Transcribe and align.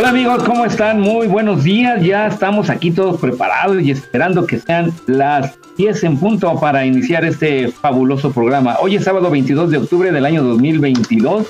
Hola 0.00 0.08
amigos, 0.08 0.44
¿cómo 0.44 0.64
están? 0.64 0.98
Muy 0.98 1.26
buenos 1.26 1.62
días. 1.62 2.02
Ya 2.02 2.26
estamos 2.26 2.70
aquí 2.70 2.90
todos 2.90 3.20
preparados 3.20 3.82
y 3.82 3.90
esperando 3.90 4.46
que 4.46 4.58
sean 4.58 4.90
las 5.06 5.58
10 5.76 6.04
en 6.04 6.16
punto 6.16 6.58
para 6.58 6.86
iniciar 6.86 7.22
este 7.22 7.68
fabuloso 7.68 8.32
programa. 8.32 8.78
Hoy 8.80 8.96
es 8.96 9.04
sábado 9.04 9.30
22 9.30 9.70
de 9.70 9.76
octubre 9.76 10.10
del 10.10 10.24
año 10.24 10.42
2022. 10.42 11.46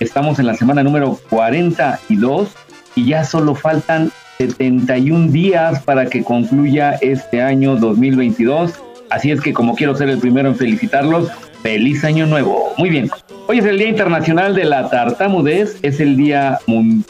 Estamos 0.00 0.38
en 0.38 0.48
la 0.48 0.54
semana 0.54 0.82
número 0.82 1.18
42 1.30 2.50
y 2.94 3.06
ya 3.06 3.24
solo 3.24 3.54
faltan 3.54 4.12
71 4.36 5.32
días 5.32 5.82
para 5.82 6.04
que 6.04 6.22
concluya 6.22 6.98
este 7.00 7.40
año 7.40 7.76
2022. 7.76 8.74
Así 9.08 9.30
es 9.30 9.40
que 9.40 9.54
como 9.54 9.76
quiero 9.76 9.96
ser 9.96 10.10
el 10.10 10.18
primero 10.18 10.50
en 10.50 10.56
felicitarlos, 10.56 11.30
feliz 11.62 12.04
año 12.04 12.26
nuevo. 12.26 12.72
Muy 12.76 12.90
bien. 12.90 13.10
Hoy 13.48 13.58
es 13.58 13.64
el 13.64 13.78
Día 13.78 13.88
Internacional 13.88 14.54
de 14.54 14.64
la 14.64 14.90
Tartamudez, 14.90 15.78
es 15.82 16.00
el 16.00 16.16
Día 16.16 16.58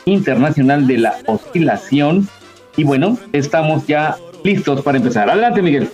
Internacional 0.05 0.87
de 0.87 0.99
la 0.99 1.17
Oscilación 1.27 2.29
y 2.77 2.85
bueno, 2.85 3.19
estamos 3.33 3.87
ya 3.87 4.17
listos 4.45 4.83
para 4.83 4.99
empezar. 4.99 5.31
Adelante, 5.31 5.63
Miguel. 5.63 5.89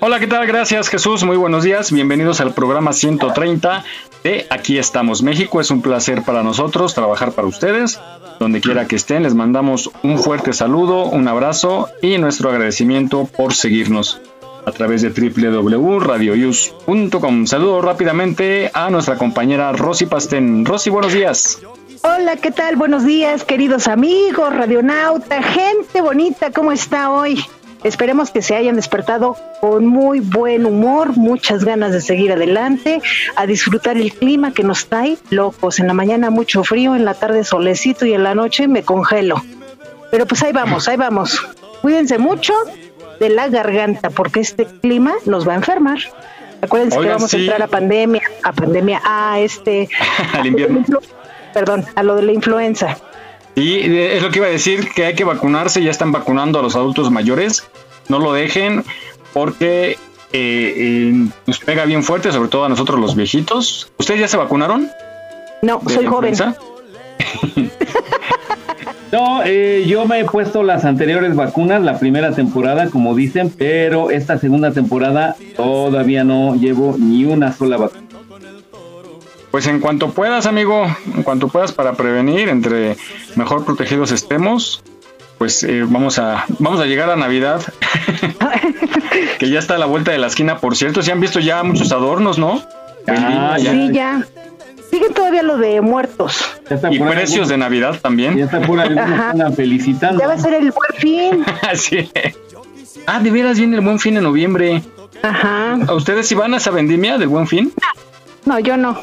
Hola, 0.00 0.20
¿qué 0.20 0.26
tal? 0.26 0.46
Gracias, 0.46 0.88
Jesús. 0.88 1.24
Muy 1.24 1.36
buenos 1.36 1.64
días. 1.64 1.90
Bienvenidos 1.90 2.40
al 2.40 2.54
programa 2.54 2.92
130 2.92 3.84
de 4.22 4.46
Aquí 4.50 4.78
estamos, 4.78 5.22
México. 5.22 5.60
Es 5.60 5.70
un 5.70 5.82
placer 5.82 6.22
para 6.22 6.42
nosotros 6.42 6.94
trabajar 6.94 7.32
para 7.32 7.48
ustedes. 7.48 8.00
Donde 8.38 8.60
quiera 8.60 8.86
que 8.86 8.94
estén, 8.94 9.24
les 9.24 9.34
mandamos 9.34 9.90
un 10.04 10.18
fuerte 10.18 10.52
saludo, 10.52 11.06
un 11.06 11.26
abrazo 11.26 11.88
y 12.02 12.18
nuestro 12.18 12.50
agradecimiento 12.50 13.24
por 13.36 13.54
seguirnos 13.54 14.20
a 14.68 14.72
través 14.72 15.02
de 15.02 15.10
www.radioyus.com. 15.10 17.46
Saludo 17.46 17.80
rápidamente 17.80 18.70
a 18.74 18.90
nuestra 18.90 19.16
compañera 19.16 19.72
Rosy 19.72 20.04
Pastén. 20.04 20.66
Rosy, 20.66 20.90
buenos 20.90 21.14
días. 21.14 21.62
Hola, 22.02 22.36
¿qué 22.36 22.50
tal? 22.50 22.76
Buenos 22.76 23.04
días, 23.04 23.44
queridos 23.44 23.88
amigos, 23.88 24.54
radionauta, 24.54 25.42
gente 25.42 26.00
bonita, 26.00 26.52
¿cómo 26.52 26.70
está 26.70 27.10
hoy? 27.10 27.44
Esperemos 27.82 28.30
que 28.30 28.40
se 28.42 28.54
hayan 28.56 28.76
despertado 28.76 29.36
con 29.60 29.86
muy 29.86 30.20
buen 30.20 30.64
humor, 30.66 31.16
muchas 31.16 31.64
ganas 31.64 31.92
de 31.92 32.00
seguir 32.00 32.32
adelante, 32.32 33.00
a 33.36 33.46
disfrutar 33.46 33.96
el 33.96 34.12
clima 34.12 34.52
que 34.52 34.64
nos 34.64 34.86
trae 34.86 35.16
locos. 35.30 35.80
En 35.80 35.86
la 35.86 35.94
mañana 35.94 36.28
mucho 36.30 36.62
frío, 36.62 36.94
en 36.94 37.06
la 37.06 37.14
tarde 37.14 37.42
solecito 37.44 38.04
y 38.04 38.12
en 38.12 38.22
la 38.22 38.34
noche 38.34 38.68
me 38.68 38.82
congelo. 38.82 39.42
Pero 40.10 40.26
pues 40.26 40.42
ahí 40.42 40.52
vamos, 40.52 40.88
ahí 40.88 40.96
vamos. 40.96 41.40
Cuídense 41.80 42.18
mucho 42.18 42.52
de 43.20 43.28
la 43.28 43.48
garganta 43.48 44.10
porque 44.10 44.40
este 44.40 44.66
clima 44.66 45.14
nos 45.26 45.46
va 45.46 45.52
a 45.52 45.56
enfermar. 45.56 45.98
Acuérdense 46.60 46.98
que 46.98 47.08
vamos 47.08 47.30
sí. 47.30 47.36
a 47.36 47.40
entrar 47.40 47.62
a 47.62 47.68
pandemia, 47.68 48.22
a 48.42 48.52
pandemia, 48.52 49.00
a 49.04 49.38
este, 49.38 49.88
Al 50.32 50.46
invierno. 50.46 50.84
perdón, 51.54 51.84
a 51.94 52.02
lo 52.02 52.16
de 52.16 52.22
la 52.22 52.32
influenza. 52.32 52.98
Y 53.54 53.96
es 53.96 54.22
lo 54.22 54.30
que 54.30 54.38
iba 54.38 54.46
a 54.46 54.50
decir, 54.50 54.90
que 54.92 55.06
hay 55.06 55.14
que 55.14 55.24
vacunarse, 55.24 55.82
ya 55.82 55.90
están 55.90 56.12
vacunando 56.12 56.60
a 56.60 56.62
los 56.62 56.76
adultos 56.76 57.10
mayores, 57.10 57.66
no 58.08 58.20
lo 58.20 58.32
dejen 58.32 58.84
porque 59.32 59.98
eh, 60.32 60.74
eh, 60.76 61.28
nos 61.46 61.58
pega 61.58 61.84
bien 61.84 62.02
fuerte, 62.04 62.30
sobre 62.32 62.48
todo 62.48 62.64
a 62.64 62.68
nosotros 62.68 63.00
los 63.00 63.16
viejitos. 63.16 63.90
¿Ustedes 63.98 64.20
ya 64.20 64.28
se 64.28 64.36
vacunaron? 64.36 64.88
No, 65.62 65.80
soy 65.88 66.06
joven. 66.06 66.34
No, 69.10 69.42
eh, 69.44 69.84
yo 69.86 70.04
me 70.06 70.20
he 70.20 70.24
puesto 70.24 70.62
las 70.62 70.84
anteriores 70.84 71.34
vacunas, 71.34 71.82
la 71.82 71.98
primera 71.98 72.32
temporada, 72.32 72.90
como 72.90 73.14
dicen, 73.14 73.50
pero 73.56 74.10
esta 74.10 74.38
segunda 74.38 74.72
temporada 74.72 75.36
todavía 75.56 76.24
no 76.24 76.54
llevo 76.56 76.96
ni 76.98 77.24
una 77.24 77.52
sola 77.52 77.78
vacuna. 77.78 78.02
Pues 79.50 79.66
en 79.66 79.80
cuanto 79.80 80.10
puedas, 80.10 80.44
amigo, 80.44 80.86
en 81.16 81.22
cuanto 81.22 81.48
puedas 81.48 81.72
para 81.72 81.94
prevenir, 81.94 82.50
entre 82.50 82.96
mejor 83.34 83.64
protegidos 83.64 84.12
estemos, 84.12 84.82
pues 85.38 85.62
eh, 85.62 85.84
vamos 85.88 86.18
a 86.18 86.44
vamos 86.58 86.80
a 86.80 86.84
llegar 86.84 87.08
a 87.08 87.16
Navidad, 87.16 87.62
que 89.38 89.48
ya 89.48 89.58
está 89.58 89.76
a 89.76 89.78
la 89.78 89.86
vuelta 89.86 90.10
de 90.10 90.18
la 90.18 90.26
esquina, 90.26 90.58
por 90.58 90.76
cierto, 90.76 91.02
si 91.02 91.10
han 91.10 91.20
visto 91.20 91.40
ya 91.40 91.62
muchos 91.62 91.92
adornos, 91.92 92.38
¿no? 92.38 92.62
Ah, 93.06 93.56
ya. 93.58 93.72
Sí, 93.72 93.90
ya. 93.92 94.26
Sigue 94.90 95.10
todavía 95.10 95.42
lo 95.42 95.58
de 95.58 95.80
muertos. 95.80 96.38
Ya 96.68 96.76
está 96.76 96.92
Y 96.92 96.98
precios 96.98 97.48
de 97.48 97.58
Navidad 97.58 97.94
Ya 97.94 98.00
también. 98.00 98.38
está 98.38 98.60
por 98.60 98.80
ahí, 98.80 98.94
felicitando. 99.54 100.20
Ya 100.20 100.26
va 100.26 100.34
a 100.34 100.38
ser 100.38 100.54
el 100.54 100.70
buen 100.72 100.92
fin. 100.98 101.44
Así. 101.70 102.10
Ah, 103.06 103.20
de 103.20 103.30
veras 103.30 103.58
viene 103.58 103.76
el 103.76 103.84
buen 103.84 103.98
fin 103.98 104.16
en 104.16 104.24
noviembre. 104.24 104.82
Ajá. 105.22 105.74
¿A 105.86 105.94
ustedes 105.94 106.26
si 106.28 106.34
van 106.34 106.54
a 106.54 106.58
esa 106.58 106.70
vendimia 106.70 107.18
del 107.18 107.28
buen 107.28 107.46
fin? 107.46 107.72
No, 108.44 108.58
yo 108.58 108.76
no. 108.76 108.98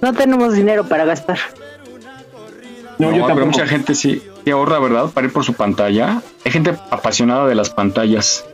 No 0.00 0.12
tenemos 0.14 0.54
dinero 0.54 0.84
para 0.84 1.04
gastar. 1.04 1.38
No, 2.98 3.08
yo 3.08 3.12
pero 3.14 3.26
tampoco. 3.28 3.46
mucha 3.46 3.66
gente 3.66 3.94
sí, 3.94 4.22
sí 4.44 4.50
ahorra, 4.50 4.78
¿verdad? 4.78 5.10
Para 5.10 5.26
ir 5.26 5.32
por 5.32 5.44
su 5.44 5.54
pantalla. 5.54 6.20
Hay 6.44 6.52
gente 6.52 6.74
apasionada 6.90 7.46
de 7.46 7.54
las 7.54 7.70
pantallas. 7.70 8.44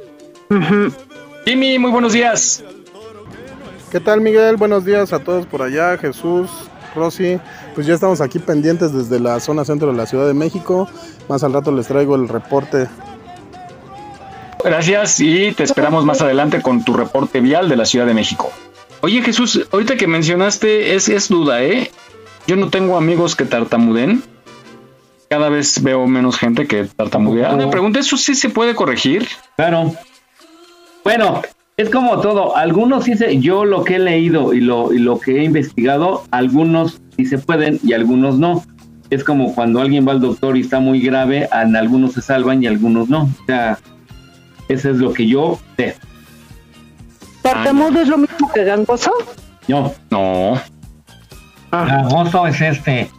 Ujú. 0.50 0.92
Jimmy, 1.46 1.78
muy 1.78 1.90
buenos 1.90 2.12
días. 2.12 2.62
¿Qué 3.94 4.00
tal 4.00 4.20
Miguel? 4.20 4.56
Buenos 4.56 4.84
días 4.84 5.12
a 5.12 5.20
todos 5.20 5.46
por 5.46 5.62
allá, 5.62 5.96
Jesús, 5.96 6.50
Rosy. 6.96 7.38
Pues 7.76 7.86
ya 7.86 7.94
estamos 7.94 8.20
aquí 8.20 8.40
pendientes 8.40 8.92
desde 8.92 9.20
la 9.20 9.38
zona 9.38 9.64
centro 9.64 9.92
de 9.92 9.96
la 9.96 10.04
Ciudad 10.04 10.26
de 10.26 10.34
México. 10.34 10.88
Más 11.28 11.44
al 11.44 11.52
rato 11.52 11.70
les 11.70 11.86
traigo 11.86 12.16
el 12.16 12.28
reporte. 12.28 12.88
Gracias 14.64 15.20
y 15.20 15.52
te 15.52 15.62
esperamos 15.62 16.04
más 16.04 16.20
adelante 16.22 16.60
con 16.60 16.84
tu 16.84 16.92
reporte 16.92 17.40
vial 17.40 17.68
de 17.68 17.76
la 17.76 17.84
Ciudad 17.84 18.04
de 18.04 18.14
México. 18.14 18.50
Oye 19.00 19.22
Jesús, 19.22 19.64
ahorita 19.70 19.94
que 19.96 20.08
mencionaste 20.08 20.96
es, 20.96 21.08
es 21.08 21.28
duda, 21.28 21.62
¿eh? 21.62 21.92
Yo 22.48 22.56
no 22.56 22.70
tengo 22.70 22.96
amigos 22.96 23.36
que 23.36 23.44
tartamuden. 23.44 24.24
Cada 25.30 25.50
vez 25.50 25.80
veo 25.84 26.04
menos 26.08 26.36
gente 26.36 26.66
que 26.66 26.82
tartamudea. 26.82 27.52
Me 27.52 27.68
pregunta, 27.68 28.00
¿eso 28.00 28.16
sí 28.16 28.34
se 28.34 28.48
puede 28.48 28.74
corregir? 28.74 29.28
Claro. 29.54 29.94
Bueno, 31.04 31.42
es 31.76 31.90
como 31.90 32.20
todo. 32.20 32.56
Algunos 32.56 33.04
sí 33.04 33.16
se, 33.16 33.38
yo 33.38 33.64
lo 33.64 33.84
que 33.84 33.96
he 33.96 33.98
leído 33.98 34.52
y 34.52 34.60
lo, 34.60 34.92
y 34.92 34.98
lo 34.98 35.18
que 35.18 35.40
he 35.40 35.44
investigado, 35.44 36.24
algunos 36.30 37.00
sí 37.16 37.26
se 37.26 37.38
pueden 37.38 37.80
y 37.82 37.92
algunos 37.92 38.38
no. 38.38 38.62
Es 39.10 39.22
como 39.22 39.54
cuando 39.54 39.80
alguien 39.80 40.06
va 40.06 40.12
al 40.12 40.20
doctor 40.20 40.56
y 40.56 40.60
está 40.60 40.80
muy 40.80 41.00
grave, 41.00 41.48
en 41.52 41.76
algunos 41.76 42.14
se 42.14 42.22
salvan 42.22 42.62
y 42.62 42.66
algunos 42.66 43.08
no. 43.08 43.24
O 43.24 43.46
sea, 43.46 43.78
eso 44.68 44.90
es 44.90 44.96
lo 44.96 45.12
que 45.12 45.26
yo 45.26 45.58
sé. 45.76 45.96
¿Tartamudo 47.42 48.00
es 48.00 48.08
lo 48.08 48.18
mismo 48.18 48.50
que 48.52 48.64
gangoso? 48.64 49.12
Yo, 49.68 49.92
No. 50.10 50.60
Ah, 51.70 52.06
gozo 52.08 52.46
es 52.46 52.60
este. 52.60 53.10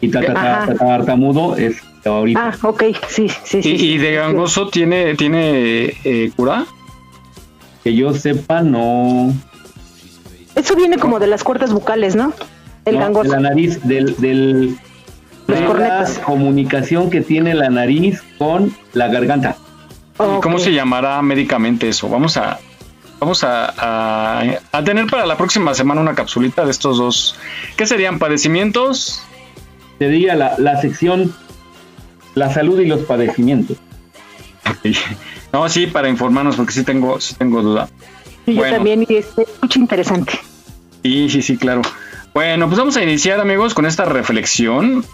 Y 0.00 0.08
tartamudo 0.08 1.56
es 1.56 1.82
ahorita. 2.04 2.48
ah 2.48 2.56
ok, 2.62 2.84
sí, 3.08 3.28
sí, 3.42 3.60
sí. 3.60 3.70
¿Y, 3.70 3.78
sí. 3.78 3.86
y 3.86 3.98
de 3.98 4.14
gangoso 4.14 4.68
tiene, 4.68 5.16
tiene 5.16 5.94
eh, 6.04 6.30
cura? 6.36 6.64
Que 7.84 7.94
yo 7.94 8.14
sepa, 8.14 8.62
no. 8.62 9.32
Eso 10.54 10.74
viene 10.74 10.98
como 10.98 11.20
de 11.20 11.26
las 11.26 11.44
cuerdas 11.44 11.72
bucales, 11.72 12.16
¿no? 12.16 12.32
El 12.84 12.94
no, 12.94 13.00
gangoso. 13.00 13.30
De 13.30 13.36
la 13.40 13.48
nariz, 13.50 13.82
del, 13.84 14.16
del 14.16 14.76
Los 15.46 15.60
de 15.60 15.66
la 15.66 16.06
comunicación 16.24 17.10
que 17.10 17.20
tiene 17.20 17.54
la 17.54 17.68
nariz 17.68 18.22
con 18.38 18.74
la 18.94 19.08
garganta. 19.08 19.56
Ok. 20.16 20.42
¿Cómo 20.42 20.58
se 20.58 20.72
llamará 20.72 21.20
médicamente 21.22 21.88
eso? 21.88 22.08
Vamos 22.08 22.36
a, 22.36 22.58
vamos 23.20 23.44
a, 23.44 24.40
a, 24.72 24.84
tener 24.84 25.06
para 25.06 25.26
la 25.26 25.36
próxima 25.36 25.74
semana 25.74 26.00
una 26.00 26.14
capsulita 26.14 26.64
de 26.64 26.70
estos 26.70 26.98
dos. 26.98 27.36
¿Qué 27.76 27.86
serían 27.86 28.18
padecimientos? 28.18 29.22
Sería 29.98 30.34
la, 30.34 30.54
la 30.58 30.80
sección 30.80 31.34
La 32.34 32.52
salud 32.52 32.80
y 32.80 32.86
los 32.86 33.00
padecimientos. 33.02 33.76
No, 35.54 35.68
sí, 35.68 35.86
para 35.86 36.08
informarnos, 36.08 36.56
porque 36.56 36.72
sí 36.72 36.82
tengo, 36.82 37.20
sí 37.20 37.36
tengo 37.36 37.62
duda. 37.62 37.88
yo 38.44 38.60
también, 38.60 39.06
y 39.08 39.14
es 39.14 39.28
mucho 39.62 39.78
interesante. 39.78 40.32
Sí, 41.04 41.30
sí, 41.30 41.42
sí, 41.42 41.56
claro. 41.56 41.80
Bueno, 42.34 42.66
pues 42.66 42.76
vamos 42.76 42.96
a 42.96 43.04
iniciar, 43.04 43.38
amigos, 43.38 43.72
con 43.72 43.86
esta 43.86 44.04
reflexión, 44.04 45.04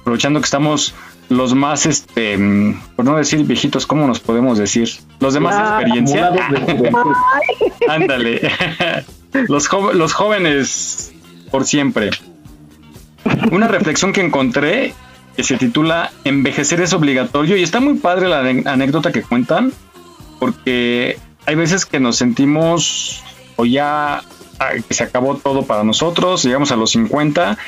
aprovechando 0.00 0.40
que 0.40 0.46
estamos 0.46 0.94
los 1.28 1.54
más, 1.54 1.84
este, 1.84 2.38
por 2.96 3.04
no 3.04 3.18
decir 3.18 3.44
viejitos, 3.44 3.84
¿cómo 3.84 4.06
nos 4.06 4.18
podemos 4.18 4.56
decir? 4.56 4.88
Los 5.20 5.34
de 5.34 5.40
más 5.40 5.56
ah, 5.58 5.80
experiencia. 5.82 6.32
Ándale. 7.90 8.50
los, 9.46 9.68
los 9.92 10.12
jóvenes 10.14 11.12
por 11.50 11.66
siempre. 11.66 12.08
Una 13.50 13.68
reflexión 13.68 14.14
que 14.14 14.22
encontré 14.22 14.94
que 15.36 15.42
se 15.42 15.56
titula 15.56 16.12
Envejecer 16.24 16.80
es 16.80 16.92
obligatorio 16.92 17.56
y 17.56 17.62
está 17.62 17.80
muy 17.80 17.94
padre 17.94 18.28
la 18.28 18.40
anécdota 18.40 19.12
que 19.12 19.22
cuentan 19.22 19.72
porque 20.38 21.18
hay 21.46 21.54
veces 21.54 21.86
que 21.86 22.00
nos 22.00 22.16
sentimos 22.16 23.22
o 23.56 23.64
ya 23.64 24.22
que 24.88 24.94
se 24.94 25.04
acabó 25.04 25.36
todo 25.36 25.64
para 25.64 25.82
nosotros, 25.84 26.44
llegamos 26.44 26.70
a 26.72 26.76
los 26.76 26.90
50 26.90 27.58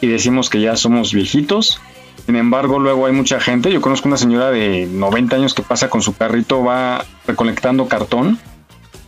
y 0.00 0.06
decimos 0.06 0.50
que 0.50 0.60
ya 0.60 0.76
somos 0.76 1.12
viejitos 1.12 1.80
sin 2.26 2.34
embargo, 2.34 2.80
luego 2.80 3.06
hay 3.06 3.12
mucha 3.12 3.38
gente. 3.38 3.72
Yo 3.72 3.80
conozco 3.80 4.08
una 4.08 4.16
señora 4.16 4.50
de 4.50 4.88
90 4.90 5.36
años 5.36 5.54
que 5.54 5.62
pasa 5.62 5.88
con 5.88 6.02
su 6.02 6.16
carrito, 6.16 6.64
va 6.64 7.04
recolectando 7.24 7.86
cartón. 7.86 8.38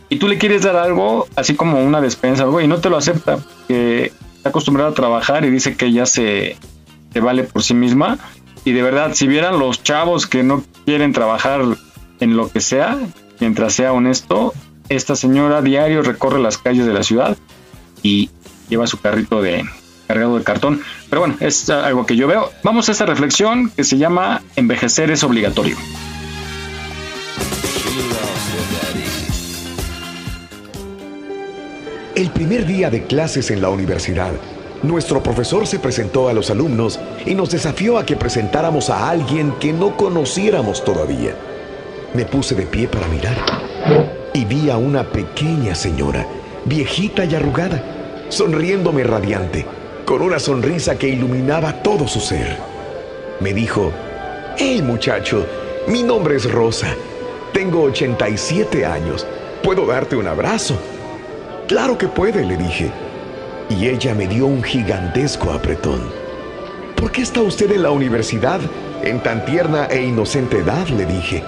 Y 0.07 0.17
tú 0.17 0.29
le 0.29 0.37
quieres 0.37 0.63
dar 0.63 0.77
algo, 0.77 1.27
así 1.35 1.53
como 1.55 1.83
una 1.83 1.99
despensa, 1.99 2.43
algo, 2.43 2.61
y 2.61 2.67
no 2.67 2.79
te 2.79 2.89
lo 2.89 2.95
acepta. 2.95 3.39
Que 3.67 4.13
está 4.37 4.49
acostumbrada 4.49 4.91
a 4.91 4.93
trabajar 4.93 5.43
y 5.43 5.49
dice 5.49 5.75
que 5.75 5.91
ya 5.91 6.05
se, 6.05 6.55
se 7.13 7.19
vale 7.19 7.43
por 7.43 7.63
sí 7.63 7.73
misma. 7.73 8.17
Y 8.65 8.73
de 8.73 8.81
verdad, 8.81 9.13
si 9.13 9.27
vieran 9.27 9.59
los 9.59 9.83
chavos 9.83 10.27
que 10.27 10.43
no 10.43 10.63
quieren 10.85 11.13
trabajar 11.13 11.61
en 12.19 12.37
lo 12.37 12.51
que 12.51 12.59
sea, 12.59 12.99
mientras 13.39 13.73
sea 13.73 13.93
honesto, 13.93 14.53
esta 14.89 15.15
señora 15.15 15.61
diario 15.61 16.01
recorre 16.01 16.39
las 16.39 16.57
calles 16.57 16.85
de 16.85 16.93
la 16.93 17.03
ciudad 17.03 17.37
y 18.03 18.29
lleva 18.69 18.87
su 18.87 18.99
carrito 18.99 19.41
de, 19.41 19.65
cargado 20.07 20.37
de 20.37 20.43
cartón. 20.43 20.81
Pero 21.09 21.21
bueno, 21.21 21.37
es 21.39 21.69
algo 21.69 22.05
que 22.05 22.15
yo 22.15 22.27
veo. 22.27 22.51
Vamos 22.63 22.89
a 22.89 22.91
esta 22.91 23.05
reflexión 23.05 23.69
que 23.69 23.83
se 23.83 23.97
llama 23.97 24.41
Envejecer 24.55 25.11
es 25.11 25.23
obligatorio. 25.23 25.77
El 32.15 32.31
primer 32.31 32.65
día 32.65 32.89
de 32.89 33.03
clases 33.03 33.49
en 33.49 33.61
la 33.61 33.69
universidad, 33.69 34.33
nuestro 34.83 35.21
profesor 35.21 35.67
se 35.67 35.79
presentó 35.79 36.29
a 36.29 36.33
los 36.33 36.49
alumnos 36.49 36.99
y 37.25 37.35
nos 37.35 37.51
desafió 37.51 37.97
a 37.97 38.05
que 38.05 38.15
presentáramos 38.15 38.89
a 38.89 39.09
alguien 39.09 39.53
que 39.59 39.73
no 39.73 39.97
conociéramos 39.97 40.83
todavía. 40.85 41.35
Me 42.13 42.25
puse 42.25 42.55
de 42.55 42.65
pie 42.65 42.87
para 42.87 43.07
mirar 43.07 43.35
y 44.33 44.45
vi 44.45 44.69
a 44.69 44.77
una 44.77 45.03
pequeña 45.03 45.75
señora, 45.75 46.25
viejita 46.65 47.25
y 47.25 47.35
arrugada, 47.35 47.83
sonriéndome 48.29 49.03
radiante 49.03 49.65
con 50.05 50.21
una 50.21 50.39
sonrisa 50.39 50.97
que 50.97 51.09
iluminaba 51.09 51.83
todo 51.83 52.07
su 52.07 52.19
ser. 52.19 52.57
Me 53.41 53.53
dijo, 53.53 53.91
hey 54.57 54.81
muchacho, 54.81 55.45
mi 55.87 56.03
nombre 56.03 56.35
es 56.35 56.49
Rosa, 56.49 56.87
tengo 57.53 57.83
87 57.83 58.85
años, 58.85 59.27
¿puedo 59.61 59.85
darte 59.85 60.15
un 60.15 60.27
abrazo? 60.27 60.75
Claro 61.67 61.97
que 61.97 62.07
puede, 62.07 62.45
le 62.45 62.57
dije. 62.57 63.08
Y 63.69 63.87
ella 63.87 64.15
me 64.15 64.27
dio 64.27 64.47
un 64.47 64.63
gigantesco 64.63 65.51
apretón. 65.51 66.01
¿Por 66.95 67.11
qué 67.11 67.21
está 67.21 67.41
usted 67.41 67.71
en 67.71 67.83
la 67.83 67.91
universidad 67.91 68.59
en 69.03 69.21
tan 69.21 69.45
tierna 69.45 69.85
e 69.85 70.03
inocente 70.03 70.57
edad? 70.57 70.87
le 70.87 71.05
dije. 71.05 71.43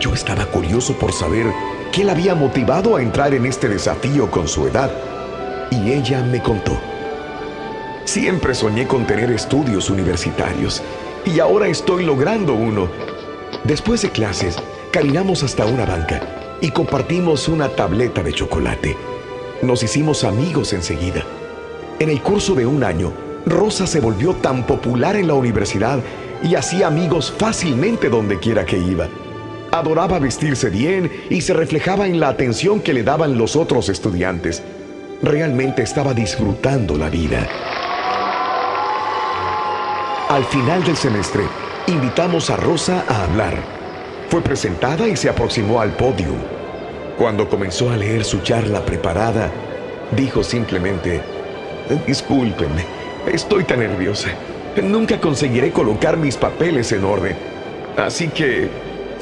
Yo 0.00 0.12
estaba 0.12 0.46
curioso 0.46 0.94
por 0.98 1.12
saber 1.12 1.46
qué 1.92 2.04
la 2.04 2.12
había 2.12 2.34
motivado 2.34 2.96
a 2.96 3.02
entrar 3.02 3.34
en 3.34 3.46
este 3.46 3.68
desafío 3.68 4.30
con 4.30 4.48
su 4.48 4.66
edad. 4.66 4.90
Y 5.70 5.92
ella 5.92 6.22
me 6.22 6.42
contó. 6.42 6.78
Siempre 8.04 8.54
soñé 8.54 8.86
con 8.86 9.06
tener 9.06 9.30
estudios 9.30 9.90
universitarios 9.90 10.82
y 11.24 11.40
ahora 11.40 11.68
estoy 11.68 12.04
logrando 12.04 12.54
uno. 12.54 12.88
Después 13.64 14.02
de 14.02 14.10
clases, 14.10 14.56
caminamos 14.90 15.42
hasta 15.42 15.66
una 15.66 15.84
banca 15.84 16.20
y 16.60 16.70
compartimos 16.70 17.48
una 17.48 17.68
tableta 17.68 18.22
de 18.22 18.32
chocolate. 18.32 18.96
Nos 19.62 19.82
hicimos 19.82 20.22
amigos 20.22 20.72
enseguida. 20.72 21.24
En 21.98 22.10
el 22.10 22.22
curso 22.22 22.54
de 22.54 22.64
un 22.64 22.84
año, 22.84 23.12
Rosa 23.44 23.88
se 23.88 23.98
volvió 23.98 24.34
tan 24.34 24.64
popular 24.64 25.16
en 25.16 25.26
la 25.26 25.34
universidad 25.34 25.98
y 26.44 26.54
hacía 26.54 26.86
amigos 26.86 27.34
fácilmente 27.36 28.08
donde 28.08 28.38
quiera 28.38 28.64
que 28.64 28.78
iba. 28.78 29.08
Adoraba 29.72 30.20
vestirse 30.20 30.70
bien 30.70 31.10
y 31.28 31.40
se 31.40 31.54
reflejaba 31.54 32.06
en 32.06 32.20
la 32.20 32.28
atención 32.28 32.80
que 32.80 32.94
le 32.94 33.02
daban 33.02 33.36
los 33.36 33.56
otros 33.56 33.88
estudiantes. 33.88 34.62
Realmente 35.22 35.82
estaba 35.82 36.14
disfrutando 36.14 36.96
la 36.96 37.10
vida. 37.10 37.48
Al 40.28 40.44
final 40.44 40.84
del 40.84 40.96
semestre, 40.96 41.42
invitamos 41.88 42.48
a 42.50 42.56
Rosa 42.56 43.04
a 43.08 43.24
hablar. 43.24 43.56
Fue 44.28 44.40
presentada 44.40 45.08
y 45.08 45.16
se 45.16 45.28
aproximó 45.28 45.80
al 45.80 45.90
podio. 45.96 46.57
Cuando 47.18 47.48
comenzó 47.48 47.90
a 47.90 47.96
leer 47.96 48.24
su 48.24 48.40
charla 48.40 48.84
preparada, 48.84 49.50
dijo 50.12 50.42
simplemente, 50.42 51.20
discúlpenme, 52.06 52.84
estoy 53.32 53.64
tan 53.64 53.80
nerviosa. 53.80 54.30
Nunca 54.82 55.20
conseguiré 55.20 55.72
colocar 55.72 56.16
mis 56.16 56.36
papeles 56.36 56.92
en 56.92 57.04
orden. 57.04 57.36
Así 57.96 58.28
que, 58.28 58.68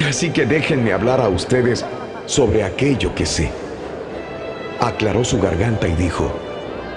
así 0.07 0.29
que 0.29 0.45
déjenme 0.45 0.93
hablar 0.93 1.19
a 1.19 1.27
ustedes 1.27 1.83
sobre 2.27 2.63
aquello 2.63 3.15
que 3.15 3.25
sé. 3.25 3.51
Aclaró 4.79 5.23
su 5.23 5.41
garganta 5.41 5.87
y 5.87 5.95
dijo, 5.95 6.31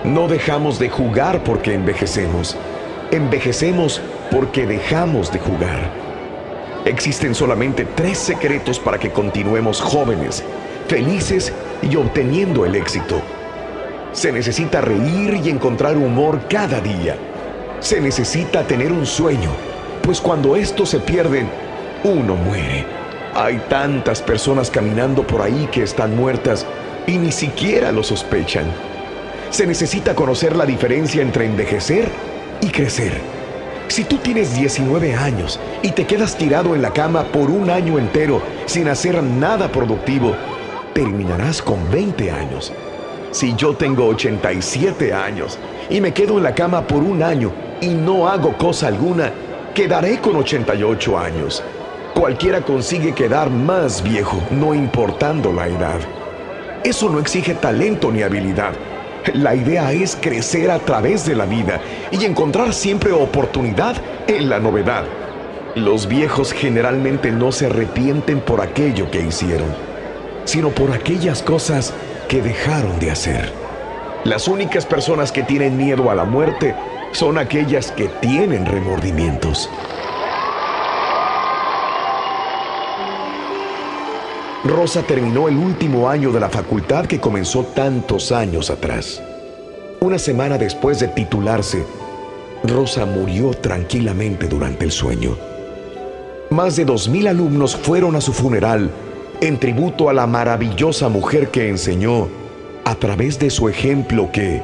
no 0.05 0.29
dejamos 0.29 0.79
de 0.79 0.91
jugar 0.91 1.43
porque 1.43 1.73
envejecemos 1.73 2.57
Envejecemos 3.11 4.01
porque 4.31 4.67
dejamos 4.67 5.33
de 5.33 5.41
jugar. 5.41 5.91
Existen 6.85 7.35
solamente 7.35 7.85
tres 7.85 8.19
secretos 8.19 8.79
para 8.79 8.99
que 8.99 9.11
continuemos 9.11 9.81
jóvenes, 9.81 10.45
felices 10.91 11.53
y 11.83 11.95
obteniendo 11.95 12.67
el 12.67 12.75
éxito. 12.75 13.23
Se 14.13 14.33
necesita 14.33 14.81
reír 14.81 15.41
y 15.45 15.49
encontrar 15.49 15.97
humor 15.97 16.41
cada 16.51 16.81
día. 16.81 17.17
Se 17.79 18.01
necesita 18.01 18.65
tener 18.65 18.91
un 18.91 19.07
sueño, 19.07 19.51
pues 20.03 20.21
cuando 20.21 20.57
estos 20.57 20.89
se 20.89 20.99
pierden, 20.99 21.49
uno 22.03 22.35
muere. 22.35 22.85
Hay 23.37 23.59
tantas 23.69 24.21
personas 24.21 24.69
caminando 24.69 25.25
por 25.25 25.43
ahí 25.43 25.69
que 25.71 25.85
están 25.85 26.17
muertas 26.17 26.67
y 27.07 27.19
ni 27.19 27.31
siquiera 27.31 27.93
lo 27.93 28.03
sospechan. 28.03 28.65
Se 29.51 29.69
necesita 29.69 30.17
conocer 30.17 30.57
la 30.57 30.67
diferencia 30.67 31.23
entre 31.23 31.47
envejecer 31.47 32.09
y 32.61 32.67
crecer. 32.69 33.13
Si 33.87 34.03
tú 34.03 34.17
tienes 34.19 34.57
19 34.57 35.15
años 35.15 35.61
y 35.83 35.93
te 35.93 36.05
quedas 36.05 36.37
tirado 36.37 36.75
en 36.75 36.83
la 36.83 36.93
cama 36.93 37.25
por 37.25 37.49
un 37.49 37.71
año 37.71 37.97
entero 37.97 38.43
sin 38.67 38.89
hacer 38.89 39.23
nada 39.23 39.71
productivo, 39.71 40.35
terminarás 40.93 41.63
con 41.63 41.91
20 41.91 42.31
años. 42.31 42.73
Si 43.31 43.55
yo 43.55 43.75
tengo 43.75 44.07
87 44.07 45.13
años 45.13 45.59
y 45.89 46.01
me 46.01 46.13
quedo 46.13 46.39
en 46.39 46.45
la 46.45 46.55
cama 46.55 46.87
por 46.87 47.03
un 47.03 47.23
año 47.23 47.53
y 47.81 47.89
no 47.89 48.29
hago 48.29 48.57
cosa 48.57 48.89
alguna, 48.89 49.33
quedaré 49.75 50.19
con 50.21 50.37
88 50.37 51.19
años. 51.19 51.63
Cualquiera 52.15 52.61
consigue 52.61 53.15
quedar 53.15 53.51
más 53.51 54.03
viejo, 54.03 54.41
no 54.51 54.75
importando 54.75 55.53
la 55.53 55.69
edad. 55.69 56.01
Eso 56.83 57.09
no 57.09 57.19
exige 57.19 57.55
talento 57.55 58.11
ni 58.11 58.23
habilidad 58.23 58.73
la 59.35 59.55
idea 59.55 59.93
es 59.93 60.17
crecer 60.21 60.71
a 60.71 60.79
través 60.79 61.27
de 61.27 61.35
la 61.35 61.45
vida 61.45 61.81
y 62.11 62.25
encontrar 62.25 62.73
siempre 62.73 63.13
oportunidad 63.13 63.97
en 64.27 64.49
la 64.49 64.59
novedad. 64.59 65.05
Los 65.75 66.09
viejos 66.09 66.53
generalmente 66.53 67.31
no 67.31 67.53
se 67.53 67.67
arrepienten 67.67 68.41
por 68.41 68.61
aquello 68.61 69.11
que 69.11 69.21
hicieron, 69.21 69.69
sino 70.45 70.71
por 70.71 70.93
aquellas 70.93 71.43
cosas 71.43 71.93
que 72.29 72.43
dejaron 72.43 72.99
de 72.99 73.11
hacer. 73.11 73.53
Las 74.25 74.49
únicas 74.49 74.85
personas 74.85 75.33
que 75.33 75.43
tienen 75.43 75.77
miedo 75.77 76.11
a 76.11 76.15
la 76.15 76.25
muerte 76.25 76.75
son 77.13 77.39
aquellas 77.39 77.91
que 77.93 78.09
tienen 78.21 78.67
remordimientos. 78.67 79.69
Rosa 84.65 85.03
terminó 85.03 85.49
el 85.49 85.57
último 85.57 86.09
año 86.09 86.33
de 86.33 86.41
la 86.41 86.51
facultad 86.51 87.07
que 87.07 87.19
comenzó 87.19 87.65
tantos 87.65 88.31
años 88.31 88.69
atrás. 88.69 89.23
Una 90.01 90.19
semana 90.19 90.59
después 90.59 91.01
de 91.01 91.09
titularse, 91.09 91.85
Rosa 92.65 93.07
murió 93.07 93.53
tranquilamente 93.53 94.47
durante 94.49 94.85
el 94.85 94.93
sueño. 94.93 95.37
Más 96.51 96.77
de 96.77 96.85
dos 96.85 97.09
mil 97.09 97.27
alumnos 97.27 97.75
fueron 97.75 98.17
a 98.17 98.21
su 98.21 98.35
funeral 98.35 98.91
en 99.41 99.59
tributo 99.59 100.09
a 100.09 100.13
la 100.13 100.27
maravillosa 100.27 101.09
mujer 101.09 101.51
que 101.51 101.69
enseñó, 101.69 102.29
a 102.85 102.95
través 102.95 103.39
de 103.39 103.51
su 103.51 103.69
ejemplo, 103.69 104.31
que 104.33 104.63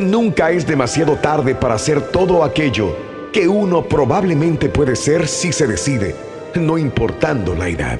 nunca 0.00 0.50
es 0.50 0.66
demasiado 0.66 1.16
tarde 1.16 1.54
para 1.54 1.74
hacer 1.74 2.00
todo 2.10 2.44
aquello 2.44 2.96
que 3.32 3.48
uno 3.48 3.84
probablemente 3.84 4.68
puede 4.68 4.94
ser 4.96 5.26
si 5.26 5.52
se 5.52 5.66
decide, 5.66 6.14
no 6.54 6.78
importando 6.78 7.54
la 7.54 7.68
edad. 7.68 7.98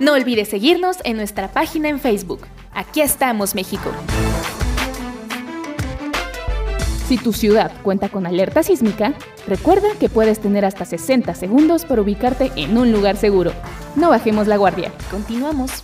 No 0.00 0.14
olvides 0.14 0.48
seguirnos 0.48 0.98
en 1.04 1.16
nuestra 1.16 1.48
página 1.48 1.88
en 1.88 1.98
Facebook. 1.98 2.46
Aquí 2.72 3.00
estamos, 3.00 3.54
México. 3.54 3.90
Si 7.08 7.16
tu 7.16 7.32
ciudad 7.32 7.72
cuenta 7.82 8.10
con 8.10 8.26
alerta 8.26 8.62
sísmica, 8.62 9.14
recuerda 9.46 9.88
que 9.98 10.10
puedes 10.10 10.40
tener 10.40 10.66
hasta 10.66 10.84
60 10.84 11.34
segundos 11.34 11.86
para 11.86 12.02
ubicarte 12.02 12.52
en 12.54 12.76
un 12.76 12.92
lugar 12.92 13.16
seguro. 13.16 13.52
No 13.96 14.10
bajemos 14.10 14.46
la 14.46 14.58
guardia. 14.58 14.92
Continuamos. 15.10 15.82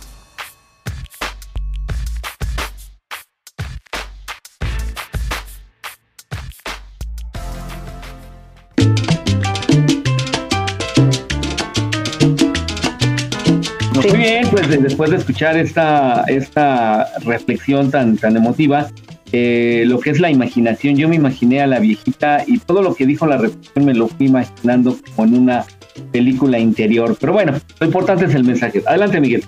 Muy 13.95 14.15
bien, 14.15 14.47
pues 14.51 14.69
después 14.69 15.09
de 15.09 15.17
escuchar 15.17 15.57
esta, 15.57 16.23
esta 16.27 17.07
reflexión 17.21 17.89
tan, 17.89 18.15
tan 18.15 18.37
emotiva, 18.37 18.89
eh, 19.37 19.83
lo 19.85 19.99
que 19.99 20.11
es 20.11 20.21
la 20.21 20.31
imaginación, 20.31 20.95
yo 20.95 21.09
me 21.09 21.17
imaginé 21.17 21.59
a 21.59 21.67
la 21.67 21.79
viejita 21.79 22.45
y 22.47 22.57
todo 22.57 22.81
lo 22.81 22.95
que 22.95 23.05
dijo 23.05 23.27
la 23.27 23.35
reflexión 23.37 23.83
me 23.83 23.93
lo 23.93 24.07
fui 24.07 24.27
imaginando 24.27 24.97
como 25.13 25.27
en 25.27 25.41
una 25.41 25.65
película 26.13 26.57
interior. 26.57 27.17
Pero 27.19 27.33
bueno, 27.33 27.59
lo 27.81 27.85
importante 27.85 28.23
es 28.23 28.33
el 28.33 28.45
mensaje. 28.45 28.81
Adelante, 28.85 29.19
Miguel. 29.19 29.43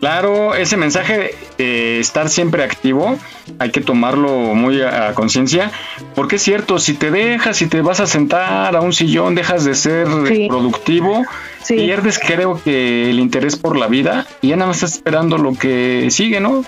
Claro, 0.00 0.54
ese 0.54 0.78
mensaje 0.78 1.34
de 1.58 2.00
estar 2.00 2.30
siempre 2.30 2.64
activo, 2.64 3.18
hay 3.58 3.70
que 3.72 3.82
tomarlo 3.82 4.30
muy 4.54 4.80
a, 4.80 5.12
conciencia, 5.12 5.70
porque 6.14 6.36
es 6.36 6.42
cierto, 6.42 6.78
si 6.78 6.94
te 6.94 7.10
dejas, 7.10 7.58
si 7.58 7.66
te 7.66 7.82
vas 7.82 8.00
a 8.00 8.06
sentar 8.06 8.74
a 8.74 8.80
un 8.80 8.94
sillón, 8.94 9.34
dejas 9.34 9.66
de 9.66 9.74
ser 9.74 10.06
productivo, 10.48 11.26
pierdes 11.68 12.18
creo 12.18 12.58
que 12.62 13.10
el 13.10 13.20
interés 13.20 13.56
por 13.56 13.76
la 13.76 13.86
vida 13.86 14.26
y 14.40 14.48
ya 14.48 14.56
nada 14.56 14.68
más 14.68 14.76
estás 14.78 14.94
esperando 14.94 15.36
lo 15.36 15.52
que 15.52 16.08
sigue, 16.10 16.40
¿no? 16.40 16.64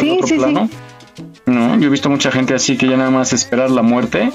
Sí, 0.00 0.18
sí, 0.24 0.38
sí. 0.40 0.70
No, 1.46 1.78
yo 1.78 1.88
he 1.88 1.90
visto 1.90 2.08
mucha 2.08 2.30
gente 2.30 2.54
así 2.54 2.76
que 2.76 2.88
ya 2.88 2.96
nada 2.96 3.10
más 3.10 3.32
esperar 3.32 3.70
la 3.70 3.82
muerte. 3.82 4.30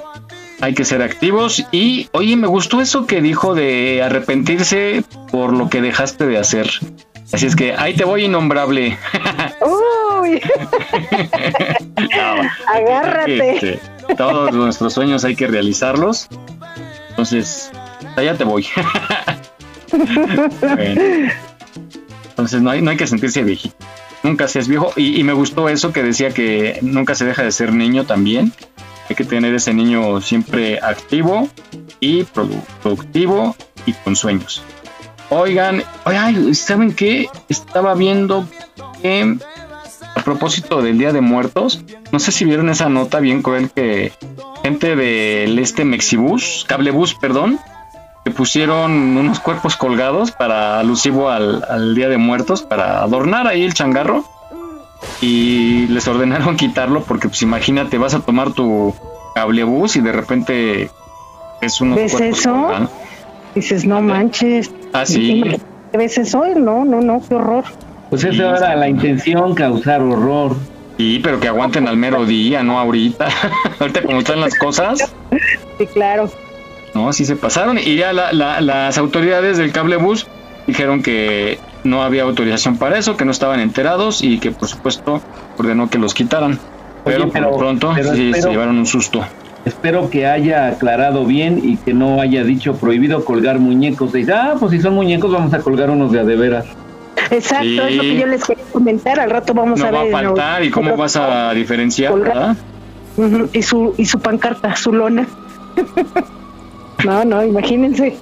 Hay 0.59 0.73
que 0.73 0.85
ser 0.85 1.01
activos 1.01 1.63
y, 1.71 2.09
oye, 2.13 2.35
me 2.35 2.47
gustó 2.47 2.81
eso 2.81 3.05
que 3.05 3.21
dijo 3.21 3.53
de 3.53 4.01
arrepentirse 4.03 5.03
por 5.31 5.53
lo 5.53 5.69
que 5.69 5.81
dejaste 5.81 6.25
de 6.25 6.37
hacer. 6.37 6.69
Así 7.31 7.45
es 7.45 7.55
que 7.55 7.73
ahí 7.73 7.93
te 7.93 8.05
voy 8.05 8.25
innombrable. 8.25 8.97
Uy. 10.21 10.41
Agárrate. 12.67 13.79
todos 14.17 14.53
nuestros 14.53 14.93
sueños 14.93 15.23
hay 15.25 15.35
que 15.35 15.47
realizarlos. 15.47 16.27
Entonces, 17.09 17.71
allá 18.15 18.35
te 18.35 18.43
voy. 18.43 18.65
Entonces 22.29 22.61
no 22.61 22.69
hay, 22.69 22.81
no 22.81 22.91
hay 22.91 22.97
que 22.97 23.07
sentirse 23.07 23.43
viejito. 23.43 23.75
Nunca 24.23 24.47
seas 24.47 24.67
viejo. 24.67 24.91
Y, 24.95 25.19
y, 25.19 25.23
me 25.23 25.33
gustó 25.33 25.69
eso 25.69 25.93
que 25.93 26.03
decía 26.03 26.31
que 26.31 26.79
nunca 26.81 27.15
se 27.15 27.25
deja 27.25 27.43
de 27.43 27.51
ser 27.51 27.73
niño 27.73 28.05
también. 28.05 28.51
Hay 29.09 29.15
que 29.15 29.23
tener 29.23 29.53
ese 29.53 29.73
niño 29.73 30.19
siempre 30.21 30.79
activo 30.81 31.49
y 31.99 32.23
productivo 32.23 33.55
y 33.85 33.93
con 33.93 34.15
sueños. 34.15 34.63
Oigan, 35.29 35.83
¿saben 36.53 36.93
qué? 36.93 37.27
Estaba 37.49 37.95
viendo 37.95 38.47
que 39.01 39.37
a 40.15 40.23
propósito 40.23 40.81
del 40.81 40.97
Día 40.97 41.11
de 41.11 41.21
Muertos, 41.21 41.83
no 42.11 42.19
sé 42.19 42.31
si 42.31 42.45
vieron 42.45 42.69
esa 42.69 42.89
nota 42.89 43.19
bien 43.19 43.41
cruel 43.41 43.69
que 43.69 44.13
gente 44.63 44.95
del 44.95 45.59
este 45.59 45.85
Mexibus, 45.85 46.65
Cablebus, 46.67 47.13
perdón, 47.15 47.59
pusieron 48.37 49.17
unos 49.17 49.39
cuerpos 49.39 49.75
colgados 49.75 50.31
para 50.31 50.79
alusivo 50.79 51.29
al, 51.29 51.65
al 51.67 51.95
Día 51.95 52.07
de 52.07 52.17
Muertos, 52.17 52.61
para 52.61 53.01
adornar 53.01 53.47
ahí 53.47 53.63
el 53.63 53.73
changarro. 53.73 54.23
Y 55.21 55.87
les 55.87 56.07
ordenaron 56.07 56.55
quitarlo 56.57 57.03
porque, 57.03 57.27
pues 57.27 57.41
imagínate, 57.41 57.97
vas 57.97 58.13
a 58.13 58.21
tomar 58.21 58.53
tu 58.53 58.95
cablebus 59.35 59.95
y 59.97 60.01
de 60.01 60.11
repente 60.11 60.89
es 61.61 61.81
unos 61.81 61.97
¿Ves 61.97 62.19
eso? 62.21 62.89
Dices, 63.55 63.85
no 63.85 64.01
manches. 64.01 64.71
Ah, 64.93 65.05
sí. 65.05 65.43
¿Qué 65.91 65.97
veces 65.97 66.33
hoy? 66.35 66.51
No, 66.55 66.85
no, 66.85 67.01
no, 67.01 67.21
qué 67.27 67.35
horror. 67.35 67.63
Pues 68.09 68.23
esa 68.23 68.55
era 68.55 68.75
la 68.75 68.87
intención, 68.87 69.55
causar 69.55 70.01
horror. 70.01 70.55
Sí, 70.97 71.19
pero 71.23 71.39
que 71.39 71.47
aguanten 71.47 71.87
al 71.87 71.97
mero 71.97 72.25
día, 72.25 72.63
no 72.63 72.79
ahorita. 72.79 73.27
ahorita 73.79 74.03
como 74.03 74.19
están 74.19 74.41
las 74.41 74.55
cosas. 74.55 75.13
Sí, 75.77 75.85
claro. 75.87 76.29
No, 76.97 77.13
sí 77.13 77.25
se 77.25 77.35
pasaron. 77.35 77.77
Y 77.77 77.95
ya 77.95 78.11
la, 78.11 78.33
la, 78.33 78.59
las 78.59 78.97
autoridades 78.97 79.57
del 79.57 79.71
cable 79.71 79.97
bus 79.97 80.25
dijeron 80.65 81.03
que 81.03 81.59
no 81.83 82.01
había 82.01 82.23
autorización 82.23 82.77
para 82.77 82.97
eso, 82.97 83.15
que 83.15 83.23
no 83.23 83.29
estaban 83.29 83.59
enterados 83.59 84.23
y 84.23 84.39
que 84.39 84.49
por 84.49 84.67
supuesto 84.67 85.21
ordenó 85.59 85.91
que 85.91 85.99
los 85.99 86.15
quitaran. 86.15 86.57
Pero, 87.05 87.25
Oye, 87.25 87.31
pero 87.31 87.55
pronto 87.55 87.91
pero 87.95 88.15
sí 88.15 88.29
espero, 88.29 88.43
se 88.43 88.49
llevaron 88.49 88.79
un 88.79 88.87
susto. 88.87 89.23
Espero 89.63 90.09
que 90.09 90.25
haya 90.25 90.69
aclarado 90.69 91.25
bien 91.25 91.61
y 91.63 91.77
que 91.77 91.93
no 91.93 92.19
haya 92.19 92.43
dicho 92.43 92.75
prohibido 92.77 93.23
colgar 93.23 93.59
muñecos. 93.59 94.11
Dice, 94.11 94.33
ah, 94.33 94.55
pues 94.59 94.71
si 94.71 94.81
son 94.81 94.95
muñecos 94.95 95.31
vamos 95.31 95.53
a 95.53 95.59
colgar 95.59 95.91
unos 95.91 96.11
de 96.11 96.21
a 96.21 96.23
de 96.23 96.35
veras. 96.35 96.65
Exacto, 97.29 97.63
sí. 97.63 97.79
es 97.79 97.95
lo 97.95 98.01
que 98.01 98.17
yo 98.17 98.25
les 98.25 98.43
quería 98.43 98.63
comentar. 98.71 99.19
Al 99.19 99.29
rato 99.29 99.53
vamos 99.53 99.79
no 99.79 99.85
a 99.85 99.91
ver. 99.91 100.05
No 100.05 100.11
va 100.11 100.19
a 100.19 100.23
faltar. 100.23 100.63
¿Y 100.63 100.71
cómo 100.71 100.97
vas 100.97 101.15
a 101.15 101.53
diferenciar? 101.53 102.17
¿verdad? 102.17 102.57
Uh 103.17 103.21
-huh. 103.21 103.49
Y 103.53 103.61
su 103.61 103.93
y 103.97 104.05
su 104.05 104.19
pancarta, 104.19 104.75
su 104.75 104.91
lona. 104.91 105.27
no, 107.05 107.25
no, 107.25 107.43
imagínense. 107.43 108.17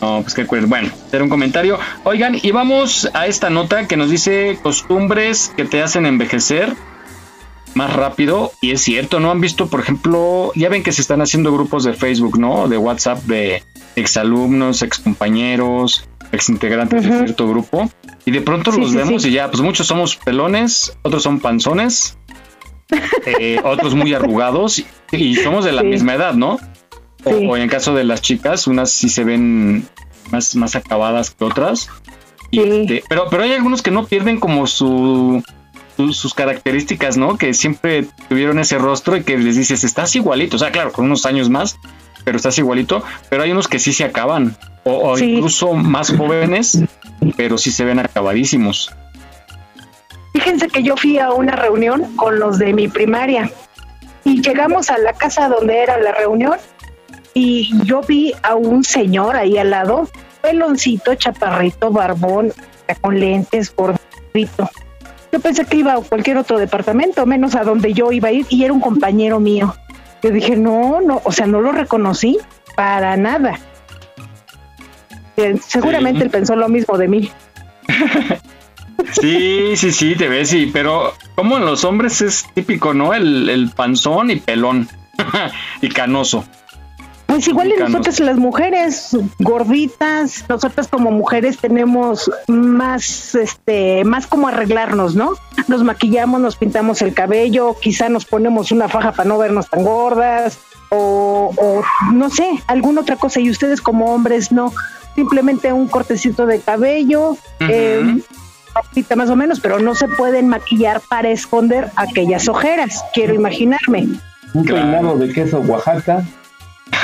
No, 0.00 0.20
pues 0.22 0.34
qué 0.34 0.44
bueno, 0.44 0.90
hacer 1.06 1.22
un 1.22 1.28
comentario. 1.28 1.78
Oigan, 2.02 2.36
y 2.42 2.50
vamos 2.50 3.08
a 3.14 3.26
esta 3.26 3.48
nota 3.48 3.86
que 3.88 3.96
nos 3.96 4.10
dice 4.10 4.58
costumbres 4.62 5.52
que 5.56 5.64
te 5.64 5.82
hacen 5.82 6.04
envejecer 6.04 6.74
más 7.74 7.92
rápido. 7.92 8.52
Y 8.60 8.72
es 8.72 8.82
cierto, 8.82 9.20
¿no? 9.20 9.30
Han 9.30 9.40
visto, 9.40 9.68
por 9.68 9.80
ejemplo, 9.80 10.52
ya 10.54 10.68
ven 10.68 10.82
que 10.82 10.92
se 10.92 11.00
están 11.00 11.22
haciendo 11.22 11.52
grupos 11.52 11.84
de 11.84 11.94
Facebook, 11.94 12.38
¿no? 12.38 12.68
De 12.68 12.76
WhatsApp 12.76 13.22
de 13.24 13.62
exalumnos, 13.96 14.82
excompañeros, 14.82 16.08
exintegrantes 16.32 17.04
uh 17.04 17.08
-huh. 17.08 17.12
de 17.12 17.18
cierto 17.24 17.48
grupo. 17.48 17.90
Y 18.26 18.30
de 18.30 18.40
pronto 18.40 18.72
sí, 18.72 18.80
los 18.80 18.90
sí, 18.90 18.96
vemos 18.96 19.22
sí. 19.22 19.28
y 19.28 19.32
ya, 19.32 19.50
pues 19.50 19.62
muchos 19.62 19.86
somos 19.86 20.16
pelones, 20.16 20.96
otros 21.02 21.22
son 21.22 21.40
panzones, 21.40 22.16
eh, 23.26 23.60
otros 23.64 23.94
muy 23.94 24.14
arrugados 24.14 24.78
y, 24.78 24.86
y 25.12 25.36
somos 25.36 25.64
de 25.64 25.72
la 25.72 25.82
misma 25.82 26.14
edad, 26.14 26.34
¿no? 26.34 26.58
O, 27.24 27.30
sí. 27.30 27.46
o, 27.46 27.56
en 27.56 27.62
el 27.62 27.70
caso 27.70 27.94
de 27.94 28.04
las 28.04 28.20
chicas, 28.22 28.66
unas 28.66 28.90
sí 28.90 29.08
se 29.08 29.24
ven 29.24 29.86
más, 30.30 30.54
más 30.56 30.76
acabadas 30.76 31.30
que 31.30 31.44
otras. 31.44 31.88
Y 32.50 32.60
este, 32.60 33.04
pero, 33.08 33.26
pero 33.30 33.42
hay 33.42 33.52
algunos 33.52 33.82
que 33.82 33.90
no 33.90 34.06
pierden 34.06 34.38
como 34.38 34.66
su, 34.66 35.42
su, 35.96 36.12
sus 36.12 36.34
características, 36.34 37.16
¿no? 37.16 37.36
Que 37.36 37.54
siempre 37.54 38.06
tuvieron 38.28 38.58
ese 38.58 38.78
rostro 38.78 39.16
y 39.16 39.24
que 39.24 39.36
les 39.38 39.56
dices, 39.56 39.84
estás 39.84 40.14
igualito. 40.16 40.56
O 40.56 40.58
sea, 40.58 40.70
claro, 40.70 40.92
con 40.92 41.06
unos 41.06 41.26
años 41.26 41.50
más, 41.50 41.78
pero 42.24 42.36
estás 42.36 42.58
igualito. 42.58 43.02
Pero 43.28 43.42
hay 43.42 43.52
unos 43.52 43.68
que 43.68 43.78
sí 43.78 43.92
se 43.92 44.04
acaban. 44.04 44.56
O, 44.84 45.10
o 45.10 45.16
sí. 45.16 45.36
incluso 45.36 45.72
más 45.72 46.14
jóvenes, 46.14 46.78
pero 47.36 47.58
sí 47.58 47.72
se 47.72 47.84
ven 47.84 47.98
acabadísimos. 47.98 48.92
Fíjense 50.34 50.68
que 50.68 50.82
yo 50.82 50.96
fui 50.96 51.18
a 51.18 51.30
una 51.30 51.56
reunión 51.56 52.16
con 52.16 52.38
los 52.38 52.58
de 52.58 52.74
mi 52.74 52.88
primaria 52.88 53.50
y 54.24 54.42
llegamos 54.42 54.90
a 54.90 54.98
la 54.98 55.12
casa 55.12 55.48
donde 55.48 55.80
era 55.80 55.96
la 55.98 56.12
reunión 56.12 56.58
y 57.34 57.70
yo 57.84 58.00
vi 58.00 58.32
a 58.42 58.54
un 58.54 58.84
señor 58.84 59.36
ahí 59.36 59.58
al 59.58 59.70
lado, 59.70 60.08
peloncito, 60.40 61.14
chaparrito, 61.16 61.90
barbón, 61.90 62.52
con 63.00 63.18
lentes, 63.18 63.74
gordito. 63.74 64.70
Yo 65.32 65.40
pensé 65.40 65.64
que 65.64 65.78
iba 65.78 65.94
a 65.94 66.00
cualquier 66.00 66.38
otro 66.38 66.58
departamento, 66.58 67.26
menos 67.26 67.56
a 67.56 67.64
donde 67.64 67.92
yo 67.92 68.12
iba 68.12 68.28
a 68.28 68.32
ir, 68.32 68.46
y 68.48 68.64
era 68.64 68.72
un 68.72 68.80
compañero 68.80 69.40
mío. 69.40 69.74
Yo 70.22 70.30
dije, 70.30 70.56
no, 70.56 71.00
no, 71.00 71.20
o 71.24 71.32
sea, 71.32 71.46
no 71.46 71.60
lo 71.60 71.72
reconocí 71.72 72.38
para 72.76 73.16
nada. 73.16 73.58
Eh, 75.36 75.56
seguramente 75.66 76.20
sí. 76.20 76.24
él 76.26 76.30
pensó 76.30 76.54
lo 76.54 76.68
mismo 76.68 76.96
de 76.96 77.08
mí. 77.08 77.30
Sí, 79.20 79.76
sí, 79.76 79.92
sí, 79.92 80.14
te 80.14 80.28
ves, 80.28 80.50
sí, 80.50 80.70
pero 80.72 81.12
como 81.34 81.56
en 81.56 81.64
los 81.64 81.84
hombres 81.84 82.20
es 82.20 82.46
típico, 82.54 82.94
¿no? 82.94 83.12
El, 83.12 83.48
el 83.48 83.70
panzón 83.70 84.30
y 84.30 84.36
pelón 84.36 84.88
y 85.82 85.88
canoso. 85.88 86.44
Pues 87.34 87.48
igual 87.48 87.72
en 87.72 87.80
nosotras 87.80 88.20
las 88.20 88.36
mujeres 88.36 89.16
gorditas, 89.40 90.44
nosotras 90.48 90.86
como 90.86 91.10
mujeres 91.10 91.58
tenemos 91.58 92.30
más, 92.46 93.34
este, 93.34 94.04
más 94.04 94.28
como 94.28 94.46
arreglarnos, 94.46 95.16
¿no? 95.16 95.32
Nos 95.66 95.82
maquillamos, 95.82 96.40
nos 96.40 96.54
pintamos 96.54 97.02
el 97.02 97.12
cabello, 97.12 97.74
quizá 97.80 98.08
nos 98.08 98.24
ponemos 98.24 98.70
una 98.70 98.88
faja 98.88 99.10
para 99.10 99.28
no 99.28 99.36
vernos 99.36 99.68
tan 99.68 99.82
gordas, 99.82 100.60
o, 100.90 101.52
o 101.56 101.82
no 102.12 102.30
sé, 102.30 102.48
alguna 102.68 103.00
otra 103.00 103.16
cosa, 103.16 103.40
y 103.40 103.50
ustedes 103.50 103.80
como 103.80 104.14
hombres 104.14 104.52
no. 104.52 104.72
simplemente 105.16 105.72
un 105.72 105.88
cortecito 105.88 106.46
de 106.46 106.60
cabello, 106.60 107.36
eh, 107.58 108.22
más 109.16 109.28
o 109.28 109.34
menos, 109.34 109.58
pero 109.58 109.80
no 109.80 109.96
se 109.96 110.06
pueden 110.06 110.46
maquillar 110.46 111.00
para 111.08 111.30
esconder 111.30 111.90
aquellas 111.96 112.46
ojeras, 112.46 113.04
quiero 113.12 113.34
imaginarme. 113.34 114.06
Un 114.52 114.64
peinado 114.64 115.18
de 115.18 115.32
queso 115.32 115.58
Oaxaca. 115.58 116.24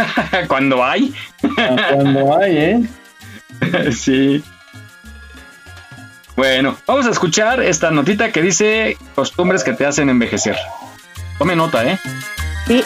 cuando 0.48 0.84
hay. 0.84 1.14
cuando 1.54 2.38
hay, 2.38 2.56
¿eh? 2.56 2.88
sí. 3.92 4.42
Bueno, 6.36 6.76
vamos 6.86 7.06
a 7.06 7.10
escuchar 7.10 7.60
esta 7.62 7.90
notita 7.90 8.32
que 8.32 8.40
dice 8.40 8.96
costumbres 9.14 9.62
que 9.62 9.72
te 9.72 9.84
hacen 9.84 10.08
envejecer. 10.08 10.56
Tome 11.38 11.54
nota, 11.54 11.84
¿eh? 11.84 11.98
Sí. 12.66 12.82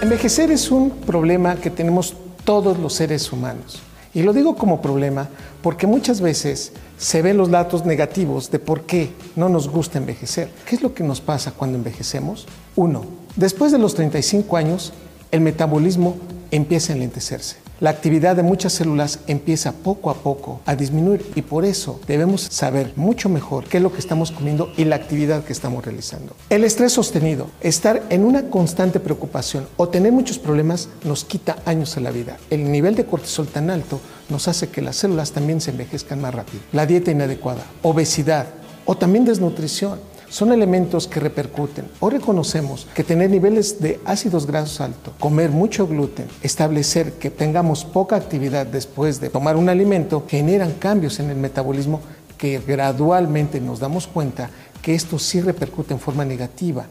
Envejecer 0.00 0.50
es 0.50 0.70
un 0.70 0.90
problema 1.00 1.56
que 1.56 1.70
tenemos 1.70 2.14
todos 2.44 2.78
los 2.78 2.94
seres 2.94 3.32
humanos. 3.32 3.82
Y 4.14 4.22
lo 4.22 4.32
digo 4.32 4.56
como 4.56 4.82
problema 4.82 5.28
porque 5.62 5.86
muchas 5.86 6.20
veces 6.20 6.72
se 6.98 7.22
ven 7.22 7.36
los 7.36 7.50
datos 7.50 7.84
negativos 7.84 8.50
de 8.50 8.58
por 8.58 8.82
qué 8.82 9.10
no 9.36 9.48
nos 9.48 9.68
gusta 9.68 9.98
envejecer. 9.98 10.50
¿Qué 10.66 10.76
es 10.76 10.82
lo 10.82 10.94
que 10.94 11.02
nos 11.02 11.20
pasa 11.20 11.52
cuando 11.52 11.78
envejecemos? 11.78 12.46
Uno, 12.76 13.04
después 13.36 13.72
de 13.72 13.78
los 13.78 13.94
35 13.94 14.56
años, 14.56 14.92
el 15.30 15.40
metabolismo 15.40 16.16
empieza 16.50 16.92
a 16.92 16.96
enlentecerse 16.96 17.62
la 17.82 17.90
actividad 17.90 18.36
de 18.36 18.44
muchas 18.44 18.74
células 18.74 19.18
empieza 19.26 19.72
poco 19.72 20.10
a 20.10 20.14
poco 20.14 20.60
a 20.66 20.76
disminuir 20.76 21.28
y 21.34 21.42
por 21.42 21.64
eso 21.64 21.98
debemos 22.06 22.42
saber 22.42 22.92
mucho 22.94 23.28
mejor 23.28 23.64
qué 23.64 23.78
es 23.78 23.82
lo 23.82 23.92
que 23.92 23.98
estamos 23.98 24.30
comiendo 24.30 24.72
y 24.76 24.84
la 24.84 24.94
actividad 24.94 25.42
que 25.42 25.52
estamos 25.52 25.84
realizando. 25.84 26.36
El 26.48 26.62
estrés 26.62 26.92
sostenido, 26.92 27.48
estar 27.60 28.04
en 28.10 28.24
una 28.24 28.50
constante 28.50 29.00
preocupación 29.00 29.66
o 29.76 29.88
tener 29.88 30.12
muchos 30.12 30.38
problemas 30.38 30.90
nos 31.02 31.24
quita 31.24 31.56
años 31.64 31.96
a 31.96 32.00
la 32.00 32.12
vida. 32.12 32.36
El 32.50 32.70
nivel 32.70 32.94
de 32.94 33.04
cortisol 33.04 33.48
tan 33.48 33.68
alto 33.68 33.98
nos 34.28 34.46
hace 34.46 34.68
que 34.68 34.80
las 34.80 34.94
células 34.94 35.32
también 35.32 35.60
se 35.60 35.72
envejezcan 35.72 36.20
más 36.20 36.36
rápido. 36.36 36.62
La 36.70 36.86
dieta 36.86 37.10
inadecuada, 37.10 37.64
obesidad 37.82 38.46
o 38.84 38.96
también 38.96 39.24
desnutrición 39.24 39.98
son 40.32 40.50
elementos 40.50 41.06
que 41.06 41.20
repercuten. 41.20 41.84
Hoy 42.00 42.12
reconocemos 42.12 42.86
que 42.94 43.04
tener 43.04 43.28
niveles 43.28 43.82
de 43.82 44.00
ácidos 44.06 44.46
grasos 44.46 44.80
altos, 44.80 45.12
comer 45.20 45.50
mucho 45.50 45.86
gluten, 45.86 46.26
establecer 46.42 47.12
que 47.12 47.28
tengamos 47.28 47.84
poca 47.84 48.16
actividad 48.16 48.66
después 48.66 49.20
de 49.20 49.28
tomar 49.28 49.56
un 49.56 49.68
alimento, 49.68 50.24
generan 50.26 50.72
cambios 50.72 51.20
en 51.20 51.28
el 51.28 51.36
metabolismo 51.36 52.00
que 52.38 52.62
gradualmente 52.66 53.60
nos 53.60 53.78
damos 53.78 54.06
cuenta 54.06 54.48
que 54.80 54.94
esto 54.94 55.18
sí 55.18 55.42
repercute 55.42 55.92
en 55.92 56.00
forma 56.00 56.24
negativa 56.24 56.86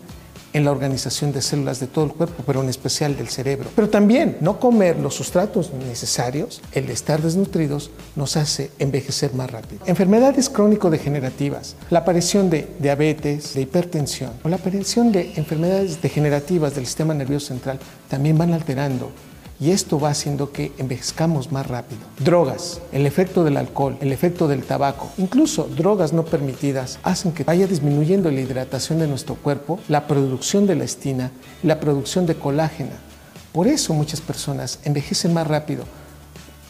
en 0.53 0.65
la 0.65 0.72
organización 0.72 1.31
de 1.31 1.41
células 1.41 1.79
de 1.79 1.88
todo 1.88 2.05
el 2.05 2.12
cuerpo, 2.12 2.43
pero 2.46 2.62
en 2.62 2.70
especial 2.70 3.15
del 3.17 3.29
cerebro. 3.29 3.70
Pero 3.75 3.89
también 3.89 4.38
no 4.41 4.60
comer 4.60 4.98
los 4.98 5.15
sustratos 5.15 5.72
necesarios, 5.74 6.62
el 6.74 6.89
estar 6.89 7.22
desnutridos, 7.22 7.91
nos 8.15 8.38
hace 8.38 8.72
envejecer 8.79 9.34
más 9.34 9.51
rápido. 9.51 9.81
Enfermedades 9.86 10.50
crónico-degenerativas, 10.50 11.75
la 11.89 12.00
aparición 12.00 12.50
de 12.50 12.67
diabetes, 12.79 13.53
de 13.53 13.62
hipertensión 13.62 14.31
o 14.43 14.50
la 14.50 14.58
aparición 14.58 15.12
de 15.12 15.34
enfermedades 15.36 16.01
degenerativas 16.01 16.75
del 16.75 16.86
sistema 16.86 17.13
nervioso 17.13 17.48
central 17.48 17.79
también 18.10 18.38
van 18.38 18.53
alterando 18.53 19.12
y 19.62 19.70
esto 19.70 20.00
va 20.00 20.10
haciendo 20.10 20.51
que 20.51 20.72
envejezcamos 20.80 21.51
más 21.51 21.68
rápido. 21.68 22.01
Drogas, 22.18 22.82
el 22.91 23.06
efecto 23.06 23.44
del 23.44 23.58
alcohol, 23.58 23.96
el 24.01 24.12
efecto 24.12 24.48
del 24.48 24.63
tabaco, 24.63 25.12
incluso 25.20 25.65
drogas 25.65 26.13
no 26.13 26.25
permitidas 26.25 26.98
hacen 27.03 27.32
que 27.32 27.44
vaya 27.44 27.68
disminuyendo 27.68 28.32
la 28.32 28.41
hidratación 28.41 28.98
de 28.98 29.08
nuestro 29.08 29.36
cuerpo, 29.36 29.80
la 29.88 30.08
producción 30.08 30.65
de 30.65 30.75
la 30.75 30.84
estina, 30.84 31.32
la 31.62 31.80
producción 31.80 32.25
de 32.25 32.34
colágena. 32.34 32.96
Por 33.53 33.68
eso 33.68 33.94
muchas 33.94 34.20
personas 34.20 34.80
envejecen 34.84 35.32
más 35.32 35.46
rápido, 35.48 35.84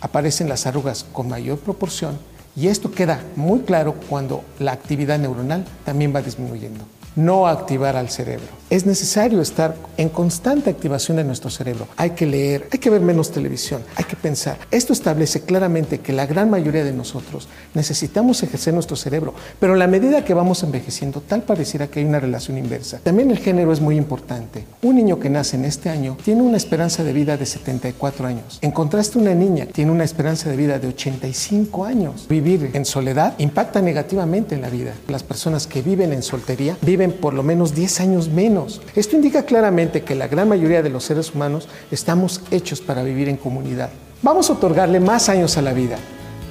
aparecen 0.01 0.49
las 0.49 0.67
arrugas 0.67 1.05
con 1.13 1.29
mayor 1.29 1.59
proporción 1.59 2.19
y 2.57 2.67
esto 2.67 2.91
queda 2.91 3.23
muy 3.37 3.61
claro 3.61 3.95
cuando 4.09 4.43
la 4.59 4.73
actividad 4.73 5.17
neuronal 5.17 5.63
también 5.85 6.13
va 6.13 6.21
disminuyendo 6.21 6.83
no 7.15 7.47
activar 7.47 7.95
al 7.95 8.09
cerebro. 8.09 8.61
Es 8.69 8.85
necesario 8.85 9.41
estar 9.41 9.75
en 9.97 10.07
constante 10.07 10.69
activación 10.69 11.17
de 11.17 11.25
nuestro 11.25 11.49
cerebro. 11.49 11.89
Hay 11.97 12.11
que 12.11 12.25
leer, 12.25 12.69
hay 12.71 12.79
que 12.79 12.89
ver 12.89 13.01
menos 13.01 13.29
televisión, 13.31 13.81
hay 13.97 14.05
que 14.05 14.15
pensar. 14.15 14.57
Esto 14.71 14.93
establece 14.93 15.41
claramente 15.41 15.99
que 15.99 16.13
la 16.13 16.25
gran 16.25 16.49
mayoría 16.49 16.85
de 16.85 16.93
nosotros 16.93 17.49
necesitamos 17.73 18.41
ejercer 18.43 18.73
nuestro 18.73 18.95
cerebro, 18.95 19.33
pero 19.59 19.73
en 19.73 19.79
la 19.79 19.87
medida 19.87 20.23
que 20.23 20.33
vamos 20.33 20.63
envejeciendo, 20.63 21.19
tal 21.19 21.43
pareciera 21.43 21.87
que 21.87 21.99
hay 21.99 22.05
una 22.05 22.21
relación 22.21 22.57
inversa. 22.57 22.99
También 22.99 23.29
el 23.29 23.39
género 23.39 23.73
es 23.73 23.81
muy 23.81 23.97
importante. 23.97 24.65
Un 24.83 24.95
niño 24.95 25.19
que 25.19 25.29
nace 25.29 25.57
en 25.57 25.65
este 25.65 25.89
año 25.89 26.15
tiene 26.23 26.41
una 26.41 26.55
esperanza 26.55 27.03
de 27.03 27.11
vida 27.11 27.35
de 27.35 27.45
74 27.45 28.25
años. 28.25 28.57
En 28.61 28.71
contraste, 28.71 29.17
una 29.17 29.35
niña 29.35 29.65
tiene 29.65 29.91
una 29.91 30.05
esperanza 30.05 30.49
de 30.49 30.55
vida 30.55 30.79
de 30.79 30.87
85 30.87 31.83
años. 31.83 32.25
Vivir 32.29 32.71
en 32.71 32.85
soledad 32.85 33.33
impacta 33.37 33.81
negativamente 33.81 34.55
en 34.55 34.61
la 34.61 34.69
vida. 34.69 34.93
Las 35.09 35.23
personas 35.23 35.67
que 35.67 35.81
viven 35.81 36.13
en 36.13 36.23
soltería 36.23 36.77
viven 36.81 37.00
por 37.09 37.33
lo 37.33 37.41
menos 37.41 37.73
10 37.73 38.01
años 38.01 38.29
menos. 38.29 38.81
Esto 38.95 39.15
indica 39.15 39.43
claramente 39.43 40.03
que 40.03 40.13
la 40.13 40.27
gran 40.27 40.47
mayoría 40.47 40.83
de 40.83 40.91
los 40.91 41.05
seres 41.05 41.33
humanos 41.33 41.67
estamos 41.89 42.41
hechos 42.51 42.81
para 42.81 43.01
vivir 43.01 43.27
en 43.29 43.37
comunidad. 43.37 43.89
Vamos 44.21 44.49
a 44.49 44.53
otorgarle 44.53 44.99
más 44.99 45.29
años 45.29 45.57
a 45.57 45.63
la 45.63 45.73
vida. 45.73 45.97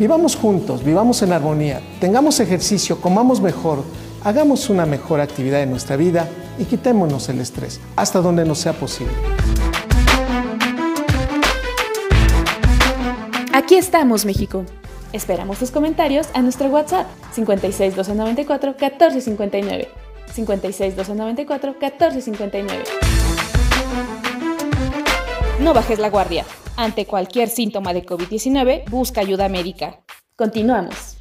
Vivamos 0.00 0.34
juntos, 0.34 0.82
vivamos 0.82 1.22
en 1.22 1.32
armonía, 1.32 1.80
tengamos 2.00 2.40
ejercicio, 2.40 3.00
comamos 3.00 3.40
mejor, 3.40 3.84
hagamos 4.24 4.68
una 4.70 4.86
mejor 4.86 5.20
actividad 5.20 5.62
en 5.62 5.70
nuestra 5.70 5.94
vida 5.94 6.28
y 6.58 6.64
quitémonos 6.64 7.28
el 7.28 7.40
estrés 7.40 7.80
hasta 7.94 8.20
donde 8.20 8.44
nos 8.44 8.58
sea 8.58 8.72
posible. 8.72 9.12
Aquí 13.52 13.76
estamos, 13.76 14.24
México. 14.24 14.64
Esperamos 15.12 15.58
tus 15.58 15.70
comentarios 15.70 16.28
a 16.34 16.42
nuestro 16.42 16.68
WhatsApp 16.68 17.06
56 17.34 17.94
294 17.94 18.70
1459. 18.70 20.09
56 20.32 20.96
294 20.96 21.72
1459. 21.72 22.84
No 25.60 25.74
bajes 25.74 25.98
la 25.98 26.08
guardia. 26.08 26.44
Ante 26.76 27.04
cualquier 27.04 27.48
síntoma 27.48 27.92
de 27.92 28.04
COVID-19, 28.06 28.88
busca 28.88 29.20
ayuda 29.20 29.48
médica. 29.48 30.00
Continuamos. 30.36 31.18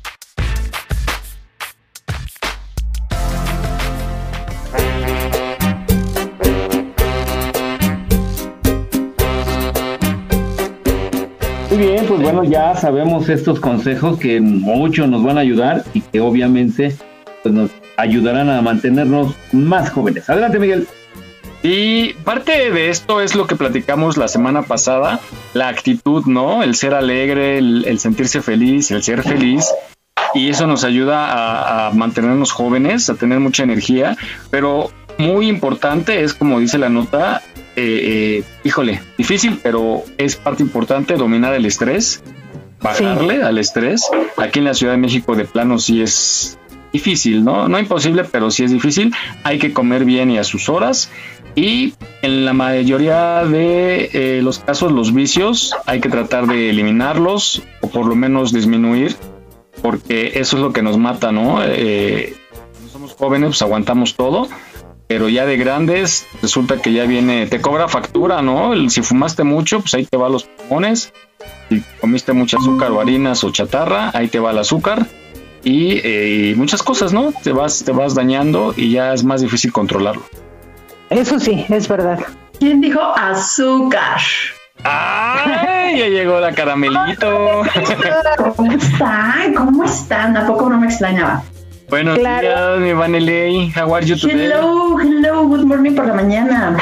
Muy 11.70 11.78
bien, 11.78 12.06
pues 12.08 12.22
bueno, 12.22 12.44
ya 12.46 12.76
sabemos 12.76 13.30
estos 13.30 13.60
consejos 13.60 14.18
que 14.18 14.40
mucho 14.40 15.06
nos 15.06 15.24
van 15.24 15.38
a 15.38 15.42
ayudar 15.42 15.84
y 15.94 16.02
que 16.02 16.20
obviamente 16.20 16.96
pues 17.44 17.54
nos 17.54 17.72
ayudarán 17.98 18.50
a 18.50 18.62
mantenernos 18.62 19.36
más 19.52 19.90
jóvenes. 19.90 20.30
Adelante, 20.30 20.60
Miguel. 20.60 20.88
Y 21.62 22.14
parte 22.14 22.72
de 22.72 22.90
esto 22.90 23.20
es 23.20 23.36
lo 23.36 23.46
que 23.46 23.56
platicamos 23.56 24.16
la 24.16 24.30
semana 24.30 24.62
pasada, 24.62 25.20
la 25.54 25.68
actitud, 25.68 26.26
¿no? 26.26 26.64
El 26.64 26.76
ser 26.76 26.94
alegre, 26.94 27.58
el, 27.58 28.00
sentirse 28.00 28.42
feliz, 28.42 28.92
el 28.92 29.04
ser 29.04 29.24
feliz. 29.24 29.68
Y 30.34 30.50
eso 30.50 30.68
nos 30.68 30.84
ayuda 30.84 31.88
a, 31.88 31.92
mantenernos 31.92 32.52
jóvenes, 32.52 33.10
a 33.10 33.16
tener 33.16 33.40
mucha 33.40 33.64
energía. 33.64 34.16
Pero 34.50 34.92
muy 35.18 35.50
importante 35.50 36.24
es, 36.24 36.34
como 36.34 36.60
dice 36.60 36.78
la 36.78 36.88
nota, 36.88 37.42
eh, 37.76 38.40
eh, 38.40 38.44
híjole, 38.64 39.02
difícil, 39.18 39.60
pero 39.62 40.04
es 40.18 40.38
parte 40.38 40.64
importante 40.64 41.16
dominar 41.16 41.54
el 41.54 41.66
estrés, 41.66 42.24
bajarle 42.82 43.44
al 43.44 43.58
estrés. 43.58 44.10
Aquí 44.38 44.60
en 44.60 44.66
la 44.66 44.74
Ciudad 44.74 44.94
de 44.94 45.00
México 45.00 45.36
de 45.36 45.44
plano 45.44 45.78
sí 45.78 46.02
es 46.02 46.59
difícil, 46.92 47.44
¿no? 47.44 47.68
No 47.68 47.80
imposible, 47.80 48.24
pero 48.24 48.52
sí 48.52 48.64
es 48.64 48.72
difícil. 48.72 49.14
Hay 49.44 49.60
que 49.60 49.74
comer 49.74 50.06
bien 50.06 50.32
y 50.32 50.38
a 50.38 50.44
sus 50.44 50.70
horas. 50.70 51.12
Y 51.56 51.94
en 52.22 52.46
la 52.46 52.54
mayoría 52.54 53.44
de 53.46 54.10
eh, 54.14 54.42
los 54.42 54.60
casos, 54.60 54.92
los 54.92 55.14
vicios 55.14 55.76
hay 55.86 56.00
que 56.00 56.10
tratar 56.10 56.48
de 56.48 56.70
eliminarlos 56.70 57.64
o 57.82 57.90
por 57.90 58.06
lo 58.06 58.16
menos 58.16 58.54
disminuir, 58.54 59.16
porque 59.82 60.34
eso 60.36 60.58
es 60.58 60.64
lo 60.64 60.72
que 60.72 60.82
nos 60.82 60.98
mata, 60.98 61.32
¿no? 61.32 61.60
Eh, 61.64 62.36
somos 62.92 63.14
jóvenes, 63.14 63.50
pues 63.50 63.62
aguantamos 63.62 64.16
todo, 64.16 64.48
pero 65.08 65.28
ya 65.28 65.46
de 65.46 65.58
grandes 65.58 66.28
resulta 66.42 66.82
que 66.82 66.94
ya 66.94 67.06
viene, 67.06 67.48
te 67.48 67.62
cobra 67.62 67.88
factura, 67.88 68.42
¿no? 68.42 68.72
si 68.90 69.02
fumaste 69.02 69.44
mucho, 69.44 69.82
pues 69.82 69.94
ahí 69.96 70.06
te 70.06 70.18
va 70.18 70.30
los 70.30 70.44
pulmones. 70.44 71.12
Si 71.70 71.84
comiste 72.00 72.34
mucho 72.34 72.58
azúcar 72.58 72.92
o 72.92 73.00
harinas 73.00 73.44
o 73.44 73.52
chatarra, 73.52 74.12
ahí 74.14 74.28
te 74.28 74.40
va 74.40 74.52
el 74.52 74.60
azúcar 74.60 75.08
eh, 75.64 76.52
y, 76.52 76.56
muchas 76.56 76.84
cosas, 76.84 77.14
¿no? 77.14 77.32
Te 77.44 77.52
vas, 77.52 77.84
te 77.84 77.92
vas 77.92 78.16
dañando 78.16 78.74
y 78.76 78.92
ya 78.92 79.14
es 79.14 79.24
más 79.24 79.42
difícil 79.42 79.72
controlarlo. 79.72 80.24
Eso 81.10 81.40
sí, 81.40 81.66
es 81.70 81.88
verdad. 81.88 82.20
¿Quién 82.60 82.82
dijo 82.82 83.02
azúcar? 83.02 84.20
¡Ay! 84.84 86.00
Ya 86.00 86.08
llegó 86.08 86.40
la 86.40 86.54
caramelito. 86.54 87.64
¿Cómo 88.56 88.72
están? 88.72 89.54
¿Cómo 89.54 89.84
están? 89.84 90.38
¿A 90.38 90.48
poco 90.48 90.70
no 90.70 90.80
me 90.80 90.88
extrañaba? 90.88 91.44
Buenos 91.90 92.18
días, 92.20 92.80
mi 92.80 92.94
Vanelei. 92.94 93.74
How 93.76 93.96
are 93.96 94.06
you 94.06 94.16
today? 94.16 94.46
Hello, 94.46 95.00
hello, 95.00 95.48
good 95.48 95.66
morning 95.66 95.96
por 95.96 96.06
la 96.06 96.14
mañana. 96.14 96.78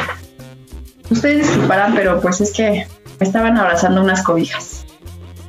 Ustedes 1.10 1.48
disculparán, 1.48 1.96
pero 1.96 2.20
pues 2.20 2.42
es 2.42 2.52
que 2.52 2.86
me 3.20 3.26
estaban 3.26 3.58
abrazando 3.58 4.02
unas 4.02 4.22
cobijas. 4.24 4.86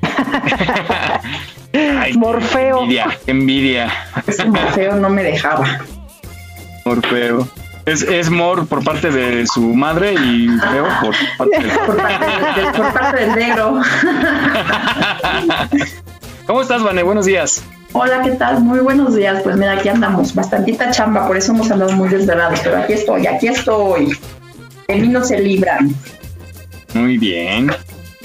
Morfeo. 2.17 2.83
Envidia, 2.83 3.19
envidia. 3.27 3.93
Ese 4.27 4.45
Morfeo 4.45 4.97
no 4.97 5.09
me 5.11 5.23
dejaba. 5.23 5.81
Morfeo. 6.85 7.49
Es, 7.87 8.03
es 8.03 8.29
Mor 8.29 8.67
por 8.67 8.85
parte 8.85 9.11
de 9.11 9.47
su 9.47 9.63
madre 9.75 10.13
y 10.13 10.49
Feo 10.49 10.87
por 11.01 11.15
parte 11.39 11.59
del... 11.59 11.79
Por 11.79 11.97
parte 11.97 12.27
por 12.77 12.93
parte 12.93 13.25
del 13.25 13.35
negro. 13.35 13.81
¿Cómo 16.47 16.61
estás, 16.61 16.83
Vane? 16.83 17.03
Buenos 17.03 17.25
días. 17.25 17.65
Hola, 17.93 18.21
¿qué 18.23 18.33
tal? 18.33 18.61
Muy 18.61 18.81
buenos 18.81 19.15
días. 19.15 19.41
Pues 19.43 19.57
mira, 19.57 19.73
aquí 19.73 19.89
andamos. 19.89 20.35
Bastantita 20.35 20.91
chamba, 20.91 21.27
por 21.27 21.39
eso 21.39 21.53
hemos 21.53 21.71
andado 21.71 21.93
muy 21.93 22.11
desvelados. 22.11 22.61
Pero 22.61 22.77
aquí 22.77 22.93
estoy, 22.93 23.27
aquí 23.27 23.49
estoy. 23.49 24.19
De 24.87 24.97
mí 24.97 25.09
no 25.09 25.25
se 25.25 25.39
libran. 25.41 25.95
Muy 26.93 27.17
bien. 27.17 27.71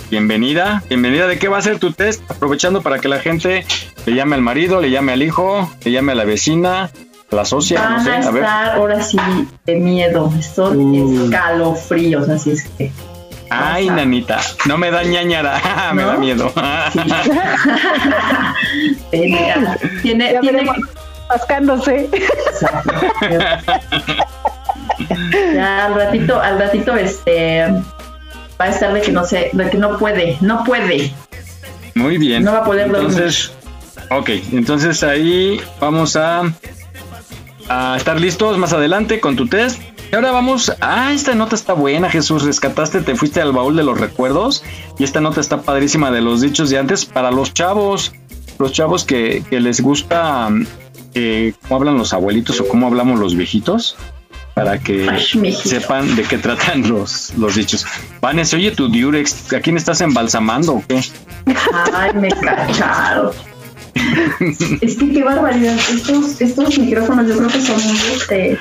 Bienvenida. 0.10 0.84
Bienvenida. 0.90 1.28
¿De 1.28 1.40
qué 1.40 1.48
va 1.48 1.58
a 1.58 1.62
ser 1.62 1.80
tu 1.80 1.92
test? 1.92 2.30
Aprovechando 2.30 2.82
para 2.82 3.00
que 3.00 3.08
la 3.08 3.20
gente 3.20 3.66
le 4.06 4.16
llame 4.16 4.36
al 4.36 4.42
marido, 4.42 4.82
le 4.82 4.92
llame 4.92 5.14
al 5.14 5.24
hijo, 5.24 5.70
le 5.84 5.92
llame 5.92 6.12
a 6.12 6.16
la 6.16 6.26
vecina, 6.26 6.92
a 7.32 7.36
la 7.36 7.46
socia, 7.46 7.82
Van 7.82 7.94
no 7.98 8.04
sé. 8.04 8.12
a 8.12 8.18
A 8.28 8.32
ver. 8.32 8.44
estar 8.44 8.70
ahora 8.76 9.02
sí 9.02 9.18
de 9.66 9.76
miedo. 9.76 10.32
Son 10.56 10.78
Uh. 10.78 11.26
escalofríos, 11.26 12.30
así 12.30 12.52
es 12.52 12.64
que. 12.78 12.92
Ay, 13.50 13.90
nanita. 13.90 14.40
No 14.66 14.78
me 14.78 14.92
da 14.92 15.04
ñañara. 15.04 15.60
me 15.94 16.04
da 16.04 16.18
miedo. 16.18 16.52
Mira, 19.12 19.78
tiene, 20.02 20.34
Ya 20.34 20.40
tiene, 20.42 20.58
veremos, 20.64 20.78
Rascándose. 21.30 22.10
ya 25.56 25.86
al 25.86 25.96
ratito, 25.96 26.40
al 26.40 26.60
ratito, 26.60 26.96
este 26.96 27.66
va 28.64 28.70
a 28.70 28.72
estar 28.72 28.94
de 28.94 29.02
que 29.02 29.12
no 29.12 29.26
sé, 29.26 29.50
de 29.52 29.70
que 29.70 29.78
no 29.78 29.98
puede, 29.98 30.38
no 30.40 30.64
puede. 30.64 31.14
Muy 31.96 32.18
bien. 32.18 32.44
No 32.44 32.54
va 32.54 32.60
a 32.60 32.64
poder 32.64 32.90
dormir. 32.90 33.10
Entonces, 33.10 33.52
ok. 34.10 34.30
Entonces 34.54 35.04
ahí 35.04 35.60
vamos 35.82 36.16
a, 36.16 36.44
a 37.68 37.98
estar 37.98 38.20
listos 38.20 38.58
más 38.58 38.72
adelante 38.72 39.20
con 39.20 39.36
tu 39.36 39.48
test. 39.48 39.82
Y 40.12 40.16
ahora 40.16 40.32
vamos. 40.32 40.72
Ah, 40.80 41.12
esta 41.14 41.36
nota 41.36 41.56
está 41.56 41.74
buena, 41.74 42.10
Jesús. 42.10 42.44
Rescataste, 42.44 43.02
te 43.02 43.16
fuiste 43.16 43.42
al 43.42 43.52
baúl 43.52 43.76
de 43.76 43.84
los 43.84 44.00
recuerdos. 44.00 44.64
Y 44.98 45.04
esta 45.04 45.20
nota 45.20 45.42
está 45.42 45.62
padrísima 45.62 46.12
de 46.12 46.22
los 46.22 46.40
dichos 46.40 46.70
de 46.70 46.78
antes 46.78 47.06
para 47.06 47.32
los 47.32 47.54
chavos. 47.54 48.14
Los 48.60 48.72
chavos 48.72 49.04
que, 49.04 49.44
que 49.50 49.60
les 49.60 49.82
gusta 49.82 50.50
eh, 51.16 51.54
cómo 51.64 51.76
hablan 51.76 51.98
los 51.98 52.14
abuelitos 52.14 52.62
o 52.62 52.68
cómo 52.68 52.88
hablamos 52.88 53.20
los 53.20 53.36
viejitos. 53.36 53.98
Para 54.54 54.78
que 54.78 55.10
sepan 55.64 56.16
de 56.16 56.24
qué 56.24 56.38
tratan 56.38 56.88
los, 56.88 57.34
los 57.38 57.56
dichos. 57.56 57.86
Vanes, 58.22 58.54
oye 58.54 58.72
tu 58.72 58.88
Durex, 58.88 59.52
¿a 59.54 59.60
quién 59.60 59.78
estás 59.78 60.00
embalsamando 60.02 60.74
o 60.74 60.84
qué? 60.88 61.02
Ay, 61.94 62.14
me 62.14 62.30
cacharon. 62.30 63.32
Es 64.82 64.96
que 64.96 65.12
qué 65.12 65.24
barbaridad. 65.24 65.76
Estos, 65.92 66.40
estos 66.40 66.78
micrófonos 66.78 67.28
yo 67.28 67.38
creo 67.38 67.50
que 67.50 67.62
son 67.62 67.84
muy 67.84 67.98
este. 68.16 68.60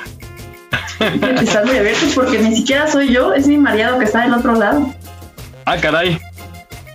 Están 0.99 1.67
muy 1.67 1.77
abiertos 1.77 2.11
porque 2.15 2.39
ni 2.39 2.55
siquiera 2.55 2.87
soy 2.87 3.11
yo, 3.11 3.33
es 3.33 3.47
mi 3.47 3.57
marido 3.57 3.99
que 3.99 4.05
está 4.05 4.21
del 4.23 4.33
otro 4.33 4.55
lado. 4.55 4.91
Ah, 5.65 5.77
caray. 5.77 6.19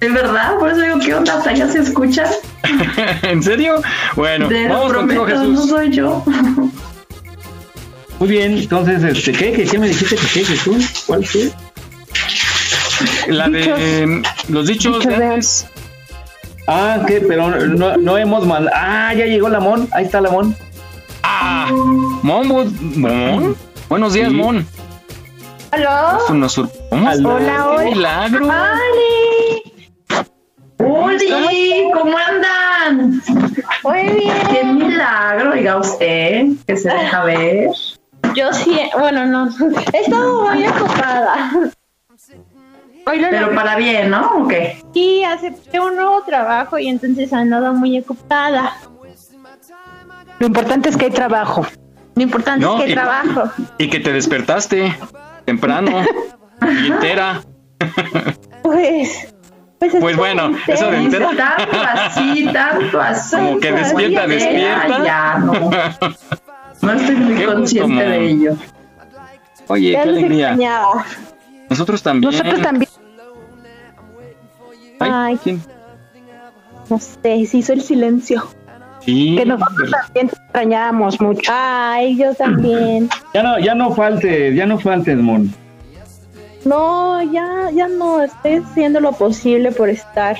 Es 0.00 0.12
verdad, 0.12 0.56
por 0.58 0.70
eso 0.70 0.80
digo, 0.80 0.98
¿qué 0.98 1.14
onda? 1.14 1.34
Hasta 1.38 1.50
allá 1.50 1.68
se 1.68 1.80
escucha. 1.80 2.24
¿En 3.22 3.42
serio? 3.42 3.80
Bueno, 4.14 4.48
Te 4.48 4.68
lo 4.68 4.74
vamos 4.74 4.92
contigo, 4.92 5.26
Jesús. 5.26 5.48
no 5.48 5.66
soy 5.66 5.90
yo. 5.90 6.24
Muy 8.18 8.28
bien, 8.28 8.59
entonces, 8.59 9.02
este, 9.04 9.33
¿qué? 9.33 9.52
¿Qué, 9.52 9.64
qué 9.64 9.78
me 9.78 9.88
dijiste 9.88 10.16
que 10.16 10.26
qué, 10.26 10.44
Jesús? 10.44 11.04
¿Cuál 11.07 11.24
fue? 11.24 11.50
La 13.28 13.48
de 13.48 14.22
los 14.48 14.66
dichos 14.66 15.04
de 15.04 15.14
antes. 15.14 15.66
Ah, 16.66 16.98
¿qué? 17.07 17.20
Pero 17.20 17.48
no, 17.48 17.96
no 17.96 18.18
hemos 18.18 18.44
mandado. 18.44 18.76
Ah, 18.76 19.14
ya 19.14 19.24
llegó 19.26 19.48
la 19.48 19.61
Mon. 19.61 19.88
Ahí 19.92 20.04
está 20.07 20.20
la 20.20 20.31
Mon. 20.31 20.54
Ah, 21.22 21.68
Mon, 22.22 22.48
bu- 22.48 22.96
Mon. 22.96 23.57
Buenos 23.88 24.12
días, 24.14 24.33
Mon. 24.33 24.66
¿Aló? 25.70 26.18
Es 26.24 26.31
una 26.31 26.48
sor- 26.48 26.70
¿Cómo? 26.90 27.09
Hola, 27.09 27.16
¡Qué 27.22 27.88
hola. 27.88 28.28
milagro! 28.28 28.48
¡Uli! 30.78 31.90
¿Cómo 31.94 32.16
andan? 32.16 33.22
Muy 33.85 34.02
bien. 34.02 34.35
¡Qué 34.50 34.64
milagro! 34.64 35.52
Diga 35.54 35.76
usted, 35.78 36.46
que 36.66 36.76
se 36.76 36.88
deja 36.88 37.24
ver. 37.24 37.68
Yo 38.38 38.53
sí, 38.53 38.79
bueno, 38.96 39.27
no, 39.27 39.48
he 39.92 39.98
estado 39.98 40.44
muy 40.48 40.64
ocupada. 40.64 41.51
Hoy 43.05 43.18
lo 43.18 43.31
Pero 43.31 43.53
para 43.53 43.74
bien, 43.74 44.11
¿no? 44.11 44.31
¿O 44.44 44.46
qué? 44.46 44.81
Sí, 44.94 45.24
acepté 45.24 45.81
un 45.81 45.96
nuevo 45.96 46.22
trabajo 46.22 46.79
y 46.79 46.87
entonces 46.87 47.33
he 47.33 47.35
andado 47.35 47.74
muy 47.74 47.98
ocupada. 47.98 48.77
Lo 50.38 50.46
importante 50.46 50.88
es 50.88 50.96
que 50.96 51.07
hay 51.07 51.11
trabajo. 51.11 51.66
Lo 52.14 52.22
importante 52.22 52.64
No, 52.64 52.79
es 52.79 52.85
que 52.85 52.90
y- 52.92 52.94
trabajo. 52.94 53.51
Y 53.79 53.90
que 53.90 53.98
te 53.98 54.12
despertaste 54.12 54.96
temprano 55.44 56.05
y 56.62 56.87
entera. 56.92 57.40
Pues, 58.62 59.35
pues, 59.79 59.94
Pues 59.98 60.16
bueno, 60.16 60.51
eso 60.66 60.90
de 60.90 60.98
entera. 60.98 61.31
Tanto 61.35 61.79
así, 61.81 62.48
tanto 62.53 63.01
así. 63.01 63.37
Como 63.37 63.59
que 63.61 63.72
despierta, 63.72 64.24
Oye, 64.24 64.35
despierta. 64.35 65.05
Ya, 65.05 65.38
no. 65.38 65.70
No 66.82 66.92
estoy 66.92 67.16
muy 67.16 67.34
Qué 67.34 67.44
gusto, 67.46 67.58
consciente 67.58 68.04
de 68.04 68.30
ello. 68.30 68.56
Oye, 69.68 69.90
qué 69.92 69.98
los 69.98 70.06
alegría. 70.18 70.48
extrañaba. 70.48 71.04
Nosotros 71.68 72.02
también. 72.02 72.32
Nosotros 72.32 72.62
también. 72.62 72.90
Ay, 75.00 75.38
¿quién? 75.42 75.62
no 76.90 76.98
sé, 76.98 77.46
se 77.46 77.58
hizo 77.58 77.72
el 77.72 77.82
silencio. 77.82 78.46
Sí. 79.00 79.36
Que 79.36 79.44
nosotros 79.46 79.90
también 79.90 80.28
te 80.28 80.36
extrañábamos 80.36 81.20
mucho. 81.20 81.50
Ay, 81.52 82.16
yo 82.16 82.34
también. 82.34 83.08
Ya 83.34 83.42
no, 83.42 83.58
ya 83.58 83.74
no 83.74 83.92
faltes, 83.94 84.56
ya 84.56 84.66
no 84.66 84.78
faltes, 84.78 85.16
Mon. 85.18 85.52
No, 86.64 87.22
ya, 87.22 87.70
ya 87.72 87.86
no, 87.88 88.22
estoy 88.22 88.54
haciendo 88.56 89.00
lo 89.00 89.12
posible 89.12 89.70
por 89.70 89.88
estar. 89.90 90.36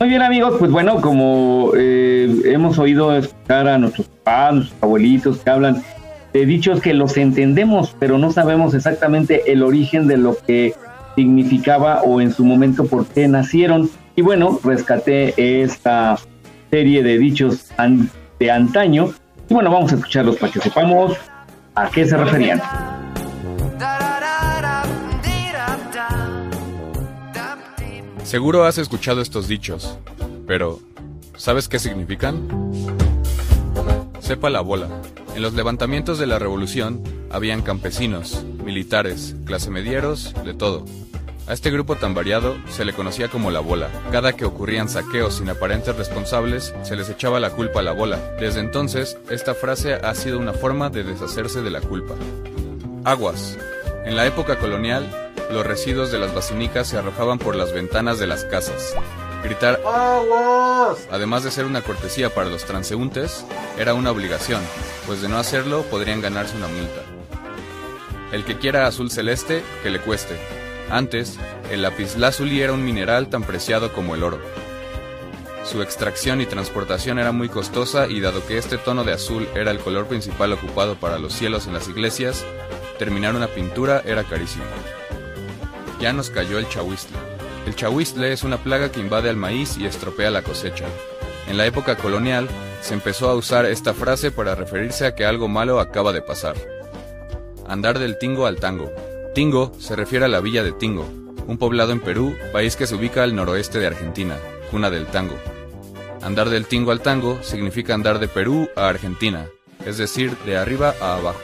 Muy 0.00 0.08
bien, 0.08 0.22
amigos, 0.22 0.54
pues 0.58 0.70
bueno, 0.70 1.00
como 1.02 1.72
eh, 1.76 2.34
hemos 2.46 2.78
oído 2.78 3.14
escuchar 3.14 3.68
a 3.68 3.76
nuestros 3.76 4.06
papás, 4.08 4.54
nuestros 4.54 4.82
abuelitos 4.82 5.38
que 5.38 5.50
hablan 5.50 5.82
de 6.32 6.46
dichos 6.46 6.80
que 6.80 6.94
los 6.94 7.18
entendemos, 7.18 7.94
pero 7.98 8.16
no 8.16 8.32
sabemos 8.32 8.72
exactamente 8.72 9.52
el 9.52 9.62
origen 9.62 10.06
de 10.06 10.16
lo 10.16 10.38
que 10.46 10.74
significaba 11.16 12.00
o 12.02 12.20
en 12.22 12.32
su 12.32 12.44
momento 12.46 12.86
por 12.86 13.04
qué 13.08 13.28
nacieron. 13.28 13.90
Y 14.16 14.22
bueno, 14.22 14.58
rescaté 14.64 15.34
esta 15.62 16.16
serie 16.70 17.02
de 17.02 17.18
dichos 17.18 17.66
an- 17.76 18.08
de 18.38 18.50
antaño. 18.50 19.10
Y 19.50 19.54
bueno, 19.54 19.70
vamos 19.70 19.92
a 19.92 19.96
escucharlos 19.96 20.36
para 20.36 20.50
que 20.50 20.60
sepamos 20.60 21.14
a 21.74 21.90
qué 21.90 22.06
se 22.06 22.16
referían. 22.16 22.62
Seguro 28.30 28.64
has 28.64 28.78
escuchado 28.78 29.20
estos 29.22 29.48
dichos, 29.48 29.98
pero 30.46 30.78
¿sabes 31.36 31.66
qué 31.66 31.80
significan? 31.80 32.46
Sepa 34.20 34.50
la 34.50 34.60
bola. 34.60 34.86
En 35.34 35.42
los 35.42 35.54
levantamientos 35.54 36.20
de 36.20 36.28
la 36.28 36.38
revolución 36.38 37.02
habían 37.28 37.60
campesinos, 37.62 38.44
militares, 38.64 39.34
clase 39.46 39.72
medieros, 39.72 40.32
de 40.44 40.54
todo. 40.54 40.84
A 41.48 41.54
este 41.54 41.72
grupo 41.72 41.96
tan 41.96 42.14
variado 42.14 42.54
se 42.68 42.84
le 42.84 42.92
conocía 42.92 43.26
como 43.26 43.50
la 43.50 43.58
bola. 43.58 43.88
Cada 44.12 44.34
que 44.34 44.44
ocurrían 44.44 44.88
saqueos 44.88 45.38
sin 45.38 45.50
aparentes 45.50 45.96
responsables, 45.96 46.72
se 46.84 46.94
les 46.94 47.10
echaba 47.10 47.40
la 47.40 47.50
culpa 47.50 47.80
a 47.80 47.82
la 47.82 47.90
bola. 47.90 48.36
Desde 48.38 48.60
entonces, 48.60 49.18
esta 49.28 49.56
frase 49.56 49.94
ha 49.94 50.14
sido 50.14 50.38
una 50.38 50.52
forma 50.52 50.88
de 50.88 51.02
deshacerse 51.02 51.62
de 51.62 51.70
la 51.72 51.80
culpa. 51.80 52.14
Aguas. 53.02 53.58
En 54.04 54.14
la 54.14 54.24
época 54.24 54.56
colonial, 54.60 55.29
los 55.52 55.66
residuos 55.66 56.12
de 56.12 56.18
las 56.18 56.34
basinicas 56.34 56.88
se 56.88 56.96
arrojaban 56.96 57.38
por 57.38 57.56
las 57.56 57.72
ventanas 57.72 58.18
de 58.18 58.26
las 58.26 58.44
casas. 58.44 58.94
Gritar 59.42 59.80
además 61.10 61.44
de 61.44 61.50
ser 61.50 61.64
una 61.64 61.82
cortesía 61.82 62.30
para 62.30 62.48
los 62.48 62.64
transeúntes, 62.64 63.44
era 63.78 63.94
una 63.94 64.10
obligación, 64.10 64.60
pues 65.06 65.22
de 65.22 65.28
no 65.28 65.38
hacerlo 65.38 65.82
podrían 65.82 66.20
ganarse 66.20 66.56
una 66.56 66.68
multa. 66.68 67.02
El 68.32 68.44
que 68.44 68.58
quiera 68.58 68.86
azul 68.86 69.10
celeste, 69.10 69.62
que 69.82 69.90
le 69.90 70.00
cueste. 70.00 70.38
Antes, 70.90 71.38
el 71.70 71.82
lapislázuli 71.82 72.60
era 72.60 72.72
un 72.72 72.84
mineral 72.84 73.28
tan 73.28 73.42
preciado 73.42 73.92
como 73.92 74.14
el 74.14 74.22
oro. 74.22 74.40
Su 75.64 75.82
extracción 75.82 76.40
y 76.40 76.46
transportación 76.46 77.18
era 77.18 77.32
muy 77.32 77.48
costosa 77.48 78.08
y 78.08 78.20
dado 78.20 78.44
que 78.46 78.58
este 78.58 78.78
tono 78.78 79.04
de 79.04 79.12
azul 79.12 79.48
era 79.54 79.70
el 79.70 79.78
color 79.78 80.06
principal 80.06 80.52
ocupado 80.52 80.96
para 80.96 81.18
los 81.18 81.32
cielos 81.32 81.66
en 81.66 81.74
las 81.74 81.88
iglesias, 81.88 82.44
terminar 82.98 83.34
una 83.34 83.46
pintura 83.46 84.02
era 84.04 84.24
carísimo. 84.24 84.64
Ya 86.00 86.12
nos 86.12 86.30
cayó 86.30 86.58
el 86.58 86.68
chahuistle. 86.68 87.16
El 87.66 87.76
chahuistle 87.76 88.32
es 88.32 88.42
una 88.42 88.56
plaga 88.56 88.90
que 88.90 89.00
invade 89.00 89.28
al 89.28 89.36
maíz 89.36 89.76
y 89.76 89.86
estropea 89.86 90.30
la 90.30 90.42
cosecha. 90.42 90.86
En 91.48 91.56
la 91.58 91.66
época 91.66 91.96
colonial, 91.96 92.48
se 92.80 92.94
empezó 92.94 93.28
a 93.28 93.34
usar 93.34 93.66
esta 93.66 93.92
frase 93.92 94.30
para 94.30 94.54
referirse 94.54 95.06
a 95.06 95.14
que 95.14 95.26
algo 95.26 95.48
malo 95.48 95.78
acaba 95.78 96.12
de 96.12 96.22
pasar. 96.22 96.56
Andar 97.68 97.98
del 97.98 98.18
tingo 98.18 98.46
al 98.46 98.56
tango. 98.56 98.90
Tingo 99.34 99.72
se 99.78 99.94
refiere 99.94 100.24
a 100.24 100.28
la 100.28 100.40
villa 100.40 100.64
de 100.64 100.72
Tingo, 100.72 101.06
un 101.46 101.58
poblado 101.58 101.92
en 101.92 102.00
Perú, 102.00 102.34
país 102.52 102.74
que 102.74 102.86
se 102.86 102.96
ubica 102.96 103.22
al 103.22 103.36
noroeste 103.36 103.78
de 103.78 103.86
Argentina, 103.86 104.36
cuna 104.70 104.90
del 104.90 105.06
tango. 105.06 105.36
Andar 106.22 106.50
del 106.50 106.66
tingo 106.66 106.90
al 106.90 107.00
tango 107.00 107.38
significa 107.42 107.94
andar 107.94 108.18
de 108.18 108.28
Perú 108.28 108.68
a 108.76 108.88
Argentina, 108.88 109.46
es 109.86 109.98
decir, 109.98 110.36
de 110.46 110.56
arriba 110.56 110.94
a 111.00 111.16
abajo. 111.16 111.40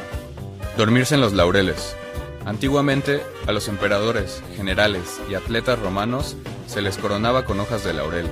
Dormirse 0.76 1.14
en 1.14 1.20
los 1.20 1.32
laureles. 1.32 1.96
Antiguamente, 2.46 3.24
a 3.48 3.52
los 3.52 3.66
emperadores, 3.66 4.40
generales 4.54 5.20
y 5.28 5.34
atletas 5.34 5.80
romanos 5.80 6.36
se 6.68 6.80
les 6.80 6.96
coronaba 6.96 7.44
con 7.44 7.58
hojas 7.58 7.82
de 7.82 7.92
laurel. 7.92 8.30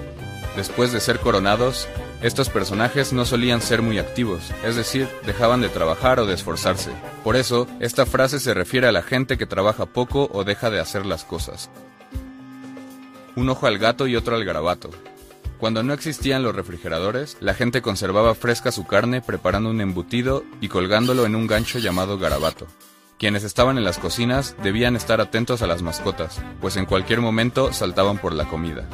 Después 0.55 0.93
de 0.93 1.01
ser 1.01 1.19
coronados, 1.19 1.89
estos 2.23 2.49
personajes 2.49 3.13
no 3.13 3.25
solían 3.25 3.61
ser 3.61 3.83
muy 3.83 3.99
activos, 3.99 4.53
es 4.65 4.77
decir, 4.77 5.09
dejaban 5.27 5.61
de 5.63 5.69
trabajar 5.69 6.21
o 6.21 6.27
de 6.27 6.35
esforzarse. 6.35 6.93
Por 7.25 7.35
eso, 7.35 7.67
esta 7.81 8.07
frase 8.07 8.39
se 8.39 8.55
refiere 8.55 8.87
a 8.87 8.93
la 8.93 9.03
gente 9.03 9.37
que 9.37 9.47
trabaja 9.47 9.85
poco 9.85 10.31
o 10.33 10.45
deja 10.45 10.71
de 10.71 10.79
hacer 10.79 11.05
las 11.05 11.25
cosas. 11.25 11.69
Un 13.35 13.49
ojo 13.49 13.67
al 13.67 13.79
gato 13.79 14.07
y 14.07 14.15
otro 14.15 14.37
al 14.37 14.45
garabato. 14.45 14.91
Cuando 15.59 15.83
no 15.83 15.93
existían 15.93 16.45
los 16.45 16.55
refrigeradores, 16.55 17.37
la 17.41 17.55
gente 17.55 17.83
conservaba 17.83 18.37
fresca 18.37 18.71
su 18.71 18.87
carne 18.87 19.23
preparando 19.23 19.71
un 19.71 19.81
embutido 19.81 20.45
y 20.61 20.69
colgándolo 20.69 21.27
en 21.27 21.35
un 21.35 21.49
gancho 21.49 21.81
llamado 21.81 22.17
garabato. 22.17 22.69
Quienes 23.25 23.43
estaban 23.43 23.79
en 23.79 23.85
las 23.85 23.97
cocinas 23.97 24.55
debían 24.63 24.97
estar 24.97 25.23
atentos 25.23 25.63
a 25.63 25.67
las 25.67 25.81
mascotas, 25.81 26.43
pues 26.61 26.77
en 26.77 26.85
cualquier 26.85 27.23
momento 27.23 27.73
saltaban 27.73 28.19
por 28.19 28.35
la 28.35 28.45
comida. 28.45 28.87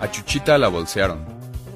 A 0.00 0.10
Chuchita 0.10 0.56
la 0.56 0.68
bolsearon. 0.68 1.26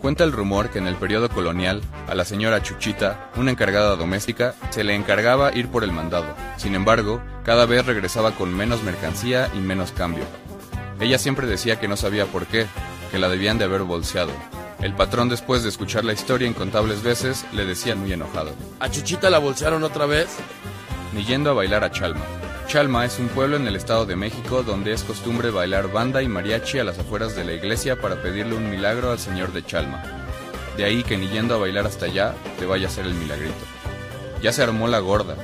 Cuenta 0.00 0.24
el 0.24 0.32
rumor 0.32 0.70
que 0.70 0.78
en 0.78 0.86
el 0.86 0.94
periodo 0.94 1.28
colonial, 1.28 1.82
a 2.08 2.14
la 2.14 2.24
señora 2.24 2.62
Chuchita, 2.62 3.30
una 3.36 3.50
encargada 3.50 3.94
doméstica, 3.94 4.54
se 4.70 4.84
le 4.84 4.94
encargaba 4.94 5.54
ir 5.54 5.68
por 5.68 5.84
el 5.84 5.92
mandado. 5.92 6.34
Sin 6.56 6.74
embargo, 6.74 7.20
cada 7.44 7.66
vez 7.66 7.84
regresaba 7.84 8.30
con 8.30 8.56
menos 8.56 8.82
mercancía 8.82 9.50
y 9.54 9.58
menos 9.58 9.92
cambio. 9.92 10.24
Ella 11.00 11.18
siempre 11.18 11.46
decía 11.46 11.78
que 11.78 11.88
no 11.88 11.98
sabía 11.98 12.24
por 12.24 12.46
qué, 12.46 12.68
que 13.10 13.18
la 13.18 13.28
debían 13.28 13.58
de 13.58 13.66
haber 13.66 13.82
bolseado. 13.82 14.32
El 14.80 14.94
patrón 14.94 15.28
después 15.28 15.62
de 15.62 15.68
escuchar 15.68 16.06
la 16.06 16.14
historia 16.14 16.48
incontables 16.48 17.02
veces 17.02 17.44
le 17.52 17.66
decía 17.66 17.96
muy 17.96 18.14
enojado. 18.14 18.54
¿A 18.80 18.88
Chuchita 18.88 19.28
la 19.28 19.40
bolsearon 19.40 19.84
otra 19.84 20.06
vez? 20.06 20.28
Ni 21.12 21.24
yendo 21.24 21.50
a 21.50 21.54
bailar 21.54 21.84
a 21.84 21.90
Chalma. 21.90 22.24
Chalma 22.66 23.06
es 23.06 23.18
un 23.18 23.28
pueblo 23.28 23.56
en 23.56 23.66
el 23.66 23.76
Estado 23.76 24.04
de 24.04 24.14
México 24.14 24.62
donde 24.62 24.92
es 24.92 25.02
costumbre 25.02 25.50
bailar 25.50 25.90
banda 25.90 26.22
y 26.22 26.28
mariachi 26.28 26.78
a 26.78 26.84
las 26.84 26.98
afueras 26.98 27.34
de 27.34 27.44
la 27.44 27.54
iglesia 27.54 27.96
para 27.96 28.20
pedirle 28.20 28.54
un 28.54 28.68
milagro 28.68 29.10
al 29.10 29.18
señor 29.18 29.52
de 29.52 29.64
Chalma. 29.64 30.02
De 30.76 30.84
ahí 30.84 31.02
que 31.02 31.16
ni 31.16 31.28
yendo 31.28 31.54
a 31.54 31.58
bailar 31.58 31.86
hasta 31.86 32.06
allá 32.06 32.34
te 32.58 32.66
vaya 32.66 32.86
a 32.86 32.90
hacer 32.90 33.06
el 33.06 33.14
milagrito. 33.14 33.54
Ya 34.42 34.52
se 34.52 34.62
armó 34.62 34.86
la 34.86 34.98
gorda. 34.98 35.34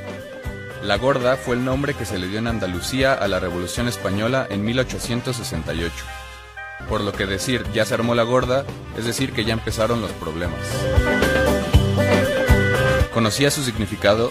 La 0.83 0.98
gorda 0.98 1.37
fue 1.37 1.57
el 1.57 1.64
nombre 1.64 1.94
que 1.94 2.05
se 2.05 2.18
le 2.18 2.29
dio 2.29 2.38
en 2.40 2.46
Andalucía 2.46 3.14
a 3.14 3.27
la 3.27 3.40
Revolución 3.40 3.88
Española 3.88 4.46
en 4.50 4.62
1868. 4.62 5.94
Por 6.88 7.00
lo 7.00 7.12
que 7.12 7.24
decir 7.24 7.64
ya 7.72 7.87
se 7.87 7.94
armó 7.94 8.14
la 8.14 8.24
gorda 8.24 8.66
es 8.98 9.07
decir 9.07 9.33
que 9.33 9.46
ya 9.46 9.55
empezaron 9.55 10.03
los 10.03 10.12
problemas. 10.12 10.61
¿Conocías 13.14 13.55
su 13.55 13.62
significado? 13.62 14.31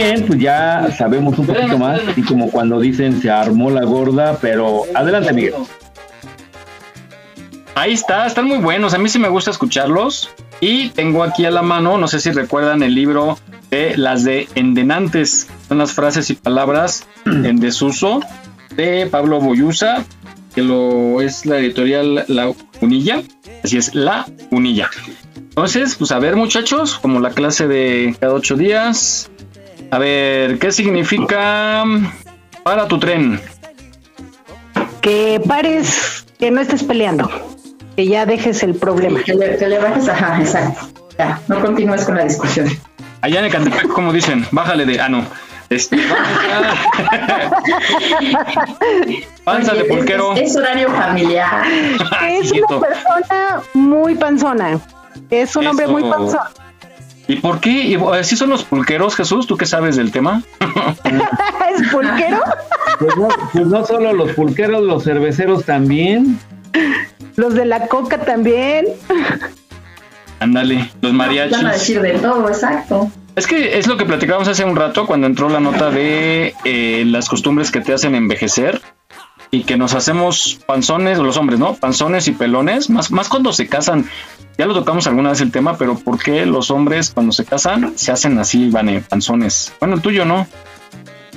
Bien, 0.00 0.26
pues 0.26 0.38
ya 0.38 0.90
sabemos 0.96 1.38
un 1.38 1.46
poquito 1.46 1.78
más, 1.78 2.00
así 2.08 2.22
como 2.22 2.50
cuando 2.50 2.80
dicen 2.80 3.20
se 3.20 3.30
armó 3.30 3.70
la 3.70 3.84
gorda, 3.84 4.38
pero 4.40 4.84
adelante, 4.94 5.32
Miguel. 5.32 5.54
Ahí 7.74 7.92
está, 7.92 8.26
están 8.26 8.46
muy 8.46 8.58
buenos. 8.58 8.94
A 8.94 8.98
mí 8.98 9.08
sí 9.08 9.18
me 9.18 9.28
gusta 9.28 9.50
escucharlos. 9.50 10.30
Y 10.60 10.90
tengo 10.90 11.22
aquí 11.22 11.46
a 11.46 11.50
la 11.50 11.62
mano, 11.62 11.96
no 11.96 12.06
sé 12.06 12.20
si 12.20 12.30
recuerdan 12.32 12.82
el 12.82 12.94
libro 12.94 13.38
de 13.70 13.96
las 13.96 14.24
de 14.24 14.48
endenantes. 14.54 15.48
Son 15.68 15.78
las 15.78 15.92
frases 15.92 16.28
y 16.28 16.34
palabras 16.34 17.06
en 17.24 17.56
desuso 17.56 18.20
de 18.76 19.06
Pablo 19.06 19.40
Boyusa, 19.40 20.04
que 20.54 20.62
lo 20.62 21.22
es 21.22 21.46
la 21.46 21.58
editorial 21.58 22.24
La 22.28 22.52
Unilla. 22.82 23.22
Así 23.64 23.78
es, 23.78 23.94
La 23.94 24.26
Unilla. 24.50 24.90
Entonces, 25.36 25.94
pues 25.94 26.12
a 26.12 26.18
ver, 26.18 26.36
muchachos, 26.36 26.98
como 26.98 27.20
la 27.20 27.30
clase 27.30 27.66
de 27.66 28.14
cada 28.20 28.34
ocho 28.34 28.56
días. 28.56 29.29
A 29.90 29.98
ver, 29.98 30.58
¿qué 30.58 30.70
significa 30.70 31.84
para 32.62 32.86
tu 32.86 32.98
tren? 32.98 33.40
Que 35.00 35.40
pares, 35.46 36.24
que 36.38 36.50
no 36.50 36.60
estés 36.60 36.84
peleando, 36.84 37.28
que 37.96 38.06
ya 38.06 38.24
dejes 38.24 38.62
el 38.62 38.74
problema. 38.74 39.20
Que 39.22 39.34
le, 39.34 39.56
que 39.56 39.66
le 39.66 39.78
bajes, 39.78 40.08
ajá, 40.08 40.40
exacto. 40.40 41.08
Ya, 41.18 41.40
no 41.48 41.60
continúes 41.60 42.04
con 42.04 42.16
la 42.16 42.24
discusión. 42.24 42.68
Allá 43.20 43.40
en 43.40 43.46
Ecatepec, 43.46 43.88
como 43.88 44.12
dicen, 44.12 44.46
bájale 44.52 44.86
de. 44.86 45.00
Ah, 45.00 45.08
no. 45.08 45.24
Este, 45.70 45.98
panza 49.44 49.74
de 49.74 49.84
pulquero. 49.84 50.34
Es, 50.34 50.50
es 50.50 50.56
horario 50.56 50.90
familiar. 50.90 51.64
Es 52.28 52.50
una 52.68 52.80
persona 52.80 53.62
muy 53.74 54.14
panzona. 54.16 54.80
Es 55.30 55.54
un 55.54 55.66
hombre 55.68 55.86
muy 55.86 56.02
panzón. 56.02 56.40
¿Y 57.30 57.36
por 57.36 57.60
qué? 57.60 57.70
¿Y 57.70 57.94
¿Así 57.94 58.36
son 58.36 58.50
los 58.50 58.64
pulqueros, 58.64 59.14
Jesús? 59.14 59.46
¿Tú 59.46 59.56
qué 59.56 59.64
sabes 59.64 59.94
del 59.94 60.10
tema? 60.10 60.42
¿Es 61.78 61.88
pulquero? 61.88 62.42
Pues 62.98 63.16
no, 63.16 63.28
pues 63.52 63.66
no 63.68 63.86
solo 63.86 64.12
los 64.12 64.32
pulqueros, 64.32 64.82
los 64.82 65.04
cerveceros 65.04 65.64
también. 65.64 66.40
Los 67.36 67.54
de 67.54 67.66
la 67.66 67.86
coca 67.86 68.18
también. 68.18 68.86
Ándale, 70.40 70.90
los 71.00 71.12
Van 71.12 71.20
a 71.20 71.26
mariachis. 71.26 71.62
decir 71.62 72.02
de 72.02 72.18
todo, 72.18 72.48
exacto. 72.48 73.08
Es 73.36 73.46
que 73.46 73.78
es 73.78 73.86
lo 73.86 73.96
que 73.96 74.06
platicábamos 74.06 74.48
hace 74.48 74.64
un 74.64 74.74
rato 74.74 75.06
cuando 75.06 75.28
entró 75.28 75.48
la 75.48 75.60
nota 75.60 75.88
de 75.90 76.52
eh, 76.64 77.04
las 77.06 77.28
costumbres 77.28 77.70
que 77.70 77.80
te 77.80 77.92
hacen 77.92 78.16
envejecer 78.16 78.80
y 79.50 79.64
que 79.64 79.76
nos 79.76 79.94
hacemos 79.94 80.60
panzones, 80.66 81.18
los 81.18 81.36
hombres, 81.36 81.58
¿no? 81.58 81.74
Panzones 81.74 82.28
y 82.28 82.32
pelones, 82.32 82.88
más, 82.90 83.10
más 83.10 83.28
cuando 83.28 83.52
se 83.52 83.66
casan. 83.66 84.08
Ya 84.58 84.66
lo 84.66 84.74
tocamos 84.74 85.06
alguna 85.06 85.30
vez 85.30 85.40
el 85.40 85.50
tema, 85.50 85.76
pero 85.76 85.96
¿por 85.98 86.18
qué 86.22 86.44
los 86.46 86.70
hombres 86.70 87.10
cuando 87.10 87.32
se 87.32 87.44
casan 87.44 87.92
se 87.96 88.12
hacen 88.12 88.38
así, 88.38 88.68
Vane, 88.70 89.00
panzones? 89.00 89.72
Bueno, 89.80 89.96
el 89.96 90.02
tuyo 90.02 90.24
no. 90.24 90.46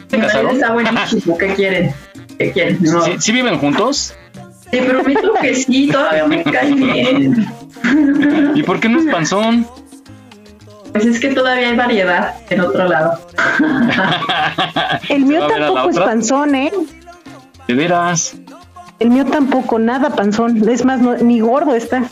¿Se 0.09 0.17
Mi 0.17 0.23
marido 0.23 0.27
casaron? 0.27 0.55
está 0.55 0.73
buenísimo. 0.73 1.37
¿Qué 1.37 1.53
quieren? 1.55 1.93
¿Qué 2.37 2.51
quieren? 2.51 2.77
No. 2.81 3.01
¿Sí, 3.03 3.11
sí 3.19 3.31
viven 3.31 3.57
juntos? 3.57 4.13
Te 4.69 4.81
prometo 4.81 5.33
que 5.41 5.55
sí, 5.55 5.87
todavía 5.91 6.25
me 6.27 6.43
cae 6.43 6.73
bien. 6.73 7.47
¿Y 8.55 8.63
por 8.63 8.79
qué 8.79 8.89
no 8.89 8.99
es 8.99 9.05
panzón? 9.11 9.67
Pues 10.91 11.05
es 11.05 11.19
que 11.19 11.29
todavía 11.29 11.69
hay 11.69 11.75
variedad 11.75 12.35
en 12.49 12.61
otro 12.61 12.87
lado. 12.87 13.19
El 15.09 15.25
mío 15.25 15.39
¿Va 15.41 15.45
a 15.45 15.47
ver 15.49 15.57
a 15.57 15.59
la 15.59 15.65
tampoco 15.67 15.89
es 15.89 15.95
otra? 15.97 16.05
panzón, 16.05 16.55
¿eh? 16.55 16.71
De 17.67 17.73
veras. 17.73 18.35
El 18.99 19.09
mío 19.09 19.25
tampoco, 19.25 19.79
nada 19.79 20.09
panzón. 20.11 20.67
Es 20.69 20.85
más, 20.85 20.99
no- 21.01 21.17
ni 21.17 21.39
gordo 21.39 21.75
está. 21.75 22.03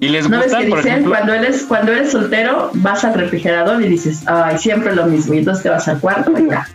¿Y 0.00 0.08
les 0.08 0.28
¿No 0.28 0.38
ves 0.40 0.54
que 0.54 0.66
por 0.68 0.78
dicen 0.78 0.92
ejemplo? 0.92 1.10
cuando 1.12 1.34
eres, 1.34 1.62
cuando 1.64 1.92
eres 1.92 2.12
soltero, 2.12 2.70
vas 2.74 3.04
al 3.04 3.14
refrigerador 3.14 3.82
y 3.82 3.88
dices, 3.88 4.22
ay, 4.26 4.58
siempre 4.58 4.94
lo 4.96 5.04
mismo, 5.06 5.34
y 5.34 5.38
entonces 5.38 5.62
te 5.62 5.68
vas 5.70 5.86
al 5.88 6.00
cuarto 6.00 6.32
y 6.38 6.48
ya. 6.48 6.66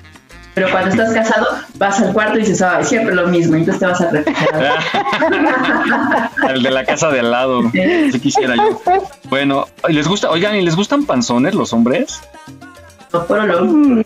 Pero 0.54 0.72
cuando 0.72 0.90
estás 0.92 1.14
casado, 1.14 1.46
vas 1.76 2.00
al 2.00 2.14
cuarto 2.14 2.38
y 2.38 2.42
dices, 2.42 2.62
ay, 2.62 2.84
siempre 2.86 3.14
lo 3.16 3.28
mismo, 3.28 3.58
y 3.58 3.60
entonces 3.60 3.80
te 3.80 3.86
vas 3.88 4.02
al 4.02 4.12
refrigerador. 4.12 4.80
El 6.50 6.64
de 6.64 6.72
la 6.72 6.86
casa 6.86 7.10
de 7.10 7.20
al 7.20 7.32
lado. 7.32 7.62
Si 8.12 8.20
quisiera 8.20 8.56
yo. 8.56 8.82
Bueno, 9.30 9.66
¿y 9.90 9.94
¿les 9.94 10.08
gusta? 10.08 10.30
Oigan, 10.32 10.56
¿y 10.56 10.62
les 10.62 10.76
gustan 10.76 11.04
panzones 11.06 11.54
los 11.54 11.74
hombres? 11.74 12.22
Mm. 13.14 14.02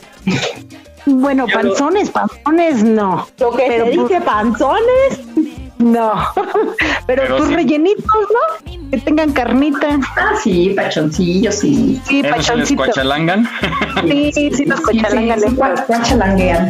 Bueno, 1.06 1.46
panzones, 1.52 2.10
panzones 2.10 2.84
no. 2.84 3.28
Lo 3.40 3.52
que 3.52 3.66
Pero 3.68 3.86
te 3.86 3.96
pues- 3.96 4.08
dije, 4.10 4.22
panzones. 4.22 5.20
No. 5.80 6.14
Pero, 7.08 7.24
Pero 7.24 7.38
pues 7.38 7.50
sí. 7.50 7.56
rellenitos, 7.56 8.06
¿no? 8.06 8.90
Que 8.92 8.98
tengan 9.00 9.32
carnita. 9.32 10.00
Ah, 10.16 10.34
sí, 10.44 10.74
pachoncillos, 10.76 11.56
sí. 11.56 12.00
Sí, 12.08 12.20
¿Esos 12.20 12.22
se 12.22 12.24
les 12.24 12.36
pachoncitos. 12.48 12.86
cuachalangan? 12.86 13.50
Sí, 14.08 14.32
sí, 14.32 14.66
los 14.66 14.80
cochalangan. 14.82 15.40
sí, 15.40 15.48
cua- 15.56 15.86
cuachalanguean. 15.88 16.70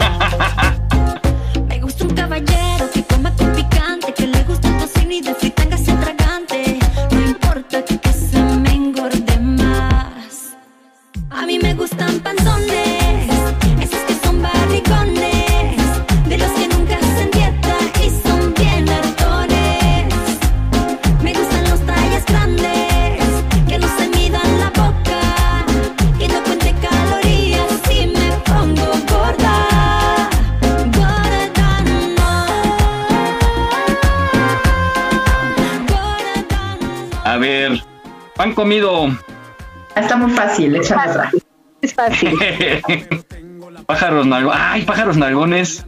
Comido. 38.54 39.08
Está 39.96 40.16
muy 40.18 40.32
fácil. 40.32 40.76
Es 40.76 41.94
fácil. 41.94 42.38
pájaros 43.86 44.26
nalgones. 44.26 44.60
Ay, 44.64 44.82
pájaros 44.84 45.18
nalgones. 45.18 45.86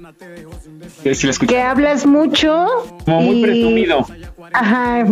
Que 1.03 1.15
si 1.15 1.27
la 1.27 1.31
escuché. 1.31 1.53
Que 1.55 1.61
hablas 1.61 2.05
mucho. 2.05 2.65
Como 3.05 3.21
muy 3.21 3.35
y- 3.39 3.43
presumido. 3.43 4.05
Ajá. 4.53 5.05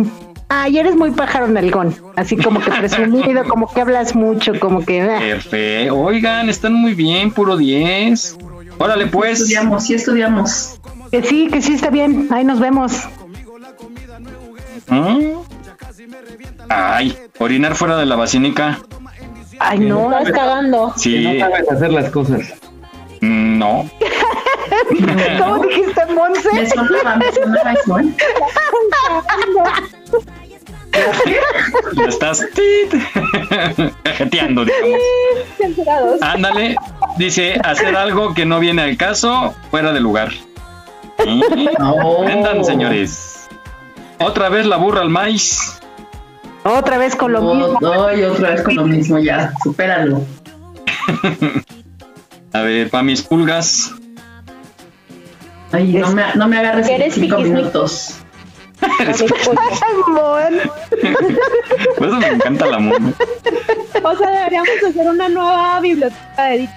Ay, 0.48 0.78
eres 0.78 0.94
muy 0.96 1.10
pájaro 1.12 1.48
nalgón. 1.48 1.94
Así 2.16 2.36
como 2.36 2.60
que 2.60 2.70
presumido, 2.70 3.44
como 3.44 3.72
que 3.72 3.80
hablas 3.80 4.14
mucho, 4.14 4.52
como 4.60 4.84
que. 4.84 5.00
ah. 5.00 5.18
Perfecto. 5.18 5.96
Oigan, 5.98 6.48
están 6.50 6.74
muy 6.74 6.94
bien, 6.94 7.30
puro 7.30 7.56
10. 7.56 8.36
Órale, 8.78 9.06
pues. 9.06 9.40
Estudiamos, 9.40 9.84
sí 9.84 9.94
estudiamos. 9.94 10.78
Que 11.10 11.22
sí, 11.22 11.48
que 11.50 11.62
sí 11.62 11.74
está 11.74 11.88
bien. 11.90 12.28
Ahí 12.30 12.44
nos 12.44 12.58
vemos. 12.60 12.92
¿Mm? 14.88 15.18
Ay, 16.68 17.16
orinar 17.38 17.74
fuera 17.74 17.96
de 17.96 18.06
la 18.06 18.16
basílica. 18.16 18.78
Ay, 19.58 19.78
no. 19.80 20.10
Estás 20.18 20.32
cagando. 20.32 20.92
Sí. 20.96 21.24
No 21.24 21.38
sabes 21.46 21.70
hacer 21.70 21.92
las 21.92 22.10
cosas. 22.10 22.40
Mm, 23.20 23.58
No. 23.58 23.90
¿Cómo 25.38 25.58
dijiste, 25.66 26.06
Monse? 26.14 26.52
Me 26.54 26.66
sonaba, 26.66 27.16
me 27.16 27.32
sonaba 27.32 27.72
eso, 27.72 27.98
¿eh? 27.98 28.06
Ya 31.94 32.04
estás 32.06 32.44
tit, 32.54 32.94
cajeteando, 34.02 34.64
digamos. 34.64 35.00
Censurados. 35.56 36.22
Ándale, 36.22 36.76
dice 37.16 37.58
hacer 37.64 37.96
algo 37.96 38.34
que 38.34 38.44
no 38.44 38.60
viene 38.60 38.82
al 38.82 38.96
caso, 38.96 39.54
fuera 39.70 39.92
de 39.92 40.00
lugar. 40.00 40.30
Aprendan, 41.18 42.64
señores. 42.64 43.48
Otra 44.18 44.48
vez 44.48 44.66
la 44.66 44.76
burra 44.76 45.00
al 45.00 45.10
maíz. 45.10 45.80
Otra 46.64 46.98
vez 46.98 47.16
con 47.16 47.32
lo 47.32 47.42
mismo. 47.42 47.78
No, 47.80 48.16
y 48.16 48.22
otra 48.22 48.50
vez 48.50 48.62
con 48.62 48.76
lo 48.76 48.84
mismo, 48.84 49.18
ya, 49.18 49.52
supéralo. 49.62 50.22
A 52.52 52.60
ver, 52.60 52.90
para 52.90 53.02
mis 53.02 53.22
pulgas. 53.22 53.92
Ay, 55.72 55.94
no 55.94 56.12
me, 56.12 56.22
no 56.34 56.48
me 56.48 56.58
agarres 56.58 56.86
en 56.88 57.00
Eres 57.00 57.14
cinco 57.14 57.38
minutos. 57.38 58.16
Mon. 60.08 60.60
Por 61.96 62.08
eso 62.08 62.16
me 62.16 62.26
encanta 62.26 62.66
la 62.66 62.78
mona. 62.78 63.12
O 64.02 64.16
sea, 64.16 64.30
deberíamos 64.30 64.68
hacer 64.88 65.08
una 65.08 65.28
nueva 65.28 65.80
biblioteca 65.80 66.44
de. 66.44 66.68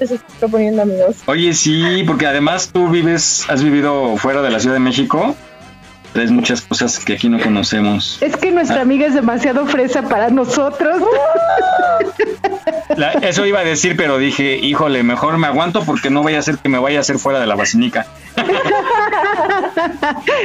Les 0.00 0.10
estoy 0.12 0.36
proponiendo, 0.38 0.82
amigos. 0.82 1.16
Oye, 1.26 1.52
sí, 1.52 2.04
porque 2.06 2.26
además 2.26 2.70
tú 2.72 2.88
vives, 2.88 3.44
has 3.48 3.62
vivido 3.62 4.16
fuera 4.16 4.40
de 4.42 4.50
la 4.50 4.60
Ciudad 4.60 4.76
de 4.76 4.80
México. 4.80 5.34
Traes 6.12 6.30
muchas 6.30 6.62
cosas 6.62 6.98
que 6.98 7.12
aquí 7.14 7.28
no 7.28 7.38
conocemos. 7.38 8.18
Es 8.22 8.36
que 8.36 8.50
nuestra 8.50 8.80
amiga 8.80 9.06
es 9.06 9.14
demasiado 9.14 9.66
fresa 9.66 10.02
para 10.02 10.30
nosotros. 10.30 11.02
La- 12.96 13.12
eso 13.12 13.44
iba 13.46 13.60
a 13.60 13.64
decir, 13.64 13.94
pero 13.96 14.18
dije, 14.18 14.56
híjole, 14.56 15.02
mejor 15.02 15.36
me 15.38 15.46
aguanto 15.46 15.84
porque 15.84 16.10
no 16.10 16.22
vaya 16.22 16.38
a 16.38 16.42
ser 16.42 16.58
que 16.58 16.68
me 16.68 16.78
vaya 16.78 16.98
a 16.98 17.00
hacer 17.02 17.18
fuera 17.18 17.38
de 17.40 17.46
la 17.46 17.54
basílica. 17.54 18.06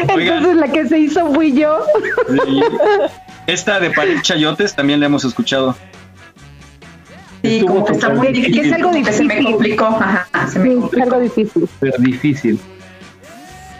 Entonces 0.08 0.56
la 0.56 0.68
que 0.68 0.88
se 0.88 1.00
hizo 1.00 1.34
fui 1.34 1.54
yo. 1.54 1.84
Sí. 2.46 2.62
Esta 3.48 3.80
de 3.80 3.90
parir 3.92 4.22
chayotes 4.22 4.76
también 4.76 5.00
la 5.00 5.08
hemos 5.08 5.26
escuchado. 5.26 5.76
Sí, 7.44 7.62
como 7.68 7.84
que 7.86 7.94
está 7.94 8.10
muy 8.10 8.28
que 8.28 8.34
difícil. 8.34 8.66
es 8.66 8.74
algo 8.74 8.92
que 8.92 9.12
Se 9.12 9.24
me 9.24 9.34
difícil. 9.36 9.52
complicó. 9.54 9.86
Ajá, 9.88 10.28
se 10.48 10.60
me 10.60 10.66
Sí, 10.66 10.72
es 10.76 10.80
complicó. 10.80 11.04
algo 11.04 11.20
difícil. 11.20 11.70
Pero 11.80 11.94
difícil. 12.00 12.60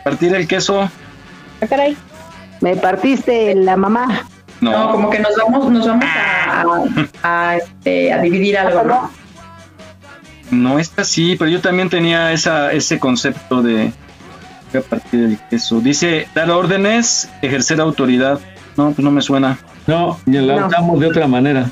Partir 0.04 0.36
el 0.36 0.48
queso, 0.48 0.90
Ah, 1.64 1.68
caray. 1.68 1.96
Me 2.62 2.76
partiste 2.76 3.56
la 3.56 3.76
mamá. 3.78 4.26
No, 4.62 4.72
no. 4.72 4.92
como 4.92 5.10
que 5.10 5.20
nos 5.20 5.32
vamos, 5.36 5.72
nos 5.72 5.88
vamos 5.88 6.06
a, 6.06 6.62
a, 6.62 7.50
a, 7.52 7.58
este, 7.58 8.14
a 8.14 8.22
dividir 8.22 8.58
algo, 8.58 8.84
¿no? 8.84 9.12
No 10.52 10.80
está 10.80 11.02
así, 11.02 11.36
pero 11.38 11.50
yo 11.50 11.60
también 11.62 11.90
tenía 11.90 12.32
esa, 12.32 12.72
ese 12.72 13.00
concepto 13.00 13.62
de 13.62 13.92
de 14.72 14.82
partir 14.82 15.24
el 15.24 15.38
queso. 15.50 15.80
Dice, 15.82 16.28
dar 16.34 16.50
órdenes, 16.50 17.30
ejercer 17.44 17.80
autoridad. 17.80 18.40
No, 18.76 18.92
pues 18.92 19.04
no 19.06 19.12
me 19.12 19.22
suena. 19.22 19.58
No, 19.86 20.20
y 20.26 20.32
la 20.32 20.62
No. 20.62 20.68
usamos 20.68 21.00
de 21.00 21.08
otra 21.08 21.28
manera. 21.28 21.68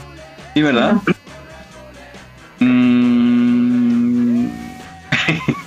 Sí, 0.53 0.61
¿verdad? 0.61 0.97
Mm, 2.59 4.47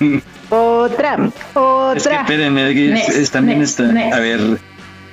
Otra, 0.85 1.15
es 1.15 1.31
que 1.53 1.59
otra. 1.59 2.21
espérenme, 2.21 2.69
es- 2.69 2.75
Next, 2.91 3.09
es 3.09 3.31
también 3.31 3.59
next, 3.59 3.79
está. 3.79 3.91
next. 3.93 4.13
A 4.13 4.19
ver, 4.19 4.39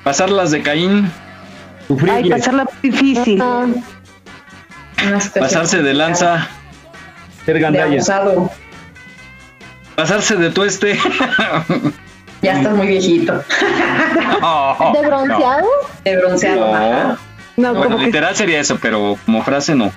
pasar 0.05 0.31
las 0.31 0.51
de 0.51 0.63
Caín, 0.63 1.05
Ay, 1.07 1.87
Sufrirle. 1.89 2.31
pasarla 2.37 2.67
difícil. 2.83 3.43
Pasarse 5.39 5.83
de 5.83 5.95
lanza, 5.95 6.49
Ser 7.45 7.55
de 7.55 7.61
gandalla. 7.61 7.87
abusado. 7.95 8.51
pasarse 9.97 10.37
de 10.37 10.51
tueste. 10.51 10.99
Ya 12.43 12.55
estás 12.59 12.75
muy 12.75 12.87
viejito. 12.89 13.43
Oh, 14.45 14.93
¿De 15.01 15.07
bronceado? 15.07 15.69
De 16.05 16.17
bronceado. 16.17 16.67
No. 16.67 16.75
ajá. 16.75 17.19
No, 17.57 17.69
Bueno, 17.75 17.85
como 17.85 17.99
que 17.99 18.07
literal 18.07 18.35
sería 18.35 18.59
eso, 18.61 18.77
pero 18.83 19.17
como 19.25 19.43
frase 19.45 19.75
no. 19.77 19.93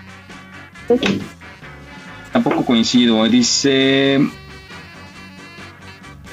Tampoco 2.32 2.64
coincido. 2.66 3.24
Dice. 3.24 4.20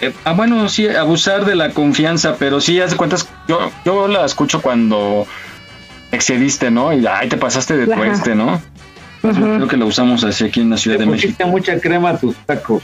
Eh, 0.03 0.13
ah, 0.25 0.33
bueno, 0.33 0.69
sí, 0.69 0.89
abusar 0.89 1.45
de 1.45 1.55
la 1.55 1.71
confianza, 1.71 2.37
pero 2.39 2.61
sí, 2.61 2.81
hace 2.81 2.97
cuentas. 2.97 3.29
Yo, 3.49 3.71
yo 3.85 4.09
la 4.09 4.25
escucho 4.25 4.61
cuando 4.61 5.27
excediste, 6.11 6.71
¿no? 6.71 6.93
Y 6.93 7.07
ay, 7.07 7.29
te 7.29 7.37
pasaste 7.37 7.77
de 7.77 7.85
Ajá. 7.93 7.95
tueste, 8.03 8.35
¿no? 8.35 8.61
Creo 9.23 9.69
que 9.69 9.77
la 9.77 9.85
usamos 9.85 10.25
así 10.25 10.45
aquí 10.45 10.61
en 10.61 10.71
la 10.71 10.77
Ciudad 10.77 10.99
de 10.99 11.07
México. 11.07 11.29
pusiste 11.29 11.45
mucha 11.45 11.81
crema 11.81 12.11
a 12.11 12.19
tus 12.19 12.35
tacos. 12.37 12.83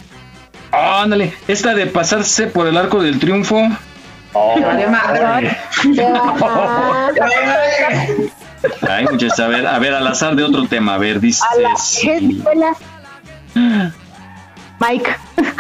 Ah, 0.70 1.02
ándale, 1.02 1.35
esta 1.48 1.74
de 1.74 1.87
pasarse 1.87 2.46
por 2.46 2.66
el 2.68 2.76
arco 2.76 3.02
del 3.02 3.18
triunfo. 3.18 3.61
Ah, 4.35 4.54
Ay, 8.88 9.04
muchachos, 9.11 9.38
a 9.40 9.48
ver, 9.48 9.66
a 9.66 9.78
ver, 9.78 9.94
al 9.94 10.07
azar 10.07 10.37
de 10.37 10.44
otro 10.44 10.66
tema. 10.66 10.94
A 10.94 10.98
ver, 10.98 11.20
dice. 11.20 11.42
a 11.44 12.54
la. 12.54 12.76
Mike, 14.81 15.11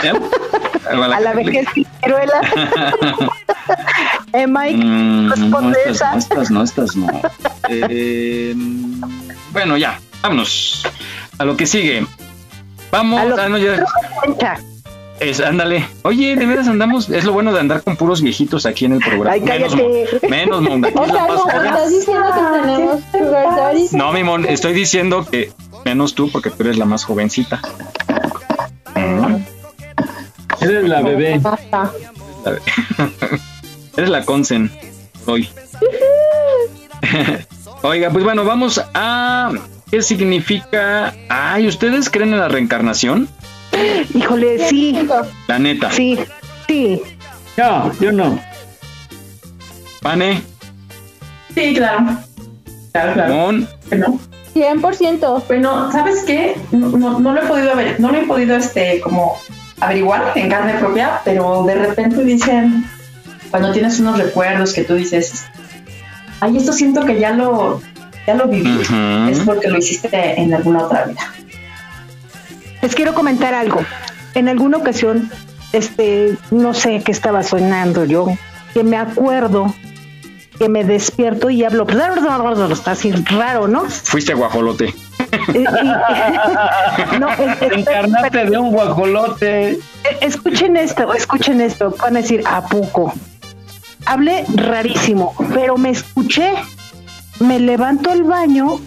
¿Eh? 0.04 0.12
a 0.90 1.20
la 1.20 1.32
vejez 1.32 1.66
piruela. 2.02 2.40
eh, 4.32 4.46
Mike, 4.46 4.76
Mm, 4.76 5.28
no, 5.50 5.70
estas 5.72 5.86
esa. 5.86 6.12
no, 6.12 6.18
estas 6.18 6.50
no, 6.50 6.62
estas 6.64 6.96
no. 6.96 7.06
Eh, 7.68 8.54
bueno, 9.52 9.76
ya, 9.76 10.00
vámonos. 10.22 10.86
A 11.38 11.44
lo 11.44 11.56
que 11.56 11.66
sigue. 11.66 12.06
Vamos, 12.90 13.20
A 13.20 13.24
lo 13.26 13.40
ah, 13.40 13.48
no, 13.48 13.58
ya- 13.58 13.84
es, 15.20 15.40
ándale. 15.40 15.84
Oye, 16.02 16.36
de 16.36 16.46
veras 16.46 16.68
andamos, 16.68 17.08
es 17.10 17.24
lo 17.24 17.32
bueno 17.32 17.52
de 17.52 17.60
andar 17.60 17.82
con 17.82 17.96
puros 17.96 18.22
viejitos 18.22 18.64
aquí 18.66 18.84
en 18.84 18.92
el 18.92 18.98
programa. 19.00 19.32
Ay, 19.32 19.40
menos, 19.40 19.74
cállate. 19.74 20.18
Mon, 20.22 20.30
menos, 20.30 20.62
Mon, 20.62 20.84
aquí 20.84 20.94
O 20.96 21.06
la 21.06 21.12
sea, 21.12 21.26
no, 21.26 21.34
estás 21.66 21.90
diciendo 21.90 22.24
que 22.34 22.58
tenemos. 22.60 23.92
No, 23.92 24.12
mi 24.12 24.22
Mon, 24.22 24.44
estoy 24.46 24.72
diciendo 24.74 25.26
que 25.28 25.52
menos 25.84 26.14
tú 26.14 26.30
porque 26.30 26.50
tú 26.50 26.62
eres 26.62 26.78
la 26.78 26.84
más 26.84 27.04
jovencita. 27.04 27.60
Eres 30.68 30.88
la 30.88 31.02
bebé. 31.02 31.38
Basta. 31.38 31.90
eres 33.96 34.10
la 34.10 34.24
consen 34.24 34.70
hoy. 35.26 35.48
Oiga, 37.82 38.10
pues 38.10 38.24
bueno, 38.24 38.44
vamos 38.44 38.80
a... 38.94 39.52
¿Qué 39.90 40.02
significa? 40.02 41.14
Ay, 41.30 41.66
¿ustedes 41.66 42.10
creen 42.10 42.34
en 42.34 42.40
la 42.40 42.48
reencarnación? 42.48 43.26
Híjole, 44.14 44.68
sí, 44.68 44.94
La 45.46 45.58
neta. 45.58 45.90
sí, 45.92 46.18
sí. 46.66 47.00
No, 47.56 47.90
yo 48.00 48.12
no. 48.12 48.38
Pane, 50.02 50.42
Sí, 51.54 51.74
claro. 51.74 52.04
Claro, 52.92 53.12
claro. 53.14 53.34
Mon, 53.34 53.68
Bueno, 53.88 54.20
100%. 54.54 55.44
bueno, 55.48 55.90
¿sabes 55.92 56.22
qué? 56.26 56.56
No, 56.72 56.88
no, 56.90 57.18
no 57.20 57.32
lo 57.32 57.42
he 57.42 57.46
podido 57.46 57.74
ver, 57.76 57.98
no 57.98 58.10
lo 58.12 58.18
he 58.18 58.26
podido 58.26 58.56
este 58.56 59.00
como 59.00 59.38
averiguar 59.80 60.32
en 60.34 60.48
carne 60.48 60.74
propia, 60.74 61.20
pero 61.24 61.64
de 61.64 61.74
repente 61.74 62.22
dicen, 62.24 62.84
cuando 63.50 63.72
tienes 63.72 63.98
unos 64.00 64.18
recuerdos 64.18 64.72
que 64.72 64.84
tú 64.84 64.94
dices, 64.94 65.44
ay, 66.40 66.56
esto 66.56 66.72
siento 66.72 67.04
que 67.04 67.18
ya 67.18 67.32
lo, 67.32 67.80
ya 68.26 68.34
lo 68.34 68.48
viví, 68.48 68.80
es 69.30 69.40
porque 69.40 69.68
lo 69.68 69.78
hiciste 69.78 70.40
en 70.40 70.54
alguna 70.54 70.84
otra 70.84 71.04
vida. 71.04 71.32
Les 72.82 72.94
quiero 72.94 73.14
comentar 73.14 73.54
algo. 73.54 73.80
En 74.34 74.48
alguna 74.48 74.78
ocasión, 74.78 75.30
este, 75.72 76.36
no 76.50 76.74
sé 76.74 77.02
qué 77.04 77.12
estaba 77.12 77.42
soñando 77.42 78.04
yo, 78.04 78.26
que 78.74 78.84
me 78.84 78.96
acuerdo 78.96 79.74
que 80.58 80.68
me 80.68 80.84
despierto 80.84 81.50
y 81.50 81.64
hablo, 81.64 81.86
está 82.70 82.90
así 82.92 83.12
raro, 83.12 83.68
¿no? 83.68 83.84
fuiste 83.84 84.34
guajolote. 84.34 84.92
Y- 85.54 85.64
no, 87.18 87.28
Encarnaste 87.72 88.44
de 88.46 88.58
un 88.58 88.72
guajolote. 88.72 89.70
Eh, 89.70 89.78
Escuchen 90.20 90.76
esto, 90.76 91.12
escuchen 91.14 91.60
esto. 91.60 91.94
Van 92.00 92.16
a 92.16 92.20
decir, 92.20 92.42
¿a 92.46 92.62
poco? 92.66 93.12
Hablé 94.06 94.44
rarísimo, 94.54 95.34
pero 95.54 95.76
me 95.76 95.90
escuché 95.90 96.52
me 97.40 97.60
levanto 97.60 98.10
al 98.10 98.24
baño 98.24 98.80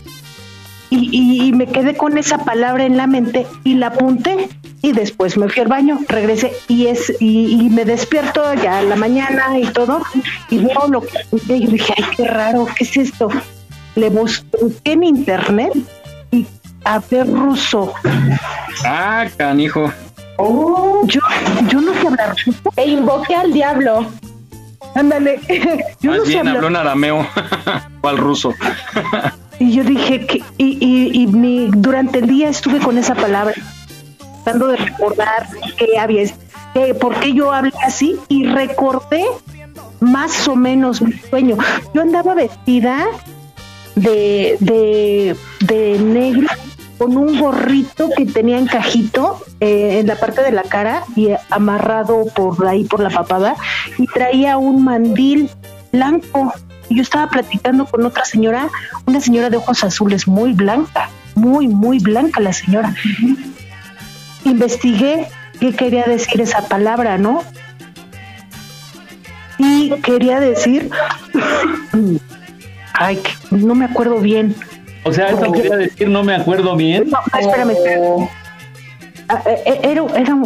y, 0.90 1.10
y- 1.12 1.48
y 1.48 1.54
me 1.54 1.68
quedé 1.68 1.96
con 1.96 2.18
esa 2.18 2.40
palabra 2.40 2.84
en 2.86 2.98
la 2.98 3.08
mente 3.08 3.48
y 3.64 3.76
la 3.76 3.88
apunté 3.88 4.50
y 4.82 4.92
después 4.92 5.38
me 5.38 5.48
fui 5.48 5.62
al 5.62 5.70
baño, 5.70 6.00
regresé 6.10 6.52
y 6.68 6.88
es 6.88 7.14
y, 7.22 7.66
y 7.66 7.70
me 7.70 7.86
despierto 7.86 8.42
ya 8.56 8.80
a 8.80 8.82
la 8.82 8.98
mañana 8.98 9.58
y 9.58 9.68
todo 9.68 10.02
y 10.50 10.58
veo 10.58 10.88
lo 10.90 11.00
que 11.02 11.18
y 11.56 11.68
dije, 11.68 11.94
ay, 11.98 12.04
qué 12.18 12.28
raro, 12.28 12.66
¿qué 12.78 12.84
es 12.84 12.98
esto? 12.98 13.30
Le 13.96 14.10
bus- 14.10 14.44
busqué 14.60 14.92
en 14.94 15.04
internet 15.04 15.72
ver 17.10 17.28
ruso. 17.28 17.94
Ah, 18.86 19.26
canijo. 19.38 19.92
Yo, 21.06 21.22
yo 21.68 21.82
no 21.82 21.94
sé 21.94 22.08
hablar 22.08 22.36
ruso. 22.46 22.74
E 22.76 22.90
invoque 22.90 23.36
al 23.36 23.54
diablo. 23.54 24.08
Ándale. 24.96 25.40
Yo 26.02 26.12
Más 26.12 26.20
no 26.20 26.26
sé 26.26 26.30
bien 26.30 26.40
hablar 26.40 26.56
habló 26.56 26.68
en 26.68 26.76
arameo 26.76 27.28
o 28.02 28.08
al 28.08 28.18
ruso. 28.18 28.54
Y 29.60 29.74
yo 29.74 29.84
dije 29.84 30.26
que, 30.26 30.44
y, 30.58 30.78
y, 30.82 31.22
y 31.22 31.28
mi, 31.28 31.70
durante 31.72 32.18
el 32.18 32.28
día 32.28 32.50
estuve 32.50 32.80
con 32.80 32.98
esa 32.98 33.14
palabra, 33.14 33.54
tratando 34.44 34.70
de 34.70 34.78
recordar 34.78 35.48
qué 35.78 36.00
había, 36.00 36.24
que, 36.74 36.96
por 36.96 37.20
qué 37.20 37.32
yo 37.34 37.54
hablé 37.54 37.72
así, 37.86 38.18
y 38.28 38.48
recordé 38.48 39.24
más 40.00 40.48
o 40.48 40.56
menos 40.56 41.00
mi 41.04 41.14
sueño. 41.14 41.58
Yo 41.94 42.02
andaba 42.02 42.34
vestida 42.34 43.06
de, 43.96 44.58
de, 44.60 45.36
de 45.62 46.00
negro 46.00 46.48
con 46.98 47.18
un 47.18 47.40
gorrito 47.40 48.12
que 48.16 48.28
tenía 48.28 48.60
encajito 48.60 49.42
eh, 49.60 50.00
en 50.00 50.06
la 50.06 50.18
parte 50.18 50.44
de 50.44 50.52
la 50.52 50.62
cara 50.62 51.04
y 51.16 51.30
amarrado 51.50 52.26
por 52.36 52.68
ahí 52.68 52.84
por 52.84 53.00
la 53.00 53.10
papada 53.10 53.56
y 53.98 54.06
traía 54.06 54.58
un 54.58 54.84
mandil 54.84 55.50
blanco. 55.92 56.54
Yo 56.92 57.02
estaba 57.02 57.28
platicando 57.28 57.86
con 57.86 58.06
otra 58.06 58.24
señora, 58.24 58.70
una 59.08 59.20
señora 59.20 59.50
de 59.50 59.58
ojos 59.58 59.84
azules 59.84 60.28
muy 60.28 60.54
blanca, 60.54 61.10
muy, 61.34 61.68
muy 61.68 61.98
blanca 61.98 62.40
la 62.40 62.54
señora. 62.54 62.94
Investigué 64.44 65.28
qué 65.60 65.74
quería 65.74 66.04
decir 66.04 66.40
esa 66.40 66.68
palabra, 66.68 67.18
¿no? 67.18 67.44
Y 69.58 69.90
quería 70.02 70.40
decir, 70.40 70.92
ay, 72.94 73.22
no 73.52 73.76
me 73.76 73.86
acuerdo 73.86 74.20
bien. 74.20 74.56
O 75.04 75.12
sea, 75.12 75.30
eso 75.30 75.52
quería 75.52 75.78
decir, 75.78 76.10
no 76.10 76.24
me 76.24 76.36
acuerdo 76.36 76.76
bien. 76.76 77.10
No, 77.10 77.20
espérame, 77.40 77.72
espérame. 77.72 78.30
Ah, 79.30 79.42
eh, 79.46 79.64
eh, 79.66 79.80
Era, 79.84 80.04
era 80.16 80.38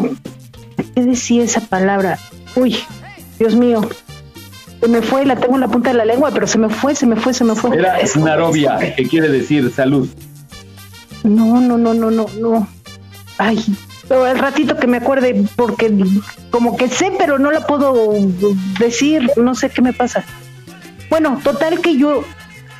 ¿Qué 0.93 1.02
decía 1.02 1.43
esa 1.43 1.62
palabra? 1.62 2.18
Uy, 2.56 2.78
Dios 3.39 3.56
mío. 3.56 3.88
Se 4.82 4.88
me 4.88 5.02
fue, 5.02 5.26
la 5.26 5.36
tengo 5.36 5.56
en 5.56 5.62
la 5.62 5.68
punta 5.68 5.89
de 5.89 5.96
la 5.96 6.06
lengua, 6.06 6.32
pero 6.32 6.48
se 6.48 6.58
me 6.58 6.70
fue, 6.70 6.96
se 6.96 7.06
me 7.06 7.16
fue, 7.16 7.34
se 7.34 7.43
me 7.43 7.56
fue. 7.56 7.76
Era 7.78 7.98
Narovia, 8.18 8.78
que 8.96 9.08
quiere 9.08 9.30
decir 9.30 9.72
salud. 9.74 10.08
No, 11.24 11.60
no, 11.60 11.78
no, 11.78 11.93
no, 11.93 12.12
no, 12.12 12.26
no. 12.39 12.68
Ay, 13.38 13.64
pero 14.08 14.28
el 14.28 14.38
ratito 14.38 14.78
que 14.78 14.88
me 14.88 14.98
acuerde, 14.98 15.43
porque 15.56 15.91
como 16.52 16.78
que 16.78 16.88
sé, 16.88 17.12
pero 17.18 17.39
no 17.39 17.52
la 17.52 17.66
puedo 17.66 18.14
decir, 18.80 19.32
no 19.38 19.56
sé 19.56 19.70
qué 19.70 19.82
me 19.82 19.93
pasa. 19.93 20.24
Bueno, 21.10 21.39
total 21.43 21.80
que 21.82 21.97
yo 21.97 22.24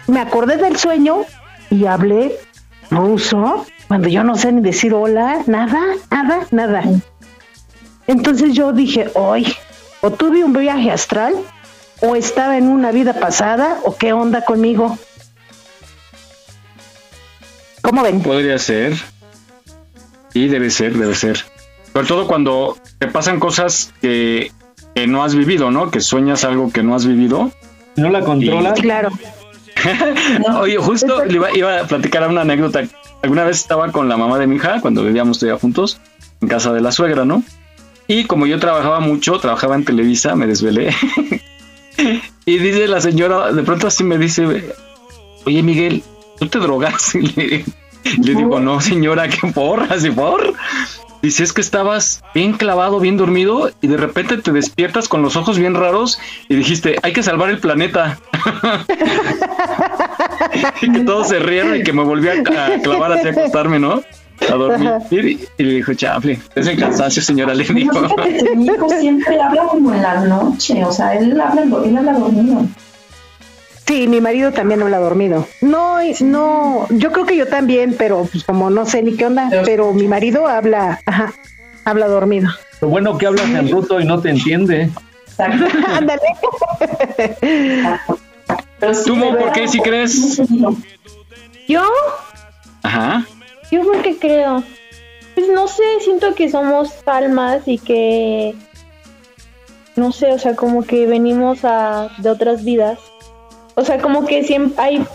me 0.08 0.20
acordé 0.20 0.58
del 0.58 0.78
sueño 0.78 1.26
y 1.70 1.86
hablé 1.86 2.36
ruso, 2.92 3.66
cuando 3.88 4.08
yo 4.08 4.24
no 4.24 4.36
sé 4.36 4.52
ni 4.52 4.62
decir 4.62 4.94
hola, 4.94 5.42
nada, 5.48 5.82
nada, 6.12 6.48
nada. 6.52 6.84
Entonces 8.08 8.54
yo 8.54 8.72
dije, 8.72 9.10
hoy, 9.14 9.54
o 10.02 10.12
tuve 10.12 10.44
un 10.44 10.54
viaje 10.54 10.92
astral, 10.92 11.36
o 12.02 12.16
estaba 12.16 12.58
en 12.58 12.68
una 12.68 12.92
vida 12.92 13.20
pasada, 13.20 13.80
o 13.84 13.96
qué 13.96 14.14
onda 14.14 14.44
conmigo. 14.44 14.98
¿Cómo 17.82 18.04
ven? 18.04 18.22
Podría 18.22 18.58
ser. 18.58 18.96
Sí, 20.30 20.48
debe 20.48 20.70
ser, 20.70 20.98
debe 20.98 21.16
ser. 21.16 21.46
Sobre 21.94 22.08
todo 22.08 22.28
cuando 22.28 22.78
te 23.00 23.08
pasan 23.08 23.40
cosas 23.40 23.94
que, 24.02 24.52
que 24.94 25.08
no 25.08 25.24
has 25.24 25.34
vivido, 25.34 25.72
¿no? 25.72 25.92
Que 25.92 26.02
sueñas 26.02 26.44
algo 26.44 26.72
que 26.72 26.84
no 26.84 26.96
has 26.96 27.06
vivido. 27.06 27.52
¿No 27.96 28.10
la 28.10 28.22
controlas? 28.22 28.80
Claro. 28.80 29.10
Oye, 30.60 30.78
justo 30.78 31.24
le 31.26 31.36
iba, 31.36 31.56
iba 31.56 31.82
a 31.82 31.84
platicar 31.88 32.28
una 32.28 32.42
anécdota. 32.42 32.84
Alguna 33.22 33.44
vez 33.44 33.58
estaba 33.58 33.92
con 33.92 34.10
la 34.10 34.18
mamá 34.18 34.38
de 34.40 34.48
mi 34.48 34.58
hija, 34.58 34.82
cuando 34.82 35.04
vivíamos 35.04 35.40
todavía 35.40 35.60
juntos, 35.60 36.00
en 36.42 36.48
casa 36.48 36.74
de 36.74 36.82
la 36.82 36.92
suegra, 36.92 37.26
¿no? 37.26 37.44
Y 38.08 38.26
como 38.26 38.46
yo 38.46 38.60
trabajaba 38.60 39.00
mucho, 39.00 39.40
trabajaba 39.40 39.76
en 39.76 39.86
Televisa, 39.86 40.36
me 40.36 40.48
desvelé. 40.48 40.94
y 42.46 42.58
dice 42.58 42.88
la 42.88 43.02
señora, 43.02 43.52
de 43.52 43.64
pronto 43.64 43.88
así 43.88 44.04
me 44.04 44.18
dice, 44.18 44.74
oye 45.46 45.64
Miguel, 45.64 46.04
¿tú 46.40 46.48
te 46.48 46.60
drogas? 46.60 47.16
Y 47.16 47.22
le, 47.22 47.66
le 48.22 48.36
digo, 48.36 48.60
no 48.60 48.80
señora, 48.82 49.28
¿qué 49.28 49.48
por? 49.52 49.82
Así 49.92 50.12
por. 50.12 50.54
Dice, 51.26 51.44
es 51.44 51.54
que 51.54 51.62
estabas 51.62 52.24
bien 52.36 52.54
clavado, 52.54 53.00
bien 53.00 53.18
dormido 53.18 53.72
y 53.82 53.88
de 53.88 53.98
repente 53.98 54.38
te 54.38 54.52
despiertas 54.52 55.08
con 55.08 55.24
los 55.24 55.36
ojos 55.36 55.58
bien 55.58 55.74
raros 55.74 56.20
y 56.50 56.56
dijiste, 56.56 56.98
hay 57.02 57.14
que 57.14 57.24
salvar 57.24 57.50
el 57.50 57.58
planeta. 57.58 58.20
y 60.84 60.92
que 60.92 61.00
todos 61.00 61.30
se 61.30 61.40
rieron 61.40 61.78
y 61.78 61.82
que 61.82 61.94
me 61.94 62.04
volví 62.04 62.28
a, 62.28 62.44
clavar 62.44 63.14
así 63.14 63.30
a 63.30 63.32
acostarme, 63.32 63.80
¿no? 63.80 64.04
A 64.48 64.54
dormir. 64.54 64.92
Y, 65.10 65.40
y 65.58 65.64
le 65.64 65.74
dijo, 65.78 65.96
chafle, 65.96 66.40
es 66.54 66.68
el 66.68 66.80
cansancio, 66.80 67.24
señora, 67.24 67.56
le 67.56 67.64
dijo. 67.64 67.90
Pero 67.92 68.08
fíjate 68.08 68.46
que 68.46 68.56
mi 68.56 68.68
hijo 68.68 68.88
siempre 68.88 69.42
habla 69.42 69.64
como 69.64 69.96
en 69.96 70.04
la 70.04 70.26
noche, 70.26 70.86
o 70.86 70.92
sea, 70.92 71.16
él 71.16 71.42
habla, 71.42 71.64
él 71.64 71.98
habla 71.98 72.20
dormido. 72.20 72.68
Sí, 73.88 74.08
mi 74.08 74.20
marido 74.20 74.52
también 74.52 74.82
habla 74.82 74.98
dormido. 74.98 75.48
No, 75.62 76.00
no, 76.22 76.88
yo 76.90 77.12
creo 77.12 77.26
que 77.26 77.38
yo 77.38 77.48
también, 77.48 77.96
pero 77.98 78.28
pues 78.32 78.44
como 78.44 78.70
no 78.70 78.86
sé 78.86 79.04
ni 79.04 79.16
qué 79.16 79.28
onda, 79.28 79.50
pero 79.64 79.94
mi 79.94 80.08
marido 80.08 80.48
habla, 80.48 81.00
ajá, 81.06 81.34
habla 81.84 82.08
dormido. 82.08 82.50
Lo 82.82 82.90
bueno 82.90 83.18
que 83.18 83.28
hablas 83.28 83.46
en 83.46 83.70
ruso 83.70 84.00
y 84.00 84.06
no 84.06 84.20
te 84.22 84.30
entiende. 84.30 84.90
Ándale. 85.38 86.22
¿Tú, 89.06 89.16
Mo, 89.16 89.38
por 89.38 89.52
qué 89.52 89.68
si 89.68 89.80
crees? 89.80 90.42
¿Yo? 91.68 91.84
Ajá. 92.84 93.26
Yo 93.72 93.84
porque 93.84 94.18
creo. 94.18 94.64
Pues 95.34 95.48
no 95.50 95.68
sé, 95.68 95.84
siento 96.02 96.34
que 96.36 96.50
somos 96.50 96.92
almas 97.06 97.64
y 97.66 97.78
que. 97.78 98.56
No 99.96 100.12
sé, 100.12 100.32
o 100.32 100.40
sea, 100.40 100.56
como 100.56 100.84
que 100.84 101.08
venimos 101.08 101.60
a, 101.64 102.10
de 102.18 102.30
otras 102.30 102.64
vidas. 102.64 103.00
O 103.76 103.84
sea, 103.84 104.00
como 104.00 104.26
que 104.26 104.44
siempre 104.44 104.82
hay. 104.82 105.06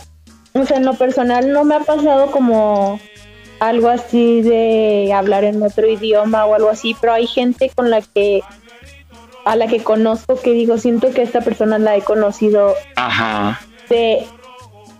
O 0.54 0.64
sea, 0.66 0.76
en 0.78 0.84
lo 0.84 0.94
personal 0.94 1.52
no 1.52 1.64
me 1.64 1.76
ha 1.76 1.80
pasado 1.80 2.30
como 2.30 2.98
algo 3.60 3.88
así 3.88 4.40
de 4.42 5.12
hablar 5.14 5.44
en 5.44 5.62
otro 5.62 5.86
idioma 5.86 6.44
o 6.46 6.54
algo 6.54 6.68
así, 6.70 6.96
pero 7.00 7.12
hay 7.12 7.26
gente 7.26 7.70
con 7.74 7.90
la 7.90 8.00
que. 8.02 8.40
a 9.44 9.56
la 9.56 9.66
que 9.66 9.82
conozco 9.82 10.38
que 10.40 10.52
digo, 10.52 10.76
siento 10.78 11.10
que 11.12 11.22
esta 11.22 11.40
persona 11.40 11.78
la 11.78 11.96
he 11.96 12.02
conocido 12.02 12.74
Ajá. 12.96 13.60
de, 13.88 14.26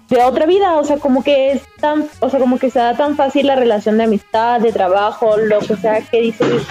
de 0.09 0.23
otra 0.25 0.47
vida, 0.47 0.77
o 0.79 0.85
sea, 0.85 0.97
como 0.97 1.23
que 1.23 1.53
es 1.53 1.63
tan, 1.81 2.09
o 2.21 2.31
sea, 2.31 2.41
como 2.41 2.59
que 2.59 2.71
se 2.71 2.79
da 2.79 2.97
tan 2.97 3.17
fácil 3.17 3.47
la 3.47 3.57
relación 3.57 3.99
de 3.99 4.05
amistad, 4.05 4.61
de 4.61 4.73
trabajo, 4.73 5.37
lo 5.37 5.59
que 5.61 5.77
sea 5.77 6.01
que 6.01 6.21
dices, 6.23 6.63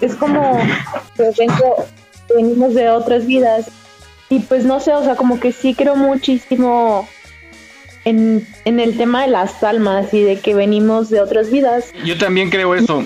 es 0.00 0.14
como 0.14 0.56
vengo- 1.36 1.84
venimos 2.34 2.74
de 2.74 2.90
otras 2.90 3.26
vidas 3.26 3.66
y 4.30 4.40
pues 4.40 4.64
no 4.64 4.80
sé, 4.80 4.92
o 4.92 5.02
sea, 5.04 5.16
como 5.16 5.40
que 5.40 5.52
sí 5.52 5.74
creo 5.74 5.96
muchísimo 5.96 7.08
en, 8.04 8.46
en 8.64 8.80
el 8.80 8.96
tema 8.96 9.22
de 9.22 9.28
las 9.28 9.62
almas 9.62 10.12
y 10.14 10.22
de 10.22 10.38
que 10.40 10.54
venimos 10.54 11.10
de 11.10 11.20
otras 11.20 11.50
vidas. 11.50 11.86
Yo 12.04 12.16
también 12.18 12.50
creo 12.50 12.74
eso. 12.74 13.04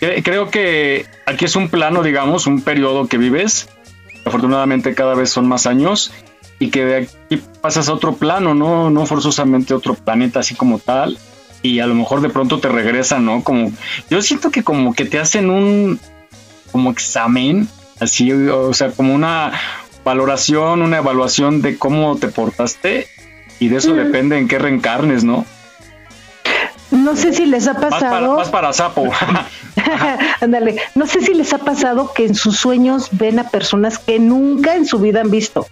Cre- 0.00 0.22
Creo 0.22 0.50
que 0.50 1.06
aquí 1.26 1.44
es 1.46 1.56
un 1.56 1.68
plano, 1.68 2.02
digamos, 2.02 2.46
un 2.46 2.60
periodo 2.62 3.06
que 3.08 3.18
vives. 3.18 3.68
Afortunadamente 4.24 4.94
cada 4.94 5.14
vez 5.14 5.30
son 5.30 5.46
más 5.46 5.66
años 5.66 6.12
y 6.58 6.70
que 6.70 6.84
de 6.84 6.96
aquí 6.96 7.42
pasas 7.60 7.88
a 7.88 7.92
otro 7.94 8.14
plano, 8.16 8.54
no, 8.54 8.90
no 8.90 9.06
forzosamente 9.06 9.72
otro 9.74 9.94
planeta 9.94 10.40
así 10.40 10.54
como 10.54 10.78
tal. 10.78 11.18
Y 11.62 11.80
a 11.80 11.86
lo 11.86 11.94
mejor 11.94 12.20
de 12.20 12.28
pronto 12.28 12.58
te 12.60 12.68
regresan, 12.68 13.24
¿no? 13.24 13.42
Como 13.44 13.72
yo 14.10 14.20
siento 14.22 14.50
que 14.50 14.62
como 14.62 14.94
que 14.94 15.04
te 15.04 15.18
hacen 15.18 15.48
un 15.50 15.98
como 16.72 16.90
examen, 16.90 17.68
así, 18.00 18.30
o 18.32 18.72
sea, 18.74 18.90
como 18.90 19.14
una 19.14 19.52
valoración, 20.10 20.82
una 20.82 20.98
evaluación 20.98 21.60
de 21.62 21.76
cómo 21.76 22.16
te 22.16 22.28
portaste 22.28 23.08
y 23.58 23.66
de 23.68 23.78
eso 23.78 23.92
depende 23.92 24.38
en 24.38 24.46
qué 24.46 24.58
reencarnes, 24.60 25.24
¿no? 25.24 25.44
No 26.92 27.16
sé 27.16 27.32
si 27.34 27.44
les 27.46 27.66
ha 27.66 27.74
para, 27.74 27.88
pasado, 27.90 28.36
vas 28.36 28.48
para 28.48 28.72
sapo. 28.72 29.04
ándale, 30.40 30.76
no 30.94 31.06
sé 31.08 31.20
si 31.22 31.34
les 31.34 31.52
ha 31.52 31.58
pasado 31.58 32.12
que 32.14 32.24
en 32.24 32.36
sus 32.36 32.56
sueños 32.56 33.08
ven 33.10 33.40
a 33.40 33.50
personas 33.50 33.98
que 33.98 34.20
nunca 34.20 34.76
en 34.76 34.86
su 34.86 35.00
vida 35.00 35.20
han 35.20 35.30
visto. 35.32 35.66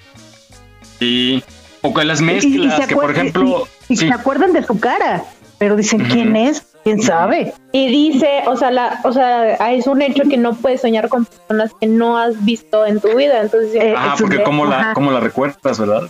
Sí. 0.98 1.42
O 1.82 1.92
con 1.92 2.08
las 2.08 2.20
Y- 2.20 2.24
y 2.24 2.26
mezclas, 2.26 2.76
se 2.82 2.86
que 2.88 2.94
por 2.96 3.10
ejemplo. 3.12 3.68
y, 3.88 3.92
y 3.92 3.96
sí. 3.96 4.08
se 4.08 4.12
acuerdan 4.14 4.52
de 4.52 4.64
su 4.64 4.80
cara, 4.80 5.22
pero 5.64 5.76
dicen 5.76 6.04
quién 6.04 6.36
es, 6.36 6.62
quién 6.84 7.00
sabe. 7.00 7.54
Y 7.72 7.88
dice, 7.88 8.42
o 8.46 8.54
sea, 8.54 8.70
la, 8.70 9.00
o 9.04 9.12
sea, 9.12 9.54
es 9.72 9.86
un 9.86 10.02
hecho 10.02 10.24
que 10.28 10.36
no 10.36 10.52
puedes 10.52 10.82
soñar 10.82 11.08
con 11.08 11.24
personas 11.24 11.70
que 11.80 11.86
no 11.86 12.18
has 12.18 12.44
visto 12.44 12.84
en 12.84 13.00
tu 13.00 13.16
vida, 13.16 13.40
entonces 13.40 13.74
Eh, 13.74 13.94
Ajá, 13.96 14.14
porque 14.20 14.42
cómo 14.42 14.66
la, 14.66 14.92
cómo 14.92 15.10
la 15.10 15.20
recuerdas, 15.20 15.78
¿verdad? 15.78 16.02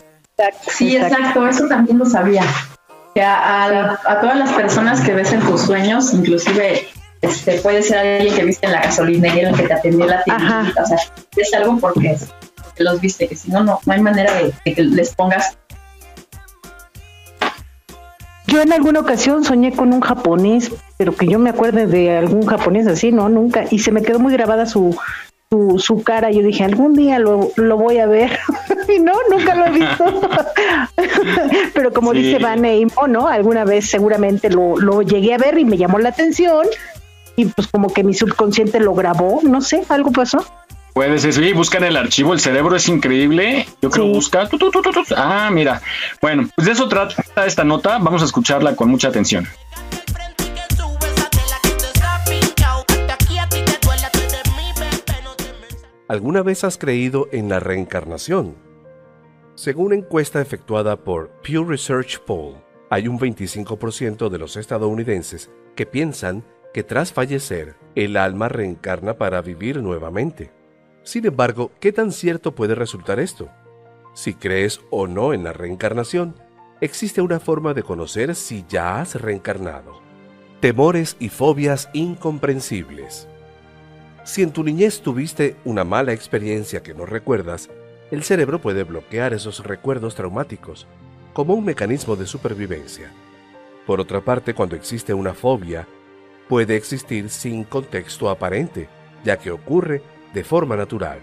Sí, 0.67 0.97
exacto, 0.97 1.47
eso 1.47 1.69
también 1.69 1.99
lo 1.99 2.05
sabía. 2.05 2.43
Que 3.15 3.23
a, 3.23 3.37
a- 3.67 3.99
a 4.07 4.21
todas 4.21 4.37
las 4.37 4.51
personas 4.55 5.01
que 5.03 5.15
ves 5.15 5.33
en 5.33 5.39
tus 5.43 5.61
sueños, 5.61 6.13
inclusive 6.13 6.89
este, 7.23 7.59
puede 7.61 7.81
ser 7.85 7.99
alguien 7.99 8.35
que 8.35 8.45
viste 8.45 8.67
en 8.67 8.73
la 8.73 8.83
gasolinera, 8.83 9.51
el 9.51 9.55
que 9.57 9.63
te 9.69 9.73
atendió 9.73 10.05
en 10.07 10.11
la 10.11 10.25
tiendita, 10.25 10.83
o 10.83 10.87
sea, 10.87 10.99
es 11.37 11.55
algo 11.55 11.79
porque 11.79 12.17
los 12.79 13.01
viste, 13.01 13.29
que 13.29 13.37
si 13.37 13.53
no, 13.53 13.63
no, 13.63 13.79
no 13.87 13.93
hay 13.93 14.01
manera 14.01 14.35
de, 14.35 14.53
de 14.65 14.75
que 14.75 14.83
les 14.83 15.15
pongas 15.15 15.57
Yo 18.55 18.63
en 18.63 18.73
alguna 18.73 19.01
ocasión 19.01 19.43
soñé 19.43 19.73
con 19.73 19.93
un 19.93 20.01
japonés, 20.01 20.71
pero 20.97 21.13
que 21.17 21.27
yo 21.27 21.41
me 21.41 21.51
acuerde 21.51 21.89
de 21.89 22.17
algún 22.17 22.47
japonés 22.47 22.87
así, 22.87 23.11
no, 23.11 23.29
nunca. 23.29 23.65
Y 23.69 23.81
se 23.81 23.91
me 23.91 24.01
quedó 24.01 24.21
muy 24.21 24.33
grabada 24.33 24.65
su, 24.65 24.97
su, 25.51 25.81
su 25.81 26.05
cara. 26.05 26.31
Yo 26.31 26.41
dije, 26.41 26.63
algún 26.63 26.95
día 26.95 27.19
lo, 27.19 27.51
lo 27.57 27.77
voy 27.77 27.99
a 27.99 28.07
ver. 28.07 28.39
y 28.97 29.01
no, 29.01 29.13
nunca 29.29 29.57
lo 29.57 29.67
he 29.67 29.71
visto. 29.71 30.05
pero 31.75 31.93
como 31.93 32.13
Sí. 32.13 32.23
dice 32.23 32.39
Van 32.39 32.65
Eymo, 32.65 33.09
¿no? 33.09 33.27
Alguna 33.27 33.65
vez 33.65 33.91
seguramente 33.91 34.49
lo, 34.51 34.77
lo 34.77 35.03
llegué 35.03 35.35
a 35.35 35.39
ver 35.39 35.59
y 35.59 35.65
me 35.65 35.77
llamó 35.77 35.99
la 35.99 36.11
atención. 36.11 36.65
Y 37.35 37.47
pues 37.47 37.67
como 37.67 37.93
que 37.93 38.05
mi 38.05 38.15
subconsciente 38.15 38.79
lo 38.79 38.95
grabó, 38.95 39.41
no 39.43 39.63
sé, 39.63 39.83
algo 39.89 40.13
pasó. 40.13 40.47
Puede 40.95 41.19
ser, 41.19 41.33
sí, 41.33 41.53
buscan 41.53 41.83
el 41.83 41.97
archivo, 41.97 42.35
el 42.35 42.39
cerebro 42.39 42.77
es 42.77 42.89
increíble. 42.89 43.67
Yo 43.83 43.91
creo 43.91 44.07
busca. 44.07 44.49
tu, 44.49 44.57
tu, 44.59 44.71
tu, 44.71 44.81
tu, 44.81 44.93
tu. 44.93 45.03
Ah, 45.17 45.51
mira. 45.53 45.83
Bueno, 46.23 46.49
pues 46.55 46.67
de 46.67 46.73
eso 46.73 46.89
trata 46.89 47.45
esta 47.45 47.65
nota. 47.65 47.99
Vamos 47.99 48.23
a 48.23 48.27
escucharla 48.27 48.77
con 48.77 48.91
mucha 48.91 49.09
atención. 49.09 49.45
¿Alguna 56.07 56.43
vez 56.45 56.63
has 56.63 56.79
creído 56.79 57.29
en 57.33 57.49
la 57.49 57.59
reencarnación? 57.59 58.55
Según 59.57 59.87
una 59.87 59.97
encuesta 59.97 60.41
efectuada 60.41 60.95
por 60.95 61.31
Pew 61.43 61.65
Research 61.65 62.21
Poll, 62.21 62.55
hay 62.89 63.09
un 63.09 63.19
25% 63.19 64.29
de 64.29 64.39
los 64.39 64.57
estadounidenses 64.57 65.51
que 65.75 65.87
piensan 65.87 66.45
que 66.73 66.85
tras 66.85 67.13
fallecer, 67.13 67.75
el 67.97 68.17
alma 68.17 68.49
reencarna 68.49 69.15
para 69.15 69.43
vivir 69.43 69.83
nuevamente. 69.83 70.53
Sin 71.05 71.27
embargo, 71.27 71.71
¿qué 71.81 71.93
tan 71.93 72.13
cierto 72.13 72.55
puede 72.55 72.75
resultar 72.75 73.21
esto? 73.21 73.51
Si 74.15 74.33
crees 74.33 74.81
o 74.91 75.07
no 75.07 75.35
en 75.35 75.45
la 75.45 75.53
reencarnación, 75.53 76.35
existe 76.81 77.21
una 77.21 77.41
forma 77.41 77.75
de 77.75 77.83
conocer 77.83 78.35
si 78.35 78.65
ya 78.69 79.01
has 79.01 79.21
reencarnado. 79.21 80.01
Temores 80.61 81.17
y 81.21 81.29
fobias 81.29 81.91
incomprensibles. 81.93 83.29
Si 84.25 84.43
en 84.43 84.53
tu 84.53 84.65
niñez 84.65 85.03
tuviste 85.03 85.57
una 85.67 85.85
mala 85.85 86.15
experiencia 86.15 86.83
que 86.83 86.95
no 86.95 87.05
recuerdas, 87.05 87.69
el 88.11 88.23
cerebro 88.23 88.63
puede 88.63 88.83
bloquear 88.85 89.35
esos 89.35 89.63
recuerdos 89.63 90.15
traumáticos 90.15 90.87
como 91.35 91.53
un 91.53 91.67
mecanismo 91.67 92.17
de 92.17 92.27
supervivencia. 92.27 93.13
Por 93.87 94.01
otra 94.01 94.23
parte, 94.23 94.55
cuando 94.55 94.75
existe 94.75 95.13
una 95.13 95.35
fobia, 95.35 95.87
puede 96.49 96.77
existir 96.77 97.29
sin 97.29 97.65
contexto 97.65 98.31
aparente, 98.31 98.89
ya 99.23 99.37
que 99.37 99.51
ocurre 99.51 100.01
de 100.35 100.45
forma 100.45 100.77
natural. 100.77 101.21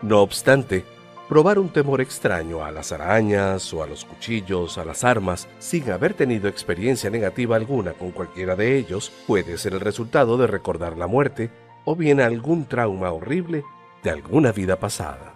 No 0.00 0.22
obstante, 0.22 0.84
probar 1.28 1.58
un 1.58 1.68
temor 1.68 2.00
extraño 2.00 2.64
a 2.64 2.70
las 2.70 2.92
arañas 2.92 3.74
o 3.74 3.82
a 3.82 3.86
los 3.86 4.04
cuchillos, 4.04 4.78
a 4.78 4.84
las 4.84 5.04
armas, 5.04 5.48
sin 5.58 5.90
haber 5.90 6.14
tenido 6.14 6.48
experiencia 6.48 7.10
negativa 7.10 7.56
alguna 7.56 7.92
con 7.92 8.12
cualquiera 8.12 8.56
de 8.56 8.78
ellos, 8.78 9.12
puede 9.26 9.58
ser 9.58 9.74
el 9.74 9.80
resultado 9.80 10.38
de 10.38 10.46
recordar 10.46 10.96
la 10.96 11.06
muerte 11.06 11.50
o 11.84 11.96
bien 11.96 12.20
algún 12.20 12.64
trauma 12.66 13.10
horrible 13.10 13.64
de 14.02 14.10
alguna 14.10 14.52
vida 14.52 14.76
pasada. 14.76 15.34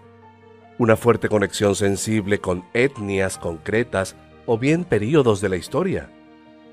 Una 0.79 0.97
fuerte 0.97 1.29
conexión 1.29 1.75
sensible 1.75 2.39
con 2.39 2.65
etnias 2.75 3.39
concretas 3.39 4.15
o 4.45 4.59
bien 4.59 4.85
períodos 4.85 5.41
de 5.41 5.49
la 5.49 5.57
historia. 5.57 6.11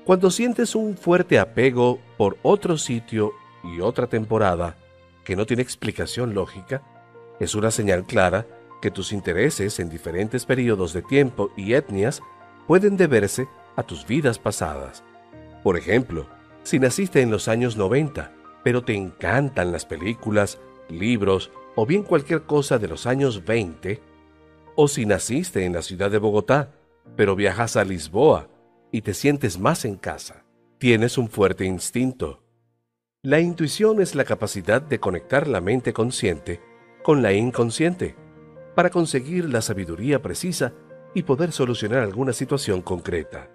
Cuando 0.04 0.30
sientes 0.30 0.74
un 0.74 0.96
fuerte 0.96 1.38
apego 1.38 1.98
por 2.16 2.36
otro 2.42 2.76
sitio 2.76 3.32
y 3.64 3.80
otra 3.80 4.06
temporada 4.06 4.76
que 5.24 5.36
no 5.36 5.46
tiene 5.46 5.62
explicación 5.62 6.34
lógica, 6.34 6.82
es 7.40 7.54
una 7.54 7.70
señal 7.70 8.04
clara 8.04 8.46
que 8.80 8.90
tus 8.90 9.12
intereses 9.12 9.80
en 9.80 9.88
diferentes 9.88 10.44
periodos 10.44 10.92
de 10.92 11.02
tiempo 11.02 11.50
y 11.56 11.74
etnias 11.74 12.22
pueden 12.66 12.96
deberse 12.96 13.48
a 13.76 13.82
tus 13.82 14.06
vidas 14.06 14.38
pasadas. 14.38 15.02
Por 15.62 15.76
ejemplo, 15.76 16.26
si 16.62 16.78
naciste 16.78 17.22
en 17.22 17.30
los 17.30 17.48
años 17.48 17.76
90, 17.76 18.32
pero 18.62 18.84
te 18.84 18.94
encantan 18.94 19.72
las 19.72 19.84
películas, 19.84 20.58
libros 20.88 21.50
o 21.76 21.86
bien 21.86 22.02
cualquier 22.02 22.42
cosa 22.42 22.78
de 22.78 22.88
los 22.88 23.06
años 23.06 23.44
20, 23.44 24.00
o 24.76 24.88
si 24.88 25.06
naciste 25.06 25.64
en 25.64 25.72
la 25.72 25.82
ciudad 25.82 26.10
de 26.10 26.18
Bogotá, 26.18 26.72
pero 27.16 27.36
viajas 27.36 27.76
a 27.76 27.84
Lisboa 27.84 28.48
y 28.92 29.02
te 29.02 29.14
sientes 29.14 29.58
más 29.58 29.84
en 29.84 29.96
casa, 29.96 30.44
tienes 30.78 31.18
un 31.18 31.28
fuerte 31.28 31.64
instinto. 31.64 32.43
La 33.24 33.40
intuición 33.40 34.02
es 34.02 34.14
la 34.14 34.26
capacidad 34.26 34.82
de 34.82 35.00
conectar 35.00 35.48
la 35.48 35.62
mente 35.62 35.94
consciente 35.94 36.60
con 37.02 37.22
la 37.22 37.32
inconsciente 37.32 38.16
para 38.74 38.90
conseguir 38.90 39.48
la 39.48 39.62
sabiduría 39.62 40.20
precisa 40.20 40.74
y 41.14 41.22
poder 41.22 41.50
solucionar 41.50 42.00
alguna 42.00 42.34
situación 42.34 42.82
concreta. 42.82 43.48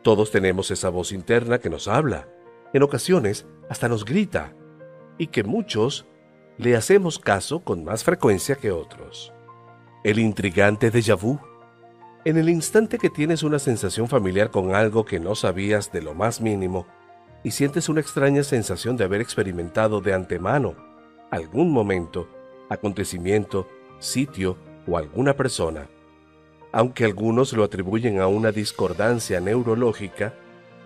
Todos 0.00 0.30
tenemos 0.30 0.70
esa 0.70 0.88
voz 0.88 1.12
interna 1.12 1.58
que 1.58 1.68
nos 1.68 1.88
habla, 1.88 2.26
en 2.72 2.82
ocasiones 2.82 3.46
hasta 3.68 3.86
nos 3.86 4.06
grita, 4.06 4.54
y 5.18 5.26
que 5.26 5.44
muchos 5.44 6.06
le 6.56 6.74
hacemos 6.74 7.18
caso 7.18 7.60
con 7.62 7.84
más 7.84 8.02
frecuencia 8.02 8.54
que 8.56 8.72
otros. 8.72 9.30
El 10.04 10.18
intrigante 10.18 10.90
déjà 10.90 11.20
vu. 11.20 11.38
En 12.24 12.38
el 12.38 12.48
instante 12.48 12.96
que 12.96 13.10
tienes 13.10 13.42
una 13.42 13.58
sensación 13.58 14.08
familiar 14.08 14.50
con 14.50 14.74
algo 14.74 15.04
que 15.04 15.20
no 15.20 15.34
sabías 15.34 15.92
de 15.92 16.00
lo 16.00 16.14
más 16.14 16.40
mínimo 16.40 16.86
y 17.46 17.52
sientes 17.52 17.88
una 17.88 18.00
extraña 18.00 18.42
sensación 18.42 18.96
de 18.96 19.04
haber 19.04 19.20
experimentado 19.20 20.00
de 20.00 20.12
antemano 20.12 20.74
algún 21.30 21.70
momento, 21.70 22.26
acontecimiento, 22.68 23.68
sitio 24.00 24.56
o 24.84 24.98
alguna 24.98 25.36
persona. 25.36 25.86
Aunque 26.72 27.04
algunos 27.04 27.52
lo 27.52 27.62
atribuyen 27.62 28.18
a 28.18 28.26
una 28.26 28.50
discordancia 28.50 29.38
neurológica, 29.38 30.34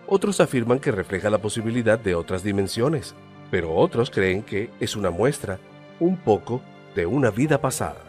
otros 0.06 0.38
afirman 0.38 0.80
que 0.80 0.92
refleja 0.92 1.30
la 1.30 1.38
posibilidad 1.38 1.98
de 1.98 2.14
otras 2.14 2.44
dimensiones, 2.44 3.14
pero 3.50 3.74
otros 3.74 4.10
creen 4.10 4.42
que 4.42 4.68
es 4.80 4.96
una 4.96 5.08
muestra, 5.08 5.58
un 5.98 6.18
poco, 6.18 6.60
de 6.94 7.06
una 7.06 7.30
vida 7.30 7.62
pasada. 7.62 8.04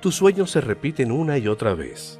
Tus 0.00 0.16
sueños 0.16 0.50
se 0.50 0.60
repiten 0.60 1.12
una 1.12 1.38
y 1.38 1.46
otra 1.46 1.74
vez. 1.74 2.18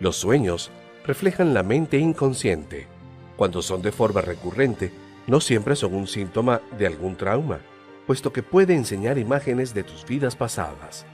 Los 0.00 0.16
sueños 0.16 0.72
reflejan 1.06 1.54
la 1.54 1.62
mente 1.62 1.98
inconsciente. 1.98 2.97
Cuando 3.38 3.62
son 3.62 3.82
de 3.82 3.92
forma 3.92 4.20
recurrente, 4.20 4.90
no 5.28 5.40
siempre 5.40 5.76
son 5.76 5.94
un 5.94 6.08
síntoma 6.08 6.60
de 6.76 6.88
algún 6.88 7.14
trauma, 7.14 7.60
puesto 8.04 8.32
que 8.32 8.42
puede 8.42 8.74
enseñar 8.74 9.16
imágenes 9.16 9.72
de 9.74 9.84
tus 9.84 10.04
vidas 10.04 10.34
pasadas. 10.34 11.06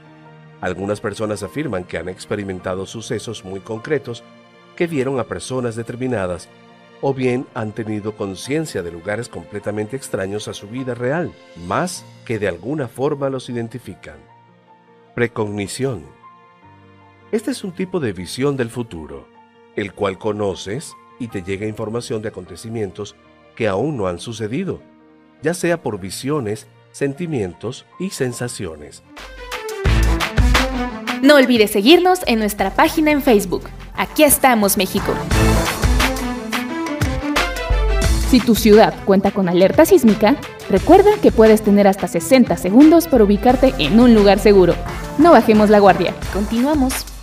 Algunas 0.59 0.99
personas 1.01 1.43
afirman 1.43 1.83
que 1.83 1.99
han 1.99 2.09
experimentado 2.09 2.87
sucesos 2.87 3.45
muy 3.45 3.59
concretos 3.59 4.23
que 4.75 4.87
vieron 4.87 5.19
a 5.19 5.25
personas 5.25 5.75
determinadas 5.75 6.49
o 6.99 7.13
bien 7.13 7.45
han 7.53 7.73
tenido 7.73 8.17
conciencia 8.17 8.81
de 8.81 8.91
lugares 8.91 9.29
completamente 9.29 9.95
extraños 9.95 10.47
a 10.47 10.55
su 10.55 10.67
vida 10.67 10.95
real, 10.95 11.31
más 11.67 12.03
que 12.25 12.39
de 12.39 12.47
alguna 12.47 12.87
forma 12.87 13.29
los 13.29 13.49
identifican. 13.51 14.17
Precognición. 15.13 16.03
Este 17.31 17.51
es 17.51 17.63
un 17.63 17.73
tipo 17.73 17.99
de 17.99 18.13
visión 18.13 18.57
del 18.57 18.71
futuro, 18.71 19.27
el 19.75 19.93
cual 19.93 20.17
conoces 20.17 20.95
y 21.19 21.27
te 21.27 21.43
llega 21.43 21.67
información 21.67 22.21
de 22.21 22.29
acontecimientos 22.29 23.15
que 23.55 23.67
aún 23.67 23.97
no 23.97 24.07
han 24.07 24.19
sucedido, 24.19 24.81
ya 25.41 25.53
sea 25.53 25.81
por 25.81 25.99
visiones, 25.99 26.67
sentimientos 26.91 27.85
y 27.99 28.09
sensaciones. 28.09 29.03
No 31.21 31.35
olvides 31.35 31.71
seguirnos 31.71 32.19
en 32.27 32.39
nuestra 32.39 32.75
página 32.75 33.11
en 33.11 33.21
Facebook. 33.21 33.63
Aquí 33.95 34.23
estamos, 34.23 34.77
México. 34.77 35.13
Si 38.29 38.39
tu 38.39 38.53
ciudad 38.53 38.93
cuenta 39.05 39.31
con 39.31 39.47
alerta 39.47 39.85
sísmica, 39.85 40.35
recuerda 40.69 41.11
que 41.21 41.31
puedes 41.31 41.63
tener 41.63 41.87
hasta 41.87 42.07
60 42.07 42.57
segundos 42.57 43.07
para 43.07 43.23
ubicarte 43.23 43.73
en 43.77 43.99
un 43.99 44.13
lugar 44.13 44.39
seguro. 44.39 44.75
No 45.17 45.31
bajemos 45.31 45.69
la 45.69 45.79
guardia. 45.79 46.13
Continuamos. 46.33 47.14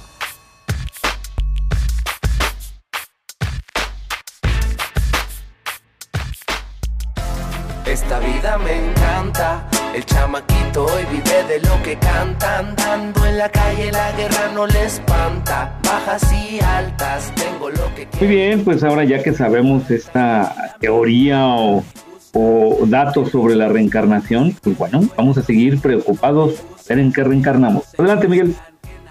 Esta 8.03 8.19
vida 8.19 8.59
me 8.59 8.91
encanta, 8.91 9.69
el 9.95 10.05
chamaquito 10.05 10.87
hoy 10.87 11.03
vive 11.11 11.45
de 11.49 11.61
lo 11.61 11.83
que 11.85 11.97
canta, 11.97 12.59
andando 12.59 13.25
en 13.25 13.39
la 13.39 13.49
calle 13.49 13.93
la 13.93 14.11
guerra 14.13 14.51
no 14.53 14.67
le 14.67 14.85
espanta, 14.85 15.79
bajas 15.85 16.33
y 16.33 16.59
altas, 16.61 17.33
tengo 17.37 17.71
lo 17.71 17.95
que 17.95 18.09
Muy 18.19 18.29
bien, 18.29 18.65
pues 18.65 18.83
ahora 18.83 19.05
ya 19.05 19.23
que 19.23 19.33
sabemos 19.33 19.89
esta 19.89 20.75
teoría 20.81 21.47
o, 21.47 21.85
o 22.33 22.79
datos 22.87 23.31
sobre 23.31 23.55
la 23.55 23.69
reencarnación, 23.69 24.57
pues 24.63 24.77
bueno, 24.77 25.09
vamos 25.17 25.39
a 25.39 25.43
seguir 25.43 25.81
preocupados 25.81 26.61
a 26.61 26.89
ver 26.89 26.99
en 26.99 27.13
qué 27.13 27.23
reencarnamos. 27.23 27.85
Adelante, 27.97 28.27
Miguel. 28.27 28.57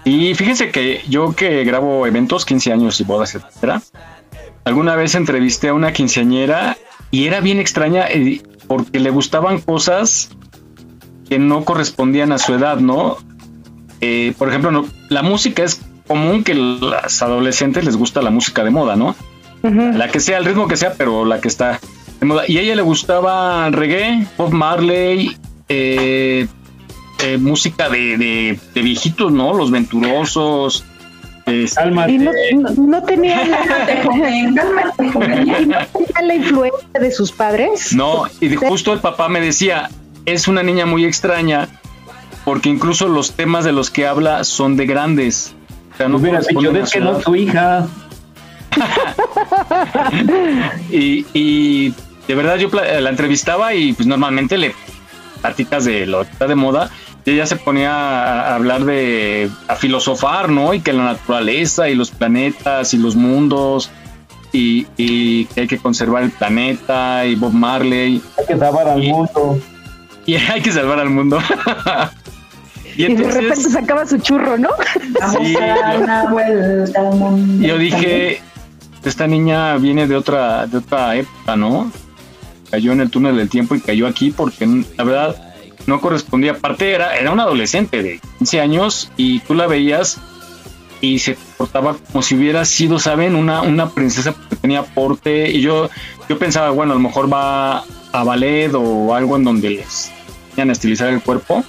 Y 0.04 0.34
fíjense 0.34 0.70
que 0.70 1.00
yo 1.08 1.34
que 1.34 1.64
grabo 1.64 2.06
eventos, 2.06 2.44
15 2.44 2.72
años 2.72 3.00
y 3.00 3.04
bodas, 3.04 3.34
etcétera, 3.34 3.80
alguna 4.64 4.96
vez 4.96 5.14
entrevisté 5.14 5.68
a 5.68 5.74
una 5.74 5.94
quinceañera 5.94 6.76
y 7.10 7.26
era 7.26 7.40
bien 7.40 7.60
extraña 7.60 8.06
eh, 8.08 8.40
porque 8.66 9.00
le 9.00 9.10
gustaban 9.10 9.60
cosas 9.60 10.30
que 11.28 11.38
no 11.38 11.64
correspondían 11.64 12.32
a 12.32 12.38
su 12.38 12.54
edad, 12.54 12.78
¿no? 12.78 13.16
Eh, 14.00 14.34
por 14.38 14.48
ejemplo, 14.48 14.70
no- 14.70 14.86
la 15.08 15.22
música 15.22 15.62
es 15.62 15.80
común 16.06 16.42
que 16.44 16.54
las 16.54 17.22
adolescentes 17.22 17.84
les 17.84 17.96
gusta 17.96 18.20
la 18.22 18.30
música 18.30 18.64
de 18.64 18.70
moda, 18.70 18.96
¿no? 18.96 19.14
La 19.96 20.08
que 20.08 20.18
sea, 20.20 20.38
el 20.38 20.44
ritmo 20.44 20.66
que 20.66 20.76
sea, 20.76 20.94
pero 20.94 21.24
la 21.24 21.40
que 21.40 21.48
está 21.48 21.78
de 22.20 22.26
moda. 22.26 22.42
Y 22.48 22.58
a 22.58 22.62
ella 22.62 22.74
le 22.74 22.82
gustaba 22.82 23.70
reggae, 23.70 24.26
Bob 24.36 24.52
Marley, 24.52 25.36
eh, 25.68 26.48
eh, 27.24 27.38
música 27.38 27.88
de, 27.88 28.16
de- 28.18 28.60
de 28.74 28.82
viejitos, 28.82 29.30
¿no? 29.32 29.54
Los 29.54 29.70
venturosos. 29.70 30.84
Este, 31.46 31.88
Y 32.08 32.18
no, 32.18 32.30
no- 32.54 32.70
no 32.76 33.02
tenía 33.02 33.44
la, 33.44 33.58
y 34.30 34.42
no 34.46 34.62
tenía 34.96 35.88
la 36.22 36.34
influencia 36.34 37.00
de 37.00 37.10
sus 37.10 37.32
padres. 37.32 37.92
No, 37.94 38.24
y 38.40 38.54
justo 38.54 38.92
el 38.92 39.00
papá 39.00 39.28
me 39.28 39.40
decía, 39.40 39.90
es 40.24 40.46
una 40.48 40.62
niña 40.62 40.86
muy 40.86 41.04
extraña 41.04 41.68
porque 42.44 42.68
incluso 42.68 43.08
los 43.08 43.32
temas 43.32 43.64
de 43.64 43.72
los 43.72 43.90
que 43.90 44.06
habla 44.06 44.44
son 44.44 44.76
de 44.76 44.86
grandes. 44.86 45.54
O 45.94 45.96
sea, 45.96 46.08
no 46.08 46.18
Hubieras 46.18 46.46
dicho, 46.46 46.70
es 46.76 46.90
que 46.92 47.00
no 47.00 47.10
edad". 47.10 47.18
es 47.18 47.24
tu 47.24 47.34
hija. 47.36 47.86
y, 50.90 51.26
y 51.34 51.94
de 52.28 52.34
verdad 52.34 52.56
yo 52.56 52.68
la 52.70 53.10
entrevistaba 53.10 53.74
y 53.74 53.92
pues 53.92 54.06
normalmente 54.06 54.56
le 54.58 54.74
platicas 55.40 55.84
de 55.84 56.06
lo 56.06 56.24
que 56.24 56.30
está 56.30 56.46
de 56.46 56.54
moda 56.54 56.90
y 57.24 57.30
ella 57.32 57.46
se 57.46 57.56
ponía 57.56 57.92
a 57.92 58.54
hablar 58.54 58.84
de 58.84 59.48
a 59.68 59.76
filosofar, 59.76 60.48
¿no? 60.50 60.74
Y 60.74 60.80
que 60.80 60.92
la 60.92 61.04
naturaleza 61.04 61.88
y 61.88 61.94
los 61.94 62.10
planetas 62.10 62.94
y 62.94 62.98
los 62.98 63.14
mundos 63.16 63.90
y, 64.52 64.86
y 64.96 65.46
que 65.46 65.62
hay 65.62 65.66
que 65.68 65.78
conservar 65.78 66.24
el 66.24 66.30
planeta 66.30 67.24
y 67.24 67.34
Bob 67.36 67.52
Marley. 67.52 68.20
Hay 68.38 68.46
que 68.46 68.58
salvar 68.58 68.88
al 68.88 69.02
mundo. 69.02 69.58
Y 70.24 70.36
hay 70.36 70.60
que 70.60 70.70
salvar 70.70 71.00
al 71.00 71.10
mundo. 71.10 71.40
y 72.96 73.02
Y 73.02 73.06
de 73.06 73.12
entonces 73.12 73.34
repente 73.42 73.70
sacaba 73.70 74.06
su 74.06 74.18
churro, 74.18 74.56
¿no? 74.56 74.68
Sí, 75.32 75.54
yo- 75.54 75.60
yo 77.66 77.78
dije, 77.78 78.40
esta 79.04 79.26
niña 79.26 79.76
viene 79.78 80.06
de 80.06 80.16
otra, 80.16 80.66
de 80.66 80.78
otra 80.78 81.16
época, 81.16 81.56
¿no? 81.56 81.90
Cayó 82.70 82.92
en 82.92 83.00
el 83.00 83.10
túnel 83.10 83.36
del 83.36 83.48
tiempo 83.48 83.74
y 83.74 83.80
cayó 83.80 84.06
aquí 84.06 84.30
porque 84.30 84.66
la 84.96 85.04
verdad 85.04 85.51
no 85.86 86.00
correspondía. 86.00 86.52
Aparte 86.52 86.92
era, 86.92 87.16
era 87.16 87.30
una 87.30 87.44
adolescente 87.44 88.02
de 88.02 88.20
15 88.38 88.60
años 88.60 89.10
y 89.16 89.40
tú 89.40 89.54
la 89.54 89.66
veías 89.66 90.20
y 91.00 91.18
se 91.18 91.36
portaba 91.56 91.96
como 92.12 92.22
si 92.22 92.36
hubiera 92.36 92.64
sido, 92.64 92.98
¿saben? 92.98 93.34
Una, 93.34 93.62
una 93.62 93.90
princesa 93.90 94.32
porque 94.32 94.56
tenía 94.56 94.84
porte 94.84 95.50
y 95.50 95.60
yo, 95.60 95.90
yo 96.28 96.38
pensaba, 96.38 96.70
bueno, 96.70 96.92
a 96.92 96.94
lo 96.94 97.00
mejor 97.00 97.30
va 97.30 97.84
a 98.12 98.24
ballet 98.24 98.72
o 98.74 99.14
algo 99.14 99.36
en 99.36 99.44
donde 99.44 99.70
les 99.70 100.12
enseñan 100.50 100.70
a 100.70 100.72
estilizar 100.72 101.08
el 101.08 101.20
cuerpo. 101.20 101.64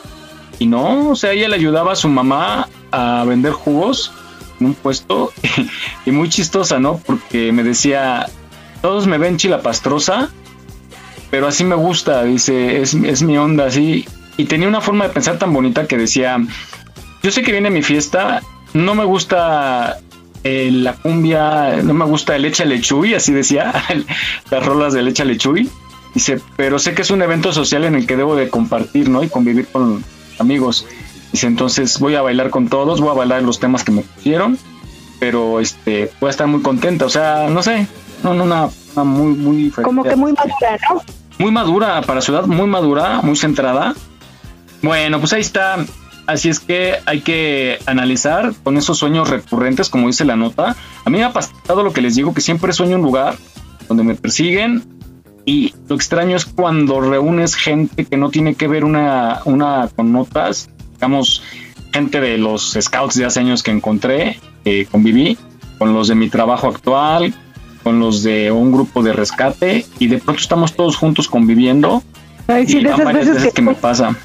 Y 0.59 0.67
no, 0.67 1.09
o 1.09 1.15
sea, 1.15 1.31
ella 1.31 1.49
le 1.49 1.55
ayudaba 1.55 1.93
a 1.93 1.95
su 1.95 2.07
mamá 2.09 2.69
a 2.91 3.23
vender 3.25 3.53
jugos 3.53 4.11
en 4.59 4.67
un 4.67 4.73
puesto 4.75 5.31
y 6.05 6.11
muy 6.11 6.29
chistosa, 6.29 6.79
¿no? 6.79 7.01
Porque 7.05 7.51
me 7.51 7.63
decía, 7.63 8.27
todos 8.81 9.07
me 9.07 9.17
ven 9.17 9.37
chilapastrosa, 9.37 10.29
pero 11.33 11.47
así 11.47 11.63
me 11.63 11.73
gusta, 11.73 12.23
dice, 12.25 12.79
es, 12.79 12.93
es 12.93 13.23
mi 13.23 13.39
onda, 13.39 13.65
así. 13.65 14.05
Y 14.37 14.45
tenía 14.45 14.67
una 14.67 14.81
forma 14.81 15.07
de 15.07 15.13
pensar 15.15 15.39
tan 15.39 15.51
bonita 15.51 15.87
que 15.87 15.97
decía, 15.97 16.37
yo 17.23 17.31
sé 17.31 17.41
que 17.41 17.51
viene 17.51 17.71
mi 17.71 17.81
fiesta, 17.81 18.43
no 18.75 18.93
me 18.93 19.03
gusta 19.03 19.97
eh, 20.43 20.69
la 20.71 20.93
cumbia, 20.93 21.81
no 21.81 21.95
me 21.95 22.05
gusta 22.05 22.35
el 22.35 22.45
Échale 22.45 22.79
Chuy, 22.81 23.15
así 23.15 23.33
decía, 23.33 23.73
las 24.51 24.63
rolas 24.63 24.93
del 24.93 25.07
Échale 25.07 25.35
Chuy. 25.35 25.71
Dice, 26.13 26.39
pero 26.55 26.77
sé 26.77 26.93
que 26.93 27.01
es 27.01 27.09
un 27.09 27.23
evento 27.23 27.51
social 27.51 27.83
en 27.85 27.95
el 27.95 28.05
que 28.05 28.15
debo 28.15 28.35
de 28.35 28.49
compartir, 28.49 29.09
¿no? 29.09 29.23
Y 29.23 29.27
convivir 29.27 29.65
con 29.65 30.05
amigos. 30.37 30.85
Dice, 31.31 31.47
entonces 31.47 31.97
voy 31.97 32.13
a 32.13 32.21
bailar 32.21 32.51
con 32.51 32.67
todos, 32.67 33.01
voy 33.01 33.09
a 33.09 33.13
bailar 33.13 33.41
los 33.41 33.59
temas 33.59 33.83
que 33.83 33.91
me 33.91 34.03
pusieron, 34.03 34.59
pero 35.19 35.59
este, 35.59 36.11
voy 36.21 36.27
a 36.27 36.29
estar 36.29 36.45
muy 36.45 36.61
contenta. 36.61 37.05
O 37.05 37.09
sea, 37.09 37.49
no 37.49 37.63
sé, 37.63 37.87
no, 38.23 38.35
no, 38.35 38.43
una, 38.43 38.69
una 38.93 39.03
muy, 39.03 39.33
muy 39.33 39.71
Como 39.71 40.03
que 40.03 40.15
muy 40.15 40.31
madura, 40.33 40.77
¿no? 40.91 41.01
Muy 41.39 41.51
madura 41.51 42.01
para 42.01 42.21
su 42.21 42.31
edad, 42.31 42.45
muy 42.45 42.67
madura, 42.67 43.21
muy 43.21 43.35
centrada. 43.35 43.95
Bueno, 44.81 45.19
pues 45.19 45.33
ahí 45.33 45.41
está. 45.41 45.85
Así 46.25 46.47
es 46.47 46.59
que 46.59 46.95
hay 47.05 47.21
que 47.21 47.79
analizar 47.85 48.53
con 48.63 48.77
esos 48.77 48.97
sueños 48.97 49.29
recurrentes, 49.29 49.89
como 49.89 50.07
dice 50.07 50.23
la 50.23 50.35
nota. 50.35 50.75
A 51.03 51.09
mí 51.09 51.17
me 51.17 51.23
ha 51.23 51.33
pasado 51.33 51.83
lo 51.83 51.91
que 51.91 52.01
les 52.01 52.15
digo, 52.15 52.33
que 52.33 52.41
siempre 52.41 52.71
sueño 52.71 52.95
un 52.95 53.01
lugar 53.01 53.35
donde 53.87 54.03
me 54.03 54.15
persiguen. 54.15 54.83
Y 55.45 55.73
lo 55.89 55.95
extraño 55.95 56.37
es 56.37 56.45
cuando 56.45 57.01
reúnes 57.01 57.55
gente 57.55 58.05
que 58.05 58.15
no 58.15 58.29
tiene 58.29 58.55
que 58.55 58.69
ver 58.69 58.85
una, 58.85 59.41
una 59.43 59.89
con 59.93 60.13
notas, 60.13 60.69
digamos, 60.93 61.43
gente 61.91 62.21
de 62.21 62.37
los 62.37 62.77
scouts 62.79 63.15
de 63.15 63.25
hace 63.25 63.41
años 63.41 63.61
que 63.61 63.71
encontré, 63.71 64.39
que 64.63 64.85
conviví, 64.85 65.37
con 65.77 65.93
los 65.93 66.07
de 66.07 66.15
mi 66.15 66.29
trabajo 66.29 66.69
actual, 66.69 67.33
con 67.83 67.99
los 67.99 68.23
de 68.23 68.51
un 68.51 68.71
grupo 68.71 69.03
de 69.03 69.13
rescate, 69.13 69.85
y 69.99 70.07
de 70.07 70.17
pronto 70.19 70.41
estamos 70.41 70.73
todos 70.75 70.95
juntos 70.95 71.27
conviviendo. 71.27 72.01
Ay, 72.47 72.65
sí, 72.67 72.77
y 72.79 72.83
de 72.83 72.89
esas 72.91 73.05
varias 73.05 73.25
veces 73.25 73.35
veces 73.35 73.49
que- 73.53 73.55
que 73.55 73.61
me 73.61 73.73
pasa. 73.75 74.15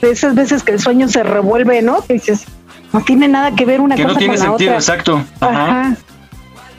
De 0.00 0.10
esas 0.10 0.34
veces 0.34 0.62
que 0.62 0.72
el 0.72 0.80
sueño 0.80 1.08
se 1.08 1.22
revuelve, 1.22 1.82
¿no? 1.82 2.02
Que 2.06 2.14
dices, 2.14 2.44
no 2.92 3.00
tiene 3.02 3.26
nada 3.28 3.54
que 3.54 3.64
ver 3.64 3.80
una 3.80 3.96
Que 3.96 4.02
cosa 4.04 4.14
no 4.14 4.18
tiene 4.18 4.34
con 4.36 4.40
la 4.44 4.48
sentido, 4.50 4.70
otra. 4.70 4.78
exacto. 4.78 5.24
Ajá. 5.40 5.80
Ajá. 5.80 5.96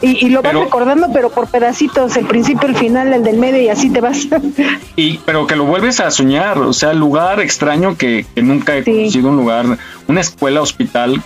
Y, 0.01 0.25
y 0.25 0.29
lo 0.29 0.41
vas 0.41 0.53
recordando, 0.53 1.07
pero 1.11 1.29
por 1.29 1.47
pedacitos, 1.47 2.15
el 2.15 2.25
principio, 2.25 2.69
el 2.69 2.75
final, 2.77 3.11
el 3.11 3.21
del 3.21 3.37
medio, 3.37 3.61
y 3.61 3.67
así 3.67 3.89
te 3.89 3.99
vas. 3.99 4.27
Y, 4.95 5.17
pero 5.25 5.45
que 5.45 5.57
lo 5.57 5.65
vuelves 5.65 5.99
a 5.99 6.09
soñar, 6.09 6.57
o 6.57 6.71
sea, 6.71 6.93
lugar 6.93 7.41
extraño 7.41 7.97
que, 7.97 8.25
que 8.33 8.41
nunca 8.41 8.77
he 8.77 8.83
conocido 8.85 9.27
un 9.29 9.35
lugar, 9.35 9.77
una 10.07 10.21
escuela, 10.21 10.61
hospital, 10.61 11.21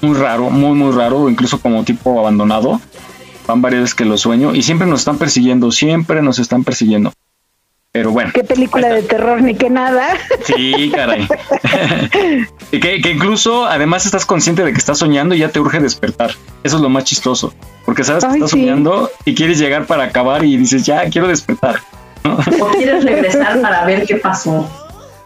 muy 0.00 0.16
raro, 0.16 0.48
muy, 0.48 0.76
muy 0.76 0.92
raro, 0.92 1.28
incluso 1.28 1.60
como 1.60 1.82
tipo 1.82 2.20
abandonado. 2.20 2.80
Van 3.48 3.60
varias 3.62 3.80
veces 3.82 3.94
que 3.96 4.04
lo 4.04 4.16
sueño 4.16 4.54
y 4.54 4.62
siempre 4.62 4.86
nos 4.86 5.00
están 5.00 5.18
persiguiendo, 5.18 5.72
siempre 5.72 6.22
nos 6.22 6.38
están 6.38 6.62
persiguiendo. 6.62 7.12
Pero 7.90 8.10
bueno, 8.12 8.30
Qué 8.34 8.44
película 8.44 8.88
de 8.90 9.02
terror, 9.02 9.40
ni 9.40 9.54
que 9.54 9.70
nada. 9.70 10.06
sí, 10.44 10.92
caray. 10.94 11.26
y 12.70 12.78
que, 12.80 13.00
que 13.00 13.10
incluso 13.10 13.64
además 13.66 14.04
estás 14.04 14.26
consciente 14.26 14.62
de 14.62 14.72
que 14.72 14.78
estás 14.78 14.98
soñando 14.98 15.34
y 15.34 15.38
ya 15.38 15.48
te 15.48 15.58
urge 15.58 15.80
despertar. 15.80 16.32
Eso 16.62 16.76
es 16.76 16.82
lo 16.82 16.90
más 16.90 17.04
chistoso, 17.04 17.54
porque 17.86 18.04
sabes 18.04 18.24
que 18.24 18.30
Ay, 18.30 18.36
estás 18.36 18.50
sí. 18.50 18.60
soñando 18.60 19.10
y 19.24 19.34
quieres 19.34 19.58
llegar 19.58 19.86
para 19.86 20.04
acabar 20.04 20.44
y 20.44 20.56
dices, 20.58 20.84
ya, 20.84 21.08
quiero 21.08 21.26
despertar. 21.28 21.80
O 22.24 22.66
quieres 22.76 23.04
regresar 23.04 23.60
para 23.62 23.84
ver 23.86 24.04
qué 24.04 24.16
pasó. 24.16 24.68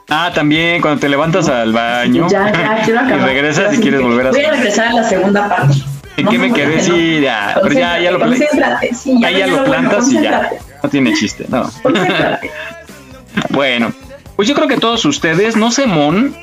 Ah, 0.09 0.31
también 0.35 0.81
cuando 0.81 1.01
te 1.01 1.09
levantas 1.09 1.49
al 1.49 1.73
baño 1.73 2.29
Ya, 2.29 2.53
ya, 2.53 2.83
quiero 2.85 3.01
y 3.03 3.05
acabar. 3.07 3.25
regresas 3.29 3.75
y 3.75 3.81
quieres 3.81 4.03
volver 4.03 4.27
a 4.29 4.31
Voy 4.31 4.45
a 4.45 4.51
regresar 4.53 4.89
a 4.89 4.93
la 4.93 5.05
segunda 5.09 5.49
parte. 5.49 5.75
¿En 6.17 6.27
qué 6.29 6.39
me 6.39 6.53
quedé? 6.53 6.81
Sí, 6.83 7.21
ya, 7.21 7.59
pero 7.63 7.75
ya, 7.75 7.99
ya 8.01 8.11
lo, 8.11 8.19
pla- 8.19 8.27
Concéntrate, 8.29 8.95
sí, 8.95 9.17
ya 9.21 9.29
ahí 9.29 9.39
ya 9.39 9.47
lo 9.47 9.65
plantas 9.65 10.13
y 10.13 10.21
ya. 10.23 10.51
No 10.83 10.89
tiene 10.91 11.13
chiste, 11.15 11.47
no. 11.49 11.71
Bueno, 13.51 13.93
pues 14.37 14.49
yo 14.49 14.55
creo 14.55 14.69
que 14.69 14.77
todos 14.77 15.05
ustedes, 15.05 15.57
no 15.57 15.71
sé, 15.71 15.87
Mon, 15.87 16.35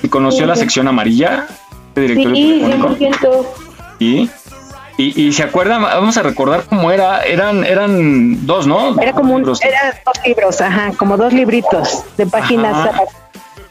si 0.00 0.08
conoció 0.08 0.46
la 0.46 0.56
sección 0.56 0.88
amarilla 0.88 1.46
directorio 1.94 2.34
Sí, 2.34 2.60
telefónico. 2.62 2.96
100%. 2.98 3.46
Sí. 3.98 4.30
Y, 4.96 5.22
y 5.26 5.32
se 5.32 5.42
acuerdan, 5.42 5.82
vamos 5.82 6.16
a 6.16 6.22
recordar 6.22 6.64
cómo 6.68 6.90
era, 6.92 7.22
eran, 7.24 7.64
eran 7.64 8.46
dos, 8.46 8.66
¿no? 8.66 9.00
Era 9.00 9.12
como 9.12 9.34
un, 9.34 9.40
Libros. 9.40 9.60
era 9.62 10.00
dos 10.04 10.14
libros, 10.26 10.60
ajá, 10.60 10.92
como 10.96 11.16
dos 11.16 11.32
libritos 11.32 12.04
de 12.16 12.26
páginas 12.26 12.74
Ajá. 12.88 13.02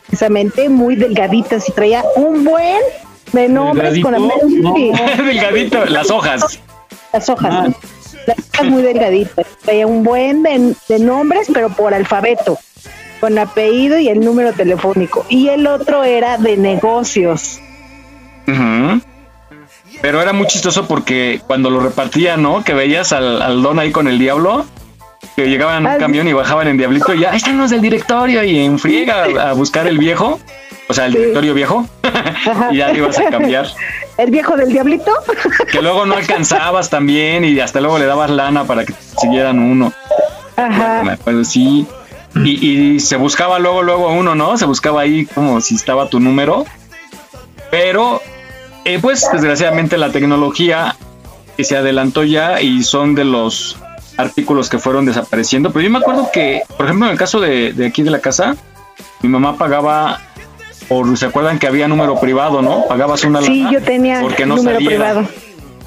precisamente 0.07 0.67
muy 0.67 0.95
delgaditas 0.97 1.69
y 1.69 1.71
traía 1.71 2.03
un 2.17 2.43
buen 2.43 2.77
de 3.33 3.49
nombres 3.49 3.99
con 4.01 4.13
¿Delgadito? 4.13 4.47
sí, 4.47 4.91
No, 4.91 5.23
delgadito, 5.25 5.85
las 5.85 6.09
hojas. 6.09 6.59
las 7.11 7.29
hojas, 7.29 7.71
las 8.27 8.37
hojas 8.53 8.65
muy 8.69 8.81
delgaditas. 8.81 9.45
Traía 9.63 9.85
un 9.87 10.03
buen 10.03 10.43
de, 10.43 10.75
de 10.87 10.99
nombres, 10.99 11.47
pero 11.53 11.69
por 11.69 11.93
alfabeto, 11.93 12.57
con 13.19 13.37
apellido 13.37 13.97
y 13.99 14.07
el 14.09 14.19
número 14.21 14.53
telefónico. 14.53 15.25
Y 15.29 15.49
el 15.49 15.67
otro 15.67 16.03
era 16.03 16.37
de 16.37 16.55
negocios. 16.57 17.59
Ujú. 18.47 19.01
Pero 20.01 20.21
era 20.21 20.33
muy 20.33 20.47
chistoso 20.47 20.87
porque 20.87 21.41
cuando 21.47 21.69
lo 21.69 21.79
repartían, 21.79 22.41
¿no? 22.41 22.63
Que 22.63 22.73
veías 22.73 23.13
al, 23.13 23.41
al 23.41 23.61
don 23.61 23.79
ahí 23.79 23.91
con 23.91 24.07
el 24.07 24.19
diablo, 24.19 24.65
que 25.35 25.47
llegaban 25.47 25.77
en 25.77 25.85
un 25.85 25.91
Ah, 25.93 25.97
camión 25.97 26.27
y 26.27 26.33
bajaban 26.33 26.67
en 26.67 26.77
diablito 26.77 27.13
y 27.13 27.19
ya, 27.21 27.29
están 27.31 27.57
los 27.57 27.69
del 27.69 27.79
directorio 27.81 28.43
y 28.43 28.59
en 28.59 28.77
friega 28.79 29.23
a, 29.23 29.49
a 29.51 29.53
buscar 29.53 29.87
el 29.87 29.97
viejo, 29.97 30.39
o 30.87 30.93
sea, 30.93 31.05
el 31.05 31.13
directorio 31.13 31.53
viejo, 31.53 31.87
y 32.71 32.77
ya 32.77 32.91
te 32.91 32.97
ibas 32.97 33.19
a 33.19 33.29
cambiar. 33.29 33.67
El 34.17 34.31
viejo 34.31 34.55
del 34.55 34.71
diablito. 34.71 35.11
Que 35.71 35.81
luego 35.81 36.05
no 36.05 36.15
alcanzabas 36.15 36.89
también 36.89 37.43
y 37.43 37.59
hasta 37.59 37.81
luego 37.81 37.97
le 37.97 38.05
dabas 38.05 38.29
lana 38.29 38.65
para 38.65 38.85
que 38.85 38.93
te 38.93 39.01
siguieran 39.19 39.59
uno. 39.59 39.91
Ajá. 40.55 41.01
Me 41.03 41.13
acuerdo, 41.13 41.43
sí. 41.43 41.87
Y, 42.35 42.95
y 42.95 42.99
se 42.99 43.15
buscaba 43.15 43.59
luego, 43.59 43.81
luego 43.81 44.09
uno, 44.11 44.35
¿no? 44.35 44.57
Se 44.57 44.65
buscaba 44.65 45.01
ahí 45.01 45.25
como 45.25 45.61
si 45.61 45.75
estaba 45.75 46.09
tu 46.09 46.19
número. 46.19 46.65
Pero 47.71 48.21
eh, 48.85 48.99
pues 49.01 49.27
desgraciadamente 49.31 49.97
la 49.97 50.11
tecnología 50.11 50.95
que 51.55 51.63
se 51.63 51.77
adelantó 51.77 52.23
ya 52.23 52.61
y 52.61 52.83
son 52.83 53.15
de 53.15 53.23
los 53.23 53.77
artículos 54.17 54.69
que 54.69 54.77
fueron 54.77 55.05
desapareciendo. 55.05 55.71
Pero 55.71 55.83
yo 55.83 55.89
me 55.89 55.99
acuerdo 55.99 56.29
que, 56.31 56.63
por 56.77 56.85
ejemplo, 56.85 57.07
en 57.07 57.13
el 57.13 57.17
caso 57.17 57.39
de, 57.39 57.73
de 57.73 57.87
aquí 57.87 58.03
de 58.03 58.11
la 58.11 58.19
casa, 58.19 58.55
mi 59.21 59.29
mamá 59.29 59.57
pagaba 59.57 60.21
por, 60.87 61.17
¿se 61.17 61.25
acuerdan 61.25 61.59
que 61.59 61.67
había 61.67 61.87
número 61.87 62.19
privado, 62.19 62.61
no? 62.61 62.85
Pagabas 62.87 63.23
una 63.23 63.41
Sí, 63.41 63.59
lana 63.63 63.71
yo 63.71 63.81
tenía 63.81 64.21
porque 64.21 64.45
no 64.45 64.55
número 64.55 64.77
saliera. 64.77 64.95
privado. 65.13 65.27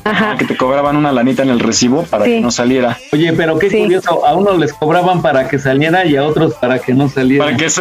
Ajá. 0.04 0.36
Que 0.38 0.44
te 0.44 0.56
cobraban 0.56 0.96
una 0.96 1.10
lanita 1.10 1.42
en 1.42 1.50
el 1.50 1.58
recibo 1.58 2.04
para 2.04 2.24
Sí. 2.24 2.32
que 2.34 2.40
no 2.40 2.50
saliera. 2.52 2.96
Oye, 3.12 3.32
pero 3.32 3.58
qué 3.58 3.68
curioso, 3.68 4.24
a 4.24 4.34
unos 4.34 4.56
les 4.58 4.72
cobraban 4.72 5.20
para 5.20 5.48
que 5.48 5.58
saliera 5.58 6.04
y 6.06 6.14
a 6.16 6.24
otros 6.24 6.54
para 6.54 6.78
que 6.78 6.94
no 6.94 7.08
saliera. 7.08 7.44
Para 7.44 7.56
que. 7.56 7.66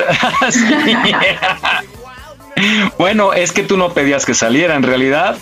Bueno, 2.97 3.33
es 3.33 3.51
que 3.51 3.63
tú 3.63 3.75
no 3.77 3.93
pedías 3.93 4.25
que 4.25 4.33
saliera, 4.33 4.75
en 4.75 4.83
realidad 4.83 5.35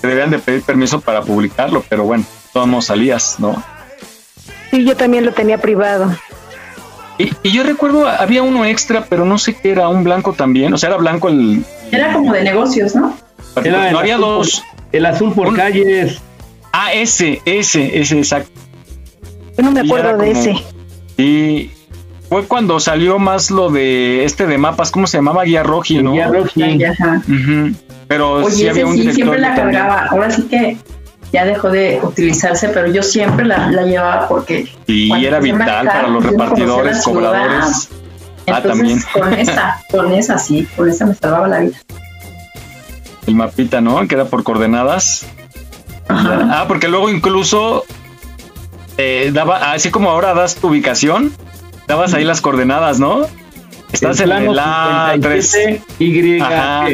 te 0.00 0.08
debían 0.08 0.30
de 0.30 0.38
pedir 0.40 0.62
permiso 0.62 1.00
para 1.00 1.22
publicarlo, 1.22 1.84
pero 1.88 2.04
bueno, 2.04 2.24
todos 2.52 2.66
no 2.66 2.82
salías, 2.82 3.36
¿no? 3.38 3.62
Sí, 4.70 4.84
yo 4.84 4.96
también 4.96 5.24
lo 5.24 5.32
tenía 5.32 5.58
privado. 5.58 6.14
Y, 7.18 7.30
y 7.42 7.50
yo 7.52 7.62
recuerdo, 7.62 8.06
había 8.08 8.42
uno 8.42 8.64
extra, 8.64 9.06
pero 9.08 9.24
no 9.24 9.38
sé 9.38 9.54
qué 9.54 9.70
era, 9.70 9.88
un 9.88 10.04
blanco 10.04 10.32
también, 10.34 10.72
o 10.74 10.78
sea, 10.78 10.90
era 10.90 10.98
blanco 10.98 11.28
el... 11.28 11.64
Era 11.90 12.12
como 12.12 12.32
de 12.32 12.42
negocios, 12.44 12.94
¿no? 12.94 13.16
Era 13.64 13.90
no 13.90 13.98
había 14.00 14.16
por- 14.18 14.26
dos. 14.26 14.62
el 14.92 15.06
azul 15.06 15.32
por 15.32 15.54
calles. 15.56 16.20
Ah, 16.72 16.92
ese, 16.92 17.40
ese, 17.46 17.98
ese, 18.00 18.18
exacto. 18.18 18.50
Yo 19.56 19.64
no 19.64 19.70
me 19.70 19.80
acuerdo 19.80 20.08
de 20.18 20.32
como- 20.32 20.38
ese. 20.40 20.54
Y 21.16 21.70
fue 22.28 22.44
cuando 22.46 22.78
salió 22.80 23.18
más 23.18 23.50
lo 23.50 23.70
de 23.70 24.24
este 24.24 24.46
de 24.46 24.58
mapas, 24.58 24.90
¿cómo 24.90 25.06
se 25.06 25.16
llamaba? 25.16 25.44
Guía 25.44 25.62
Roji, 25.62 26.02
¿no? 26.02 26.12
Guía 26.12 26.26
Roji. 26.28 26.84
Ajá. 26.84 27.22
Ujú. 27.26 27.74
Pero 28.08 28.34
Oye, 28.34 28.50
sí 28.54 28.60
ese 28.62 28.70
había 28.70 28.86
un 28.86 28.96
sí, 28.98 29.12
siempre 29.14 29.38
la 29.38 29.54
también. 29.54 29.80
cargaba. 29.82 30.06
Ahora 30.10 30.30
sí 30.30 30.42
que 30.42 30.76
ya 31.36 31.44
dejó 31.44 31.68
de 31.68 32.00
utilizarse, 32.02 32.70
pero 32.70 32.90
yo 32.90 33.02
siempre 33.02 33.44
la, 33.44 33.70
la 33.70 33.82
llevaba 33.82 34.26
porque 34.26 34.72
Y 34.86 35.12
era 35.22 35.38
vital 35.38 35.86
para 35.86 36.08
los 36.08 36.24
repartidores, 36.24 37.02
cobradores. 37.02 37.90
Ah, 38.46 38.62
también. 38.62 39.02
con 39.12 39.34
esa, 39.34 39.82
con 39.90 40.12
esa 40.12 40.38
sí, 40.38 40.66
con 40.76 40.88
esa 40.88 41.04
me 41.04 41.14
salvaba 41.14 41.46
la 41.48 41.60
vida. 41.60 41.76
El 43.26 43.34
mapita, 43.34 43.82
¿no? 43.82 44.08
Que 44.08 44.14
era 44.14 44.24
por 44.24 44.44
coordenadas. 44.44 45.26
Ah, 46.08 46.64
porque 46.68 46.88
luego 46.88 47.10
incluso 47.10 47.84
eh, 48.96 49.30
daba, 49.34 49.72
así 49.72 49.90
como 49.90 50.10
ahora 50.10 50.32
das 50.32 50.54
tu 50.54 50.68
ubicación, 50.68 51.32
dabas 51.86 52.14
ahí 52.14 52.24
las 52.24 52.40
coordenadas, 52.40 52.98
¿no? 52.98 53.26
Estás 53.92 54.20
en 54.20 54.32
el 54.32 54.58
A3. 54.58 55.42
57, 55.42 55.82
Y, 55.98 56.40
Ajá. 56.40 56.86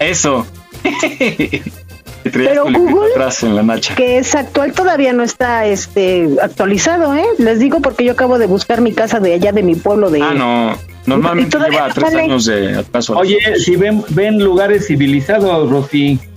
Eso. 0.00 0.44
Pero 2.32 2.64
Google- 2.64 3.12
atrás 3.12 3.42
en 3.42 3.54
la 3.54 3.62
nacha. 3.62 3.94
Que 3.94 4.18
es 4.18 4.34
actual, 4.34 4.72
todavía 4.72 5.12
no 5.12 5.22
está 5.22 5.66
este 5.66 6.28
actualizado, 6.42 7.14
¿eh? 7.14 7.24
Les 7.38 7.58
digo 7.58 7.80
porque 7.80 8.04
yo 8.04 8.12
acabo 8.12 8.38
de 8.38 8.46
buscar 8.46 8.80
mi 8.80 8.92
casa 8.92 9.20
de 9.20 9.34
allá 9.34 9.52
de 9.52 9.62
mi 9.62 9.74
pueblo 9.74 10.10
de... 10.10 10.22
Ah, 10.22 10.32
no. 10.34 10.76
Normalmente 11.06 11.58
lleva 11.58 11.88
no 11.88 11.94
tres 11.94 12.10
sale. 12.10 12.22
años 12.22 12.46
de 12.46 12.78
atraso. 12.78 13.14
Oye, 13.18 13.38
si 13.58 13.76
ven, 13.76 14.02
ven 14.10 14.42
lugares 14.42 14.86
civilizados, 14.86 15.70
Rosy. 15.70 16.18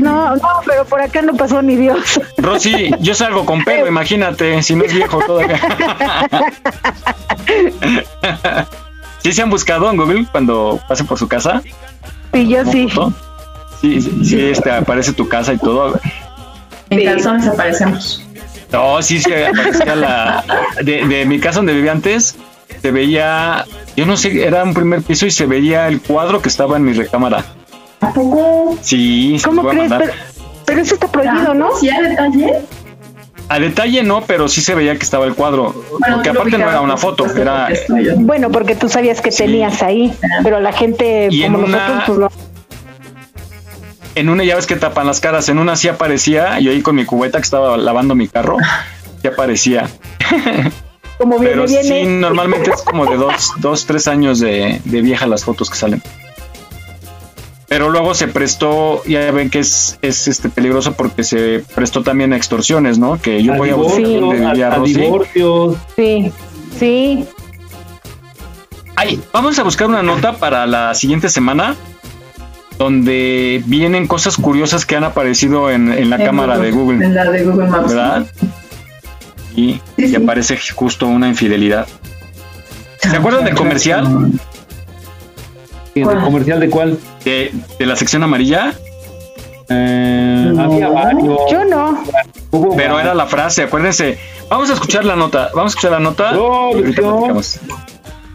No, 0.00 0.36
no, 0.36 0.42
pero 0.66 0.84
por 0.84 1.00
acá 1.00 1.22
no 1.22 1.34
pasó 1.34 1.62
ni 1.62 1.74
Dios. 1.76 2.20
Rosy, 2.36 2.90
yo 3.00 3.14
salgo 3.14 3.46
con 3.46 3.64
pelo, 3.64 3.86
imagínate, 3.88 4.62
si 4.62 4.74
no 4.74 4.84
es 4.84 4.92
viejo 4.94 5.20
todavía. 5.26 5.58
¿Sí 9.22 9.32
se 9.32 9.42
han 9.42 9.50
buscado 9.50 9.90
en 9.90 9.96
Google 9.96 10.26
cuando 10.30 10.80
pasen 10.88 11.06
por 11.06 11.18
su 11.18 11.28
casa? 11.28 11.62
Y 12.32 12.48
yo 12.48 12.64
sí. 12.64 12.88
foto? 12.88 13.12
Sí, 13.80 14.00
sí, 14.02 14.20
sí, 14.24 14.40
este, 14.50 14.70
aparece 14.70 15.12
tu 15.12 15.28
casa 15.28 15.52
y 15.52 15.58
todo. 15.58 15.98
En 16.90 17.04
calzones 17.04 17.46
aparecemos. 17.46 18.24
No, 18.72 19.00
sí, 19.02 19.20
sí, 19.20 19.30
aparecía 19.32 19.94
la... 19.96 20.44
De, 20.82 21.06
de 21.06 21.24
mi 21.26 21.38
casa 21.38 21.58
donde 21.58 21.74
vivía 21.74 21.92
antes, 21.92 22.36
se 22.82 22.90
veía... 22.90 23.64
Yo 23.96 24.04
no 24.06 24.16
sé, 24.16 24.44
era 24.46 24.62
un 24.64 24.74
primer 24.74 25.02
piso 25.02 25.26
y 25.26 25.30
se 25.30 25.46
veía 25.46 25.88
el 25.88 26.00
cuadro 26.00 26.42
que 26.42 26.48
estaba 26.48 26.76
en 26.76 26.84
mi 26.84 26.92
recámara. 26.92 27.44
¿A 28.00 28.12
poco? 28.12 28.76
Sí, 28.82 29.40
¿Cómo 29.44 29.66
crees? 29.68 29.90
Pero, 29.96 30.12
pero 30.66 30.80
eso 30.80 30.94
está 30.94 31.08
prohibido, 31.10 31.54
¿no? 31.54 31.74
¿Sí 31.76 31.88
a 31.90 32.00
detalle? 32.00 32.52
A 33.48 33.58
detalle 33.58 34.02
no, 34.02 34.20
pero 34.22 34.46
sí 34.48 34.60
se 34.60 34.74
veía 34.74 34.94
que 34.96 35.02
estaba 35.04 35.24
el 35.24 35.34
cuadro. 35.34 35.74
Bueno, 35.98 36.16
porque 36.16 36.28
aparte 36.28 36.58
no 36.58 36.68
era 36.68 36.80
una 36.80 36.94
por 36.96 37.00
foto, 37.00 37.28
supuesto, 37.28 37.40
era... 37.42 37.68
porque. 37.88 38.14
Bueno, 38.18 38.50
porque 38.50 38.74
tú 38.76 38.88
sabías 38.88 39.20
que 39.22 39.30
tenías 39.30 39.82
ahí, 39.82 40.12
pero 40.42 40.60
la 40.60 40.72
gente 40.72 41.28
Y 41.30 41.42
en 41.44 41.52
como 41.54 41.64
una- 41.66 41.88
nosotros, 41.88 42.04
pues 42.06 42.18
no. 42.18 42.48
En 44.18 44.28
una 44.28 44.42
ya 44.44 44.56
ves 44.56 44.66
que 44.66 44.76
tapan 44.76 45.06
las 45.06 45.20
caras, 45.20 45.48
en 45.48 45.58
una 45.58 45.76
sí 45.76 45.88
aparecía, 45.88 46.58
yo 46.60 46.70
ahí 46.72 46.82
con 46.82 46.96
mi 46.96 47.04
cubeta 47.04 47.38
que 47.38 47.44
estaba 47.44 47.76
lavando 47.76 48.14
mi 48.14 48.26
carro, 48.28 48.56
sí 49.22 49.28
aparecía. 49.28 49.88
Como 51.18 51.38
viene, 51.38 51.54
Pero 51.54 51.66
viene. 51.66 51.82
sí, 51.84 52.06
normalmente 52.06 52.70
es 52.70 52.82
como 52.82 53.04
de 53.06 53.16
dos, 53.16 53.52
dos 53.58 53.86
tres 53.86 54.06
años 54.06 54.38
de, 54.38 54.80
de 54.84 55.02
vieja 55.02 55.26
las 55.26 55.44
fotos 55.44 55.68
que 55.68 55.76
salen. 55.76 56.00
Pero 57.68 57.90
luego 57.90 58.14
se 58.14 58.28
prestó, 58.28 59.02
ya 59.04 59.30
ven 59.32 59.50
que 59.50 59.58
es, 59.58 59.98
es 60.00 60.26
este 60.28 60.48
peligroso 60.48 60.92
porque 60.92 61.22
se 61.24 61.64
prestó 61.74 62.02
también 62.02 62.32
a 62.32 62.36
extorsiones, 62.36 62.98
¿no? 62.98 63.20
Que 63.20 63.42
yo 63.42 63.54
A 63.54 63.56
voy 63.56 63.70
a 63.70 63.74
buscar 63.74 64.00
vivía 64.00 64.68
a- 64.68 64.72
a 64.72 64.76
Rosy. 64.76 64.94
divorcios. 64.94 65.76
Sí, 65.96 66.32
sí. 66.78 67.26
Ay, 68.96 69.20
vamos 69.32 69.58
a 69.58 69.64
buscar 69.64 69.88
una 69.88 70.02
nota 70.02 70.34
para 70.38 70.66
la 70.66 70.94
siguiente 70.94 71.28
semana 71.28 71.74
donde 72.78 73.62
vienen 73.66 74.06
cosas 74.06 74.36
curiosas 74.36 74.86
que 74.86 74.96
han 74.96 75.04
aparecido 75.04 75.70
en, 75.70 75.92
en 75.92 76.10
la 76.10 76.16
En 76.16 76.24
cámara 76.24 76.58
de 76.58 76.70
Google. 76.70 77.04
En 77.04 77.14
la 77.14 77.24
de 77.30 77.44
Google 77.44 77.68
Maps. 77.68 77.88
¿verdad? 77.88 78.26
Y, 79.56 79.80
y 79.96 80.14
aparece 80.14 80.58
justo 80.74 81.06
una 81.06 81.28
infidelidad. 81.28 81.86
¿Se 83.00 83.16
acuerdan 83.16 83.44
del 83.44 83.54
comercial? 83.54 84.30
¿El 85.94 86.04
comercial 86.04 86.60
de 86.60 86.70
cuál? 86.70 86.98
De, 87.24 87.52
de 87.78 87.86
la 87.86 87.96
sección 87.96 88.22
amarilla. 88.22 88.72
Eh, 89.68 90.52
había 90.58 90.88
varios. 90.88 91.38
Yo 91.50 91.64
no. 91.64 92.02
Pero 92.76 93.00
era 93.00 93.14
la 93.14 93.26
frase, 93.26 93.64
acuérdense. 93.64 94.18
Vamos 94.48 94.70
a 94.70 94.74
escuchar 94.74 95.04
la 95.04 95.16
nota. 95.16 95.50
Vamos 95.54 95.72
a 95.72 95.74
escuchar 95.74 95.92
la 95.92 96.00
nota. 96.00 96.32
platicamos. 96.72 97.58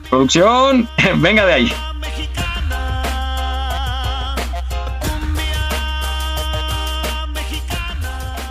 Producción, 0.10 0.88
venga 1.18 1.46
de 1.46 1.54
ahí. 1.54 1.74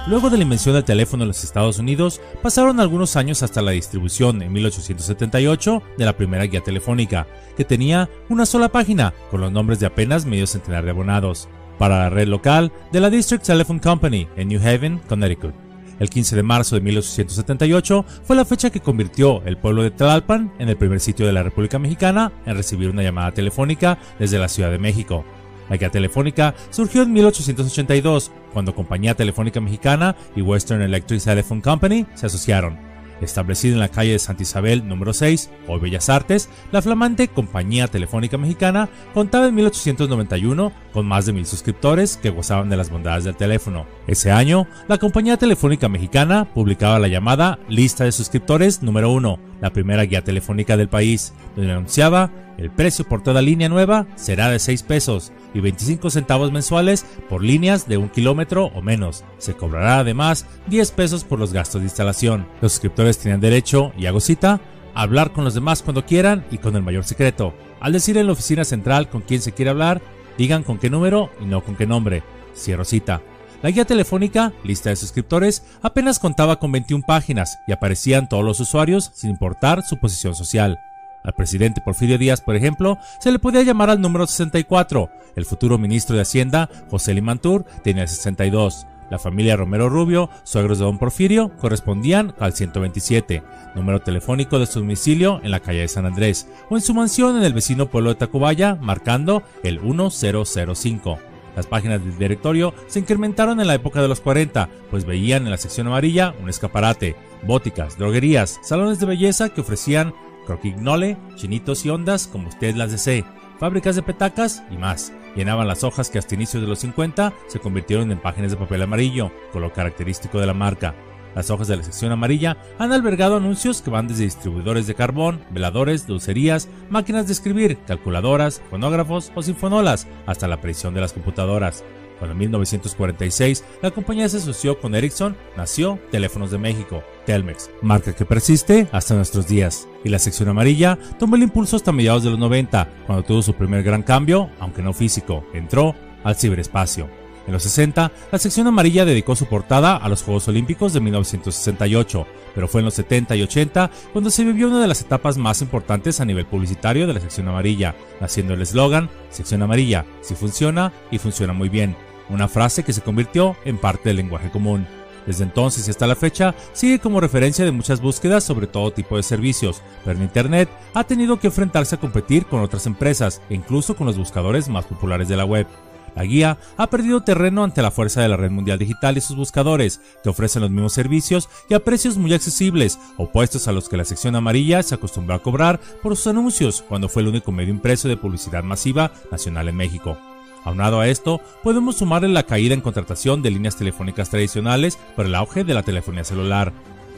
Luego 0.09 0.31
de 0.31 0.37
la 0.37 0.43
invención 0.43 0.75
del 0.75 0.83
teléfono 0.83 1.23
en 1.23 1.29
los 1.29 1.45
Estados 1.45 1.79
Unidos, 1.79 2.21
pasaron 2.43 2.81
algunos 2.81 3.15
años 3.15 3.45
hasta 3.45 3.63
la 3.63 3.71
distribución 3.71 4.43
en 4.43 4.53
1878 4.53 5.81
de 5.97 6.05
la 6.05 6.17
primera 6.17 6.45
guía 6.45 6.61
telefónica, 6.61 7.29
que 7.57 7.65
tenía 7.65 8.11
una 8.29 8.45
sola 8.45 8.69
página 8.69 9.15
con 9.31 9.41
los 9.41 9.53
nombres 9.53 9.79
de 9.79 9.87
apenas 9.87 10.27
medio 10.27 10.49
centenar 10.49 10.85
de 10.85 10.91
abonados, 10.91 11.49
para 11.79 12.01
la 12.01 12.11
red 12.11 12.27
local 12.27 12.73
de 12.91 13.01
la 13.01 13.11
District 13.11 13.45
Telephone 13.45 13.81
Company 13.81 14.27
en 14.37 14.49
New 14.49 14.61
Haven, 14.61 14.99
Connecticut. 15.09 15.55
El 16.01 16.11
15 16.11 16.35
de 16.35 16.43
marzo 16.43 16.75
de 16.75 16.81
1878 16.81 18.05
fue 18.25 18.35
la 18.35 18.45
fecha 18.45 18.71
que 18.71 18.81
convirtió 18.81 19.41
el 19.45 19.57
pueblo 19.57 19.85
de 19.85 19.93
Tlalpan 19.93 20.53
en 20.59 20.69
el 20.69 20.77
primer 20.77 20.99
sitio 20.99 21.27
de 21.27 21.33
la 21.33 21.45
República 21.45 21.79
Mexicana 21.79 22.33
en 22.45 22.57
recibir 22.57 22.91
una 22.91 23.05
llamada 23.05 23.31
telefónica 23.31 23.99
desde 24.19 24.41
la 24.41 24.49
Ciudad 24.49 24.73
de 24.73 24.79
México. 24.79 25.25
La 25.69 25.77
guía 25.77 25.91
telefónica 25.91 26.55
surgió 26.71 27.03
en 27.03 27.13
1882, 27.13 28.31
cuando 28.53 28.75
Compañía 28.75 29.15
Telefónica 29.15 29.61
Mexicana 29.61 30.17
y 30.37 30.43
Western 30.43 30.83
Electric 30.83 31.23
Telephone 31.23 31.63
Company 31.63 32.07
se 32.15 32.27
asociaron. 32.27 32.93
Establecida 33.23 33.75
en 33.75 33.81
la 33.81 33.89
calle 33.89 34.13
de 34.13 34.19
Santa 34.19 34.43
Isabel 34.43 34.89
número 34.89 35.13
6, 35.13 35.51
hoy 35.69 35.81
Bellas 35.81 36.09
Artes, 36.09 36.49
la 36.73 36.83
flamante 36.83 37.29
Compañía 37.29 37.87
Telefónica 37.87 38.37
Mexicana 38.37 38.89
contaba 39.15 39.47
en 39.47 39.55
1891 39.55 40.73
con 40.93 41.07
más 41.07 41.27
de 41.27 41.33
mil 41.33 41.47
suscriptores 41.47 42.17
que 42.17 42.31
gozaban 42.31 42.69
de 42.69 42.77
las 42.77 42.91
bondades 42.91 43.23
del 43.25 43.37
teléfono. 43.37 43.87
Ese 44.09 44.33
año, 44.33 44.67
la 44.89 44.99
Compañía 44.99 45.37
Telefónica 45.37 45.89
Mexicana 45.89 46.53
publicaba 46.53 46.99
la 46.99 47.09
llamada 47.09 47.61
Lista 47.69 48.05
de 48.05 48.13
Suscriptores 48.13 48.83
número 48.83 49.13
1, 49.13 49.39
la 49.61 49.73
primera 49.73 50.03
guía 50.03 50.25
telefónica 50.25 50.77
del 50.77 50.89
país, 50.89 51.33
donde 51.55 51.73
anunciaba 51.73 52.31
el 52.63 52.71
precio 52.71 53.05
por 53.05 53.25
toda 53.25 53.43
línea 53.43 53.69
nueva 53.69 54.07
será 54.15 54.49
de 54.49 54.61
6 54.61 54.85
pesos 54.85 55.33
y 55.53 55.59
25 55.59 56.11
centavos 56.11 56.53
mensuales 56.53 57.05
por 57.29 57.43
líneas 57.43 57.89
de 57.89 57.97
un 57.97 58.09
kilómetro 58.09 58.67
o 58.67 58.83
menos. 58.83 59.25
Se 59.39 59.55
cobrará 59.55 59.99
además 59.99 60.47
10 60.69 60.93
pesos 60.93 61.25
por 61.25 61.41
los 61.41 61.53
gastos 61.53 61.81
de 61.81 61.89
instalación. 61.89 62.47
Los 62.61 62.75
suscriptores 62.75 63.19
tenían 63.19 63.41
derecho, 63.41 63.93
y 63.99 64.07
hago 64.07 64.21
cita, 64.21 64.61
a 64.95 65.03
hablar 65.03 65.33
con 65.33 65.43
los 65.43 65.55
demás 65.55 65.83
cuando 65.83 66.07
quieran 66.07 66.45
y 66.53 66.59
con 66.59 66.77
el 66.77 66.83
mayor 66.83 67.03
secreto. 67.03 67.53
Al 67.81 67.93
decir 67.93 68.17
en 68.17 68.27
la 68.27 68.33
oficina 68.33 68.63
central 68.65 69.11
con 69.11 69.23
quién 69.23 69.43
se 69.43 69.51
quiere 69.51 69.73
hablar, 69.73 70.01
digan 70.39 70.63
con 70.63 70.79
qué 70.79 70.89
número 70.89 71.31
y 71.41 71.47
no 71.47 71.65
con 71.65 71.75
qué 71.75 71.89
nombre. 71.89 72.23
Cierro 72.55 72.85
cita. 72.85 73.23
La 73.61 73.71
guía 73.71 73.85
telefónica, 73.85 74.53
lista 74.63 74.91
de 74.91 74.97
suscriptores, 74.97 75.65
apenas 75.83 76.21
contaba 76.21 76.61
con 76.61 76.71
21 76.71 77.03
páginas 77.05 77.59
y 77.67 77.73
aparecían 77.73 78.29
todos 78.29 78.45
los 78.45 78.61
usuarios 78.61 79.11
sin 79.15 79.31
importar 79.31 79.83
su 79.83 79.99
posición 79.99 80.37
social. 80.37 80.79
Al 81.25 81.35
presidente 81.35 81.81
Porfirio 81.81 82.19
Díaz, 82.19 82.41
por 82.41 82.57
ejemplo, 82.57 82.99
se 83.21 83.31
le 83.31 83.39
podía 83.39 83.63
llamar 83.63 83.91
al 83.91 84.01
número 84.01 84.27
64. 84.27 85.11
El 85.37 85.45
futuro 85.45 85.79
ministro 85.79 86.17
de 86.17 86.23
Hacienda, 86.23 86.69
José 86.91 87.15
Limantur, 87.15 87.65
tenía 87.83 88.03
el 88.03 88.09
62. 88.09 88.87
La 89.11 89.19
familia 89.19 89.57
Romero 89.57 89.91
Rubio, 89.91 90.31
suegros 90.43 90.79
de 90.79 90.87
don 90.87 90.99
Porfirio, 90.99 91.51
correspondían 91.59 92.35
al 92.41 92.55
127, 92.55 93.43
número 93.75 94.01
telefónico 94.01 94.59
de 94.59 94.65
su 94.65 94.81
domicilio 94.81 95.39
en 95.43 95.51
la 95.51 95.61
calle 95.61 95.81
de 95.81 95.89
San 95.89 96.07
Andrés, 96.07 96.49
o 96.71 96.77
en 96.77 96.83
su 96.83 96.95
mansión 96.95 97.37
en 97.37 97.43
el 97.43 97.53
vecino 97.53 97.91
pueblo 97.91 98.09
de 98.09 98.17
Tacubaya, 98.17 98.75
marcando 98.75 99.43
el 99.63 99.81
1005. 99.81 101.19
Las 101.55 101.67
páginas 101.67 102.03
del 102.03 102.17
directorio 102.17 102.73
se 102.87 103.01
incrementaron 103.01 103.61
en 103.61 103.67
la 103.67 103.75
época 103.75 104.01
de 104.01 104.09
los 104.09 104.21
40, 104.21 104.71
pues 104.91 105.05
veían 105.05 105.45
en 105.45 105.51
la 105.51 105.59
sección 105.59 105.89
amarilla 105.89 106.35
un 106.43 106.49
escaparate, 106.49 107.15
bóticas, 107.47 107.99
droguerías, 107.99 108.61
salones 108.63 108.99
de 108.99 109.07
belleza 109.07 109.51
que 109.51 109.61
ofrecían 109.61 110.15
croquignole, 110.47 111.17
chinitos 111.37 111.85
y 111.85 111.91
ondas 111.91 112.27
como 112.27 112.49
usted 112.49 112.75
las 112.75 112.91
desee, 112.91 113.25
fábricas 113.59 113.97
de 113.97 114.03
petacas 114.03 114.63
y 114.71 114.77
más. 114.77 115.13
Llenaban 115.37 115.69
las 115.69 115.85
hojas 115.85 116.11
que 116.11 116.19
hasta 116.19 116.35
inicios 116.35 116.63
de 116.63 116.69
los 116.69 116.81
50 116.81 117.33
se 117.47 117.59
convirtieron 117.59 118.11
en 118.13 118.21
páginas 118.21 118.51
de 118.51 118.57
papel 118.57 118.83
amarillo, 118.83 119.33
con 119.53 119.63
lo 119.63 119.73
característico 119.73 120.39
de 120.39 120.47
la 120.47 120.55
marca. 120.55 120.95
Las 121.35 121.51
hojas 121.51 121.69
de 121.69 121.79
la 121.79 121.83
sección 121.83 122.13
amarilla 122.13 122.59
han 122.79 122.93
albergado 122.93 123.37
anuncios 123.37 123.81
que 123.81 123.91
van 123.91 124.07
desde 124.07 124.25
distribuidores 124.25 124.87
de 124.87 124.95
carbón, 124.95 125.43
veladores, 125.51 126.07
dulcerías, 126.07 126.69
máquinas 126.91 127.27
de 127.27 127.33
escribir, 127.33 127.79
calculadoras, 127.87 128.63
fonógrafos 128.71 129.33
o 129.35 129.43
sinfonolas, 129.43 130.07
hasta 130.27 130.47
la 130.47 130.57
aparición 130.57 130.93
de 130.93 131.01
las 131.01 131.15
computadoras. 131.15 131.85
Cuando 132.23 132.35
en 132.35 132.39
1946 132.39 133.65
la 133.83 133.91
compañía 133.91 134.29
se 134.29 134.37
asoció 134.37 134.79
con 134.79 134.95
Ericsson, 134.95 135.37
nació 135.57 135.99
Teléfonos 136.13 136.53
de 136.53 136.59
México, 136.59 137.03
Telmex, 137.27 137.69
marca 137.83 138.15
que 138.15 138.25
persiste 138.25 138.87
hasta 138.93 139.17
nuestros 139.17 139.49
días. 139.49 139.89
Y 140.05 140.09
la 140.09 140.21
sección 140.21 140.49
amarilla 140.49 140.97
tomó 141.19 141.35
el 141.35 141.43
impulso 141.43 141.75
hasta 141.75 141.91
mediados 141.91 142.23
de 142.23 142.31
los 142.31 142.39
90, 142.39 142.89
cuando 143.09 143.25
tuvo 143.25 143.43
su 143.43 143.55
primer 143.55 143.83
gran 143.83 144.05
cambio, 144.05 144.51
aunque 144.61 144.83
no 144.83 144.93
físico, 144.93 145.45
entró 145.53 145.97
al 146.23 146.37
ciberespacio. 146.37 147.11
En 147.49 147.55
los 147.55 147.65
60, 147.65 148.13
la 148.31 148.39
sección 148.39 148.69
amarilla 148.69 149.05
dedicó 149.05 149.35
su 149.35 149.47
portada 149.47 149.97
a 149.97 150.09
los 150.09 150.23
Juegos 150.23 150.47
Olímpicos 150.47 150.93
de 150.93 151.01
1968, 151.01 152.25
pero 152.55 152.69
fue 152.69 152.83
en 152.83 152.85
los 152.85 152.95
70 152.95 153.35
y 153.35 153.43
80 153.43 153.91
cuando 154.13 154.31
se 154.31 154.45
vivió 154.45 154.69
una 154.69 154.81
de 154.81 154.87
las 154.87 155.01
etapas 155.01 155.39
más 155.39 155.61
importantes 155.61 156.21
a 156.21 156.25
nivel 156.25 156.47
publicitario 156.47 157.09
de 157.09 157.15
la 157.15 157.21
sección 157.21 157.49
amarilla, 157.49 157.97
naciendo 158.21 158.55
el 158.55 158.63
eslogan 158.63 159.11
Sección 159.31 159.63
amarilla, 159.63 160.05
si 160.21 160.35
funciona 160.35 160.93
y 161.11 161.19
funciona 161.19 161.55
muy 161.55 161.71
bien, 161.71 161.97
una 162.29 162.49
frase 162.49 162.85
que 162.85 162.93
se 162.93 163.03
convirtió 163.03 163.57
en 163.65 163.79
parte 163.79 164.09
del 164.09 164.17
lenguaje 164.17 164.51
común. 164.51 164.87
Desde 165.27 165.45
entonces 165.45 165.87
y 165.87 165.91
hasta 165.91 166.07
la 166.07 166.17
fecha, 166.17 166.55
sigue 166.73 166.99
como 166.99 167.21
referencia 167.21 167.65
de 167.65 167.71
muchas 167.71 168.01
búsquedas 168.01 168.45
sobre 168.45 168.67
todo 168.67 168.93
tipo 168.93 169.17
de 169.17 169.23
servicios, 169.23 169.83
pero 170.05 170.17
en 170.17 170.25
Internet 170.25 170.69
ha 170.95 171.05
tenido 171.05 171.39
que 171.39 171.47
enfrentarse 171.47 171.95
a 171.95 172.01
competir 172.01 172.47
con 172.47 172.61
otras 172.61 172.87
empresas 172.87 173.41
e 173.49 173.55
incluso 173.55 173.95
con 173.95 174.07
los 174.07 174.19
buscadores 174.19 174.69
más 174.69 174.85
populares 174.85 175.29
de 175.29 175.37
la 175.37 175.45
web. 175.45 175.67
La 176.15 176.25
guía 176.25 176.59
ha 176.77 176.89
perdido 176.89 177.23
terreno 177.23 177.65
ante 177.65 177.81
la 177.81 177.91
fuerza 177.91 178.21
de 178.21 178.29
la 178.29 178.37
red 178.37 178.51
mundial 178.51 178.79
digital 178.79 179.17
y 179.17 179.21
sus 179.21 179.37
buscadores, 179.37 180.01
que 180.23 180.29
ofrecen 180.29 180.61
los 180.63 180.71
mismos 180.71 180.93
servicios 180.93 181.49
y 181.71 181.75
a 181.75 181.81
precios 181.81 182.19
muy 182.19 182.35
accesibles, 182.35 182.99
opuestos 183.17 183.67
a 183.67 183.73
los 183.73 183.89
que 183.89 183.97
la 183.97 184.05
sección 184.05 184.37
amarilla 184.37 184.83
se 184.83 184.95
acostumbró 184.95 185.35
a 185.35 185.43
cobrar 185.43 185.81
por 186.03 186.17
sus 186.17 186.27
anuncios 186.27 186.85
cuando 186.87 187.09
fue 187.09 187.23
el 187.23 187.29
único 187.29 187.51
medio 187.51 187.73
impreso 187.73 188.09
de 188.09 188.19
publicidad 188.19 188.63
masiva 188.63 189.13
nacional 189.31 189.69
en 189.69 189.77
México. 189.77 190.19
Aunado 190.65 191.01
a 191.01 191.09
esto, 191.09 191.41
podemos 191.63 191.97
sumarle 191.97 192.29
la 192.29 192.45
caída 192.45 192.75
en 192.75 192.81
contratación 192.81 193.43
de 193.43 193.51
líneas 193.51 193.77
telefónicas 193.77 194.31
tradicionales 194.31 194.99
por 195.17 195.27
el 195.27 195.35
auge 195.35 195.65
de 195.65 195.75
la 195.75 195.83
telefonía 195.83 196.25
celular. 196.25 196.73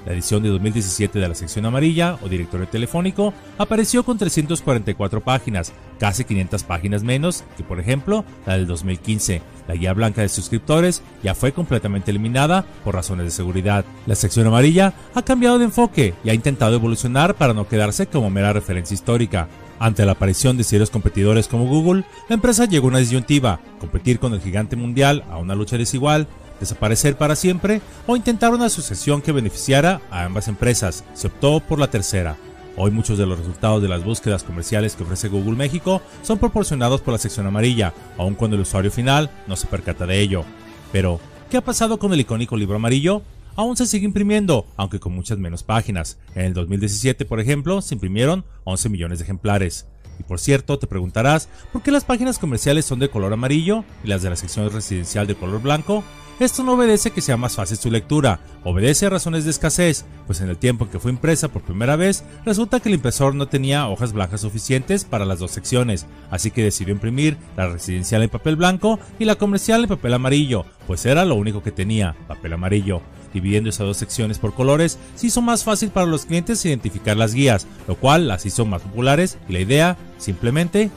La 0.06 0.12
edición 0.12 0.42
de 0.42 0.50
2017 0.50 1.18
de 1.18 1.28
la 1.28 1.34
sección 1.34 1.64
amarilla 1.64 2.18
o 2.22 2.28
directorio 2.28 2.68
telefónico 2.68 3.32
apareció 3.56 4.04
con 4.04 4.18
344 4.18 5.22
páginas, 5.22 5.72
casi 5.98 6.24
500 6.24 6.62
páginas 6.64 7.02
menos 7.02 7.42
que 7.56 7.64
por 7.64 7.80
ejemplo 7.80 8.24
la 8.46 8.54
del 8.54 8.66
2015. 8.66 9.40
La 9.66 9.74
guía 9.74 9.94
blanca 9.94 10.20
de 10.20 10.28
suscriptores 10.28 11.02
ya 11.22 11.34
fue 11.34 11.52
completamente 11.52 12.10
eliminada 12.10 12.66
por 12.84 12.94
razones 12.94 13.24
de 13.24 13.30
seguridad. 13.30 13.86
La 14.06 14.14
sección 14.14 14.46
amarilla 14.46 14.92
ha 15.14 15.22
cambiado 15.22 15.58
de 15.58 15.64
enfoque 15.64 16.12
y 16.22 16.28
ha 16.28 16.34
intentado 16.34 16.74
evolucionar 16.74 17.34
para 17.34 17.54
no 17.54 17.66
quedarse 17.66 18.06
como 18.06 18.28
mera 18.28 18.52
referencia 18.52 18.94
histórica. 18.94 19.48
Ante 19.78 20.06
la 20.06 20.12
aparición 20.12 20.56
de 20.56 20.64
serios 20.64 20.90
competidores 20.90 21.48
como 21.48 21.66
Google, 21.66 22.04
la 22.28 22.34
empresa 22.34 22.64
llegó 22.66 22.86
a 22.86 22.90
una 22.90 22.98
disyuntiva, 22.98 23.60
competir 23.80 24.18
con 24.18 24.32
el 24.32 24.40
gigante 24.40 24.76
mundial 24.76 25.24
a 25.30 25.38
una 25.38 25.54
lucha 25.54 25.76
desigual 25.76 26.28
desaparecer 26.60 27.16
para 27.16 27.36
siempre 27.36 27.80
o 28.06 28.16
intentar 28.16 28.52
una 28.52 28.68
sucesión 28.68 29.22
que 29.22 29.32
beneficiara 29.32 30.00
a 30.10 30.24
ambas 30.24 30.48
empresas. 30.48 31.04
Se 31.14 31.26
optó 31.26 31.60
por 31.60 31.78
la 31.78 31.88
tercera. 31.88 32.36
Hoy 32.76 32.90
muchos 32.90 33.18
de 33.18 33.26
los 33.26 33.38
resultados 33.38 33.82
de 33.82 33.88
las 33.88 34.04
búsquedas 34.04 34.42
comerciales 34.42 34.96
que 34.96 35.04
ofrece 35.04 35.28
Google 35.28 35.56
México 35.56 36.02
son 36.22 36.38
proporcionados 36.38 37.00
por 37.00 37.12
la 37.12 37.18
sección 37.18 37.46
amarilla, 37.46 37.92
aun 38.18 38.34
cuando 38.34 38.56
el 38.56 38.62
usuario 38.62 38.90
final 38.90 39.30
no 39.46 39.56
se 39.56 39.68
percata 39.68 40.06
de 40.06 40.20
ello. 40.20 40.44
Pero, 40.90 41.20
¿qué 41.50 41.56
ha 41.56 41.64
pasado 41.64 41.98
con 41.98 42.12
el 42.12 42.20
icónico 42.20 42.56
libro 42.56 42.76
amarillo? 42.76 43.22
Aún 43.56 43.76
se 43.76 43.86
sigue 43.86 44.04
imprimiendo, 44.04 44.66
aunque 44.76 44.98
con 44.98 45.14
muchas 45.14 45.38
menos 45.38 45.62
páginas. 45.62 46.18
En 46.34 46.46
el 46.46 46.54
2017, 46.54 47.24
por 47.24 47.40
ejemplo, 47.40 47.80
se 47.82 47.94
imprimieron 47.94 48.44
11 48.64 48.88
millones 48.88 49.18
de 49.18 49.24
ejemplares. 49.24 49.86
Y 50.18 50.22
por 50.22 50.40
cierto, 50.40 50.78
te 50.78 50.86
preguntarás, 50.86 51.48
¿por 51.72 51.82
qué 51.82 51.90
las 51.90 52.04
páginas 52.04 52.38
comerciales 52.38 52.84
son 52.84 52.98
de 52.98 53.10
color 53.10 53.32
amarillo 53.32 53.84
y 54.02 54.08
las 54.08 54.22
de 54.22 54.30
la 54.30 54.36
sección 54.36 54.70
residencial 54.70 55.26
de 55.26 55.34
color 55.34 55.62
blanco? 55.62 56.04
Esto 56.40 56.64
no 56.64 56.72
obedece 56.72 57.12
que 57.12 57.20
sea 57.20 57.36
más 57.36 57.54
fácil 57.54 57.76
su 57.76 57.92
lectura, 57.92 58.40
obedece 58.64 59.06
a 59.06 59.10
razones 59.10 59.44
de 59.44 59.52
escasez, 59.52 60.04
pues 60.26 60.40
en 60.40 60.48
el 60.48 60.56
tiempo 60.56 60.84
en 60.84 60.90
que 60.90 60.98
fue 60.98 61.12
impresa 61.12 61.46
por 61.46 61.62
primera 61.62 61.94
vez, 61.94 62.24
resulta 62.44 62.80
que 62.80 62.88
el 62.88 62.96
impresor 62.96 63.36
no 63.36 63.46
tenía 63.46 63.86
hojas 63.86 64.12
blancas 64.12 64.40
suficientes 64.40 65.04
para 65.04 65.26
las 65.26 65.38
dos 65.38 65.52
secciones, 65.52 66.06
así 66.32 66.50
que 66.50 66.64
decidió 66.64 66.92
imprimir 66.92 67.36
la 67.56 67.68
residencial 67.68 68.24
en 68.24 68.30
papel 68.30 68.56
blanco 68.56 68.98
y 69.20 69.26
la 69.26 69.36
comercial 69.36 69.84
en 69.84 69.88
papel 69.88 70.12
amarillo, 70.12 70.64
pues 70.88 71.06
era 71.06 71.24
lo 71.24 71.36
único 71.36 71.62
que 71.62 71.70
tenía, 71.70 72.16
papel 72.26 72.54
amarillo. 72.54 73.00
Dividiendo 73.34 73.68
esas 73.68 73.86
dos 73.86 73.96
secciones 73.98 74.38
por 74.38 74.54
colores, 74.54 74.98
se 75.16 75.26
hizo 75.26 75.42
más 75.42 75.64
fácil 75.64 75.90
para 75.90 76.06
los 76.06 76.24
clientes 76.24 76.64
identificar 76.64 77.16
las 77.16 77.34
guías, 77.34 77.66
lo 77.86 77.96
cual 77.96 78.28
las 78.28 78.46
hizo 78.46 78.64
más 78.64 78.80
populares 78.80 79.36
y 79.48 79.52
la 79.52 79.60
idea, 79.60 79.96
simplemente, 80.18 80.90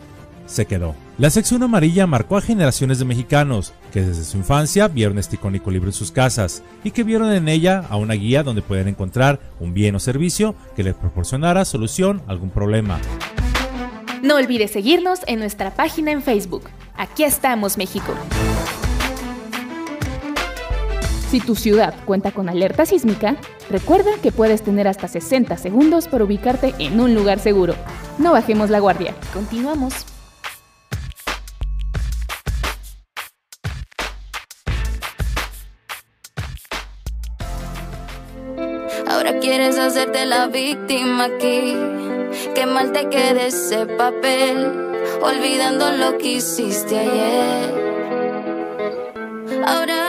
se 0.45 0.65
quedó. 0.65 0.95
La 1.17 1.31
sección 1.31 1.63
amarilla 1.63 2.05
marcó 2.05 2.37
a 2.37 2.41
generaciones 2.41 2.99
de 2.99 3.05
mexicanos 3.05 3.73
que 3.91 4.01
desde 4.01 4.23
su 4.23 4.37
infancia 4.37 4.87
vieron 4.87 5.17
este 5.17 5.35
icónico 5.35 5.71
libro 5.71 5.89
en 5.89 5.93
sus 5.93 6.11
casas 6.11 6.61
y 6.83 6.91
que 6.91 7.03
vieron 7.03 7.31
en 7.31 7.47
ella 7.47 7.83
a 7.89 7.97
una 7.97 8.13
guía 8.13 8.43
donde 8.43 8.61
pueden 8.61 8.87
encontrar 8.87 9.39
un 9.59 9.73
bien 9.73 9.95
o 9.95 9.99
servicio 9.99 10.53
que 10.75 10.83
les 10.83 10.93
proporcionara 10.93 11.65
solución 11.65 12.21
a 12.27 12.31
algún 12.31 12.51
problema. 12.51 12.99
No 14.21 14.35
olvides 14.35 14.71
seguirnos 14.71 15.21
en 15.25 15.39
nuestra 15.39 15.75
página 15.75 16.11
en 16.11 16.21
Facebook. 16.21 16.69
Aquí 16.95 17.23
estamos, 17.23 17.77
México. 17.77 18.13
Si 21.29 21.41
tu 21.41 21.55
ciudad 21.55 21.93
cuenta 22.05 22.31
con 22.31 22.47
alerta 22.47 22.85
sísmica, 22.85 23.35
recuerda 23.69 24.11
que 24.23 24.31
puedes 24.31 24.63
tener 24.63 24.87
hasta 24.87 25.09
60 25.09 25.57
segundos 25.57 26.07
para 26.07 26.23
ubicarte 26.23 26.73
en 26.79 27.01
un 27.01 27.13
lugar 27.13 27.39
seguro. 27.39 27.75
No 28.17 28.31
bajemos 28.31 28.69
la 28.69 28.79
guardia. 28.79 29.13
Continuamos. 29.33 30.05
Ahora 39.05 39.39
quieres 39.41 39.77
hacerte 39.77 40.25
la 40.25 40.47
víctima 40.47 41.25
aquí. 41.25 41.75
Qué 42.55 42.65
mal 42.65 42.93
te 42.93 43.09
quede 43.09 43.47
ese 43.47 43.85
papel, 43.85 44.65
olvidando 45.21 45.91
lo 45.91 46.17
que 46.17 46.35
hiciste 46.35 46.97
ayer. 46.97 47.87
Ahora. 49.65 50.06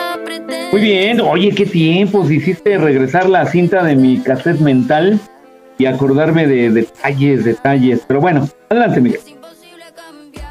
Muy 0.70 0.82
bien, 0.82 1.20
oye, 1.22 1.54
qué 1.54 1.64
tiempos. 1.64 2.30
Hiciste 2.30 2.76
regresar 2.76 3.28
la 3.28 3.46
cinta 3.46 3.82
de 3.82 3.96
mi 3.96 4.18
cassette 4.20 4.60
mental 4.60 5.18
y 5.78 5.86
acordarme 5.86 6.46
de 6.46 6.70
detalles, 6.70 7.44
detalles. 7.44 8.02
Pero 8.06 8.20
bueno, 8.20 8.48
adelante, 8.68 9.00
Miguel. 9.00 9.20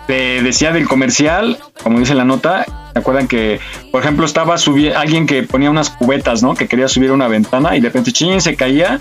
Te 0.07 0.41
decía 0.41 0.71
del 0.71 0.87
comercial, 0.87 1.57
como 1.83 1.99
dice 1.99 2.15
la 2.15 2.23
nota, 2.23 2.65
¿se 2.93 2.99
acuerdan 2.99 3.27
que, 3.27 3.59
por 3.91 4.01
ejemplo, 4.01 4.25
estaba 4.25 4.57
subi 4.57 4.89
alguien 4.89 5.27
que 5.27 5.43
ponía 5.43 5.69
unas 5.69 5.89
cubetas, 5.89 6.41
¿no? 6.41 6.55
Que 6.55 6.67
quería 6.67 6.87
subir 6.87 7.11
una 7.11 7.27
ventana 7.27 7.75
y 7.75 7.81
de 7.81 7.89
repente 7.89 8.13
ching 8.13 8.39
se 8.39 8.55
caía 8.55 8.99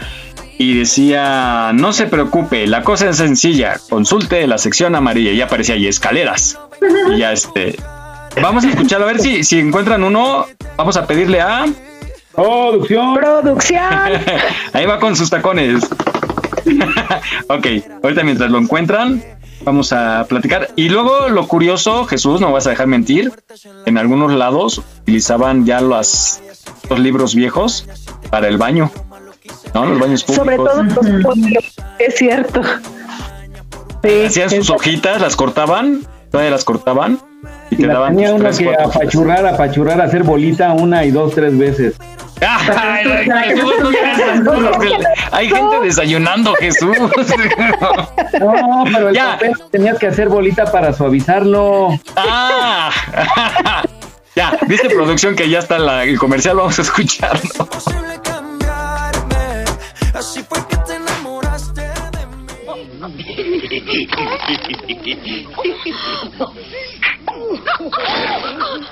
y 0.59 0.79
decía, 0.79 1.71
no 1.75 1.93
se 1.93 2.07
preocupe, 2.07 2.67
la 2.67 2.83
cosa 2.83 3.09
es 3.09 3.17
sencilla, 3.19 3.77
consulte 3.89 4.47
la 4.47 4.59
sección 4.59 4.97
amarilla 4.97 5.31
y 5.31 5.41
aparecía 5.41 5.77
ahí 5.77 5.87
escaleras. 5.87 6.59
Y 7.15 7.19
ya 7.19 7.33
este, 7.33 7.77
vamos 8.43 8.65
a 8.65 8.71
escuchar 8.71 9.03
a 9.03 9.07
ver 9.07 9.21
si, 9.21 9.45
si 9.45 9.59
encuentran 9.59 10.03
uno, 10.03 10.47
vamos 10.77 10.97
a 10.97 11.07
pedirle 11.07 11.41
a... 11.41 11.67
Producción. 12.35 13.15
Producción. 13.15 14.13
ahí 14.73 14.85
va 14.85 14.99
con 14.99 15.17
sus 15.17 15.31
tacones. 15.31 15.85
ok, 17.49 17.67
ahorita 18.03 18.23
mientras 18.25 18.51
lo 18.51 18.59
encuentran, 18.59 19.23
vamos 19.65 19.93
a 19.93 20.27
platicar. 20.29 20.69
Y 20.77 20.91
luego 20.91 21.29
lo 21.29 21.49
curioso, 21.49 22.05
Jesús, 22.05 22.41
no 22.41 22.53
vas 22.53 22.67
a 22.67 22.71
dejar 22.71 22.89
mentir, 22.89 23.33
en 23.87 23.97
algunos 23.97 24.33
lados 24.33 24.83
utilizaban 25.01 25.65
ya 25.65 25.81
los, 25.81 26.41
los 26.91 26.99
libros 26.99 27.35
viejos 27.35 27.89
para 28.31 28.49
el 28.49 28.59
baño, 28.59 28.91
¿no? 29.73 29.87
Los 29.87 29.99
baños 29.99 30.25
públicos. 30.25 30.45
Sobre 30.45 30.57
todo 30.57 30.83
los 30.83 31.25
públicos, 31.25 31.75
es 31.99 32.15
cierto. 32.17 32.61
hacían 34.27 34.51
sus 34.51 34.71
hojitas, 34.71 35.23
las 35.23 35.37
cortaban, 35.37 36.07
todavía 36.31 36.51
las 36.51 36.65
cortaban 36.65 37.19
y 37.71 37.77
te 37.77 37.87
La 37.87 37.95
daban 37.95 38.17
tenía 38.17 38.35
uno 38.35 38.45
tres, 38.45 38.59
que 38.59 38.65
cuatro. 38.67 38.87
apachurrar, 38.89 39.47
apachurrar, 39.47 40.01
hacer 40.01 40.23
bolita 40.23 40.73
una 40.73 41.05
y 41.05 41.11
dos, 41.11 41.35
tres 41.35 41.57
veces. 41.57 41.95
Hay 45.33 45.49
gente 45.49 45.81
desayunando, 45.83 46.53
Jesús. 46.55 46.97
No, 46.99 47.09
pero 48.93 49.09
el 49.09 49.15
Ya. 49.15 49.33
papel 49.33 49.53
tenías 49.71 49.99
que 49.99 50.07
hacer 50.09 50.29
bolita 50.29 50.71
para 50.71 50.93
suavizarlo. 50.93 51.99
Ah, 52.15 52.91
ya, 54.35 54.59
dice 54.67 54.91
producción 54.91 55.35
que 55.35 55.49
ya 55.49 55.61
está 55.61 55.79
la- 55.79 56.05
el 56.05 56.19
comercial, 56.19 56.57
vamos 56.57 56.79
a 56.79 56.83
escucharlo. 56.83 57.41
Así 60.15 60.43
fue 60.49 60.59
que 60.69 60.77
te 60.87 60.95
enamoraste 60.97 61.81
de 61.83 62.27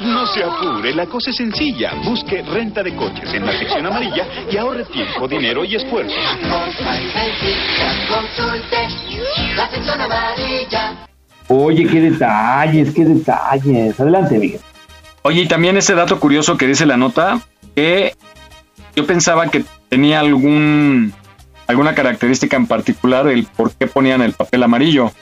No 0.01 0.27
se 0.27 0.43
apure, 0.43 0.95
la 0.95 1.07
cosa 1.07 1.31
es 1.31 1.37
sencilla. 1.37 1.93
Busque 2.05 2.43
renta 2.43 2.83
de 2.83 2.95
coches 2.97 3.33
en 3.33 3.47
la 3.47 3.53
sección 3.59 3.87
amarilla 3.87 4.27
y 4.51 4.57
ahorre 4.57 4.85
tiempo, 4.87 5.29
dinero 5.29 5.65
y 5.65 5.77
esfuerzo. 5.77 6.15
la 9.57 9.71
sección 9.71 10.01
amarilla. 10.01 11.07
Oye, 11.49 11.87
qué 11.87 12.01
detalles, 12.01 12.95
qué 12.95 13.05
detalles. 13.05 14.01
Adelante, 14.01 14.39
Miguel. 14.39 14.61
Oye, 15.23 15.43
y 15.43 15.49
también 15.49 15.77
ese 15.77 15.95
dato 15.95 16.19
curioso 16.21 16.57
que 16.57 16.67
dice 16.67 16.87
la 16.87 16.97
nota, 16.97 17.41
que 17.75 18.15
yo 18.97 19.07
pensaba 19.07 19.49
que 19.49 19.65
tenía 19.89 20.21
algún 20.21 21.13
alguna 21.67 21.95
característica 21.95 22.57
en 22.57 22.67
particular 22.67 23.27
el 23.29 23.45
por 23.45 23.73
qué 23.73 23.87
ponían 23.87 24.23
el 24.23 24.33
papel 24.33 24.63
amarillo. 24.63 25.13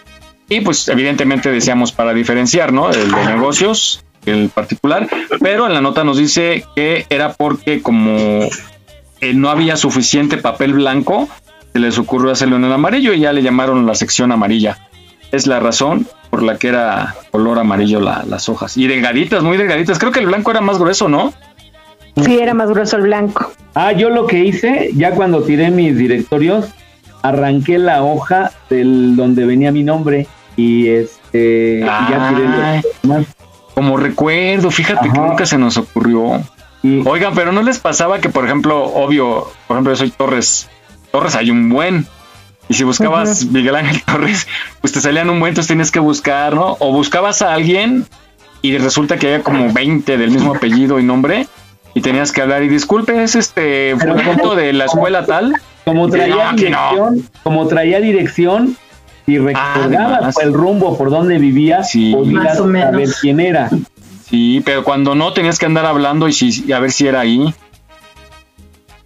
Y 0.49 0.61
pues 0.61 0.89
evidentemente 0.89 1.51
decíamos 1.51 1.93
para 1.93 2.13
diferenciar, 2.13 2.73
¿no? 2.73 2.91
El 2.91 3.11
de 3.11 3.25
negocios, 3.27 4.05
el 4.27 4.49
particular, 4.51 5.09
pero 5.41 5.67
en 5.67 5.75
la 5.75 5.81
nota 5.81 6.05
nos 6.05 6.19
dice 6.19 6.65
que 6.77 7.07
era 7.11 7.33
porque 7.33 7.81
como 7.83 8.19
eh, 9.21 9.35
no 9.35 9.49
había 9.51 9.77
suficiente 9.77 10.37
papel 10.37 10.75
blanco, 10.75 11.29
se 11.73 11.79
les 11.79 11.99
ocurrió 11.99 12.31
hacerlo 12.33 12.57
en 12.57 12.65
el 12.65 12.73
amarillo 12.73 13.15
y 13.15 13.21
ya 13.21 13.33
le 13.33 13.43
llamaron 13.43 13.87
la 13.87 13.95
sección 13.95 14.31
amarilla. 14.31 14.77
Es 15.31 15.47
la 15.47 15.59
razón 15.61 16.07
por 16.29 16.43
la 16.43 16.59
que 16.59 16.69
era 16.69 17.15
color 17.31 17.59
amarillo 17.59 18.01
la- 18.01 18.25
las 18.29 18.49
hojas. 18.51 18.77
Y 18.77 18.87
delgaditas, 18.87 19.43
muy 19.43 19.57
delgaditas. 19.57 19.99
Creo 19.99 20.13
que 20.13 20.21
el 20.21 20.27
blanco 20.27 20.51
era 20.51 20.61
más 20.61 20.79
grueso, 20.79 21.09
¿no? 21.09 21.33
Sí, 22.23 22.39
era 22.39 22.53
más 22.53 22.69
grueso 22.69 22.97
el 22.97 23.05
blanco. 23.05 23.51
Ah, 23.75 23.93
yo 23.93 24.11
lo 24.11 24.27
que 24.27 24.41
hice, 24.45 24.91
ya 24.95 25.13
cuando 25.13 25.43
tiré 25.43 25.71
mis 25.71 25.97
directorios, 25.97 26.67
arranqué 27.23 27.79
la 27.79 28.03
hoja 28.03 28.53
del 28.69 29.17
donde 29.17 29.47
venía 29.47 29.73
mi 29.73 29.85
nombre 29.85 30.27
y 30.57 30.89
este 30.89 31.79
y 31.79 31.81
ya 31.81 32.83
tiré. 33.03 33.27
Como 33.75 33.97
recuerdo, 33.97 34.71
fíjate 34.71 35.11
que 35.11 35.19
nunca 35.19 35.47
se 35.47 35.57
nos 35.57 35.77
ocurrió. 35.79 36.43
Oigan, 37.05 37.35
pero 37.35 37.53
¿no 37.53 37.63
les 37.63 37.79
pasaba 37.79 38.19
que, 38.21 38.29
por 38.29 38.45
ejemplo, 38.45 38.85
obvio, 38.85 39.49
por 39.67 39.77
ejemplo, 39.77 39.93
yo 39.93 39.97
soy 39.97 40.11
Torres, 40.11 40.69
Torres 41.13 41.37
hay 41.37 41.51
un 41.51 41.69
buen, 41.69 42.07
y 42.69 42.75
si 42.75 42.85
buscabas 42.85 43.45
Miguel 43.47 43.77
Ángel 43.77 44.03
Torres, 44.07 44.49
pues 44.81 44.93
te 44.93 45.01
salían 45.01 45.31
un 45.31 45.39
buen, 45.39 45.51
entonces 45.51 45.69
tienes 45.69 45.91
que 45.91 46.01
buscar, 46.01 46.55
¿no? 46.55 46.77
O 46.81 46.93
buscabas 46.93 47.41
a 47.41 47.55
alguien 47.55 48.07
y 48.63 48.77
resulta 48.79 49.17
que 49.17 49.29
había 49.29 49.43
como 49.43 49.73
20 49.73 50.17
del 50.17 50.31
mismo 50.31 50.55
apellido 50.55 50.99
y 50.99 51.05
nombre, 51.05 51.47
y 51.95 52.01
tenías 52.01 52.33
que 52.33 52.43
hablar, 52.43 52.63
y 52.63 52.69
disculpe, 52.69 53.23
es 53.23 53.37
este 53.37 53.95
de 53.95 54.73
la 54.73 54.85
escuela 54.85 55.25
tal. 55.25 55.55
Como 55.85 56.09
traía 56.09 56.35
"No, 56.37 56.43
aquí 56.51 56.69
no". 56.71 56.91
dirección, 56.91 57.31
como 57.43 57.67
traía 57.67 58.01
dirección, 58.01 58.77
si 59.27 59.39
recordabas 59.39 60.39
el 60.39 60.53
rumbo 60.53 60.97
por 60.97 61.11
donde 61.11 61.39
vivías, 61.39 61.91
podías 61.93 62.33
Más 62.45 62.61
o 62.61 62.67
menos. 62.67 62.91
saber 62.91 63.09
quién 63.21 63.41
era. 63.41 63.71
Sí, 64.29 64.63
pero 64.65 64.83
cuando 64.85 65.15
no 65.15 65.33
tenías 65.33 65.59
que 65.59 65.67
andar 65.67 65.85
hablando 65.87 66.27
y, 66.29 66.33
si, 66.33 66.65
y 66.67 66.73
a 66.73 66.79
ver 66.81 66.91
si 66.93 67.07
era 67.07 67.21
ahí. 67.21 67.53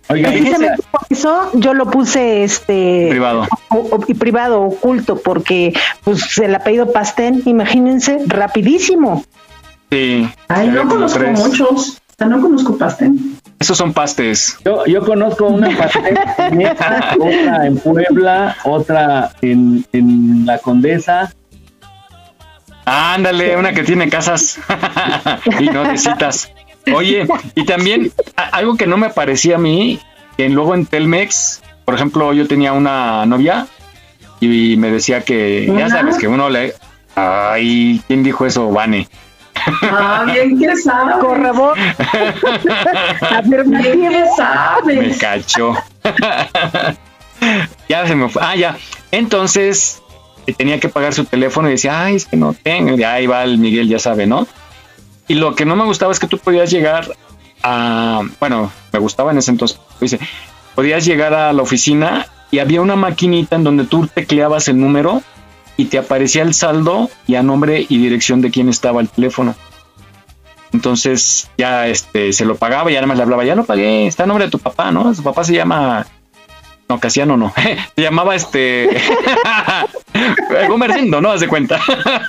Oiga, 0.08 0.30
Precisamente 0.30 0.82
por 0.90 1.00
eso 1.10 1.50
yo 1.54 1.74
lo 1.74 1.90
puse 1.90 2.44
este 2.44 3.08
Privado. 3.10 3.44
o- 3.70 3.76
o- 3.96 4.04
y 4.06 4.14
privado 4.14 4.62
oculto 4.62 5.16
porque 5.16 5.74
pues 6.04 6.38
el 6.38 6.54
apellido 6.54 6.92
Pastén, 6.92 7.42
imagínense, 7.44 8.20
rapidísimo. 8.28 9.24
Sí. 9.90 10.28
Ay, 10.46 10.68
no 10.68 10.88
conozco 10.88 11.18
muchos. 11.32 11.88
O 11.88 12.14
sea, 12.18 12.28
no 12.28 12.40
conozco 12.40 12.78
Pastén. 12.78 13.36
Esos 13.59 13.78
son 13.78 13.92
pastes. 13.92 14.59
Yo, 14.64 14.84
yo 14.86 15.00
conozco 15.04 15.46
una 15.46 15.76
pastel 15.76 16.18
en 16.38 16.62
esta, 16.62 17.14
otra 17.18 17.66
en 17.66 17.78
Puebla, 17.78 18.57
otra 18.64 19.30
en, 19.40 19.84
en 19.92 20.44
La 20.44 20.59
Condesa. 20.59 21.32
Ándale, 22.84 23.57
una 23.57 23.72
que 23.72 23.82
tiene 23.82 24.09
casas 24.09 24.61
y 25.59 25.64
no 25.64 25.84
de 25.84 25.98
citas. 25.98 26.52
Oye, 26.94 27.26
y 27.54 27.64
también 27.64 28.12
algo 28.52 28.76
que 28.76 28.86
no 28.86 28.96
me 28.96 29.11
parecía 29.11 29.57
a 29.57 29.59
mí, 29.59 29.98
que 30.36 30.48
luego 30.48 30.74
en 30.74 30.86
Telmex, 30.86 31.62
por 31.84 31.94
ejemplo, 31.94 32.32
yo 32.32 32.46
tenía 32.46 32.72
una 32.72 33.26
novia 33.26 33.66
y 34.40 34.76
me 34.76 34.90
decía 34.90 35.22
que, 35.22 35.72
ya 35.76 35.88
sabes, 35.88 36.18
que 36.18 36.28
uno 36.28 36.48
le... 36.48 36.74
Ay, 37.16 38.02
¿quién 38.07 38.22
dijo 38.22 38.44
eso? 38.44 38.70
Vane. 38.70 39.09
Ah, 39.82 40.24
bien 40.26 40.59
que 40.59 40.76
sabes. 40.76 41.16
Correbor. 41.16 41.76
Bien 43.44 44.00
que 44.00 44.11
Me 44.11 44.24
sabes. 44.36 45.18
cachó. 45.18 45.74
ya 47.88 48.07
se 48.07 48.14
me 48.14 48.28
fue. 48.28 48.42
Ah, 48.44 48.57
ya. 48.57 48.76
Entonces 49.11 50.02
tenía 50.57 50.78
que 50.80 50.88
pagar 50.88 51.12
su 51.14 51.24
teléfono 51.24 51.68
y 51.68 51.72
decía, 51.72 52.04
ay, 52.04 52.16
es 52.16 52.26
que 52.26 52.36
no 52.36 52.54
tengo. 52.54 52.96
Y 52.96 53.02
ahí 53.04 53.26
va 53.26 53.42
el 53.44 53.59
Miguel, 53.59 53.88
ya 53.88 53.98
sabe, 53.98 54.26
¿no? 54.26 54.46
Y 55.28 55.34
lo 55.34 55.54
que 55.54 55.64
no 55.64 55.74
me 55.76 55.84
gustaba 55.84 56.12
es 56.12 56.20
que 56.20 56.26
tú 56.28 56.38
podías 56.38 56.70
llegar 56.70 57.09
a. 57.62 58.22
Bueno, 58.38 58.70
me 58.92 58.98
gustaba 58.98 59.32
en 59.32 59.38
ese 59.38 59.50
entonces. 59.50 59.80
Dice, 60.00 60.18
podías 60.74 61.04
llegar 61.04 61.34
a 61.34 61.52
la 61.52 61.62
oficina 61.62 62.26
y 62.50 62.61
había 62.61 62.80
una 62.80 62.94
maquinita 62.96 63.57
en 63.57 63.64
donde 63.64 63.84
tú 63.84 64.07
tecleabas 64.07 64.68
el 64.68 64.78
número 64.80 65.22
y 65.76 65.86
te 65.86 65.98
aparecía 65.98 66.42
el 66.42 66.54
saldo 66.54 67.10
y 67.26 67.34
a 67.34 67.42
nombre 67.42 67.86
y 67.88 67.98
dirección 67.98 68.40
de 68.40 68.50
quién 68.50 68.68
estaba 68.68 69.00
el 69.00 69.08
teléfono. 69.08 69.54
Entonces 70.72 71.48
ya 71.56 71.86
este 71.86 72.32
se 72.32 72.44
lo 72.44 72.56
pagaba 72.56 72.90
y 72.90 72.96
además 72.96 73.16
le 73.16 73.22
hablaba, 73.22 73.44
ya 73.44 73.54
lo 73.54 73.64
pagué, 73.64 74.06
está 74.06 74.24
a 74.24 74.26
nombre 74.26 74.46
de 74.46 74.50
tu 74.50 74.58
papá, 74.58 74.90
¿no? 74.90 75.14
Su 75.14 75.22
papá 75.22 75.44
se 75.44 75.54
llama 75.54 76.06
no, 76.88 77.00
Casiano 77.00 77.36
no. 77.36 77.52
Se 77.96 78.02
llamaba 78.02 78.34
este 78.36 78.88
Gumercindo, 80.68 81.20
¿no? 81.20 81.32
Haz 81.32 81.40
de 81.40 81.48
cuenta. 81.48 81.80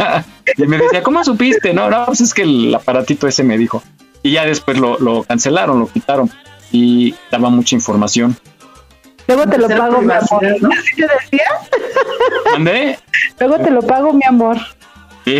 y 0.57 0.63
me 0.63 0.77
decía, 0.77 1.03
¿cómo 1.03 1.23
supiste? 1.23 1.73
No, 1.73 1.89
no, 1.89 2.05
pues 2.05 2.21
es 2.21 2.33
que 2.33 2.41
el 2.41 2.73
aparatito 2.73 3.27
ese 3.27 3.43
me 3.43 3.57
dijo. 3.57 3.83
Y 4.23 4.31
ya 4.31 4.45
después 4.45 4.79
lo 4.79 5.23
cancelaron, 5.23 5.79
lo 5.79 5.87
quitaron. 5.87 6.29
Y 6.71 7.13
daba 7.31 7.49
mucha 7.49 7.75
información. 7.75 8.35
Luego 9.27 9.47
te 9.47 9.57
lo 9.57 9.67
pago, 9.69 10.01
mi 10.01 10.13
amor. 10.13 10.43
¿no? 10.61 10.69
¿Así 10.71 10.95
te 10.95 11.01
decía? 11.07 11.45
¿Mandé? 12.53 12.99
Luego 13.39 13.57
te 13.59 13.71
lo 13.71 13.81
pago, 13.81 14.13
mi 14.13 14.25
amor. 14.25 14.57
Sí. 15.25 15.39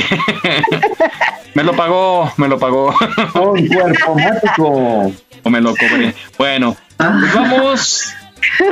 me 1.53 1.63
lo 1.63 1.73
pagó, 1.73 2.31
me 2.38 2.47
lo 2.49 2.59
pagó. 2.59 2.93
Un 3.35 3.67
cuerpo 3.67 4.15
mágico. 4.15 5.11
O 5.43 5.49
me 5.49 5.61
lo 5.61 5.69
cobré. 5.75 6.13
Bueno, 6.38 6.75
pues 6.97 7.33
vamos 7.33 8.13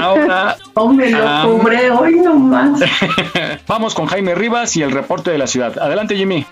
ahora. 0.02 0.58
Oh, 0.74 0.90
me 0.92 1.10
lo 1.10 1.28
a- 1.28 1.44
cobré 1.44 1.90
hoy 1.90 2.16
nomás. 2.20 2.82
Vamos 3.68 3.96
con 3.96 4.08
Jaime 4.08 4.36
Rivas 4.36 4.76
y 4.76 4.84
el 4.84 4.92
reporte 4.92 5.32
de 5.32 5.38
la 5.38 5.48
ciudad. 5.48 5.78
Adelante, 5.80 6.16
Jimmy. 6.18 6.46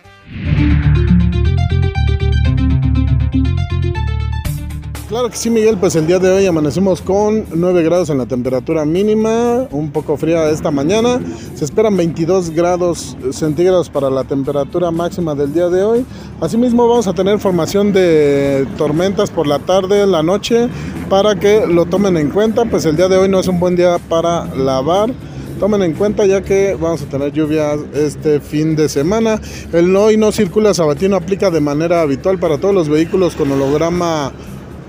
Claro 5.13 5.29
que 5.29 5.37
sí, 5.37 5.51
Miguel, 5.51 5.77
pues 5.77 5.95
el 5.95 6.07
día 6.07 6.17
de 6.17 6.31
hoy 6.31 6.47
amanecimos 6.47 6.99
con 6.99 7.45
9 7.53 7.83
grados 7.83 8.09
en 8.09 8.17
la 8.17 8.25
temperatura 8.25 8.83
mínima, 8.83 9.67
un 9.69 9.91
poco 9.91 10.17
fría 10.17 10.49
esta 10.49 10.71
mañana. 10.71 11.19
Se 11.53 11.65
esperan 11.65 11.95
22 11.95 12.49
grados 12.49 13.15
centígrados 13.31 13.91
para 13.91 14.09
la 14.09 14.23
temperatura 14.23 14.89
máxima 14.89 15.35
del 15.35 15.53
día 15.53 15.69
de 15.69 15.83
hoy. 15.83 16.05
Asimismo 16.41 16.87
vamos 16.87 17.05
a 17.05 17.13
tener 17.13 17.37
formación 17.37 17.93
de 17.93 18.65
tormentas 18.75 19.29
por 19.29 19.45
la 19.45 19.59
tarde, 19.59 20.07
la 20.07 20.23
noche, 20.23 20.67
para 21.11 21.35
que 21.35 21.67
lo 21.67 21.85
tomen 21.85 22.17
en 22.17 22.31
cuenta. 22.31 22.65
Pues 22.65 22.83
el 22.85 22.95
día 22.95 23.07
de 23.07 23.17
hoy 23.17 23.29
no 23.29 23.39
es 23.39 23.47
un 23.47 23.59
buen 23.59 23.75
día 23.75 23.99
para 24.09 24.45
lavar. 24.55 25.13
Tomen 25.59 25.83
en 25.83 25.93
cuenta 25.93 26.25
ya 26.25 26.41
que 26.41 26.73
vamos 26.73 27.03
a 27.03 27.05
tener 27.05 27.31
lluvias 27.31 27.77
este 27.93 28.39
fin 28.39 28.75
de 28.75 28.89
semana. 28.89 29.39
El 29.71 29.95
hoy 29.95 30.17
no 30.17 30.31
circula 30.31 30.73
sabatino 30.73 31.15
aplica 31.15 31.51
de 31.51 31.61
manera 31.61 32.01
habitual 32.01 32.39
para 32.39 32.57
todos 32.57 32.73
los 32.73 32.89
vehículos 32.89 33.35
con 33.35 33.51
holograma 33.51 34.33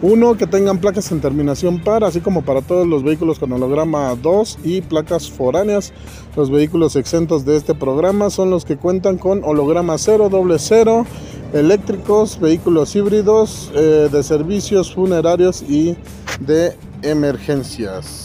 1 0.04 0.36
que 0.36 0.46
tengan 0.46 0.80
placas 0.80 1.10
en 1.12 1.22
terminación 1.22 1.82
par, 1.82 2.04
así 2.04 2.20
como 2.20 2.44
para 2.44 2.60
todos 2.60 2.86
los 2.86 3.02
vehículos 3.02 3.38
con 3.38 3.50
holograma 3.52 4.14
2 4.14 4.58
y 4.62 4.82
placas 4.82 5.30
foráneas. 5.30 5.94
Los 6.36 6.50
vehículos 6.50 6.94
exentos 6.94 7.46
de 7.46 7.56
este 7.56 7.74
programa 7.74 8.28
son 8.28 8.50
los 8.50 8.66
que 8.66 8.76
cuentan 8.76 9.16
con 9.16 9.42
holograma 9.42 9.96
0, 9.96 10.28
doble 10.28 10.58
0, 10.58 11.06
eléctricos, 11.54 12.38
vehículos 12.38 12.94
híbridos, 12.94 13.72
eh, 13.74 14.10
de 14.12 14.22
servicios 14.22 14.94
funerarios 14.94 15.62
y 15.62 15.96
de 16.38 16.76
emergencias. 17.00 18.23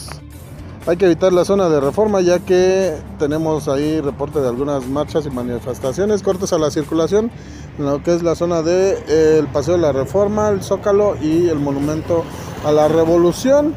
Hay 0.86 0.96
que 0.96 1.04
evitar 1.04 1.30
la 1.30 1.44
zona 1.44 1.68
de 1.68 1.78
reforma 1.78 2.22
ya 2.22 2.38
que 2.38 2.94
tenemos 3.18 3.68
ahí 3.68 4.00
reporte 4.00 4.40
de 4.40 4.48
algunas 4.48 4.86
marchas 4.86 5.26
y 5.26 5.30
manifestaciones, 5.30 6.22
cortes 6.22 6.54
a 6.54 6.58
la 6.58 6.70
circulación 6.70 7.30
en 7.78 7.84
lo 7.84 8.02
que 8.02 8.14
es 8.14 8.22
la 8.22 8.34
zona 8.34 8.62
de 8.62 8.98
eh, 9.06 9.44
Paseo 9.52 9.74
de 9.74 9.82
la 9.82 9.92
Reforma, 9.92 10.48
el 10.48 10.62
Zócalo 10.62 11.16
y 11.20 11.48
el 11.48 11.58
Monumento 11.58 12.24
a 12.64 12.72
la 12.72 12.88
Revolución. 12.88 13.74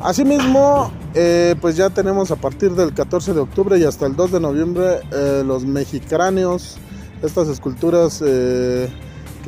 Asimismo, 0.00 0.90
eh, 1.14 1.56
pues 1.60 1.76
ya 1.76 1.90
tenemos 1.90 2.30
a 2.30 2.36
partir 2.36 2.72
del 2.72 2.94
14 2.94 3.34
de 3.34 3.40
octubre 3.40 3.78
y 3.78 3.84
hasta 3.84 4.06
el 4.06 4.16
2 4.16 4.32
de 4.32 4.40
noviembre 4.40 5.00
eh, 5.12 5.42
los 5.44 5.66
mexicráneos, 5.66 6.78
estas 7.22 7.48
esculturas 7.48 8.20
que 8.20 8.88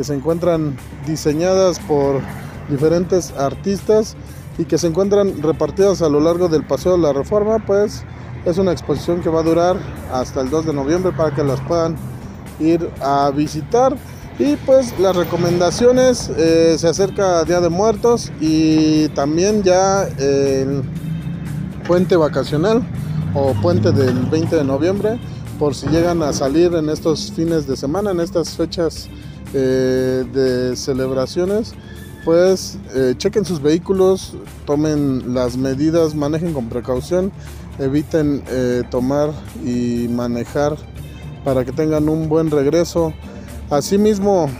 se 0.05 0.14
encuentran 0.14 0.77
diseñadas 1.07 1.79
por 1.81 2.20
diferentes 2.68 3.33
artistas 3.33 4.14
y 4.59 4.64
que 4.64 4.78
se 4.78 4.86
encuentran 4.86 5.42
repartidas 5.42 6.02
a 6.02 6.09
lo 6.09 6.20
largo 6.20 6.48
del 6.48 6.64
Paseo 6.64 6.92
de 6.92 6.98
la 6.98 7.12
Reforma, 7.12 7.59
pues 7.66 8.04
es 8.44 8.59
una 8.59 8.72
exposición 8.72 9.20
que 9.20 9.28
va 9.28 9.40
a 9.40 9.42
durar 9.42 9.76
hasta 10.12 10.40
el 10.40 10.50
2 10.50 10.66
de 10.66 10.72
noviembre 10.72 11.12
para 11.12 11.34
que 11.34 11.42
las 11.42 11.61
puedan 11.62 11.96
ir 12.61 12.88
a 13.00 13.30
visitar. 13.34 13.96
Y 14.38 14.57
pues 14.57 14.98
las 14.98 15.16
recomendaciones, 15.16 16.30
eh, 16.36 16.76
se 16.78 16.88
acerca 16.88 17.44
Día 17.44 17.61
de 17.61 17.70
Muertos 17.70 18.30
y 18.40 19.09
también 19.09 19.62
ya 19.62 20.04
el 20.18 20.82
puente 21.86 22.16
vacacional 22.16 22.82
o 23.34 23.54
puente 23.62 23.92
del 23.92 24.26
20 24.26 24.57
de 24.57 24.64
noviembre, 24.64 25.18
por 25.59 25.74
si 25.74 25.88
llegan 25.88 26.22
a 26.22 26.32
salir 26.32 26.74
en 26.74 26.90
estos 26.90 27.32
fines 27.32 27.66
de 27.66 27.76
semana, 27.76 28.11
en 28.11 28.20
estas 28.20 28.50
fechas 28.57 29.09
eh, 29.54 30.24
de 30.32 30.76
celebraciones, 30.76 31.72
pues 32.27 32.77
eh, 32.93 33.14
chequen 33.16 33.45
sus 33.45 33.62
vehículos, 33.62 34.35
tomen 34.64 35.33
las 35.33 35.57
medidas, 35.57 36.16
manejen 36.16 36.53
con 36.53 36.68
precaución, 36.68 37.31
eviten 37.79 38.43
eh, 38.49 38.83
tomar 38.91 39.31
y 39.64 40.09
manejar 40.09 40.77
para 41.45 41.64
que 41.64 41.70
tengan 41.70 42.09
un 42.09 42.29
buen 42.29 42.51
regreso. 42.51 43.12
Asimismo, 43.70 44.51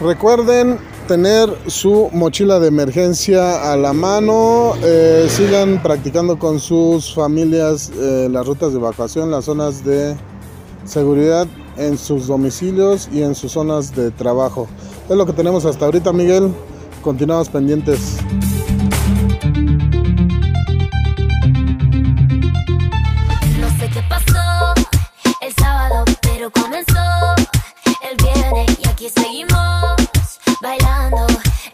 recuerden 0.00 0.78
tener 1.06 1.54
su 1.66 2.08
mochila 2.10 2.58
de 2.58 2.68
emergencia 2.68 3.70
a 3.70 3.76
la 3.76 3.92
mano, 3.92 4.72
eh, 4.82 5.26
sigan 5.28 5.82
practicando 5.82 6.38
con 6.38 6.58
sus 6.58 7.14
familias 7.14 7.92
eh, 8.00 8.28
las 8.30 8.46
rutas 8.46 8.72
de 8.72 8.78
evacuación, 8.78 9.30
las 9.30 9.44
zonas 9.44 9.84
de 9.84 10.16
seguridad 10.86 11.46
en 11.76 11.98
sus 11.98 12.28
domicilios 12.28 13.10
y 13.12 13.22
en 13.22 13.34
sus 13.34 13.52
zonas 13.52 13.94
de 13.94 14.10
trabajo. 14.10 14.68
Es 15.08 15.16
lo 15.16 15.26
que 15.26 15.32
tenemos 15.32 15.64
hasta 15.66 15.84
ahorita, 15.84 16.12
Miguel. 16.12 16.54
Continuamos 17.02 17.48
pendientes. 17.48 18.18
No 23.60 23.68
sé 23.78 23.90
qué 23.92 24.02
pasó 24.08 24.74
el 25.40 25.52
sábado, 25.54 26.04
pero 26.22 26.50
comenzó 26.50 27.00
el 28.08 28.16
viernes 28.24 28.78
y 28.82 28.88
aquí 28.88 29.08
seguimos 29.08 29.96
bailando. 30.62 31.26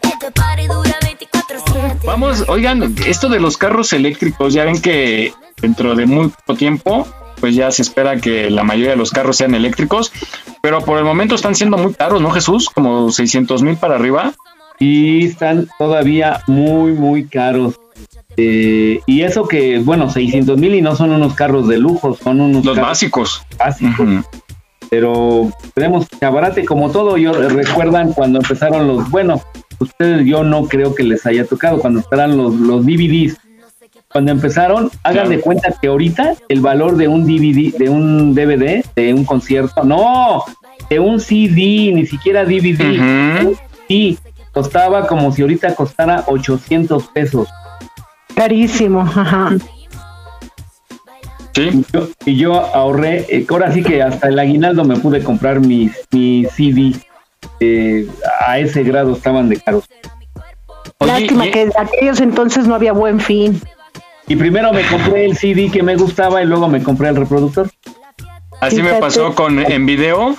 Este 0.02 0.30
party 0.32 0.66
dura 0.66 0.98
24/7. 1.02 2.06
Vamos, 2.06 2.44
oigan, 2.48 2.94
esto 3.06 3.28
de 3.28 3.38
los 3.38 3.56
carros 3.56 3.92
eléctricos, 3.92 4.54
ya 4.54 4.64
ven 4.64 4.80
que 4.80 5.32
dentro 5.60 5.94
de 5.94 6.06
muy 6.06 6.28
poco 6.28 6.56
tiempo, 6.58 7.06
pues 7.40 7.54
ya 7.54 7.70
se 7.70 7.82
espera 7.82 8.16
que 8.16 8.50
la 8.50 8.64
mayoría 8.64 8.90
de 8.90 8.96
los 8.96 9.10
carros 9.10 9.36
sean 9.36 9.54
eléctricos, 9.54 10.12
pero 10.62 10.80
por 10.82 10.98
el 10.98 11.04
momento 11.04 11.34
están 11.34 11.54
siendo 11.54 11.76
muy 11.78 11.94
caros, 11.94 12.20
¿no, 12.20 12.30
Jesús? 12.30 12.68
Como 12.70 13.10
600 13.10 13.62
mil 13.62 13.76
para 13.76 13.96
arriba. 13.96 14.32
Y 14.78 15.26
están 15.26 15.68
todavía 15.78 16.40
muy, 16.46 16.92
muy 16.92 17.26
caros. 17.26 17.74
Eh, 18.36 19.00
y 19.06 19.22
eso 19.22 19.48
que, 19.48 19.80
bueno, 19.80 20.10
600 20.10 20.56
mil 20.56 20.74
y 20.74 20.80
no 20.82 20.94
son 20.94 21.10
unos 21.10 21.34
carros 21.34 21.66
de 21.66 21.78
lujo, 21.78 22.14
son 22.14 22.40
unos 22.40 22.64
Los 22.64 22.76
carros 22.76 22.90
básicos. 22.90 23.42
básicos. 23.58 24.08
Pero 24.90 25.50
esperemos 25.62 26.06
que 26.08 26.24
abarate 26.24 26.64
como 26.64 26.90
todo. 26.90 27.16
Yo 27.16 27.32
recuerdan 27.32 28.12
cuando 28.12 28.38
empezaron 28.38 28.86
los, 28.86 29.10
bueno, 29.10 29.42
ustedes 29.80 30.24
yo 30.24 30.44
no 30.44 30.64
creo 30.64 30.94
que 30.94 31.02
les 31.02 31.26
haya 31.26 31.44
tocado 31.44 31.78
cuando 31.78 32.00
empezaron 32.00 32.36
los, 32.36 32.54
los 32.54 32.86
DVDs. 32.86 33.36
Cuando 34.18 34.32
empezaron, 34.32 34.90
hagan 35.04 35.12
Claro. 35.14 35.28
de 35.28 35.40
cuenta 35.40 35.72
que 35.80 35.86
ahorita 35.86 36.34
el 36.48 36.60
valor 36.60 36.96
de 36.96 37.06
un 37.06 37.24
DVD, 37.24 37.72
de 37.78 37.88
un 37.88 38.34
DVD, 38.34 38.84
de 38.96 39.14
un 39.14 39.24
concierto, 39.24 39.84
no, 39.84 40.42
de 40.90 40.98
un 40.98 41.20
CD, 41.20 41.92
ni 41.94 42.04
siquiera 42.04 42.44
DVD, 42.44 42.98
un 43.46 43.56
CD, 43.86 44.18
costaba 44.50 45.06
como 45.06 45.30
si 45.30 45.42
ahorita 45.42 45.72
costara 45.76 46.24
800 46.26 47.04
pesos. 47.10 47.46
Carísimo, 48.34 49.02
ajá. 49.02 49.52
Sí. 51.54 51.68
Y 51.72 51.84
yo, 51.92 52.08
y 52.26 52.36
yo 52.36 52.54
ahorré, 52.74 53.24
eh, 53.28 53.46
ahora 53.48 53.70
sí 53.70 53.84
que 53.84 54.02
hasta 54.02 54.26
el 54.26 54.38
aguinaldo 54.40 54.82
me 54.84 54.96
pude 54.96 55.22
comprar 55.22 55.60
mi, 55.60 55.92
mi 56.10 56.44
CD. 56.56 56.92
eh, 57.60 58.08
a 58.44 58.58
ese 58.58 58.82
grado 58.82 59.12
estaban 59.12 59.48
de 59.48 59.58
caros. 59.60 59.84
Lástima 60.98 61.48
que 61.52 61.62
en 61.62 61.72
aquellos 61.78 62.20
entonces 62.20 62.66
no 62.66 62.74
había 62.74 62.92
buen 62.92 63.20
fin. 63.20 63.60
Y 64.28 64.36
primero 64.36 64.72
me 64.72 64.82
compré 64.86 65.24
el 65.24 65.36
CD 65.36 65.70
que 65.70 65.82
me 65.82 65.96
gustaba 65.96 66.42
y 66.42 66.46
luego 66.46 66.68
me 66.68 66.82
compré 66.82 67.08
el 67.08 67.16
reproductor. 67.16 67.70
Así 68.60 68.82
me 68.82 68.94
pasó 68.94 69.34
con 69.34 69.58
en 69.58 69.86
video. 69.86 70.36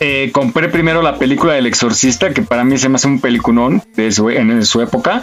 Eh, 0.00 0.30
compré 0.32 0.68
primero 0.68 1.00
la 1.00 1.16
película 1.16 1.52
del 1.54 1.66
Exorcista, 1.66 2.30
que 2.34 2.42
para 2.42 2.64
mí 2.64 2.76
se 2.76 2.88
me 2.88 2.96
hace 2.96 3.06
un 3.06 3.20
peliculón 3.20 3.82
de 3.94 4.10
su, 4.10 4.28
en 4.30 4.64
su 4.66 4.80
época. 4.82 5.22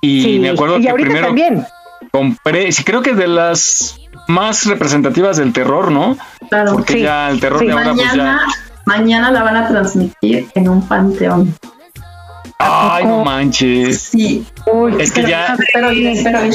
Y 0.00 0.22
Sí, 0.22 0.38
me 0.38 0.50
acuerdo 0.50 0.78
y 0.78 0.82
que 0.82 0.90
ahorita 0.90 1.06
primero 1.08 1.26
también. 1.28 1.64
compré, 2.12 2.70
sí, 2.72 2.84
creo 2.84 3.02
que 3.02 3.14
de 3.14 3.26
las 3.26 3.98
más 4.28 4.66
representativas 4.66 5.38
del 5.38 5.52
terror, 5.52 5.90
¿no? 5.90 6.16
Claro, 6.50 6.74
Porque 6.74 6.92
sí. 6.94 7.00
ya 7.00 7.30
el 7.30 7.40
terror 7.40 7.60
Sí, 7.60 7.66
de 7.66 7.72
ahora, 7.72 7.94
pues 7.94 8.06
mañana, 8.06 8.40
ya. 8.46 8.82
mañana 8.84 9.30
la 9.32 9.42
van 9.42 9.56
a 9.56 9.68
transmitir 9.68 10.46
en 10.54 10.68
un 10.68 10.86
panteón. 10.86 11.54
Ay, 12.58 13.04
no 13.06 13.24
manches. 13.24 13.98
Sí. 14.02 14.44
es 14.98 15.10
que 15.12 15.22
ya. 15.24 15.56
Pero 15.72 15.90
bien, 15.90 16.22
pero 16.22 16.42
bien. 16.42 16.52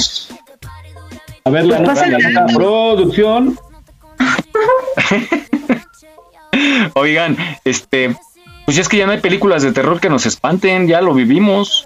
A 1.45 1.49
ver, 1.49 1.65
la, 1.65 1.83
Pues 1.83 2.07
la- 2.09 2.41
dato. 2.41 2.53
producción. 2.53 3.59
Oigan, 6.93 7.37
este. 7.65 8.15
Pues 8.65 8.77
es 8.77 8.87
que 8.87 8.97
ya 8.97 9.05
no 9.05 9.11
hay 9.11 9.19
películas 9.19 9.61
de 9.63 9.73
terror 9.73 9.99
que 9.99 10.09
nos 10.09 10.25
espanten, 10.25 10.87
ya 10.87 11.01
lo 11.01 11.13
vivimos. 11.13 11.85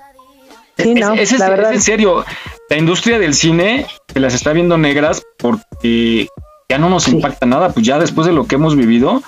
Sí, 0.77 0.93
no, 0.93 1.13
es, 1.15 1.31
es- 1.31 1.39
la 1.39 1.45
es 1.45 1.51
verdad. 1.51 1.73
en 1.73 1.81
serio, 1.81 2.23
la 2.69 2.77
industria 2.77 3.17
del 3.17 3.33
cine 3.33 3.87
se 4.13 4.19
las 4.19 4.35
está 4.35 4.53
viendo 4.53 4.77
negras 4.77 5.23
porque 5.39 6.27
ya 6.69 6.77
no 6.77 6.89
nos 6.89 7.07
impacta 7.07 7.47
nada, 7.47 7.69
pues 7.69 7.83
ya 7.85 7.97
después 7.97 8.27
de 8.27 8.33
lo 8.33 8.45
que 8.45 8.55
hemos 8.55 8.75
vivido, 8.75 9.23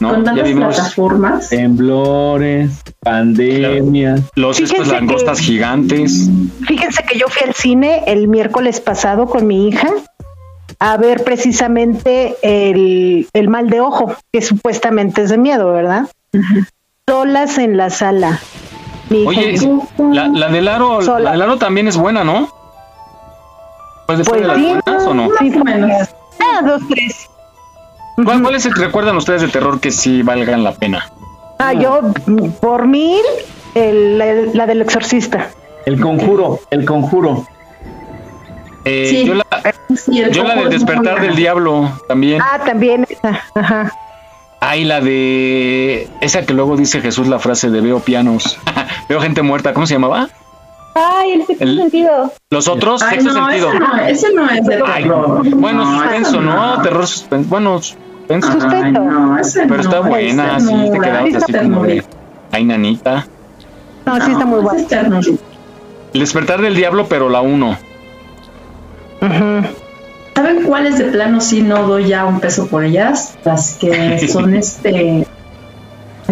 ¿no? 0.00 0.10
Con 0.10 0.24
Ya 0.24 0.42
vivimos 0.42 0.74
plataformas. 0.74 1.48
Temblores, 1.50 2.82
pandemia. 3.00 4.16
los 4.34 4.58
estos 4.60 4.88
langostas 4.88 5.38
que- 5.38 5.44
gigantes. 5.44 6.28
Fíjense 6.66 7.02
que 7.04 7.18
yo 7.18 7.26
fui 7.28 7.46
al 7.46 7.54
cine 7.54 8.02
el 8.06 8.26
miércoles 8.28 8.80
pasado 8.80 9.26
con 9.26 9.46
mi 9.46 9.68
hija 9.68 9.88
a 10.78 10.96
ver 10.96 11.22
precisamente 11.24 12.36
el, 12.42 13.28
el 13.34 13.48
mal 13.48 13.68
de 13.68 13.80
ojo, 13.80 14.14
que 14.32 14.40
supuestamente 14.40 15.22
es 15.22 15.30
de 15.30 15.36
miedo, 15.38 15.72
¿verdad? 15.72 16.08
Solas 17.06 17.58
en 17.58 17.76
la 17.76 17.90
sala. 17.90 18.40
Mi 19.10 19.26
Oye, 19.26 19.58
la, 19.98 20.28
la 20.28 20.48
del 20.48 20.68
aro, 20.68 21.02
Sola. 21.02 21.24
la 21.24 21.30
del 21.32 21.42
aro 21.42 21.58
también 21.58 21.88
es 21.88 21.96
buena, 21.96 22.22
¿no? 22.24 22.48
Pues 24.06 24.18
después 24.18 24.40
Pues 24.40 24.42
de 24.42 24.46
las 24.46 24.56
sí, 24.56 24.80
buenas 24.86 25.06
o 25.06 25.14
no? 25.14 25.28
sí, 25.38 25.52
Ah, 26.40 26.62
dos, 26.64 26.80
tres. 26.88 27.28
¿Cuál, 28.24 28.42
cuál 28.42 28.54
es 28.54 28.66
el 28.66 28.74
que 28.74 28.80
recuerdan 28.80 29.16
ustedes 29.16 29.42
de 29.42 29.48
terror 29.48 29.80
que 29.80 29.90
sí 29.90 30.22
valgan 30.22 30.64
la 30.64 30.72
pena? 30.72 31.10
Ah, 31.58 31.72
yo, 31.74 32.00
por 32.60 32.86
mil, 32.86 33.20
el- 33.74 34.18
la, 34.18 34.26
la 34.54 34.66
del 34.66 34.82
exorcista. 34.82 35.48
El 35.86 36.00
conjuro, 36.00 36.60
el 36.70 36.84
conjuro. 36.84 37.46
Eh, 38.84 39.06
Sí. 39.10 39.24
Yo 39.26 39.34
la, 39.34 39.44
Sí, 39.94 40.20
el 40.20 40.30
yo 40.32 40.42
la 40.44 40.54
cojo 40.54 40.68
del 40.68 40.78
despertar 40.78 41.20
del 41.20 41.34
diablo 41.36 41.90
también. 42.08 42.40
Ah, 42.42 42.60
también 42.64 43.06
esa, 43.10 43.40
ajá. 43.54 43.92
Ay, 44.60 44.84
la 44.84 45.00
de 45.00 46.08
esa 46.20 46.44
que 46.46 46.52
luego 46.54 46.76
dice 46.76 47.00
Jesús 47.00 47.26
la 47.28 47.38
frase 47.38 47.70
de 47.70 47.80
veo 47.80 48.00
pianos, 48.00 48.58
veo 49.08 49.20
gente 49.20 49.42
muerta, 49.42 49.72
¿cómo 49.74 49.86
se 49.86 49.94
llamaba? 49.94 50.28
Ay, 50.94 51.32
el 51.32 51.46
sexto 51.46 51.64
El- 51.64 51.76
sentido. 51.78 52.32
Los 52.50 52.68
otros, 52.68 53.02
Ay, 53.02 53.20
sexto 53.20 53.32
no, 53.38 53.46
sentido. 53.46 53.70
ese 53.72 53.78
no, 53.80 54.00
ese 54.06 54.32
no 54.34 54.50
es 54.50 54.64
de 54.66 54.80
Ay, 54.86 55.02
terror. 55.04 55.48
bueno, 55.56 55.84
No, 55.84 55.98
suspenso, 56.02 56.30
ese 56.36 56.40
¿no? 56.40 56.82
Terror 56.82 57.06
suspenso. 57.06 57.48
Bueno, 57.48 57.80
suspenso. 58.42 58.76
Ay, 58.84 58.92
no, 58.92 59.38
ese 59.38 59.60
Pero 59.62 59.74
no, 59.76 59.80
está 59.82 60.00
buena, 60.00 60.56
ese 60.56 60.66
sí, 60.66 60.90
te 60.92 60.98
quedabas 61.00 61.28
esa 61.28 61.38
así 61.38 61.52
como 61.52 61.82
de. 61.84 62.04
Ay, 62.52 62.64
nanita. 62.64 63.26
No, 64.06 64.20
sí 64.24 64.32
está 64.32 64.44
muy 64.46 64.60
buena. 64.60 65.20
El 66.12 66.20
despertar 66.20 66.60
del 66.60 66.74
diablo, 66.74 67.06
pero 67.08 67.28
la 67.28 67.40
uno. 67.40 67.76
¿Saben 70.34 70.62
cuáles 70.64 70.98
de 70.98 71.04
plano 71.04 71.40
sí 71.40 71.62
no 71.62 71.86
doy 71.86 72.08
ya 72.08 72.24
un 72.24 72.40
peso 72.40 72.66
por 72.68 72.84
ellas? 72.84 73.34
Las 73.44 73.74
que 73.76 74.26
son 74.32 74.54
este. 74.54 75.26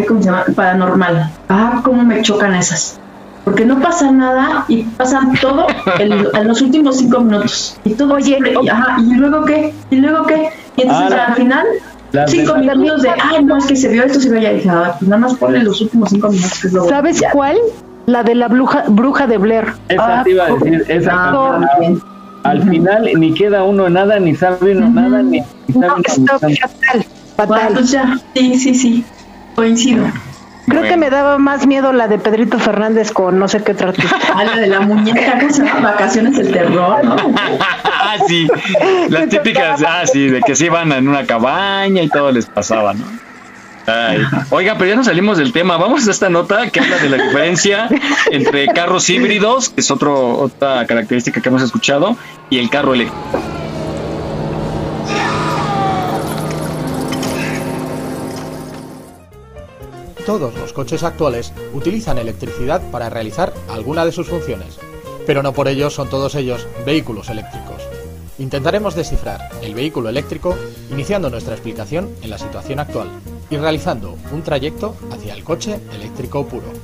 ¿Cómo 0.06 0.20
se 0.22 0.26
llama? 0.26 0.44
Paranormal. 0.54 1.30
Ah, 1.48 1.80
cómo 1.84 2.02
me 2.04 2.22
chocan 2.22 2.54
esas. 2.54 2.98
porque 3.44 3.64
no 3.64 3.80
pasa 3.80 4.12
nada 4.12 4.64
y 4.68 4.82
pasan 4.84 5.32
todo 5.40 5.66
el- 5.98 6.28
en 6.34 6.48
los 6.48 6.60
últimos 6.60 6.98
cinco 6.98 7.20
minutos. 7.20 7.78
Y 7.84 7.94
todo 7.94 8.20
siempre, 8.20 8.54
y, 8.62 8.68
ajá, 8.68 8.96
¿y 9.00 9.14
luego 9.14 9.44
qué? 9.46 9.74
¿Y 9.90 9.96
luego 9.96 10.26
qué? 10.26 10.50
Y 10.76 10.82
entonces 10.82 11.12
Ah, 11.18 11.24
al 11.28 11.34
final, 11.34 11.66
la- 12.12 12.26
cinco 12.28 12.56
la- 12.56 12.74
minutos 12.74 13.02
de, 13.02 13.10
ay, 13.10 13.44
no, 13.44 13.56
es 13.58 13.66
que 13.66 13.76
se 13.76 13.88
vio 13.88 14.04
esto, 14.04 14.20
se 14.20 14.30
vio 14.30 14.40
ya. 14.40 14.52
Y 14.52 14.56
dije, 14.56 14.70
ah, 14.70 14.94
pues 14.98 15.08
nada 15.08 15.20
más 15.22 15.34
ponle 15.34 15.62
los 15.62 15.80
últimos 15.80 16.10
cinco 16.10 16.28
minutos. 16.30 16.58
Que 16.60 16.66
es 16.68 16.72
lo 16.72 16.82
bueno. 16.82 16.96
¿Sabes 16.96 17.20
Ya. 17.20 17.30
cuál? 17.32 17.56
La 18.06 18.22
de 18.22 18.34
la 18.34 18.48
bruja, 18.48 18.84
bruja 18.88 19.26
de 19.26 19.36
Blair. 19.36 19.66
Esa 19.88 20.20
Ah, 20.20 20.24
te 20.24 20.30
iba 20.30 20.44
a 20.46 20.54
decir, 20.54 20.84
esa 20.88 21.30
no, 21.30 21.60
canción, 21.60 22.02
Al 22.44 22.62
final 22.70 23.08
ni 23.18 23.34
queda 23.34 23.64
uno 23.64 23.90
nada, 23.90 24.18
ni 24.20 24.34
sabe 24.34 24.76
uno 24.76 24.88
nada, 24.88 25.22
ni, 25.22 25.40
ni 25.66 25.74
sabe 25.74 25.86
no, 25.86 25.94
uno 25.96 26.38
sabe- 26.38 26.56
fatal, 26.56 27.06
Bueno, 27.36 27.52
fatal. 27.54 27.72
pues 27.74 27.90
ya, 27.90 28.18
sí, 28.34 28.58
sí, 28.58 28.74
sí, 28.74 29.04
coincido. 29.54 30.04
Creo 30.68 30.82
que 30.82 30.96
me 30.96 31.10
daba 31.10 31.38
más 31.38 31.66
miedo 31.66 31.92
la 31.92 32.08
de 32.08 32.18
Pedrito 32.18 32.58
Fernández 32.58 33.12
con 33.12 33.38
no 33.38 33.48
sé 33.48 33.62
qué 33.62 33.72
otra 33.72 33.88
artista. 33.88 34.18
Ah, 34.34 34.44
la 34.44 34.56
de 34.56 34.66
la 34.68 34.80
muñeca, 34.80 35.38
¿cómo 35.40 35.52
se 35.52 35.64
llama? 35.64 35.90
Vacaciones 35.90 36.36
del 36.36 36.52
terror, 36.52 37.04
¿no? 37.04 37.16
Ah, 37.60 38.16
sí. 38.26 38.46
Las 39.08 39.28
típicas, 39.28 39.82
ah, 39.86 40.06
sí, 40.06 40.28
de 40.28 40.40
que 40.42 40.54
se 40.54 40.66
iban 40.66 40.92
en 40.92 41.08
una 41.08 41.26
cabaña 41.26 42.02
y 42.02 42.08
todo 42.08 42.30
les 42.30 42.46
pasaba, 42.46 42.94
¿no? 42.94 43.04
Ay. 43.86 44.22
Oiga, 44.50 44.76
pero 44.78 44.90
ya 44.90 44.96
nos 44.96 45.06
salimos 45.06 45.38
del 45.38 45.52
tema. 45.52 45.76
Vamos 45.76 46.06
a 46.06 46.10
esta 46.10 46.28
nota 46.28 46.70
que 46.70 46.80
habla 46.80 46.98
de 46.98 47.08
la 47.08 47.16
diferencia 47.16 47.88
entre 48.30 48.66
carros 48.68 49.08
híbridos, 49.08 49.70
que 49.70 49.80
es 49.80 49.90
otro, 49.90 50.38
otra 50.38 50.86
característica 50.86 51.40
que 51.40 51.48
hemos 51.48 51.62
escuchado, 51.62 52.16
y 52.50 52.58
el 52.58 52.70
carro 52.70 52.94
eléctrico. 52.94 53.67
Todos 60.28 60.54
los 60.56 60.74
coches 60.74 61.04
actuales 61.04 61.54
utilizan 61.72 62.18
electricidad 62.18 62.82
para 62.90 63.08
realizar 63.08 63.54
alguna 63.66 64.04
de 64.04 64.12
sus 64.12 64.28
funciones, 64.28 64.78
pero 65.26 65.42
no 65.42 65.54
por 65.54 65.68
ello 65.68 65.88
son 65.88 66.10
todos 66.10 66.34
ellos 66.34 66.66
vehículos 66.84 67.30
eléctricos. 67.30 67.80
Intentaremos 68.38 68.94
descifrar 68.94 69.48
el 69.62 69.74
vehículo 69.74 70.10
eléctrico 70.10 70.54
iniciando 70.90 71.30
nuestra 71.30 71.54
explicación 71.54 72.10
en 72.20 72.28
la 72.28 72.36
situación 72.36 72.78
actual 72.78 73.08
y 73.48 73.56
realizando 73.56 74.18
un 74.30 74.42
trayecto 74.42 74.94
hacia 75.10 75.32
el 75.32 75.44
coche 75.44 75.80
eléctrico 75.94 76.46
puro. 76.46 76.74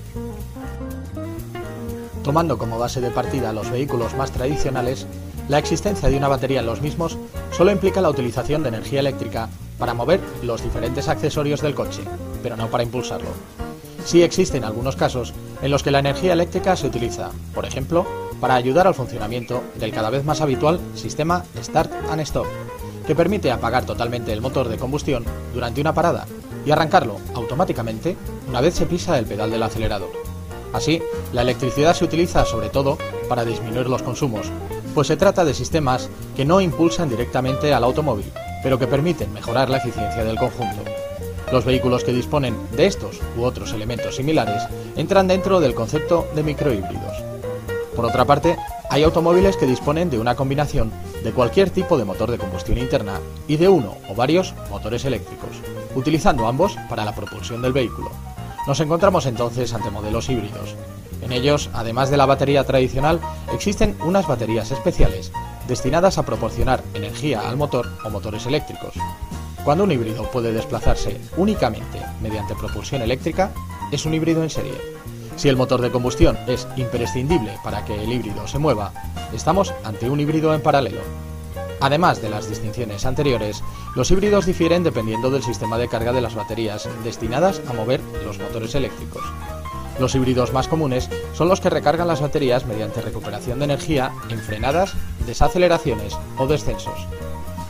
Tomando 2.23 2.57
como 2.57 2.79
base 2.79 3.03
de 3.03 3.11
partida 3.11 3.53
los 3.53 3.71
vehículos 3.71 4.15
más 4.15 4.31
tradicionales, 4.31 5.07
la 5.49 5.59
existencia 5.59 6.09
de 6.09 6.17
una 6.17 6.29
batería 6.29 6.61
en 6.61 6.67
los 6.67 6.81
mismos 6.81 7.19
solo 7.53 7.71
implica 7.71 8.01
la 8.01 8.11
utilización 8.11 8.63
de 8.63 8.71
energía 8.71 9.01
eléctrica 9.01 9.49
para 9.79 9.95
mover 9.95 10.21
los 10.43 10.63
diferentes 10.63 11.09
accesorios 11.09 11.61
del 11.61 11.75
coche, 11.75 12.03
pero 12.43 12.57
no 12.57 12.69
para 12.69 12.85
impulsarlo. 12.85 13.29
Sí 14.05 14.23
existen 14.23 14.65
algunos 14.65 14.97
casos 14.97 15.35
en 15.63 15.71
los 15.71 15.83
que 15.83 15.91
la 15.91 15.99
energía 15.99 16.33
eléctrica 16.33 16.77
se 16.77 16.87
utiliza, 16.87 17.31
por 17.55 17.65
ejemplo, 17.65 18.07
para 18.41 18.55
ayudar 18.55 18.87
al 18.87 18.95
funcionamiento 18.95 19.63
del 19.77 19.93
cada 19.93 20.11
vez 20.11 20.25
más 20.25 20.41
habitual 20.41 20.81
sistema 20.95 21.45
Start 21.63 21.91
and 22.11 22.21
Stop, 22.23 22.47
que 23.07 23.15
permite 23.15 23.51
apagar 23.51 23.85
totalmente 23.85 24.33
el 24.33 24.41
motor 24.41 24.69
de 24.69 24.79
combustión 24.79 25.25
durante 25.53 25.81
una 25.81 25.95
parada 25.95 26.27
y 26.65 26.71
arrancarlo 26.71 27.19
automáticamente 27.35 28.17
una 28.49 28.61
vez 28.61 28.75
se 28.75 28.87
pisa 28.87 29.19
el 29.19 29.27
pedal 29.27 29.51
del 29.51 29.63
acelerador. 29.63 30.11
Así, 30.73 31.03
la 31.33 31.43
electricidad 31.43 31.95
se 31.95 32.05
utiliza 32.05 32.45
sobre 32.45 32.69
todo 32.69 32.99
para 33.29 33.45
disminuir 33.45 33.89
los 33.89 34.03
consumos, 34.03 34.51
pues 34.95 35.09
se 35.09 35.17
trata 35.17 35.45
de 35.45 35.55
sistemas 35.55 36.09
que 36.37 36.45
no 36.45 36.61
impulsan 36.61 37.09
directamente 37.09 37.75
al 37.75 37.85
automóvil, 37.85 38.31
pero 38.63 38.79
que 38.79 38.87
permiten 38.87 39.33
mejorar 39.33 39.69
la 39.69 39.79
eficiencia 39.79 40.25
del 40.25 40.39
conjunto. 40.39 40.83
Los 41.53 41.65
vehículos 41.65 42.05
que 42.05 42.13
disponen 42.13 42.57
de 42.77 42.87
estos 42.87 43.21
u 43.37 43.43
otros 43.43 43.73
elementos 43.73 44.17
similares 44.17 44.63
entran 44.97 45.29
dentro 45.29 45.61
del 45.61 45.75
concepto 45.75 46.27
de 46.35 46.43
microhíbridos. 46.43 47.23
Por 47.95 48.05
otra 48.05 48.25
parte, 48.25 48.57
hay 48.91 49.03
automóviles 49.03 49.57
que 49.57 49.67
disponen 49.67 50.11
de 50.11 50.19
una 50.19 50.35
combinación 50.35 50.91
de 51.23 51.33
cualquier 51.33 51.71
tipo 51.71 51.99
de 51.99 52.05
motor 52.05 52.31
de 52.31 52.39
combustión 52.39 52.79
interna 52.79 53.21
y 53.49 53.57
de 53.57 53.69
uno 53.69 53.97
o 54.09 54.15
varios 54.15 54.55
motores 54.71 55.05
eléctricos, 55.05 55.51
utilizando 55.95 56.47
ambos 56.47 56.77
para 56.89 57.05
la 57.05 57.15
propulsión 57.15 57.63
del 57.63 57.73
vehículo. 57.73 58.11
Nos 58.67 58.81
encontramos 58.81 59.27
entonces 59.27 59.73
ante 59.75 59.91
modelos 59.91 60.29
híbridos. 60.29 60.75
En 61.23 61.33
ellos, 61.33 61.71
además 61.73 62.11
de 62.11 62.17
la 62.17 62.27
batería 62.27 62.65
tradicional, 62.65 63.21
existen 63.53 63.97
unas 64.05 64.27
baterías 64.27 64.71
especiales 64.71 65.33
destinadas 65.67 66.19
a 66.19 66.25
proporcionar 66.25 66.83
energía 66.95 67.49
al 67.49 67.57
motor 67.57 67.91
o 68.05 68.11
motores 68.11 68.47
eléctricos. 68.47 68.95
Cuando 69.65 69.85
un 69.85 69.93
híbrido 69.93 70.25
puede 70.31 70.53
desplazarse 70.53 71.21
únicamente 71.37 71.99
mediante 72.21 72.55
propulsión 72.55 73.01
eléctrica, 73.01 73.51
es 73.91 74.05
un 74.05 74.13
híbrido 74.13 74.43
en 74.43 74.51
serie. 74.51 74.75
Si 75.37 75.49
el 75.49 75.57
motor 75.57 75.81
de 75.81 75.91
combustión 75.91 76.39
es 76.47 76.69
imprescindible 76.77 77.59
para 77.65 77.85
que 77.85 77.95
el 77.95 78.13
híbrido 78.13 78.47
se 78.47 78.59
mueva, 78.59 78.93
estamos 79.33 79.73
ante 79.83 80.11
un 80.11 80.21
híbrido 80.21 80.55
en 80.55 80.61
paralelo. 80.61 81.01
Además 81.81 82.23
de 82.23 82.31
las 82.31 82.49
distinciones 82.49 83.05
anteriores, 83.05 83.63
los 83.95 84.11
híbridos 84.11 84.47
difieren 84.47 84.85
dependiendo 84.85 85.31
del 85.31 85.43
sistema 85.43 85.77
de 85.77 85.89
carga 85.89 86.13
de 86.13 86.21
las 86.21 86.35
baterías 86.35 86.89
destinadas 87.03 87.61
a 87.69 87.73
mover 87.73 88.01
los 88.25 88.39
motores 88.39 88.75
eléctricos. 88.75 89.23
Los 89.99 90.15
híbridos 90.15 90.53
más 90.53 90.67
comunes 90.67 91.09
son 91.35 91.49
los 91.49 91.61
que 91.61 91.71
recargan 91.71 92.09
las 92.09 92.21
baterías 92.21 92.67
mediante 92.67 93.01
recuperación 93.01 93.61
de 93.61 93.67
energía 93.67 94.11
en 94.29 94.41
frenadas, 94.41 94.95
desaceleraciones 95.27 96.17
o 96.37 96.47
descensos. 96.47 97.07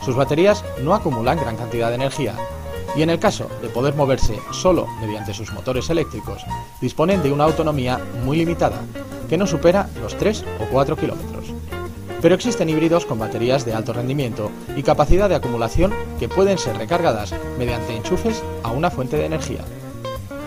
Sus 0.03 0.15
baterías 0.15 0.63
no 0.81 0.95
acumulan 0.95 1.39
gran 1.39 1.55
cantidad 1.55 1.89
de 1.89 1.95
energía 1.95 2.35
y 2.95 3.01
en 3.01 3.09
el 3.09 3.19
caso 3.19 3.49
de 3.61 3.69
poder 3.69 3.95
moverse 3.95 4.39
solo 4.51 4.87
mediante 5.01 5.33
sus 5.33 5.51
motores 5.51 5.89
eléctricos, 5.89 6.43
disponen 6.81 7.21
de 7.21 7.31
una 7.31 7.43
autonomía 7.43 7.99
muy 8.23 8.37
limitada, 8.37 8.81
que 9.29 9.37
no 9.37 9.45
supera 9.45 9.89
los 10.01 10.15
3 10.17 10.45
o 10.61 10.65
4 10.71 10.95
kilómetros. 10.95 11.45
Pero 12.21 12.35
existen 12.35 12.69
híbridos 12.69 13.05
con 13.05 13.19
baterías 13.19 13.65
de 13.65 13.73
alto 13.73 13.93
rendimiento 13.93 14.49
y 14.75 14.83
capacidad 14.83 15.29
de 15.29 15.35
acumulación 15.35 15.93
que 16.19 16.29
pueden 16.29 16.57
ser 16.57 16.77
recargadas 16.77 17.35
mediante 17.59 17.95
enchufes 17.95 18.41
a 18.63 18.71
una 18.71 18.89
fuente 18.89 19.17
de 19.17 19.25
energía. 19.25 19.61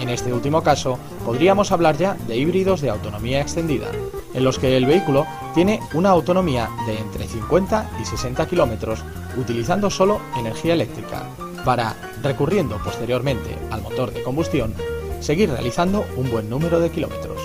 En 0.01 0.09
este 0.09 0.33
último 0.33 0.62
caso, 0.62 0.99
podríamos 1.25 1.73
hablar 1.73 1.97
ya 1.97 2.15
de 2.27 2.37
híbridos 2.37 2.81
de 2.81 2.91
autonomía 2.91 3.41
extendida, 3.41 3.89
en 4.33 4.45
los 4.45 4.59
que 4.59 4.77
el 4.77 4.87
vehículo 4.87 5.27
tiene 5.55 5.81
una 5.93 6.11
autonomía 6.11 6.69
de 6.87 6.99
entre 6.99 7.27
50 7.27 7.91
y 8.01 8.05
60 8.05 8.47
kilómetros 8.47 9.05
utilizando 9.37 9.91
solo 9.91 10.20
energía 10.37 10.75
eléctrica, 10.75 11.29
para, 11.65 11.97
recurriendo 12.23 12.79
posteriormente 12.83 13.57
al 13.70 13.83
motor 13.83 14.12
de 14.12 14.23
combustión, 14.23 14.75
seguir 15.20 15.51
realizando 15.51 16.05
un 16.16 16.31
buen 16.31 16.49
número 16.49 16.81
de 16.81 16.91
kilómetros. 16.91 17.41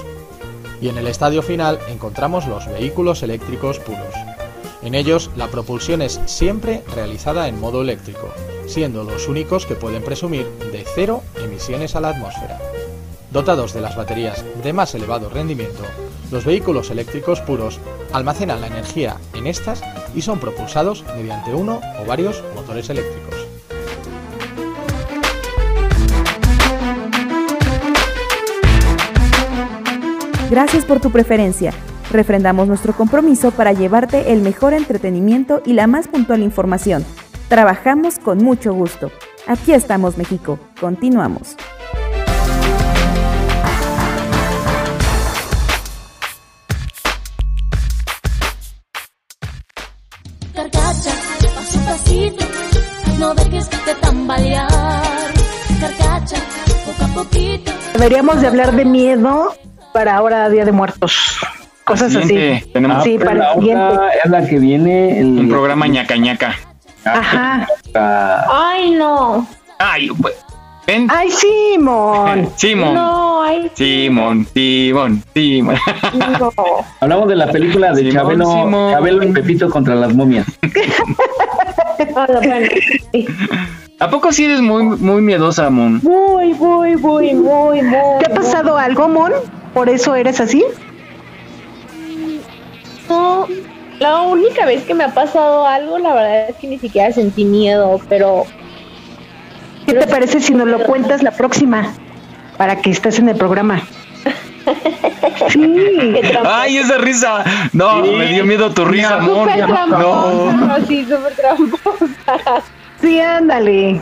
Y 0.81 0.89
en 0.89 0.97
el 0.97 1.07
estadio 1.07 1.41
final 1.41 1.79
encontramos 1.89 2.47
los 2.47 2.67
vehículos 2.67 3.23
eléctricos 3.23 3.79
puros. 3.79 4.13
En 4.83 4.95
ellos 4.95 5.31
la 5.35 5.47
propulsión 5.47 6.01
es 6.01 6.19
siempre 6.25 6.83
realizada 6.93 7.47
en 7.47 7.59
modo 7.59 7.81
eléctrico, 7.81 8.29
siendo 8.67 9.03
los 9.03 9.27
únicos 9.27 9.65
que 9.65 9.75
pueden 9.75 10.03
presumir 10.03 10.47
de 10.71 10.85
cero 10.95 11.21
emisiones 11.37 11.95
a 11.95 12.01
la 12.01 12.09
atmósfera. 12.09 12.59
Dotados 13.31 13.73
de 13.73 13.81
las 13.81 13.95
baterías 13.95 14.43
de 14.63 14.73
más 14.73 14.93
elevado 14.95 15.29
rendimiento, 15.29 15.83
los 16.31 16.45
vehículos 16.45 16.89
eléctricos 16.89 17.41
puros 17.41 17.79
almacenan 18.11 18.61
la 18.61 18.67
energía 18.67 19.17
en 19.33 19.47
estas 19.47 19.81
y 20.15 20.21
son 20.21 20.39
propulsados 20.39 21.03
mediante 21.15 21.53
uno 21.53 21.81
o 22.01 22.05
varios 22.05 22.43
motores 22.55 22.89
eléctricos. 22.89 23.35
Gracias 30.49 30.85
por 30.85 30.99
tu 30.99 31.09
preferencia. 31.09 31.73
Refrendamos 32.11 32.67
nuestro 32.67 32.93
compromiso 32.93 33.49
para 33.49 33.73
llevarte 33.73 34.33
el 34.33 34.41
mejor 34.41 34.73
entretenimiento 34.73 35.63
y 35.65 35.73
la 35.73 35.87
más 35.87 36.07
puntual 36.07 36.43
información. 36.43 37.03
Trabajamos 37.49 38.19
con 38.19 38.39
mucho 38.39 38.73
gusto. 38.73 39.11
Aquí 39.47 39.73
estamos, 39.73 40.17
México. 40.17 40.59
Continuamos. 40.79 41.55
Carcacha, 50.53 51.11
paso 51.55 51.79
a 51.79 51.85
pasito, 51.85 52.45
no 53.19 53.33
dejes 53.35 53.69
de 53.69 53.95
tambalear. 54.01 54.69
Carcacha, 55.81 56.37
poco 56.85 57.03
a 57.03 57.23
poquito. 57.23 57.71
Deberíamos 57.93 58.41
de 58.41 58.47
hablar 58.47 58.75
de 58.75 58.85
miedo 58.85 59.53
para 59.93 60.15
ahora 60.15 60.49
Día 60.49 60.65
de 60.65 60.71
Muertos. 60.71 61.39
Cosas 61.85 62.15
así. 62.15 62.63
Tenemos 62.71 63.03
sí, 63.03 63.17
para 63.17 63.33
la 63.33 63.53
el 63.53 63.59
siguiente. 63.59 63.95
es 64.23 64.31
la 64.31 64.47
que 64.47 64.59
viene. 64.59 65.19
El, 65.19 65.25
un 65.39 65.49
programa 65.49 65.87
ñaca 65.87 66.15
ñaca. 66.15 66.55
Ajá. 67.05 67.67
Ay, 68.49 68.91
no. 68.91 69.47
Ay, 69.79 70.09
pues, 70.21 70.35
ven. 70.87 71.07
Ay, 71.11 71.29
Simón. 71.31 72.49
Simón. 72.57 72.93
No, 72.93 73.43
ay, 73.43 73.71
Simón, 73.73 74.47
Simón, 74.53 75.23
Simón. 75.33 75.75
no. 76.39 76.51
Hablamos 77.01 77.27
de 77.27 77.35
la 77.35 77.51
película 77.51 77.91
de 77.91 77.97
Simón, 77.97 78.13
Chabelo, 78.13 78.45
Simón. 78.45 78.91
Chabelo 78.93 79.23
y 79.23 79.31
Pepito 79.33 79.69
contra 79.69 79.95
las 79.95 80.13
momias. 80.13 80.45
¿A 83.99 84.09
poco 84.09 84.31
sí 84.31 84.45
eres 84.45 84.61
muy, 84.61 84.83
muy 84.83 85.21
miedosa, 85.21 85.69
Mon? 85.69 85.99
Muy, 86.03 86.53
muy, 86.53 86.95
muy, 86.97 87.33
muy, 87.33 87.81
muy. 87.81 88.19
¿Te 88.19 88.31
ha 88.31 88.35
pasado 88.35 88.77
algo, 88.77 89.07
Mon? 89.07 89.31
¿Por 89.73 89.89
eso 89.89 90.15
eres 90.15 90.39
así? 90.41 90.63
No, 93.09 93.47
la 94.03 94.21
única 94.21 94.65
vez 94.65 94.83
que 94.83 94.93
me 94.93 95.05
ha 95.05 95.13
pasado 95.13 95.65
algo, 95.65 95.97
la 95.97 96.13
verdad 96.13 96.49
es 96.49 96.57
que 96.57 96.67
ni 96.67 96.77
siquiera 96.77 97.11
sentí 97.13 97.45
miedo, 97.45 98.01
pero... 98.09 98.45
¿Qué 99.85 99.93
te 99.93 100.07
parece 100.07 100.41
si 100.41 100.53
nos 100.53 100.67
lo 100.67 100.79
cuentas 100.83 101.23
la 101.23 101.31
próxima? 101.31 101.93
Para 102.57 102.81
que 102.81 102.91
estés 102.91 103.19
en 103.19 103.29
el 103.29 103.37
programa. 103.37 103.81
Sí. 105.49 106.13
¡Ay, 106.45 106.77
esa 106.77 106.97
risa! 106.97 107.43
No, 107.73 108.01
me 108.01 108.27
dio 108.27 108.45
miedo 108.45 108.71
tu 108.71 108.85
risa, 108.85 109.15
amor. 109.15 109.49
Súper 109.49 109.67
No. 109.69 109.75
tramposa, 109.75 110.87
sí, 110.87 111.05
súper 111.05 111.35
tramposa. 111.35 112.61
Sí, 113.01 113.19
ándale. 113.19 114.01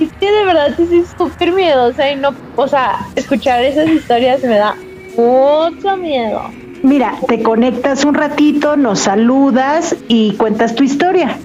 Es 0.00 0.12
que 0.20 0.30
de 0.30 0.44
verdad 0.44 0.74
sí 0.76 0.86
soy 0.86 1.04
súper 1.16 1.52
miedosa 1.52 2.10
y 2.10 2.16
no, 2.16 2.34
o 2.56 2.68
sea, 2.68 2.98
escuchar 3.16 3.64
esas 3.64 3.88
historias 3.88 4.42
me 4.42 4.56
da 4.58 4.74
mucho 5.16 5.96
miedo. 5.96 6.50
Mira, 6.84 7.14
te 7.26 7.42
conectas 7.42 8.04
un 8.04 8.12
ratito, 8.12 8.76
nos 8.76 8.98
saludas 8.98 9.96
y 10.06 10.34
cuentas 10.34 10.74
tu 10.74 10.84
historia. 10.84 11.38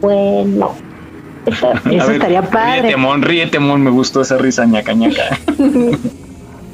Bueno, 0.00 0.72
eso, 1.46 1.68
A 1.84 1.88
eso 1.88 2.06
ver, 2.08 2.16
estaría 2.16 2.42
padre. 2.42 2.82
Ríete, 2.82 2.96
mon, 2.96 3.22
ríete, 3.22 3.60
mon. 3.60 3.80
Me 3.80 3.90
gustó 3.90 4.22
esa 4.22 4.38
risa, 4.38 4.66
ñaca, 4.66 4.92
ñaca. 4.92 5.38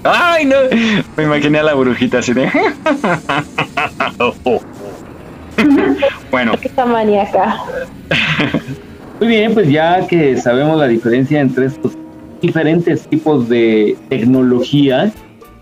¡Ay, 0.05 0.47
no! 0.47 0.57
Me 1.19 1.25
imaginé 1.25 1.59
a 1.59 1.65
la 1.65 1.75
brujita 1.75 2.21
así 2.21 2.33
de... 2.33 2.51
bueno, 6.31 6.53
Esta 6.63 6.87
maníaca. 6.87 7.61
Muy 9.21 9.29
bien, 9.29 9.53
pues 9.53 9.69
ya 9.69 10.07
que 10.07 10.39
sabemos 10.39 10.79
la 10.79 10.89
diferencia 10.89 11.43
entre 11.43 11.67
estos 11.67 11.93
diferentes 12.41 13.07
tipos 13.07 13.51
de 13.51 13.99
tecnología, 14.09 15.13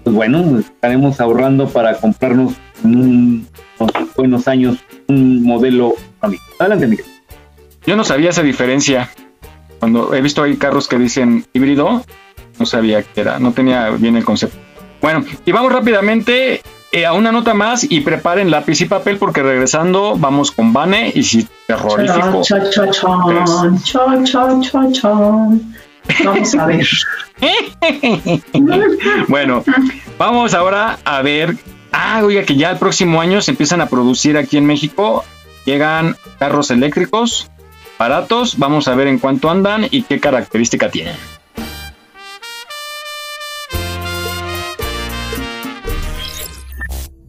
pues 0.05 0.14
bueno, 0.16 0.59
estaremos 0.59 1.20
ahorrando 1.20 1.68
para 1.68 1.94
comprarnos 1.97 2.55
en 2.85 2.97
un- 2.97 3.48
unos 3.78 4.14
buenos 4.16 4.48
años 4.48 4.78
un 5.09 5.43
modelo. 5.43 5.94
amigo. 6.20 6.43
Adelante, 6.59 6.86
Miguel. 6.86 7.06
yo 7.86 7.97
no 7.97 8.05
sabía 8.05 8.31
esa 8.31 8.43
diferencia. 8.43 9.09
Cuando 9.78 10.12
he 10.14 10.20
visto 10.20 10.43
ahí 10.43 10.56
carros 10.56 10.86
que 10.86 10.98
dicen 10.98 11.47
híbrido, 11.55 12.05
no 12.59 12.66
sabía 12.66 13.02
qué 13.02 13.22
era, 13.22 13.39
no 13.39 13.52
tenía 13.52 13.89
bien 13.90 14.16
el 14.16 14.24
concepto. 14.24 14.59
Bueno, 15.01 15.24
y 15.47 15.52
vamos 15.52 15.72
rápidamente 15.72 16.60
eh, 16.93 17.06
a 17.06 17.14
una 17.14 17.32
nota 17.32 17.55
más 17.55 17.86
y 17.90 18.01
preparen 18.01 18.51
lápiz 18.51 18.82
y 18.82 18.85
papel 18.85 19.16
porque 19.16 19.43
regresando 19.43 20.16
vamos 20.18 20.51
con 20.51 20.74
Vane 20.74 21.10
y 21.14 21.22
si 21.22 21.48
terrorífico. 21.66 22.43
Cha, 22.43 22.68
cha, 22.70 22.90
cha, 22.90 23.10
cha, 23.82 24.22
cha, 24.62 24.93
chan. 24.93 25.74
Vamos 26.24 26.54
a 26.54 26.66
ver. 26.66 26.86
bueno, 29.28 29.64
vamos 30.18 30.54
ahora 30.54 30.98
a 31.04 31.22
ver. 31.22 31.56
Ah, 31.92 32.20
oiga, 32.24 32.44
que 32.44 32.56
ya 32.56 32.70
el 32.70 32.78
próximo 32.78 33.20
año 33.20 33.40
se 33.40 33.50
empiezan 33.50 33.80
a 33.80 33.86
producir 33.86 34.36
aquí 34.36 34.56
en 34.56 34.66
México. 34.66 35.24
Llegan 35.64 36.16
carros 36.38 36.70
eléctricos 36.70 37.50
baratos. 37.98 38.58
Vamos 38.58 38.88
a 38.88 38.94
ver 38.94 39.08
en 39.08 39.18
cuánto 39.18 39.50
andan 39.50 39.86
y 39.90 40.02
qué 40.02 40.20
característica 40.20 40.90
tienen. 40.90 41.14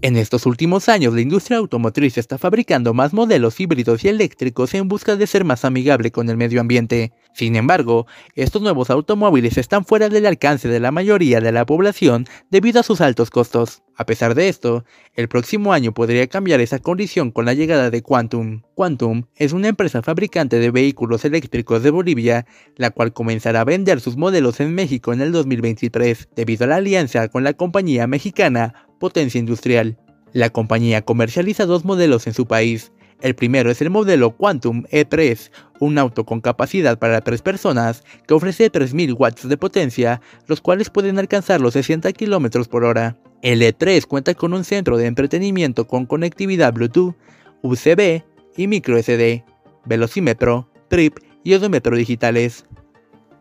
En 0.04 0.18
estos 0.18 0.48
últimos 0.48 0.90
años, 0.90 1.14
la 1.14 1.22
industria 1.22 1.60
automotriz 1.60 2.18
está 2.18 2.40
fabricando 2.40 2.96
más 2.96 3.14
modelos 3.14 3.60
híbridos 3.60 4.04
y 4.04 4.08
eléctricos 4.08 4.74
en 4.74 4.88
busca 4.88 5.16
de 5.16 5.28
ser 5.28 5.46
más 5.46 5.64
amigable 5.64 6.12
con 6.12 6.28
el 6.30 6.38
medio 6.38 6.60
ambiente. 6.60 7.12
Sin 7.34 7.56
embargo, 7.56 8.08
estos 8.36 8.62
nuevos 8.62 8.90
automóviles 8.90 9.58
están 9.58 9.86
fuera 9.86 10.10
del 10.10 10.26
alcance 10.26 10.68
de 10.68 10.80
la 10.80 10.92
mayoría 10.92 11.40
de 11.40 11.52
la 11.52 11.66
población 11.66 12.26
debido 12.50 12.80
a 12.80 12.84
sus 12.84 13.00
altos 13.00 13.30
costos. 13.30 13.84
A 13.96 14.06
pesar 14.06 14.36
de 14.36 14.50
esto, 14.50 14.84
el 15.16 15.30
próximo 15.30 15.74
año 15.74 15.94
podría 15.94 16.28
cambiar 16.28 16.60
esa 16.60 16.80
condición 16.80 17.32
con 17.32 17.46
la 17.46 17.54
llegada 17.54 17.90
de 17.90 18.02
Quantum. 18.02 18.64
Quantum 18.76 19.24
es 19.36 19.54
una 19.54 19.70
empresa 19.70 20.02
fabricante 20.02 20.60
de 20.60 20.72
vehículos 20.72 21.24
eléctricos 21.24 21.84
de 21.84 21.92
Bolivia, 21.92 22.46
la 22.76 22.90
cual 22.90 23.14
comenzará 23.14 23.62
a 23.62 23.66
vender 23.66 24.02
sus 24.02 24.18
modelos 24.18 24.60
en 24.60 24.74
México 24.76 25.14
en 25.14 25.22
el 25.22 25.32
2023, 25.32 26.30
debido 26.36 26.66
a 26.66 26.68
la 26.68 26.76
alianza 26.78 27.28
con 27.30 27.44
la 27.44 27.54
compañía 27.54 28.08
mexicana 28.08 28.88
Potencia 29.00 29.40
Industrial. 29.40 29.98
La 30.34 30.50
compañía 30.50 31.04
comercializa 31.04 31.66
dos 31.66 31.86
modelos 31.86 32.28
en 32.28 32.34
su 32.34 32.46
país. 32.46 32.92
El 33.22 33.36
primero 33.36 33.70
es 33.70 33.82
el 33.82 33.92
modelo 33.92 34.32
Quantum 34.32 34.84
E3, 34.92 35.52
un 35.80 35.98
auto 36.00 36.26
con 36.26 36.42
capacidad 36.42 36.98
para 36.98 37.22
tres 37.22 37.42
personas 37.44 38.04
que 38.28 38.34
ofrece 38.34 38.70
3000 38.70 39.14
watts 39.14 39.48
de 39.48 39.58
potencia, 39.58 40.22
los 40.48 40.60
cuales 40.60 40.90
pueden 40.90 41.20
alcanzar 41.20 41.62
los 41.62 41.74
60 41.74 42.12
km 42.14 42.68
por 42.68 42.84
hora. 42.84 43.18
El 43.44 43.62
E3 43.62 44.06
cuenta 44.06 44.34
con 44.34 44.54
un 44.54 44.64
centro 44.64 44.98
de 44.98 45.06
entretenimiento 45.06 45.86
con 45.86 46.08
conectividad 46.08 46.74
Bluetooth, 46.74 47.16
USB 47.62 48.24
y 48.58 48.68
micro 48.68 49.02
SD, 49.02 49.44
velocímetro, 49.86 50.68
trip 50.88 51.20
y 51.44 51.54
odómetro 51.54 51.96
digitales. 51.96 52.66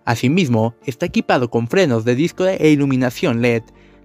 Asimismo, 0.04 0.74
está 0.84 1.06
equipado 1.06 1.50
con 1.50 1.68
frenos 1.68 2.04
de 2.04 2.14
disco 2.14 2.46
e 2.46 2.70
iluminación 2.70 3.40
LED, 3.40 3.62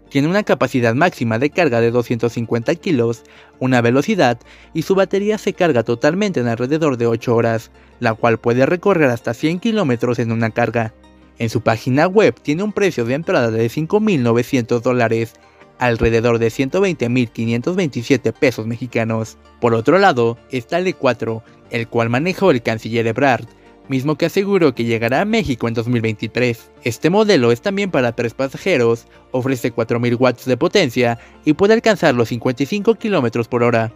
tiene 0.09 0.27
una 0.27 0.43
capacidad 0.43 0.93
máxima 0.95 1.39
de 1.39 1.49
carga 1.49 1.81
de 1.81 1.91
250 1.91 2.75
kilos, 2.75 3.23
una 3.59 3.81
velocidad 3.81 4.39
y 4.73 4.83
su 4.83 4.95
batería 4.95 5.37
se 5.37 5.53
carga 5.53 5.83
totalmente 5.83 6.39
en 6.39 6.47
alrededor 6.47 6.97
de 6.97 7.07
8 7.07 7.35
horas, 7.35 7.71
la 7.99 8.13
cual 8.13 8.37
puede 8.37 8.65
recorrer 8.65 9.09
hasta 9.09 9.33
100 9.33 9.59
kilómetros 9.59 10.19
en 10.19 10.31
una 10.31 10.51
carga. 10.51 10.93
En 11.37 11.49
su 11.49 11.61
página 11.61 12.07
web 12.07 12.35
tiene 12.41 12.63
un 12.63 12.71
precio 12.71 13.03
de 13.05 13.15
entrada 13.15 13.51
de 13.51 13.67
5.900 13.67 14.81
dólares, 14.81 15.33
alrededor 15.79 16.39
de 16.39 16.47
120.527 16.47 18.33
pesos 18.33 18.65
mexicanos. 18.67 19.37
Por 19.59 19.73
otro 19.73 19.97
lado, 19.99 20.37
está 20.51 20.77
el 20.77 20.87
E4, 20.87 21.43
el 21.71 21.87
cual 21.87 22.09
manejó 22.09 22.51
el 22.51 22.61
canciller 22.61 23.07
Ebrard, 23.07 23.47
mismo 23.87 24.15
que 24.15 24.25
aseguró 24.25 24.73
que 24.73 24.85
llegará 24.85 25.21
a 25.21 25.25
México 25.25 25.67
en 25.67 25.73
2023. 25.73 26.71
Este 26.83 27.09
modelo 27.09 27.51
es 27.51 27.61
también 27.61 27.91
para 27.91 28.13
tres 28.13 28.33
pasajeros, 28.33 29.07
ofrece 29.31 29.71
4000 29.71 30.15
watts 30.15 30.45
de 30.45 30.57
potencia 30.57 31.19
y 31.43 31.53
puede 31.53 31.73
alcanzar 31.73 32.15
los 32.15 32.29
55 32.29 32.95
km 32.95 33.47
por 33.47 33.63
hora. 33.63 33.93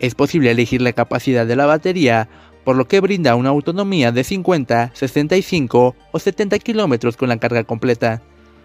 Es 0.00 0.14
posible 0.14 0.50
elegir 0.50 0.80
la 0.80 0.92
capacidad 0.92 1.46
de 1.46 1.56
la 1.56 1.66
batería, 1.66 2.28
por 2.64 2.76
lo 2.76 2.86
que 2.86 3.00
brinda 3.00 3.34
una 3.34 3.48
autonomía 3.48 4.12
de 4.12 4.24
50, 4.24 4.92
65 4.94 5.96
o 6.12 6.18
70 6.18 6.58
km 6.58 7.16
con 7.16 7.28
la 7.28 7.38
carga 7.38 7.64
completa, 7.64 8.22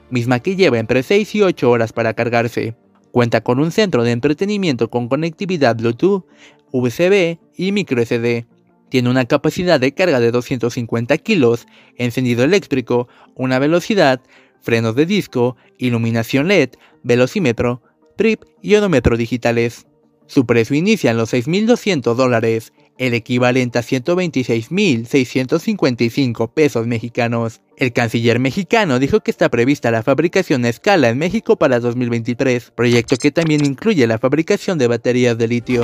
misma 0.09 0.39
que 0.39 0.55
lleva 0.55 0.77
entre 0.77 1.03
6 1.03 1.35
y 1.35 1.41
8 1.41 1.69
horas 1.69 1.93
para 1.93 2.13
cargarse. 2.13 2.75
Cuenta 3.11 3.41
con 3.41 3.59
un 3.59 3.71
centro 3.71 4.03
de 4.03 4.11
entretenimiento 4.11 4.89
con 4.89 5.07
conectividad 5.07 5.75
Bluetooth, 5.75 6.25
USB 6.71 7.37
y 7.55 7.71
micro 7.71 8.03
SD. 8.03 8.45
Tiene 8.93 9.09
una 9.09 9.25
capacidad 9.25 9.79
de 9.79 9.95
carga 9.95 10.19
de 10.19 10.29
250 10.29 11.17
kilos, 11.17 11.65
encendido 11.97 12.43
eléctrico, 12.43 13.07
una 13.33 13.57
velocidad, 13.57 14.21
frenos 14.61 14.95
de 14.95 15.07
disco, 15.07 15.57
iluminación 15.79 16.47
LED, 16.47 16.69
velocímetro, 17.01 17.81
trip 18.15 18.43
y 18.61 18.75
odómetro 18.75 19.17
digitales. 19.17 19.87
Su 20.27 20.45
precio 20.45 20.75
inicia 20.75 21.09
en 21.09 21.17
los 21.17 21.33
6.200 21.33 22.13
dólares, 22.13 22.71
el 22.99 23.15
equivalente 23.15 23.79
a 23.79 23.81
126.655 23.81 26.53
pesos 26.53 26.85
mexicanos. 26.85 27.61
El 27.77 27.93
canciller 27.93 28.37
mexicano 28.37 28.99
dijo 28.99 29.21
que 29.21 29.31
está 29.31 29.49
prevista 29.49 29.89
la 29.89 30.03
fabricación 30.03 30.65
a 30.65 30.69
escala 30.69 31.09
en 31.09 31.17
México 31.17 31.57
para 31.57 31.79
2023, 31.79 32.73
proyecto 32.75 33.17
que 33.17 33.31
también 33.31 33.65
incluye 33.65 34.05
la 34.05 34.19
fabricación 34.19 34.77
de 34.77 34.85
baterías 34.85 35.35
de 35.35 35.47
litio. 35.47 35.83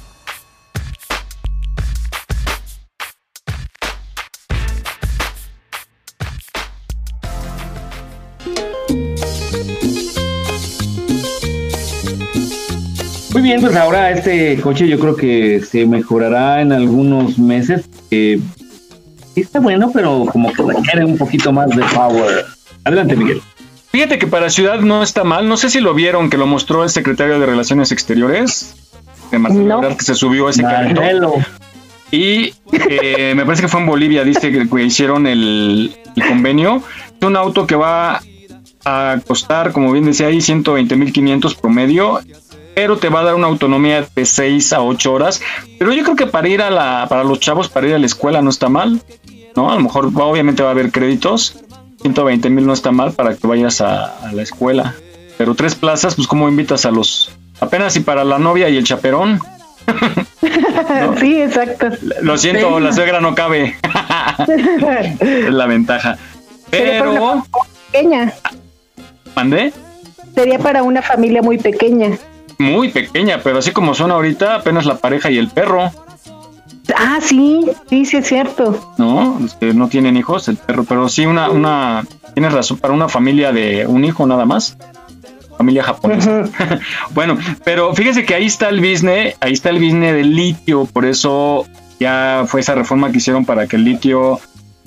Bien, 13.51 13.61
pues 13.61 13.75
ahora 13.75 14.11
este 14.11 14.59
coche 14.61 14.87
yo 14.87 14.97
creo 14.97 15.15
que 15.15 15.61
se 15.61 15.85
mejorará 15.85 16.61
en 16.61 16.71
algunos 16.71 17.37
meses. 17.37 17.85
Eh, 18.09 18.39
está 19.35 19.59
bueno, 19.59 19.91
pero 19.93 20.25
como 20.31 20.53
que 20.53 20.63
requiere 20.63 21.05
un 21.05 21.17
poquito 21.17 21.51
más 21.51 21.69
de 21.69 21.83
power. 21.93 22.45
Adelante, 22.85 23.15
Miguel. 23.15 23.41
Fíjate 23.91 24.17
que 24.19 24.27
para 24.27 24.49
Ciudad 24.49 24.79
no 24.79 25.03
está 25.03 25.23
mal. 25.25 25.49
No 25.49 25.57
sé 25.57 25.69
si 25.69 25.81
lo 25.81 25.93
vieron, 25.93 26.29
que 26.29 26.37
lo 26.37 26.47
mostró 26.47 26.83
el 26.83 26.89
secretario 26.89 27.39
de 27.39 27.45
Relaciones 27.45 27.91
Exteriores, 27.91 28.73
de 29.31 29.39
Marcelo 29.39 29.77
Ebrard, 29.77 29.97
que 29.97 30.05
se 30.05 30.15
subió 30.15 30.47
ese 30.47 30.63
carrito. 30.63 31.33
Y 32.09 32.53
eh, 32.71 33.33
me 33.35 33.45
parece 33.45 33.63
que 33.63 33.67
fue 33.67 33.81
en 33.81 33.85
Bolivia, 33.85 34.23
dice 34.23 34.51
que, 34.51 34.67
que 34.67 34.83
hicieron 34.83 35.27
el, 35.27 35.95
el 36.13 36.27
convenio 36.27 36.83
Es 37.21 37.25
un 37.25 37.37
auto 37.37 37.65
que 37.65 37.75
va 37.75 38.21
a 38.83 39.19
costar, 39.25 39.71
como 39.71 39.91
bien 39.91 40.05
decía 40.05 40.27
ahí, 40.27 40.37
120.500 40.37 41.55
promedio, 41.55 42.19
pero 42.75 42.97
te 42.97 43.09
va 43.09 43.21
a 43.21 43.23
dar 43.23 43.35
una 43.35 43.47
autonomía 43.47 44.05
de 44.15 44.25
6 44.25 44.73
a 44.73 44.81
8 44.81 45.13
horas. 45.13 45.41
Pero 45.79 45.93
yo 45.93 46.03
creo 46.03 46.15
que 46.15 46.27
para 46.27 46.47
ir 46.47 46.61
a 46.61 46.69
la, 46.69 47.05
para 47.09 47.23
los 47.23 47.39
chavos, 47.39 47.69
para 47.69 47.87
ir 47.87 47.95
a 47.95 47.99
la 47.99 48.05
escuela 48.05 48.41
no 48.41 48.49
está 48.49 48.69
mal, 48.69 49.01
¿no? 49.55 49.71
A 49.71 49.75
lo 49.75 49.81
mejor 49.81 50.11
obviamente 50.15 50.63
va 50.63 50.69
a 50.69 50.71
haber 50.71 50.91
créditos. 50.91 51.57
120 52.01 52.49
mil 52.49 52.65
no 52.65 52.73
está 52.73 52.91
mal 52.91 53.13
para 53.13 53.35
que 53.35 53.45
vayas 53.45 53.81
a, 53.81 54.05
a 54.27 54.31
la 54.31 54.41
escuela. 54.41 54.95
Pero 55.37 55.55
tres 55.55 55.75
plazas, 55.75 56.15
pues 56.15 56.27
cómo 56.27 56.47
invitas 56.49 56.85
a 56.85 56.91
los... 56.91 57.31
Apenas 57.59 57.95
y 57.95 57.99
para 57.99 58.23
la 58.23 58.39
novia 58.39 58.69
y 58.69 58.77
el 58.77 58.83
chaperón. 58.83 59.39
Sí, 61.19 61.41
exacto. 61.41 61.87
Lo 62.21 62.37
siento, 62.37 62.77
Sí. 62.77 62.83
la 62.83 62.93
suegra 62.93 63.21
no 63.21 63.35
cabe. 63.35 63.75
es 65.19 65.49
la 65.53 65.65
ventaja. 65.67 66.17
Sería 66.71 66.99
para 66.99 67.11
una 67.11 67.21
Pero... 67.21 67.43
familia 67.43 67.71
pequeña. 67.91 68.33
¿Mandé? 69.35 69.73
Sería 70.33 70.59
para 70.59 70.83
una 70.83 71.01
familia 71.01 71.41
muy 71.41 71.57
pequeña. 71.57 72.17
Muy 72.61 72.89
pequeña, 72.89 73.39
pero 73.43 73.59
así 73.59 73.71
como 73.71 73.93
son 73.93 74.11
ahorita, 74.11 74.55
apenas 74.55 74.85
la 74.85 74.97
pareja 74.97 75.29
y 75.31 75.37
el 75.37 75.49
perro, 75.49 75.91
Ah, 76.95 77.19
sí, 77.21 77.65
sí, 77.89 78.05
sí 78.05 78.17
es 78.17 78.27
cierto. 78.27 78.93
¿no? 78.97 79.39
Que 79.59 79.73
no 79.73 79.87
tienen 79.87 80.17
hijos, 80.17 80.47
el 80.47 80.57
perro, 80.57 80.83
pero 80.83 81.09
sí 81.09 81.25
una, 81.25 81.49
una, 81.49 82.05
tienes 82.33 82.53
razón, 82.53 82.77
para 82.77 82.93
una 82.93 83.09
familia 83.09 83.51
de 83.51 83.85
un 83.87 84.03
hijo 84.03 84.25
nada 84.25 84.45
más. 84.45 84.77
Familia 85.57 85.83
japonesa. 85.83 86.43
bueno, 87.11 87.37
pero 87.63 87.93
fíjese 87.93 88.25
que 88.25 88.33
ahí 88.33 88.45
está 88.45 88.69
el 88.69 88.79
business, 88.79 89.35
ahí 89.39 89.53
está 89.53 89.69
el 89.69 89.79
business 89.79 90.13
del 90.13 90.35
litio, 90.35 90.85
por 90.85 91.05
eso 91.05 91.67
ya 91.99 92.45
fue 92.47 92.61
esa 92.61 92.73
reforma 92.73 93.11
que 93.11 93.17
hicieron 93.17 93.45
para 93.45 93.67
que 93.67 93.75
el 93.75 93.83
litio 93.83 94.39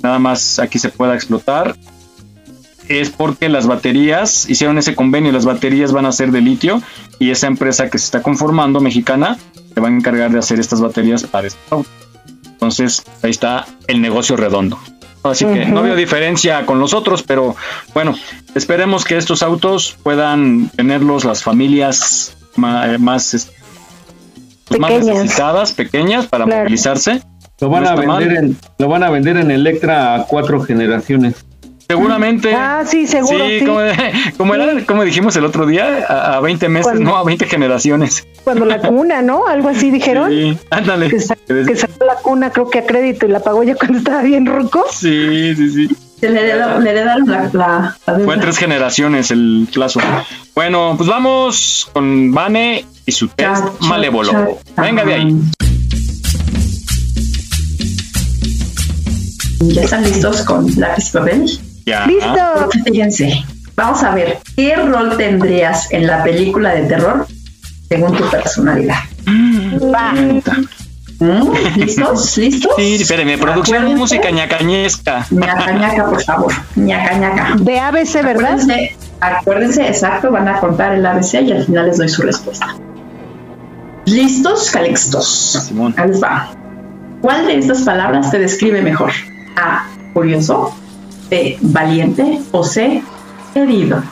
nada 0.03 0.19
más 0.19 0.59
aquí 0.59 0.79
se 0.79 0.89
pueda 0.89 1.15
explotar. 1.15 1.77
Es 2.89 3.11
porque 3.11 3.49
las 3.49 3.67
baterías, 3.67 4.49
hicieron 4.49 4.77
ese 4.79 4.95
convenio, 4.95 5.33
las 5.33 5.45
baterías 5.47 5.93
van 5.93 6.05
a 6.07 6.13
ser 6.13 6.31
de 6.33 6.41
litio 6.43 6.83
y 7.19 7.31
esa 7.31 7.47
empresa 7.47 7.89
que 7.89 7.99
se 7.99 8.05
está 8.05 8.23
conformando, 8.23 8.81
mexicana, 8.81 9.39
se 9.73 9.81
va 9.81 9.89
a 9.89 9.91
encargar 9.91 10.31
de 10.31 10.39
hacer 10.39 10.61
estas 10.61 10.81
baterías 10.81 11.23
para 11.25 11.47
estos 11.47 11.63
autos. 11.71 11.93
Entonces, 12.47 13.03
ahí 13.23 13.31
está 13.31 13.65
el 13.87 14.01
negocio 14.03 14.37
redondo. 14.37 14.79
Así 15.23 15.47
que 15.47 15.65
no 15.65 15.83
veo 15.83 15.97
diferencia 15.97 16.67
con 16.67 16.79
los 16.81 16.93
otros, 16.93 17.23
pero 17.23 17.57
bueno, 17.95 18.15
esperemos 18.55 19.07
que 19.07 19.17
estos 19.17 19.43
autos 19.43 19.97
puedan 20.03 20.69
tenerlos 20.77 21.25
las 21.25 21.43
familias 21.43 22.37
ma- 22.57 22.99
más, 22.99 23.33
es- 23.33 23.51
pues, 24.69 24.79
más 24.81 24.91
necesitadas, 24.93 25.73
pequeñas, 25.73 26.27
para 26.27 26.45
Claro. 26.45 26.61
movilizarse. 26.65 27.23
Lo 27.61 27.71
van, 27.71 27.85
No 27.85 27.91
a 27.91 27.97
mal. 27.97 28.19
vender 28.19 28.37
en, 28.45 28.57
lo 28.79 28.89
van 28.89 29.03
a 29.03 29.11
vender 29.11 29.39
en 29.39 29.51
Electra 29.51 30.15
a 30.15 30.27
cuatro 30.27 30.61
generaciones. 30.61 31.35
Seguramente. 31.87 32.55
Ah, 32.55 32.83
sí, 32.87 33.07
seguro, 33.07 33.47
sí. 33.47 33.61
Como, 33.65 33.79
como 34.39 34.55
era, 34.55 34.85
como 34.87 35.05
dijimos 35.05 35.37
el 35.37 35.45
otro 35.45 35.67
día, 35.67 36.07
a, 36.09 36.37
a 36.37 36.41
20 36.41 36.69
meses, 36.69 36.99
no, 37.01 37.17
a 37.17 37.25
20 37.25 37.47
generaciones. 37.47 38.27
Cuando 38.43 38.65
la 38.65 38.79
cuna, 38.81 39.23
¿no? 39.23 39.47
Algo 39.47 39.69
así 39.69 39.91
dijeron. 39.91 40.31
Sí, 40.31 40.59
ándale. 40.71 41.09
Que, 41.11 41.21
sa- 41.21 41.37
que 41.47 41.77
sacó 41.77 42.05
la 42.07 42.17
cuna, 42.17 42.51
creo 42.51 42.69
que 42.71 42.79
a 42.81 42.87
crédito 42.87 43.27
y 43.27 43.31
la 43.31 43.41
pagó 43.41 43.63
ya 43.63 43.75
cuando 43.75 43.99
estaba 43.99 44.23
bien 44.23 44.47
ruco. 44.47 44.85
Sí, 44.91 45.55
sí, 45.57 45.71
sí. 45.71 45.97
Se 46.21 46.31
le, 46.31 46.41
heredaron 46.43 46.85
la, 47.27 47.51
la, 47.53 47.97
la. 48.07 48.17
Fue 48.25 48.35
en 48.35 48.41
tres 48.41 48.57
generaciones 48.57 49.31
el 49.31 49.69
plazo. 49.73 50.01
Bueno, 50.55 50.95
pues 50.97 51.09
vamos 51.09 51.91
con 51.93 52.33
Vane 52.33 52.87
y 53.05 53.13
su 53.13 53.29
test 53.29 53.39
Cha, 53.39 53.55
cha, 53.79 53.87
malévolo. 53.89 54.31
cha, 54.33 54.83
Venga 54.83 55.05
de 55.05 55.15
ahí. 55.15 55.37
¿Ya 59.61 59.83
están 59.83 60.03
listos 60.05 60.43
con 60.43 60.67
lápiz 60.77 61.09
y 61.09 61.13
papel? 61.13 61.59
Ya. 61.87 62.07
¡Listo! 62.07 62.71
Fíjense, 62.85 63.45
vamos 63.77 64.03
a 64.03 64.15
ver, 64.15 64.39
¿qué 64.57 64.77
rol 64.77 65.17
tendrías 65.17 65.91
en 65.93 66.07
la 66.07 66.23
película 66.25 66.75
de 66.75 66.83
terror 66.85 67.27
según 67.89 68.17
tu 68.17 68.29
personalidad? 68.31 68.97
¿Mm? 69.27 69.79
¿Listos? 71.77 72.37
¿Listos? 72.37 72.75
Sí, 72.77 72.97
espérenme, 73.01 73.39
producción 73.39 73.79
Acuérdense. 73.79 74.01
música 74.01 74.31
ñacañesca. 74.31 75.27
Ñaca, 75.31 75.73
ñaca, 75.73 76.07
por 76.07 76.23
favor. 76.23 76.53
Ñaca, 76.77 77.15
ñaca. 77.15 77.57
De 77.59 77.79
ABC, 77.79 78.15
¿verdad? 78.23 78.59
Acuérdense, 78.59 78.97
acuérdense, 79.21 79.87
exacto, 79.87 80.31
van 80.31 80.49
a 80.49 80.59
contar 80.61 80.93
el 80.95 81.05
ABC 81.07 81.43
y 81.43 81.53
al 81.53 81.65
final 81.65 81.87
les 81.87 81.99
doy 81.99 82.09
su 82.09 82.23
respuesta. 82.23 82.75
¿Listos, 84.07 84.71
calixtos? 84.71 85.65
Simón. 85.69 85.95
Ahí 85.97 86.09
les 86.09 86.23
va. 86.23 86.51
¿Cuál 87.23 87.47
de 87.47 87.59
estas 87.59 87.83
palabras 87.83 88.31
te 88.31 88.39
describe 88.39 88.83
mejor? 88.83 89.13
A. 89.57 89.87
Curioso. 90.13 90.77
B. 91.31 91.59
Valiente. 91.61 92.41
O 92.53 92.65
C. 92.65 93.03
Herido. 93.55 94.03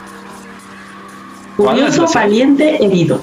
¿Cuál 1.57 1.77
es 1.79 1.83
la 1.83 1.89
Curioso, 1.89 2.13
valiente, 2.19 2.83
herido. 2.83 3.21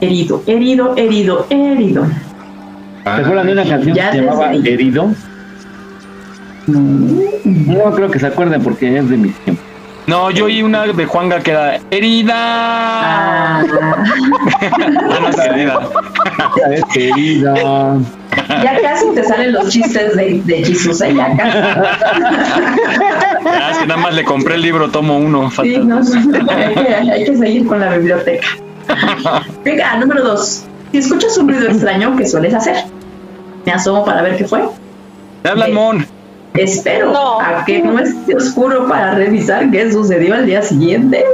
Herido, 0.00 0.42
herido, 0.46 0.96
herido, 0.96 1.46
herido. 1.50 2.06
¿Te 3.02 3.10
acuerdan 3.10 3.46
de 3.46 3.52
una 3.52 3.64
canción 3.64 3.96
Ya 3.96 4.10
que 4.10 4.18
se 4.18 4.24
llamaba 4.24 4.48
ahí. 4.50 4.62
Herido? 4.64 5.10
No 6.66 7.92
creo 7.94 8.10
que 8.10 8.18
se 8.18 8.26
acuerden 8.26 8.62
porque 8.62 8.98
es 8.98 9.08
de 9.08 9.16
mi 9.16 9.30
tiempo. 9.30 9.62
No, 10.06 10.30
yo 10.30 10.46
oí 10.46 10.62
una 10.62 10.86
de 10.86 11.04
Juanga 11.06 11.40
que 11.40 11.50
era 11.50 11.80
herida. 11.90 12.34
Ah, 12.34 13.62
Ah, 14.62 15.18
no, 15.20 15.28
es 15.28 15.38
herida. 15.46 15.88
Es 16.70 16.82
Herida. 16.96 17.98
ya 18.62 18.80
casi 18.80 19.06
te 19.14 19.24
salen 19.24 19.52
los 19.52 19.68
chistes 19.68 20.16
de, 20.16 20.42
de 20.44 20.64
Jesús, 20.64 21.00
¿eh? 21.00 21.14
Ya 21.14 21.36
casi. 21.36 21.58
Ah, 23.46 23.68
es 23.72 23.78
que 23.78 23.86
nada 23.86 24.00
más 24.00 24.14
le 24.14 24.24
compré 24.24 24.56
el 24.56 24.62
libro, 24.62 24.90
tomo 24.90 25.18
uno. 25.18 25.50
Sí, 25.50 25.78
no, 25.78 25.98
hay, 25.98 26.74
que, 26.74 26.94
hay 26.94 27.24
que 27.24 27.36
seguir 27.36 27.66
con 27.66 27.80
la 27.80 27.96
biblioteca. 27.96 28.46
Venga, 29.64 29.96
número 29.96 30.22
dos. 30.22 30.64
Si 30.92 30.98
escuchas 30.98 31.36
un 31.38 31.48
ruido 31.48 31.68
extraño, 31.68 32.16
¿qué 32.16 32.26
sueles 32.26 32.54
hacer? 32.54 32.76
Me 33.64 33.72
asomo 33.72 34.04
para 34.04 34.22
ver 34.22 34.36
qué 34.36 34.44
fue. 34.44 34.62
Te 35.42 35.48
hablan, 35.50 35.74
Mon. 35.74 36.06
Espero 36.54 37.40
a 37.40 37.64
que 37.64 37.82
no 37.82 37.98
esté 37.98 38.34
oscuro 38.34 38.88
para 38.88 39.14
revisar 39.14 39.70
qué 39.70 39.92
sucedió 39.92 40.34
al 40.34 40.46
día 40.46 40.62
siguiente. 40.62 41.24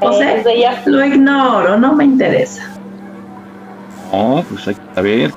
O 0.00 0.12
sea, 0.12 0.42
lo 0.84 1.04
ignoro, 1.04 1.78
no 1.78 1.94
me 1.94 2.04
interesa. 2.04 2.70
No, 4.12 4.44
pues 4.48 4.68
hay 4.68 4.74
que 4.74 4.94
saber. 4.94 5.30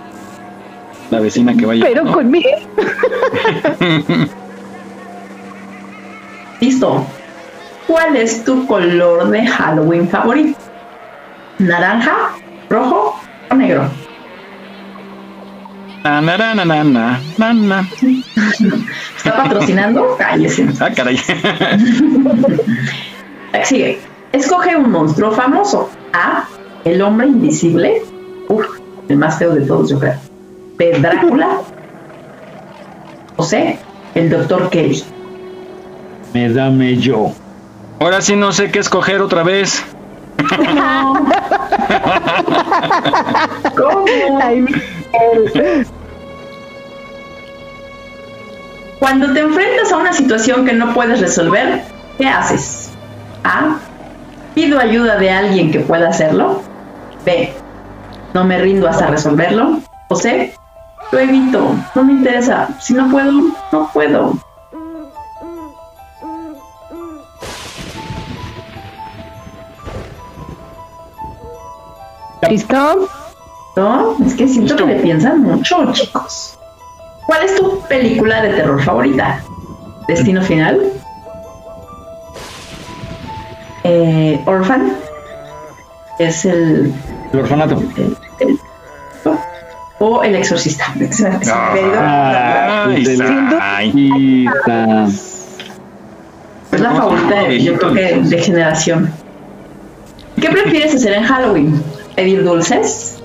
La 1.10 1.20
vecina 1.20 1.56
que 1.56 1.66
vaya. 1.66 1.86
Pero 1.86 2.04
¿no? 2.04 2.12
conmigo. 2.12 2.50
Listo. 6.62 7.06
¿Cuál 7.88 8.18
es 8.18 8.44
tu 8.44 8.68
color 8.68 9.30
de 9.30 9.48
Halloween 9.48 10.10
favorito? 10.10 10.60
¿Naranja, 11.60 12.32
rojo 12.70 13.20
o 13.50 13.56
negro? 13.56 13.90
Na, 16.04 16.22
na, 16.22 16.38
na, 16.38 16.54
na, 16.54 16.66
na, 16.66 16.84
na, 16.84 17.20
na, 17.38 17.54
na. 17.54 17.88
¿Está 19.18 19.38
patrocinando? 19.38 20.16
Cállese. 20.18 20.68
Ah, 20.80 20.92
caray. 20.92 21.18
Sigue. 23.64 24.00
Escoge 24.32 24.76
un 24.76 24.92
monstruo 24.92 25.32
famoso. 25.32 25.90
A. 26.14 26.46
El 26.84 27.02
hombre 27.02 27.28
invisible. 27.28 28.02
Uf, 28.50 28.66
el 29.10 29.18
más 29.18 29.38
feo 29.38 29.54
de 29.54 29.62
todos, 29.62 29.90
yo 29.90 30.00
creo. 30.00 30.16
B. 30.78 30.99
Drácula. 30.99 31.62
O 33.36 33.44
C. 33.44 33.80
El 34.16 34.30
doctor 34.30 34.70
Kelly. 34.70 35.04
Me 36.34 36.49
dame 36.49 36.98
yo. 36.98 37.32
Ahora 37.99 38.22
sí 38.22 38.36
no 38.36 38.52
sé 38.52 38.70
qué 38.70 38.80
escoger 38.80 39.22
otra 39.22 39.44
vez. 39.44 39.84
¿Cómo? 43.76 44.06
Ay. 44.41 44.66
Cuando 48.99 49.34
te 49.34 49.40
enfrentas 49.40 49.91
a 49.91 49.98
una 49.98 50.14
situación 50.14 50.66
que 50.66 50.74
no 50.74 50.94
puedes 50.94 51.20
resolver, 51.22 51.84
¿qué 52.18 52.28
haces? 52.28 52.91
A. 53.44 53.78
Pido 54.54 54.80
ayuda 54.80 55.18
de 55.18 55.30
alguien 55.32 55.72
que 55.72 55.80
pueda 55.80 56.10
hacerlo. 56.10 56.62
B. 57.26 57.54
No 58.34 58.44
me 58.44 58.60
rindo 58.60 58.88
hasta 58.88 59.08
resolverlo. 59.08 59.80
O 60.10 60.16
C. 60.16 60.57
Lo 61.12 61.20
evito. 61.20 61.76
No 61.96 62.04
me 62.04 62.14
interesa. 62.14 62.70
Si 62.80 62.94
no 62.94 63.10
puedo, 63.10 63.32
no 63.72 63.90
puedo. 63.94 64.34
¿Listo? 72.50 73.08
No, 73.76 74.16
es 74.26 74.36
que 74.36 74.48
siento 74.48 74.76
que 74.76 74.86
le 74.86 74.96
piensan 75.02 75.42
mucho, 75.42 75.92
chicos. 75.94 76.58
¿Cuál 77.26 77.44
es 77.44 77.56
tu 77.56 77.80
película 77.82 78.42
de 78.42 78.54
terror 78.54 78.82
favorita? 78.82 79.42
¿Destino 80.08 80.42
Final? 80.42 80.82
Eh, 83.84 84.42
¿Orphan? 84.46 84.94
Es 86.20 86.46
el, 86.46 86.94
El 87.34 87.40
orfanato. 87.40 87.76
el- 87.98 88.18
el- 88.40 88.60
o 89.99 90.24
El 90.24 90.36
Exorcista. 90.36 90.86
Quita. 93.91 95.07
Pues 96.69 96.82
la 96.82 96.91
favorita, 96.91 97.44
de- 97.44 97.64
yo 97.64 97.78
creo 97.78 97.94
que 97.94 98.15
de 98.22 98.38
generación. 98.40 99.11
¿Qué 100.40 100.49
prefieres 100.49 100.95
hacer 100.95 101.14
en 101.14 101.24
Halloween? 101.24 101.82
¿Pedir 102.15 102.44
dulces? 102.44 103.18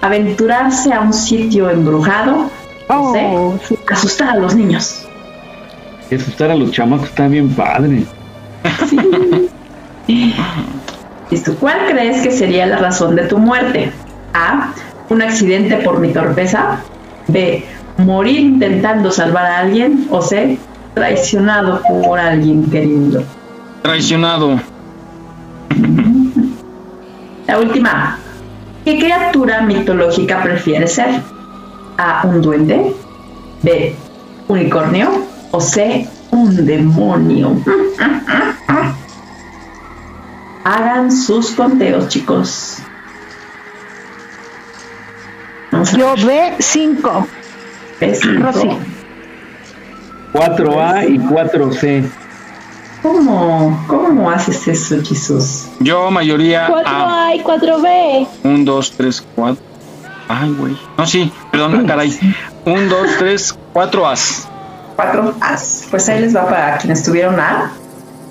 ¿Aventurarse 0.00 0.92
a 0.92 1.00
un 1.00 1.12
sitio 1.12 1.70
embrujado? 1.70 2.50
No 2.88 3.12
sé, 3.12 3.26
asustar 3.90 4.30
a 4.30 4.36
los 4.36 4.54
niños. 4.54 5.06
Asustar 6.14 6.50
a 6.50 6.54
los 6.54 6.70
chamacos 6.72 7.08
está 7.08 7.26
bien 7.28 7.48
padre. 7.50 8.04
Listo. 11.30 11.54
¿Cuál 11.56 11.78
crees 11.88 12.22
que 12.22 12.30
sería 12.30 12.66
la 12.66 12.76
razón 12.78 13.16
de 13.16 13.22
tu 13.24 13.38
muerte? 13.38 13.90
A. 14.34 14.72
Un 15.12 15.20
accidente 15.20 15.76
por 15.76 16.00
mi 16.00 16.10
torpeza. 16.10 16.80
B. 17.28 17.62
Morir 17.98 18.40
intentando 18.40 19.10
salvar 19.10 19.44
a 19.44 19.58
alguien. 19.58 20.06
O 20.08 20.22
C. 20.22 20.56
Traicionado 20.94 21.82
por 21.82 22.18
alguien 22.18 22.64
querido. 22.70 23.22
Traicionado. 23.82 24.58
La 27.46 27.58
última. 27.58 28.18
¿Qué 28.86 28.98
criatura 28.98 29.60
mitológica 29.60 30.42
prefieres 30.42 30.94
ser? 30.94 31.20
A. 31.98 32.26
Un 32.26 32.40
duende. 32.40 32.94
B. 33.60 33.94
Unicornio. 34.48 35.10
O 35.50 35.60
C. 35.60 36.08
Un 36.30 36.64
demonio. 36.64 37.54
Hagan 40.64 41.12
sus 41.12 41.50
conteos, 41.50 42.08
chicos. 42.08 42.82
Yo 45.96 46.14
B5. 46.16 47.26
Rosy. 48.40 48.70
4A 50.32 51.08
y 51.08 51.18
4C. 51.18 52.10
¿Cómo, 53.02 53.84
¿Cómo 53.88 54.30
haces 54.30 54.68
eso, 54.68 54.96
Jesús? 55.04 55.68
Yo, 55.80 56.10
mayoría 56.10 56.66
A. 56.66 56.70
4A 56.70 57.36
y 57.36 57.42
4B. 57.42 58.28
1, 58.44 58.64
2, 58.64 58.92
3, 58.96 59.26
4. 59.34 59.64
Ay, 60.28 60.54
güey. 60.58 60.76
No, 60.96 61.06
sí, 61.06 61.32
perdón, 61.50 61.86
caray. 61.86 62.16
1, 62.64 62.82
2, 62.88 63.08
3, 63.18 63.58
4 63.72 64.06
As. 64.06 64.48
Cuatro 64.96 65.34
as. 65.40 65.86
Pues 65.90 66.08
ahí 66.08 66.20
les 66.20 66.36
va 66.36 66.48
para 66.48 66.78
quienes 66.78 67.02
tuvieron 67.02 67.40
A. 67.40 67.72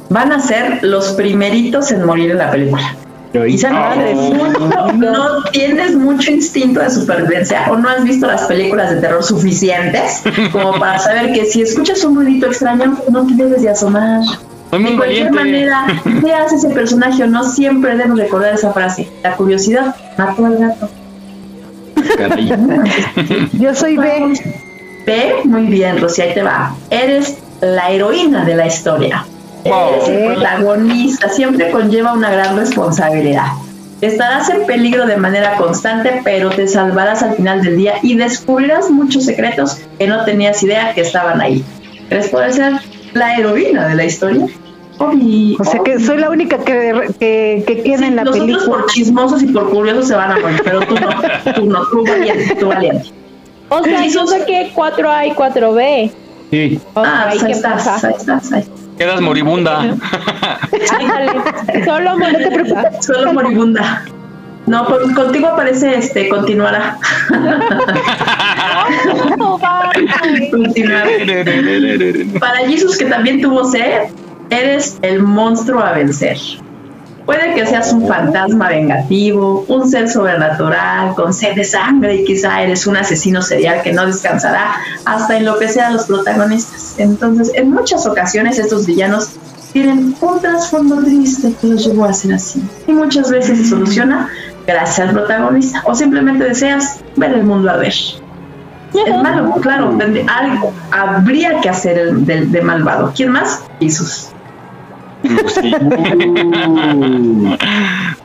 Van 0.09 0.31
a 0.31 0.39
ser 0.39 0.83
los 0.83 1.13
primeritos 1.13 1.91
en 1.91 2.05
morir 2.05 2.31
en 2.31 2.37
la 2.37 2.51
película. 2.51 2.95
Quizá 3.33 3.69
no, 3.69 3.93
tienes 3.93 4.15
mucho- 4.17 4.93
no 4.97 5.43
tienes 5.51 5.95
mucho 5.95 6.31
instinto 6.31 6.81
de 6.81 6.89
supervivencia 6.89 7.67
o 7.69 7.77
no 7.77 7.87
has 7.87 8.03
visto 8.03 8.27
las 8.27 8.41
películas 8.43 8.89
de 8.93 8.97
terror 9.01 9.23
suficientes 9.23 10.21
como 10.51 10.73
para 10.79 10.99
saber 10.99 11.31
que 11.31 11.45
si 11.45 11.61
escuchas 11.61 12.03
un 12.03 12.15
ruidito 12.15 12.47
extraño 12.47 12.97
no 13.09 13.25
te 13.27 13.35
debes 13.35 13.61
de 13.61 13.69
asomar. 13.69 14.19
Muy 14.71 14.83
de 14.91 14.95
cualquier 14.97 15.31
valiente. 15.33 15.69
manera, 15.69 16.01
veas 16.21 16.51
ese 16.53 16.69
personaje 16.69 17.23
o 17.23 17.27
no, 17.27 17.43
siempre 17.43 17.91
debemos 17.95 18.19
recordar 18.19 18.53
esa 18.53 18.71
frase. 18.73 19.07
La 19.23 19.35
curiosidad 19.35 19.95
mató 20.17 20.45
al 20.45 20.57
gato. 20.57 20.89
Yo 23.53 23.75
soy 23.75 23.97
B. 23.97 24.33
B, 25.05 25.33
muy 25.45 25.63
bien, 25.67 25.99
Rosy, 25.99 26.21
ahí 26.21 26.33
te 26.33 26.43
va. 26.43 26.75
Eres 26.89 27.37
la 27.61 27.89
heroína 27.91 28.45
de 28.45 28.55
la 28.55 28.67
historia. 28.67 29.25
Eres 29.63 30.07
el 30.07 30.33
protagonista, 30.33 31.29
siempre 31.29 31.71
conlleva 31.71 32.13
una 32.13 32.31
gran 32.31 32.57
responsabilidad. 32.57 33.47
Estarás 34.01 34.49
en 34.49 34.65
peligro 34.65 35.05
de 35.05 35.17
manera 35.17 35.57
constante, 35.57 36.21
pero 36.23 36.49
te 36.49 36.67
salvarás 36.67 37.21
al 37.21 37.35
final 37.35 37.61
del 37.61 37.77
día 37.77 37.93
y 38.01 38.15
descubrirás 38.15 38.89
muchos 38.89 39.25
secretos 39.25 39.77
que 39.99 40.07
no 40.07 40.25
tenías 40.25 40.61
idea 40.63 40.93
que 40.95 41.01
estaban 41.01 41.39
ahí. 41.39 41.63
¿Crees 42.09 42.29
poder 42.29 42.51
ser 42.53 42.73
la 43.13 43.37
heroína 43.37 43.87
de 43.87 43.95
la 43.95 44.05
historia? 44.05 44.47
O 44.97 45.63
sea 45.63 45.81
que 45.83 45.99
soy 45.99 46.17
la 46.17 46.29
única 46.29 46.57
que, 46.59 47.09
que, 47.19 47.63
que 47.65 47.83
queda 47.83 48.07
en 48.07 48.15
la 48.15 48.23
Nosotros 48.23 48.47
película. 48.47 48.77
por 48.77 48.85
chismosos 48.87 49.41
y 49.43 49.47
por 49.47 49.69
curiosos 49.69 50.07
se 50.07 50.15
van 50.15 50.31
a 50.31 50.39
morir, 50.39 50.61
pero 50.63 50.81
tú 50.81 50.95
no, 50.95 51.53
tú 51.55 51.65
no, 51.65 51.85
tú 51.87 52.03
valiente, 52.05 52.55
tú 52.55 52.67
valiente. 52.67 53.11
O 53.69 53.83
sea, 53.83 54.05
yo 54.05 54.27
saqué 54.27 54.71
4A 54.75 55.27
y 55.27 55.31
4B. 55.31 56.11
Sí. 56.51 56.79
Ah, 56.95 57.27
ahí 57.29 57.39
pues 57.39 57.43
ahí 57.45 57.51
estás, 57.53 58.03
ahí 58.03 58.13
estás, 58.17 58.51
ahí. 58.51 58.63
Quedas 59.01 59.19
moribunda. 59.19 59.79
Ándale, 59.79 61.31
solo 61.85 62.17
no 62.19 62.27
te 62.27 62.51
preocupes. 62.51 63.03
Solo 63.03 63.33
moribunda. 63.33 64.05
No, 64.67 64.85
con- 64.85 65.15
contigo 65.15 65.47
aparece 65.47 65.97
este, 65.97 66.29
continuará. 66.29 66.99
Continuará. 70.51 71.09
Para 72.39 72.57
Jesus, 72.67 72.95
que 72.99 73.05
también 73.05 73.41
tuvo 73.41 73.63
sed, 73.63 74.09
eres 74.51 74.99
el 75.01 75.23
monstruo 75.23 75.81
a 75.81 75.93
vencer. 75.93 76.37
Puede 77.31 77.53
que 77.53 77.65
seas 77.65 77.93
un 77.93 78.09
fantasma 78.09 78.67
vengativo, 78.67 79.63
un 79.69 79.89
ser 79.89 80.09
sobrenatural 80.09 81.15
con 81.15 81.33
sed 81.33 81.55
de 81.55 81.63
sangre 81.63 82.15
y 82.17 82.25
quizá 82.25 82.61
eres 82.61 82.85
un 82.87 82.97
asesino 82.97 83.41
serial 83.41 83.81
que 83.83 83.93
no 83.93 84.05
descansará 84.05 84.75
hasta 85.05 85.37
enloquecer 85.37 85.83
a 85.83 85.91
los 85.91 86.07
protagonistas. 86.07 86.95
Entonces, 86.97 87.53
en 87.55 87.71
muchas 87.71 88.05
ocasiones 88.05 88.59
estos 88.59 88.85
villanos 88.85 89.29
tienen 89.71 90.13
un 90.19 90.41
trasfondo 90.41 91.01
triste 91.05 91.53
que 91.61 91.67
los 91.67 91.85
llevó 91.85 92.03
a 92.03 92.11
ser 92.11 92.33
así. 92.33 92.61
Y 92.85 92.91
muchas 92.91 93.31
veces 93.31 93.59
se 93.59 93.65
soluciona 93.65 94.27
gracias 94.67 94.99
al 94.99 95.13
protagonista 95.13 95.83
o 95.85 95.95
simplemente 95.95 96.43
deseas 96.43 96.99
ver 97.15 97.31
el 97.31 97.45
mundo 97.45 97.71
arder. 97.71 97.93
Es 97.93 99.23
malo, 99.23 99.53
claro, 99.61 99.97
algo 100.27 100.73
habría 100.91 101.61
que 101.61 101.69
hacer 101.69 101.97
el, 101.97 102.25
de, 102.25 102.47
de 102.47 102.61
malvado. 102.61 103.13
¿Quién 103.15 103.31
más? 103.31 103.63
Jesús. 103.79 104.33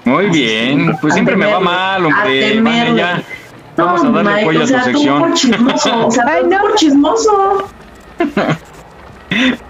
Muy 0.05 0.27
bien. 0.27 0.97
Pues 1.01 1.15
siempre 1.15 1.37
me 1.37 1.47
va 1.47 1.61
mal, 1.61 2.05
hombre. 2.07 2.61
Vale, 2.61 2.95
ya. 2.97 3.23
Vamos 3.77 4.03
No, 4.05 4.09
a 4.09 4.13
darle 4.13 4.31
Mike, 4.31 4.43
apoyo 4.43 4.61
o 4.61 4.63
a 4.63 4.67
sea, 4.67 4.85
su 4.85 4.91
sección. 4.91 5.19
por 5.19 5.35
chismoso, 5.35 6.07
o 6.07 6.11
sea, 6.11 6.25
tú 6.43 6.59
por 6.61 6.75
chismoso. 6.77 7.69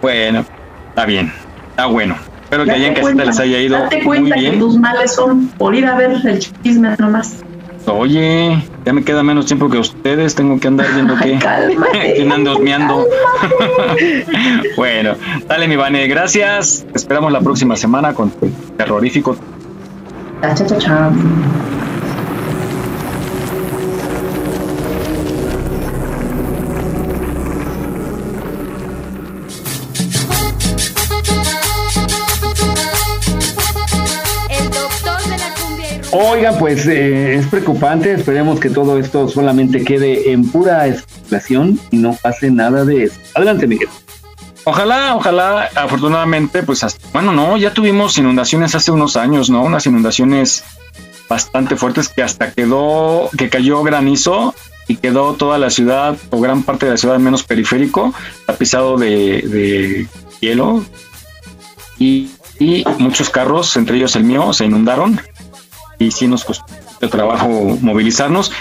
Bueno, 0.02 0.44
está 0.90 1.06
bien. 1.06 1.32
Está 1.70 1.86
bueno. 1.86 2.14
Espero 2.44 2.64
que 2.64 2.70
allá 2.70 2.86
en 2.88 2.94
casita 2.94 3.24
les 3.24 3.40
haya 3.40 3.58
ido 3.58 3.76
Date 3.78 3.96
muy 3.96 4.04
cuenta 4.04 4.36
que 4.36 4.50
tus 4.52 4.76
males 4.78 5.12
son 5.14 5.48
por 5.48 5.74
ir 5.74 5.86
a 5.86 5.96
ver 5.96 6.12
el 6.24 6.38
chisme 6.38 6.94
nomás. 6.98 7.38
Oye, 7.86 8.62
ya 8.84 8.92
me 8.92 9.04
queda 9.04 9.22
menos 9.22 9.46
tiempo 9.46 9.68
que 9.68 9.78
ustedes. 9.78 10.34
Tengo 10.34 10.58
que 10.58 10.68
andar 10.68 10.86
viendo 10.92 11.16
qué. 11.16 11.38
cálmate, 11.38 12.14
¿Quién 12.16 12.32
anda 12.32 12.52
husmeando? 12.52 13.06
bueno, 14.76 15.14
dale, 15.46 15.68
mi 15.68 15.76
Vane. 15.76 16.06
Gracias. 16.08 16.84
Te 16.90 16.98
esperamos 16.98 17.32
la 17.32 17.40
próxima 17.40 17.76
semana 17.76 18.12
con 18.12 18.30
tu 18.30 18.48
terrorífico. 18.76 19.36
Cha, 20.42 20.54
cha, 20.54 20.78
cha, 20.78 21.10
Oigan, 36.18 36.56
pues 36.58 36.86
eh, 36.86 37.34
es 37.34 37.46
preocupante. 37.46 38.12
Esperemos 38.12 38.58
que 38.58 38.70
todo 38.70 38.98
esto 38.98 39.28
solamente 39.28 39.84
quede 39.84 40.32
en 40.32 40.50
pura 40.50 40.86
especulación 40.86 41.78
y 41.90 41.98
no 41.98 42.14
pase 42.14 42.50
nada 42.50 42.86
de 42.86 43.04
eso. 43.04 43.20
Adelante, 43.34 43.66
Miguel. 43.66 43.90
Ojalá, 44.64 45.14
ojalá, 45.14 45.68
afortunadamente, 45.74 46.62
pues 46.62 46.82
hasta, 46.84 47.06
bueno, 47.12 47.32
no, 47.32 47.58
ya 47.58 47.74
tuvimos 47.74 48.16
inundaciones 48.16 48.74
hace 48.74 48.90
unos 48.90 49.16
años, 49.16 49.50
¿no? 49.50 49.62
Unas 49.62 49.84
inundaciones 49.86 50.64
bastante 51.28 51.76
fuertes 51.76 52.08
que 52.08 52.22
hasta 52.22 52.50
quedó, 52.50 53.28
que 53.36 53.50
cayó 53.50 53.82
granizo 53.82 54.54
y 54.88 54.96
quedó 54.96 55.34
toda 55.34 55.58
la 55.58 55.68
ciudad 55.68 56.16
o 56.30 56.40
gran 56.40 56.62
parte 56.62 56.86
de 56.86 56.92
la 56.92 56.98
ciudad 56.98 57.18
menos 57.18 57.42
periférico 57.42 58.14
tapizado 58.46 58.96
de, 58.96 59.42
de 59.42 60.06
hielo 60.40 60.82
y, 61.98 62.30
y 62.58 62.84
muchos 62.98 63.28
carros, 63.28 63.76
entre 63.76 63.98
ellos 63.98 64.16
el 64.16 64.24
mío, 64.24 64.54
se 64.54 64.64
inundaron 64.64 65.20
y 65.98 66.10
sí 66.10 66.28
nos 66.28 66.44
costó 66.44 66.64
trabajo 67.10 67.48
movilizarnos. 67.80 68.52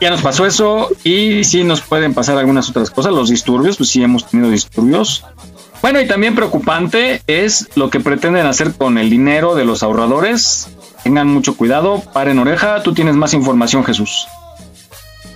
Ya 0.00 0.10
nos 0.10 0.22
pasó 0.22 0.46
eso 0.46 0.88
y 1.04 1.44
sí 1.44 1.62
nos 1.64 1.80
pueden 1.82 2.14
pasar 2.14 2.38
algunas 2.38 2.70
otras 2.70 2.90
cosas, 2.90 3.12
los 3.12 3.28
disturbios, 3.28 3.76
pues 3.76 3.90
sí 3.90 4.02
hemos 4.02 4.26
tenido 4.26 4.50
disturbios. 4.50 5.24
Bueno, 5.82 6.00
y 6.00 6.06
también 6.06 6.34
preocupante 6.34 7.22
es 7.26 7.68
lo 7.74 7.90
que 7.90 8.00
pretenden 8.00 8.46
hacer 8.46 8.72
con 8.74 8.98
el 8.98 9.10
dinero 9.10 9.54
de 9.54 9.64
los 9.64 9.82
ahorradores. 9.82 10.68
Tengan 11.04 11.28
mucho 11.28 11.56
cuidado, 11.56 12.02
paren 12.12 12.38
oreja, 12.38 12.82
tú 12.82 12.92
tienes 12.94 13.14
más 13.14 13.32
información, 13.34 13.84
Jesús. 13.84 14.26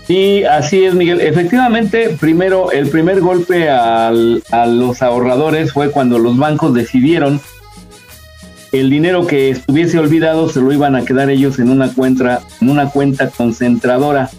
Sí, 0.06 0.44
así 0.44 0.84
es, 0.84 0.94
Miguel. 0.94 1.22
Efectivamente, 1.22 2.14
primero, 2.20 2.70
el 2.72 2.88
primer 2.90 3.20
golpe 3.22 3.70
al- 3.70 4.42
a 4.50 4.66
los 4.66 5.00
ahorradores 5.00 5.72
fue 5.72 5.90
cuando 5.90 6.18
los 6.18 6.36
bancos 6.36 6.74
decidieron 6.74 7.40
el 8.80 8.90
dinero 8.90 9.26
que 9.26 9.50
estuviese 9.50 10.00
olvidado 10.00 10.48
se 10.48 10.60
lo 10.60 10.72
iban 10.72 10.96
a 10.96 11.04
quedar 11.04 11.30
ellos 11.30 11.60
en 11.60 11.70
una 11.70 11.92
cuenta, 11.92 12.42
en 12.60 12.70
una 12.70 12.90
cuenta 12.90 13.30
concentradora. 13.30 14.30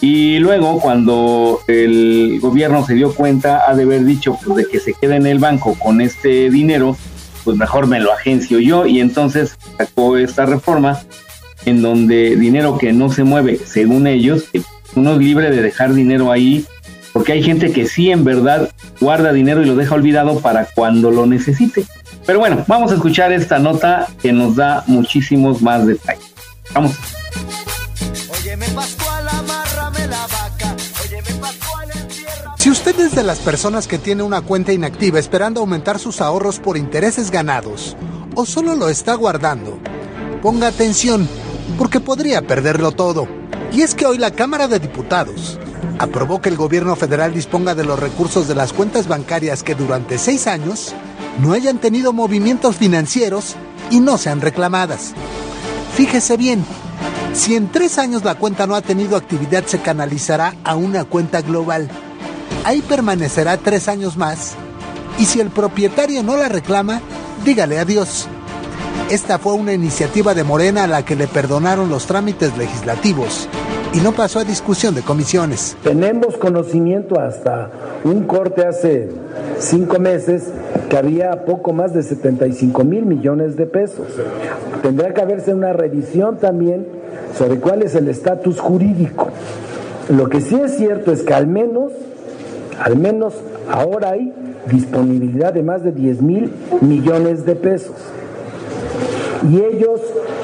Y 0.00 0.38
luego, 0.38 0.78
cuando 0.78 1.58
el 1.66 2.38
gobierno 2.40 2.86
se 2.86 2.94
dio 2.94 3.12
cuenta, 3.12 3.68
ha 3.68 3.74
de 3.74 3.82
haber 3.82 4.04
dicho 4.04 4.38
pues, 4.44 4.58
de 4.58 4.70
que 4.70 4.78
se 4.78 4.94
quede 4.94 5.16
en 5.16 5.26
el 5.26 5.40
banco 5.40 5.76
con 5.76 6.00
este 6.00 6.50
dinero, 6.50 6.96
pues 7.42 7.56
mejor 7.56 7.88
me 7.88 7.98
lo 7.98 8.12
agencio 8.12 8.60
yo. 8.60 8.86
Y 8.86 9.00
entonces 9.00 9.58
sacó 9.76 10.16
esta 10.16 10.46
reforma 10.46 11.00
en 11.64 11.82
donde 11.82 12.36
dinero 12.36 12.78
que 12.78 12.92
no 12.92 13.10
se 13.10 13.24
mueve, 13.24 13.58
según 13.58 14.06
ellos, 14.06 14.44
uno 14.94 15.14
es 15.14 15.18
libre 15.18 15.50
de 15.50 15.62
dejar 15.62 15.94
dinero 15.94 16.30
ahí, 16.30 16.64
porque 17.12 17.32
hay 17.32 17.42
gente 17.42 17.72
que 17.72 17.88
sí 17.88 18.12
en 18.12 18.22
verdad 18.22 18.70
guarda 19.00 19.32
dinero 19.32 19.62
y 19.62 19.66
lo 19.66 19.74
deja 19.74 19.96
olvidado 19.96 20.38
para 20.38 20.66
cuando 20.66 21.10
lo 21.10 21.26
necesite. 21.26 21.84
Pero 22.28 22.40
bueno, 22.40 22.62
vamos 22.66 22.92
a 22.92 22.94
escuchar 22.96 23.32
esta 23.32 23.58
nota 23.58 24.06
que 24.20 24.34
nos 24.34 24.54
da 24.54 24.84
muchísimos 24.86 25.62
más 25.62 25.86
detalles. 25.86 26.30
Vamos. 26.74 26.94
Si 32.58 32.70
usted 32.70 33.00
es 33.00 33.14
de 33.14 33.22
las 33.22 33.38
personas 33.38 33.88
que 33.88 33.96
tiene 33.96 34.22
una 34.24 34.42
cuenta 34.42 34.74
inactiva 34.74 35.18
esperando 35.18 35.60
aumentar 35.60 35.98
sus 35.98 36.20
ahorros 36.20 36.58
por 36.58 36.76
intereses 36.76 37.30
ganados 37.30 37.96
o 38.34 38.44
solo 38.44 38.74
lo 38.74 38.90
está 38.90 39.14
guardando, 39.14 39.78
ponga 40.42 40.66
atención 40.66 41.26
porque 41.78 41.98
podría 41.98 42.42
perderlo 42.42 42.92
todo. 42.92 43.26
Y 43.72 43.80
es 43.80 43.94
que 43.94 44.04
hoy 44.04 44.18
la 44.18 44.32
Cámara 44.32 44.68
de 44.68 44.80
Diputados 44.80 45.58
aprobó 45.98 46.42
que 46.42 46.50
el 46.50 46.58
gobierno 46.58 46.94
federal 46.94 47.32
disponga 47.32 47.74
de 47.74 47.86
los 47.86 47.98
recursos 47.98 48.46
de 48.48 48.54
las 48.54 48.74
cuentas 48.74 49.08
bancarias 49.08 49.62
que 49.62 49.74
durante 49.74 50.18
seis 50.18 50.46
años 50.46 50.94
no 51.38 51.52
hayan 51.52 51.78
tenido 51.78 52.12
movimientos 52.12 52.76
financieros 52.76 53.56
y 53.90 54.00
no 54.00 54.18
sean 54.18 54.40
reclamadas. 54.40 55.12
Fíjese 55.96 56.36
bien, 56.36 56.64
si 57.32 57.54
en 57.54 57.70
tres 57.70 57.98
años 57.98 58.24
la 58.24 58.34
cuenta 58.36 58.66
no 58.66 58.74
ha 58.74 58.82
tenido 58.82 59.16
actividad 59.16 59.64
se 59.64 59.80
canalizará 59.80 60.54
a 60.64 60.76
una 60.76 61.04
cuenta 61.04 61.40
global. 61.40 61.88
Ahí 62.64 62.82
permanecerá 62.82 63.56
tres 63.56 63.88
años 63.88 64.16
más 64.16 64.54
y 65.18 65.26
si 65.26 65.40
el 65.40 65.50
propietario 65.50 66.22
no 66.22 66.36
la 66.36 66.48
reclama, 66.48 67.00
dígale 67.44 67.78
adiós. 67.78 68.26
Esta 69.10 69.38
fue 69.38 69.54
una 69.54 69.72
iniciativa 69.72 70.34
de 70.34 70.44
Morena 70.44 70.84
a 70.84 70.86
la 70.86 71.04
que 71.04 71.16
le 71.16 71.28
perdonaron 71.28 71.88
los 71.88 72.06
trámites 72.06 72.56
legislativos 72.58 73.48
y 73.92 73.98
no 74.00 74.12
pasó 74.12 74.40
a 74.40 74.44
discusión 74.44 74.94
de 74.94 75.02
comisiones. 75.02 75.76
Tenemos 75.82 76.36
conocimiento 76.36 77.18
hasta 77.20 77.70
un 78.04 78.24
corte 78.24 78.66
hace 78.66 79.08
cinco 79.58 79.98
meses 79.98 80.44
que 80.88 80.96
había 80.96 81.44
poco 81.44 81.72
más 81.72 81.94
de 81.94 82.02
75 82.02 82.84
mil 82.84 83.04
millones 83.06 83.56
de 83.56 83.66
pesos. 83.66 84.06
Tendrá 84.82 85.12
que 85.14 85.20
haberse 85.20 85.54
una 85.54 85.72
revisión 85.72 86.38
también 86.38 86.86
sobre 87.36 87.58
cuál 87.58 87.82
es 87.82 87.94
el 87.94 88.08
estatus 88.08 88.60
jurídico. 88.60 89.28
Lo 90.08 90.28
que 90.28 90.40
sí 90.40 90.56
es 90.56 90.76
cierto 90.76 91.12
es 91.12 91.22
que 91.22 91.34
al 91.34 91.46
menos, 91.46 91.92
al 92.80 92.96
menos 92.96 93.34
ahora 93.70 94.10
hay 94.10 94.32
disponibilidad 94.70 95.52
de 95.52 95.62
más 95.62 95.82
de 95.82 95.92
10 95.92 96.22
mil 96.22 96.52
millones 96.80 97.44
de 97.44 97.54
pesos. 97.54 97.96
Y 99.50 99.56
ellos 99.56 100.00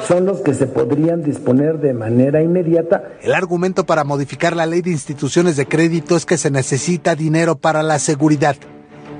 son 0.07 0.25
los 0.25 0.39
que 0.41 0.53
se 0.53 0.67
podrían 0.67 1.23
disponer 1.23 1.79
de 1.79 1.93
manera 1.93 2.41
inmediata. 2.41 3.03
El 3.21 3.33
argumento 3.33 3.85
para 3.85 4.03
modificar 4.03 4.55
la 4.55 4.65
ley 4.65 4.81
de 4.81 4.91
instituciones 4.91 5.57
de 5.57 5.67
crédito 5.67 6.15
es 6.15 6.25
que 6.25 6.37
se 6.37 6.51
necesita 6.51 7.15
dinero 7.15 7.57
para 7.57 7.83
la 7.83 7.99
seguridad. 7.99 8.55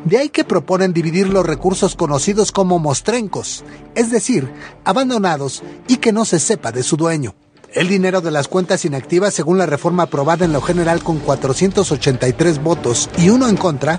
De 0.06 0.20
ahí 0.20 0.30
que 0.30 0.44
proponen 0.44 0.94
dividir 0.94 1.28
los 1.28 1.46
recursos 1.46 1.96
conocidos 1.96 2.52
como 2.52 2.78
mostrencos, 2.78 3.64
es 3.96 4.12
decir, 4.12 4.48
abandonados 4.84 5.64
y 5.88 5.98
que 5.98 6.14
no 6.14 6.26
se 6.26 6.40
sepa 6.40 6.72
de 6.72 6.84
su 6.84 6.96
dueño. 6.96 7.34
El 7.74 7.90
dinero 7.90 8.22
de 8.22 8.32
las 8.32 8.48
cuentas 8.48 8.86
inactivas, 8.86 9.34
según 9.34 9.58
la 9.58 9.66
reforma 9.66 10.04
aprobada 10.04 10.46
en 10.46 10.54
lo 10.54 10.62
general 10.62 11.04
con 11.04 11.18
483 11.18 12.64
votos 12.64 13.10
y 13.18 13.30
uno 13.30 13.50
en 13.50 13.58
contra, 13.58 13.98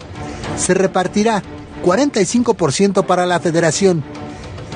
se 0.57 0.75
repartirá 0.75 1.43
45% 1.85 3.05
para 3.05 3.27
la 3.27 3.41
federación, 3.41 4.03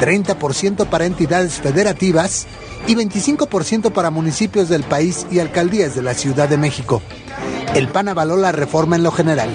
30% 0.01 0.87
para 0.87 1.05
entidades 1.05 1.61
federativas 1.61 2.47
y 2.87 2.95
25% 2.95 3.93
para 3.93 4.11
municipios 4.11 4.69
del 4.69 4.83
país 4.83 5.27
y 5.31 5.39
alcaldías 5.39 5.95
de 5.95 6.03
la 6.03 6.15
Ciudad 6.15 6.49
de 6.49 6.57
México. 6.57 7.03
El 7.75 7.89
PAN 7.89 8.09
avaló 8.09 8.37
la 8.37 8.53
reforma 8.53 8.97
en 8.97 9.03
lo 9.03 9.13
general, 9.13 9.51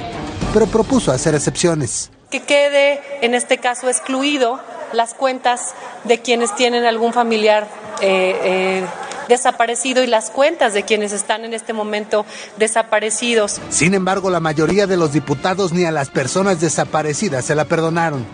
pero 0.53 0.67
propuso 0.67 1.11
hacer 1.11 1.35
excepciones. 1.35 2.11
Que 2.29 2.43
quede, 2.43 3.01
en 3.21 3.33
este 3.33 3.57
caso, 3.57 3.89
excluido 3.89 4.59
las 4.93 5.13
cuentas 5.13 5.73
de 6.05 6.21
quienes 6.21 6.55
tienen 6.55 6.85
algún 6.85 7.11
familiar 7.11 7.67
eh, 8.01 8.39
eh, 8.43 8.85
desaparecido 9.27 10.03
y 10.03 10.07
las 10.07 10.29
cuentas 10.29 10.73
de 10.73 10.83
quienes 10.83 11.11
están 11.11 11.45
en 11.45 11.53
este 11.53 11.73
momento 11.73 12.25
desaparecidos. 12.57 13.59
Sin 13.69 13.93
embargo, 13.93 14.29
la 14.29 14.39
mayoría 14.39 14.87
de 14.87 14.97
los 14.97 15.11
diputados 15.11 15.73
ni 15.73 15.85
a 15.85 15.91
las 15.91 16.09
personas 16.09 16.61
desaparecidas 16.61 17.45
se 17.45 17.55
la 17.55 17.65
perdonaron. 17.65 18.25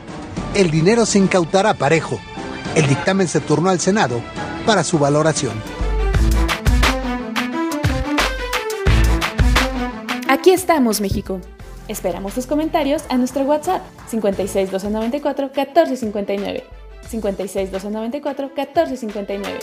El 0.54 0.70
dinero 0.70 1.06
se 1.06 1.18
incautará 1.18 1.74
parejo. 1.76 2.20
El 2.76 2.86
dictamen 2.88 3.30
se 3.30 3.40
turnó 3.40 3.70
al 3.70 3.80
Senado 3.80 4.22
para 4.66 4.84
su 4.84 5.00
valoración. 5.00 5.54
Aquí 10.28 10.52
estamos, 10.52 11.00
México. 11.00 11.40
Esperamos 11.88 12.34
tus 12.34 12.48
comentarios 12.48 13.04
a 13.10 13.18
nuestro 13.18 13.44
WhatsApp 13.44 13.82
56 14.08 14.72
294 14.72 15.46
1459. 15.48 16.64
56 17.10 17.72
294 17.72 18.48
1459. 18.48 19.60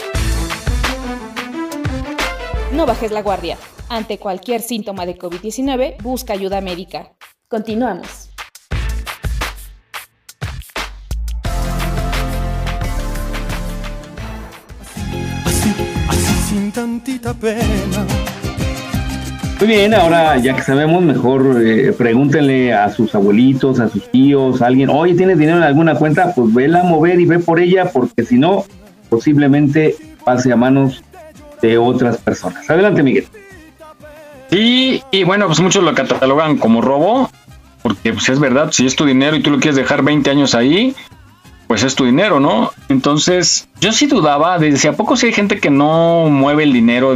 No 2.73 2.86
bajes 2.86 3.12
la 3.12 3.23
guardia. 3.23 3.59
Ante 3.90 4.19
cualquier 4.19 4.62
síntoma 4.62 5.05
de 5.05 5.19
COVID-19, 5.19 6.02
busca 6.02 6.32
ayuda 6.32 6.60
médica. 6.62 7.12
Continuamos. 7.48 8.27
Sin 16.68 16.72
tantita 16.72 17.34
pena. 17.34 18.06
Muy 19.58 19.68
bien, 19.68 19.94
ahora 19.94 20.36
ya 20.36 20.54
que 20.54 20.62
sabemos, 20.62 21.02
mejor 21.02 21.60
eh, 21.64 21.92
pregúntenle 21.96 22.72
a 22.72 22.90
sus 22.90 23.14
abuelitos, 23.14 23.80
a 23.80 23.88
sus 23.88 24.08
tíos, 24.10 24.62
a 24.62 24.66
alguien, 24.66 24.88
oye, 24.88 25.14
¿tienes 25.14 25.38
dinero 25.38 25.58
en 25.58 25.64
alguna 25.64 25.96
cuenta? 25.96 26.32
Pues 26.34 26.52
vela 26.54 26.80
a 26.80 26.84
mover 26.84 27.20
y 27.20 27.26
ve 27.26 27.38
por 27.38 27.58
ella, 27.58 27.90
porque 27.92 28.24
si 28.24 28.38
no, 28.38 28.64
posiblemente 29.08 29.96
pase 30.24 30.52
a 30.52 30.56
manos 30.56 31.02
de 31.60 31.76
otras 31.78 32.18
personas. 32.18 32.68
Adelante, 32.70 33.02
Miguel. 33.02 33.26
Sí, 34.50 35.02
y 35.10 35.24
bueno, 35.24 35.46
pues 35.46 35.60
muchos 35.60 35.82
lo 35.82 35.94
catalogan 35.94 36.58
como 36.58 36.80
robo, 36.80 37.30
porque 37.82 38.12
pues 38.12 38.28
es 38.28 38.38
verdad, 38.38 38.70
si 38.70 38.86
es 38.86 38.94
tu 38.94 39.04
dinero 39.04 39.36
y 39.36 39.42
tú 39.42 39.50
lo 39.50 39.58
quieres 39.58 39.76
dejar 39.76 40.02
20 40.02 40.30
años 40.30 40.54
ahí, 40.54 40.94
pues 41.68 41.84
es 41.84 41.94
tu 41.94 42.06
dinero, 42.06 42.40
¿no? 42.40 42.72
Entonces, 42.88 43.68
yo 43.80 43.92
sí 43.92 44.06
dudaba, 44.06 44.58
decía, 44.58 44.90
¿a 44.90 44.94
poco 44.94 45.16
si 45.16 45.26
hay 45.26 45.32
gente 45.32 45.60
que 45.60 45.70
no 45.70 46.26
mueve 46.30 46.64
el 46.64 46.72
dinero? 46.72 47.14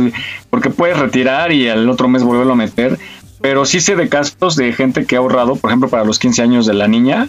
Porque 0.51 0.71
puedes 0.71 0.99
retirar 0.99 1.51
y 1.53 1.69
al 1.69 1.89
otro 1.89 2.07
mes 2.07 2.23
volverlo 2.23 2.53
a 2.53 2.57
meter. 2.57 2.99
Pero 3.41 3.65
sí 3.65 3.81
sé 3.81 3.97
de 3.97 4.09
casos 4.09 4.55
de 4.55 4.73
gente 4.73 5.05
que 5.07 5.17
ha 5.17 5.19
ahorrado, 5.19 5.57
por 5.57 5.71
ejemplo, 5.71 5.89
para 5.89 6.05
los 6.05 6.19
15 6.19 6.43
años 6.43 6.67
de 6.67 6.75
la 6.75 6.87
niña, 6.87 7.29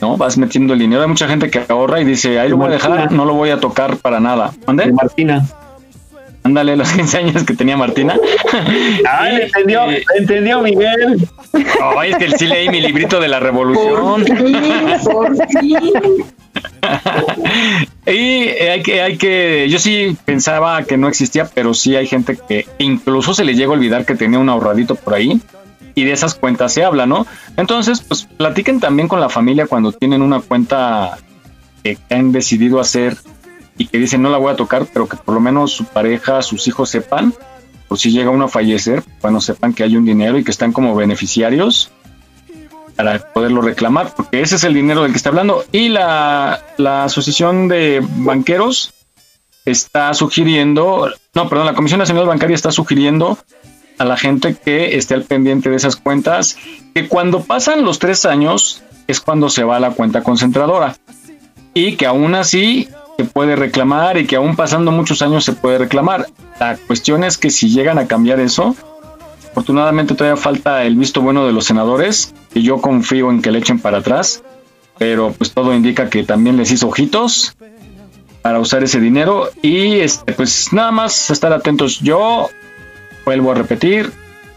¿no? 0.00 0.16
Vas 0.16 0.38
metiendo 0.38 0.72
el 0.72 0.80
dinero. 0.80 1.02
Hay 1.02 1.08
mucha 1.08 1.28
gente 1.28 1.50
que 1.50 1.62
ahorra 1.68 2.00
y 2.00 2.04
dice, 2.04 2.40
ahí 2.40 2.48
lo 2.48 2.56
voy 2.56 2.68
a 2.68 2.70
dejar, 2.70 3.12
no 3.12 3.24
lo 3.26 3.34
voy 3.34 3.50
a 3.50 3.60
tocar 3.60 3.98
para 3.98 4.18
nada. 4.18 4.52
¿Mande? 4.66 4.90
Martina. 4.90 5.46
Ándale, 6.44 6.76
los 6.76 6.92
15 6.92 7.18
años 7.18 7.44
que 7.44 7.54
tenía 7.54 7.76
Martina. 7.76 8.18
Ah, 9.06 9.28
le 9.28 9.44
entendió, 9.44 9.86
le 9.86 10.04
entendió 10.16 10.60
Miguel. 10.60 11.28
Ay, 11.98 12.12
es 12.12 12.16
que 12.16 12.38
sí 12.38 12.46
leí 12.46 12.68
mi 12.68 12.80
librito 12.80 13.20
de 13.20 13.28
la 13.28 13.40
revolución. 13.40 14.24
y 18.06 18.10
hay 18.10 18.82
que, 18.82 19.02
hay 19.02 19.16
que, 19.16 19.66
yo 19.68 19.78
sí 19.78 20.16
pensaba 20.24 20.82
que 20.84 20.96
no 20.96 21.08
existía, 21.08 21.48
pero 21.52 21.74
sí 21.74 21.96
hay 21.96 22.06
gente 22.06 22.38
que 22.48 22.66
incluso 22.78 23.34
se 23.34 23.44
le 23.44 23.54
llega 23.54 23.70
a 23.70 23.74
olvidar 23.74 24.06
que 24.06 24.14
tenía 24.14 24.38
un 24.38 24.48
ahorradito 24.48 24.94
por 24.94 25.14
ahí 25.14 25.40
y 25.94 26.04
de 26.04 26.12
esas 26.12 26.34
cuentas 26.34 26.72
se 26.72 26.84
habla, 26.84 27.06
¿no? 27.06 27.26
Entonces, 27.56 28.00
pues 28.00 28.26
platiquen 28.36 28.80
también 28.80 29.08
con 29.08 29.20
la 29.20 29.28
familia 29.28 29.66
cuando 29.66 29.92
tienen 29.92 30.22
una 30.22 30.40
cuenta 30.40 31.18
que 31.82 31.98
han 32.10 32.32
decidido 32.32 32.80
hacer 32.80 33.16
y 33.76 33.86
que 33.86 33.98
dicen 33.98 34.22
no 34.22 34.30
la 34.30 34.38
voy 34.38 34.52
a 34.52 34.56
tocar, 34.56 34.86
pero 34.92 35.08
que 35.08 35.16
por 35.16 35.34
lo 35.34 35.40
menos 35.40 35.72
su 35.72 35.84
pareja, 35.84 36.42
sus 36.42 36.66
hijos 36.68 36.90
sepan, 36.90 37.34
por 37.88 37.98
si 37.98 38.10
llega 38.10 38.30
uno 38.30 38.46
a 38.46 38.48
fallecer, 38.48 39.02
bueno, 39.20 39.40
sepan 39.40 39.72
que 39.72 39.82
hay 39.82 39.96
un 39.96 40.04
dinero 40.04 40.38
y 40.38 40.44
que 40.44 40.50
están 40.50 40.72
como 40.72 40.94
beneficiarios 40.94 41.90
para 42.96 43.18
poderlo 43.32 43.60
reclamar, 43.60 44.14
porque 44.14 44.40
ese 44.40 44.56
es 44.56 44.64
el 44.64 44.74
dinero 44.74 45.02
del 45.02 45.10
que 45.10 45.16
está 45.16 45.30
hablando. 45.30 45.64
Y 45.72 45.88
la, 45.88 46.62
la 46.76 47.04
Asociación 47.04 47.68
de 47.68 48.00
Banqueros 48.18 48.94
está 49.64 50.14
sugiriendo, 50.14 51.10
no, 51.34 51.48
perdón, 51.48 51.66
la 51.66 51.74
Comisión 51.74 51.98
Nacional 51.98 52.26
Bancaria 52.26 52.54
está 52.54 52.70
sugiriendo 52.70 53.38
a 53.98 54.04
la 54.04 54.16
gente 54.16 54.56
que 54.56 54.96
esté 54.96 55.14
al 55.14 55.24
pendiente 55.24 55.70
de 55.70 55.76
esas 55.76 55.96
cuentas, 55.96 56.56
que 56.94 57.08
cuando 57.08 57.42
pasan 57.42 57.84
los 57.84 57.98
tres 57.98 58.24
años 58.26 58.82
es 59.06 59.20
cuando 59.20 59.48
se 59.48 59.64
va 59.64 59.76
a 59.76 59.80
la 59.80 59.90
cuenta 59.90 60.22
concentradora 60.22 60.96
y 61.74 61.96
que 61.96 62.06
aún 62.06 62.34
así 62.34 62.88
se 63.16 63.24
puede 63.24 63.56
reclamar 63.56 64.18
y 64.18 64.26
que 64.26 64.36
aún 64.36 64.56
pasando 64.56 64.90
muchos 64.90 65.22
años 65.22 65.44
se 65.44 65.52
puede 65.52 65.78
reclamar. 65.78 66.26
La 66.58 66.76
cuestión 66.76 67.24
es 67.24 67.38
que 67.38 67.50
si 67.50 67.68
llegan 67.68 67.98
a 67.98 68.06
cambiar 68.06 68.40
eso, 68.40 68.74
Afortunadamente 69.54 70.16
todavía 70.16 70.36
falta 70.36 70.82
el 70.82 70.96
visto 70.96 71.20
bueno 71.20 71.46
de 71.46 71.52
los 71.52 71.66
senadores, 71.66 72.34
y 72.54 72.62
yo 72.62 72.80
confío 72.80 73.30
en 73.30 73.40
que 73.40 73.52
le 73.52 73.60
echen 73.60 73.78
para 73.78 73.98
atrás, 73.98 74.42
pero 74.98 75.30
pues 75.30 75.52
todo 75.52 75.72
indica 75.72 76.10
que 76.10 76.24
también 76.24 76.56
les 76.56 76.72
hizo 76.72 76.88
ojitos 76.88 77.54
para 78.42 78.58
usar 78.58 78.82
ese 78.82 78.98
dinero 78.98 79.50
y 79.62 80.00
este, 80.00 80.32
pues 80.32 80.72
nada 80.72 80.90
más 80.90 81.30
estar 81.30 81.52
atentos. 81.52 82.00
Yo 82.00 82.50
vuelvo 83.24 83.52
a 83.52 83.54
repetir, 83.54 84.10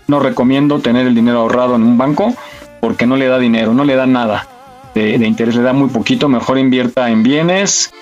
no 0.07 0.19
recomiendo 0.19 0.79
tener 0.79 1.05
el 1.05 1.13
dinero 1.13 1.41
ahorrado 1.41 1.75
en 1.75 1.83
un 1.83 1.99
banco 1.99 2.33
porque 2.81 3.05
no 3.05 3.17
le 3.17 3.27
da 3.27 3.37
dinero, 3.37 3.75
no 3.75 3.83
le 3.83 3.95
da 3.95 4.07
nada 4.07 4.47
de 4.95 5.27
interés, 5.27 5.55
le 5.55 5.61
da 5.61 5.73
muy 5.73 5.89
poquito, 5.89 6.27
mejor 6.27 6.57
invierta 6.57 7.11
en 7.11 7.21
bienes 7.21 7.93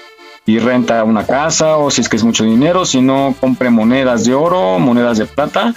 y 0.46 0.60
renta 0.60 1.04
una 1.04 1.26
casa 1.26 1.78
o 1.78 1.90
si 1.90 2.02
es 2.02 2.10
que 2.10 2.18
es 2.18 2.24
mucho 2.24 2.44
dinero, 2.44 2.86
si 2.86 3.02
no 3.02 3.36
compre 3.40 3.70
monedas 3.70 4.26
de 4.26 4.34
oro, 4.34 4.80
monedas 4.80 5.18
de 5.18 5.26
plata 5.26 5.74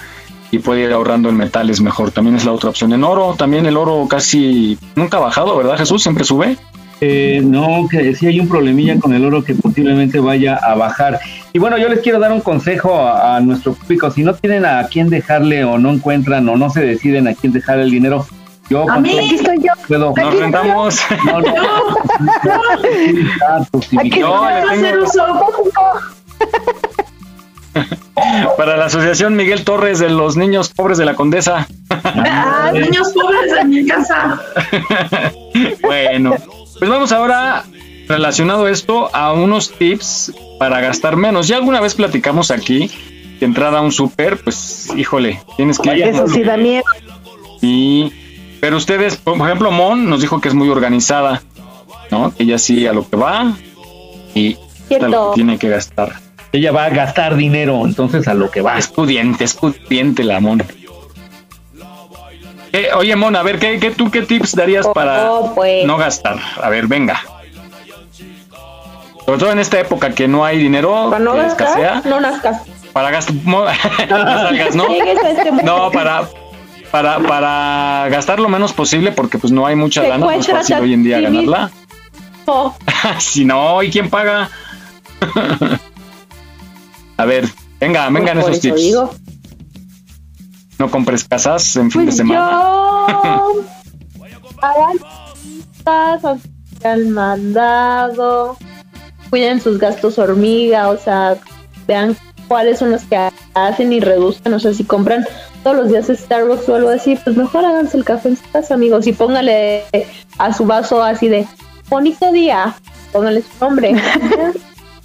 y 0.51 0.59
puede 0.59 0.83
ir 0.83 0.93
ahorrando 0.93 1.29
en 1.29 1.37
metales 1.37 1.81
mejor. 1.81 2.11
También 2.11 2.37
es 2.37 2.45
la 2.45 2.53
otra 2.53 2.71
opción. 2.71 2.93
En 2.93 3.05
oro, 3.05 3.35
también 3.37 3.67
el 3.67 3.77
oro 3.77 4.07
casi 4.09 4.79
nunca 4.95 5.19
ha 5.19 5.21
bajado, 5.21 5.57
¿verdad 5.57 5.79
Jesús? 5.79 6.03
Siempre 6.03 6.25
sube. 6.25 6.57
Eh, 7.01 7.41
no, 7.45 7.87
que 7.89 8.15
sí 8.17 8.27
hay 8.27 8.41
un 8.41 8.49
problemilla 8.49 8.99
con 8.99 9.15
el 9.15 9.25
oro 9.25 9.45
que 9.45 9.55
posiblemente 9.55 10.19
vaya 10.19 10.57
a 10.57 10.75
bajar. 10.75 11.21
Y 11.53 11.59
bueno, 11.59 11.79
yo 11.79 11.89
les 11.89 12.01
quiero 12.01 12.19
dar 12.19 12.33
un 12.33 12.41
consejo 12.41 12.99
a, 12.99 13.37
a 13.37 13.41
nuestro 13.41 13.75
público. 13.75 14.11
Si 14.11 14.25
no 14.25 14.35
tienen 14.35 14.65
a 14.65 14.85
quién 14.89 15.09
dejarle 15.09 15.65
o 15.65 15.79
no 15.79 15.93
encuentran 15.93 16.49
o 16.49 16.57
no 16.57 16.71
se 16.71 16.81
deciden 16.81 17.29
a 17.29 17.35
quién 17.35 17.53
dejar 17.53 17.79
el 17.79 17.91
dinero, 17.91 18.27
yo 18.71 18.89
A 18.91 18.99
mí, 18.99 19.19
aquí 19.19 19.35
estoy 19.35 19.59
yo. 19.59 19.73
puedo. 19.87 20.15
Nos 20.17 20.35
rentamos. 20.39 21.01
No, 21.25 21.41
no. 21.41 21.51
Aquí 24.01 24.23
hacer 24.23 24.99
uso. 24.99 25.25
Para 28.57 28.77
la 28.77 28.87
Asociación 28.87 29.37
Miguel 29.37 29.65
Torres 29.65 29.99
de 29.99 30.09
los 30.09 30.37
Niños 30.37 30.71
Pobres 30.71 30.99
de 30.99 31.05
la 31.05 31.15
Condesa. 31.15 31.69
Ah, 31.91 32.71
niños 32.75 33.13
pobres 33.15 33.55
de 33.55 33.65
mi 33.65 33.87
casa. 33.87 34.41
Bueno, 35.83 36.35
pues 36.79 36.91
vamos 36.91 37.13
ahora 37.13 37.65
relacionado 38.09 38.67
esto 38.69 39.15
a 39.15 39.33
unos 39.33 39.71
tips 39.73 40.33
para 40.59 40.81
gastar 40.81 41.17
menos. 41.17 41.47
Ya 41.47 41.57
alguna 41.57 41.81
vez 41.81 41.95
platicamos 41.95 42.51
aquí 42.51 42.91
que 43.39 43.45
entrada 43.45 43.79
a 43.79 43.83
un 43.83 43.93
súper, 43.93 44.39
pues 44.39 44.93
híjole, 44.97 45.41
tienes 45.57 45.79
que 45.79 45.97
ir. 45.97 46.03
Eso 46.05 46.27
sí 46.27 46.43
da 46.43 46.57
miedo. 46.57 46.83
Y 47.61 48.13
pero 48.61 48.77
ustedes, 48.77 49.17
por 49.17 49.37
ejemplo, 49.41 49.71
Mon 49.71 50.09
nos 50.09 50.21
dijo 50.21 50.41
que 50.41 50.49
es 50.49 50.55
muy 50.55 50.69
organizada, 50.69 51.43
¿no? 52.11 52.35
Que 52.35 52.43
ella 52.45 52.59
sí 52.59 52.87
a 52.87 52.93
lo 52.93 53.09
que 53.09 53.17
va 53.17 53.53
y 54.35 54.57
a 55.01 55.07
lo 55.09 55.31
que 55.31 55.35
tiene 55.37 55.59
que 55.59 55.69
gastar. 55.69 56.15
Ella 56.53 56.73
va 56.73 56.85
a 56.87 56.91
gastar 56.91 57.37
dinero, 57.37 57.83
entonces 57.85 58.27
a 58.27 58.35
lo 58.35 58.51
que 58.51 58.63
va. 58.63 58.79
Es 58.79 58.89
pudiente, 58.89 59.45
es 59.45 59.55
pudiente 59.55 60.25
la 60.25 60.41
Mon. 60.41 60.63
Eh, 62.73 62.89
oye, 62.97 63.17
Mon, 63.17 63.35
a 63.37 63.43
ver, 63.43 63.59
¿qué, 63.59 63.79
qué, 63.79 63.91
¿tú 63.91 64.11
qué 64.11 64.23
tips 64.23 64.55
darías 64.55 64.87
para 64.95 65.31
pues. 65.55 65.87
no 65.87 65.97
gastar? 65.97 66.39
A 66.63 66.69
ver, 66.69 66.87
venga. 66.87 67.21
Sobre 69.25 69.39
todo 69.39 69.53
en 69.53 69.59
esta 69.59 69.79
época 69.79 70.11
que 70.15 70.27
no 70.27 70.45
hay 70.45 70.59
dinero, 70.59 71.09
Para 71.11 71.23
no 71.23 71.33
que 71.35 71.39
gastar, 71.43 71.67
escasea, 71.69 72.03
no 72.07 72.21
nazcas. 72.21 72.63
para 72.95 73.11
gastar, 73.11 73.35
no 73.45 73.65
salgas, 74.09 74.75
¿no? 74.75 74.85
A 74.85 74.97
este 74.97 75.45
No, 75.65 75.77
momento. 75.79 75.91
para, 75.93 76.29
para, 76.91 77.19
para 77.21 78.09
gastar 78.11 78.41
lo 78.41 78.49
menos 78.49 78.73
posible 78.73 79.13
porque 79.13 79.39
pues 79.39 79.53
no 79.53 79.67
hay 79.67 79.77
mucha 79.77 80.03
lana, 80.03 80.19
no 80.19 80.31
es 80.31 80.47
Secuéstrate 80.47 80.61
fácil 80.61 80.77
a 80.77 80.81
hoy 80.81 80.93
en 80.95 81.03
día 81.05 81.21
ganarla. 81.21 81.71
Oh, 82.47 82.75
si 83.19 83.45
no, 83.45 83.83
¿y 83.83 83.91
quién 83.91 84.09
paga? 84.09 84.49
a 87.17 87.25
ver, 87.25 87.49
venga, 87.81 88.09
vengan 88.11 88.41
pues 88.41 88.59
esos 88.59 88.65
eso 88.65 88.75
tips. 88.75 88.81
digo. 88.81 89.15
No 90.79 90.91
compres 90.91 91.25
casas 91.25 91.75
en 91.77 91.91
fin 91.91 92.03
de 92.03 92.07
Pues 92.07 92.17
semana. 92.17 92.41
yo 92.41 93.65
hagan 94.63 96.41
al 96.85 97.07
mandado, 97.09 98.57
cuiden 99.31 99.61
sus 99.61 99.79
gastos 99.79 100.19
hormiga, 100.19 100.89
o 100.89 100.97
sea, 100.97 101.37
vean 101.89 102.17
cuáles 102.47 102.79
son 102.79 102.93
los 102.93 103.03
que 103.03 103.19
hacen 103.55 103.93
y 103.93 104.01
reduzcan, 104.01 104.55
o 104.55 104.61
sea, 104.61 104.73
si 104.73 104.85
compran 104.85 105.27
todos 105.69 105.81
los 105.83 105.89
días 105.91 106.07
Starbucks 106.07 106.67
o 106.71 106.77
algo 106.77 106.89
así, 106.89 107.19
pues 107.23 107.37
mejor 107.37 107.63
háganse 107.63 107.99
el 107.99 108.05
café 108.05 108.31
en 108.31 108.37
su 108.39 108.51
casa, 108.51 108.73
amigos, 108.73 109.07
y 109.07 109.13
póngale 109.13 109.85
a 110.39 110.55
su 110.55 110.65
vaso 110.65 111.03
así 111.03 111.29
de 111.29 111.47
bonito 111.91 112.33
día, 112.33 112.75
póngale 113.13 113.43
su 113.43 113.65
nombre. 113.65 113.95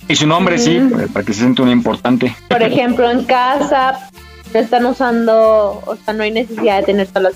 Y 0.10 0.18
su 0.18 0.28
nombre, 0.28 0.58
sí, 0.58 0.82
para- 1.14 1.26
que 1.26 1.32
se 1.34 1.40
sienta 1.40 1.64
un 1.64 1.70
importante. 1.70 2.36
Por 2.50 2.62
ejemplo, 2.62 3.10
en 3.10 3.24
casa 3.24 4.10
no 4.54 4.60
están 4.60 4.86
usando, 4.86 5.82
o 5.86 5.98
sea, 6.04 6.14
no 6.14 6.24
hay 6.24 6.32
necesidad 6.32 6.80
de 6.80 6.84
tener 6.84 7.08
todas 7.08 7.24
las 7.24 7.34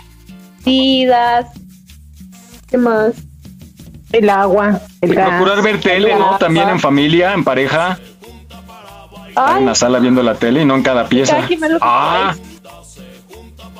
medidas. 0.66 1.46
¿Qué 2.70 2.78
más? 2.78 3.14
El 4.12 4.30
agua, 4.30 4.82
el 5.00 5.16
gas. 5.16 5.30
Procurar 5.30 5.62
ver 5.64 5.80
tele, 5.80 6.14
¿no? 6.14 6.26
agua. 6.26 6.40
También 6.40 6.68
en 6.68 6.80
familia, 6.82 7.34
en 7.34 7.46
pareja. 7.46 7.98
En 9.58 9.66
la 9.66 9.76
sala 9.76 10.00
viendo 10.00 10.22
la 10.22 10.36
tele 10.36 10.64
y 10.64 10.66
no 10.66 10.76
en 10.76 10.84
cada 10.84 11.08
pieza. 11.08 11.38
Ah, 11.80 12.36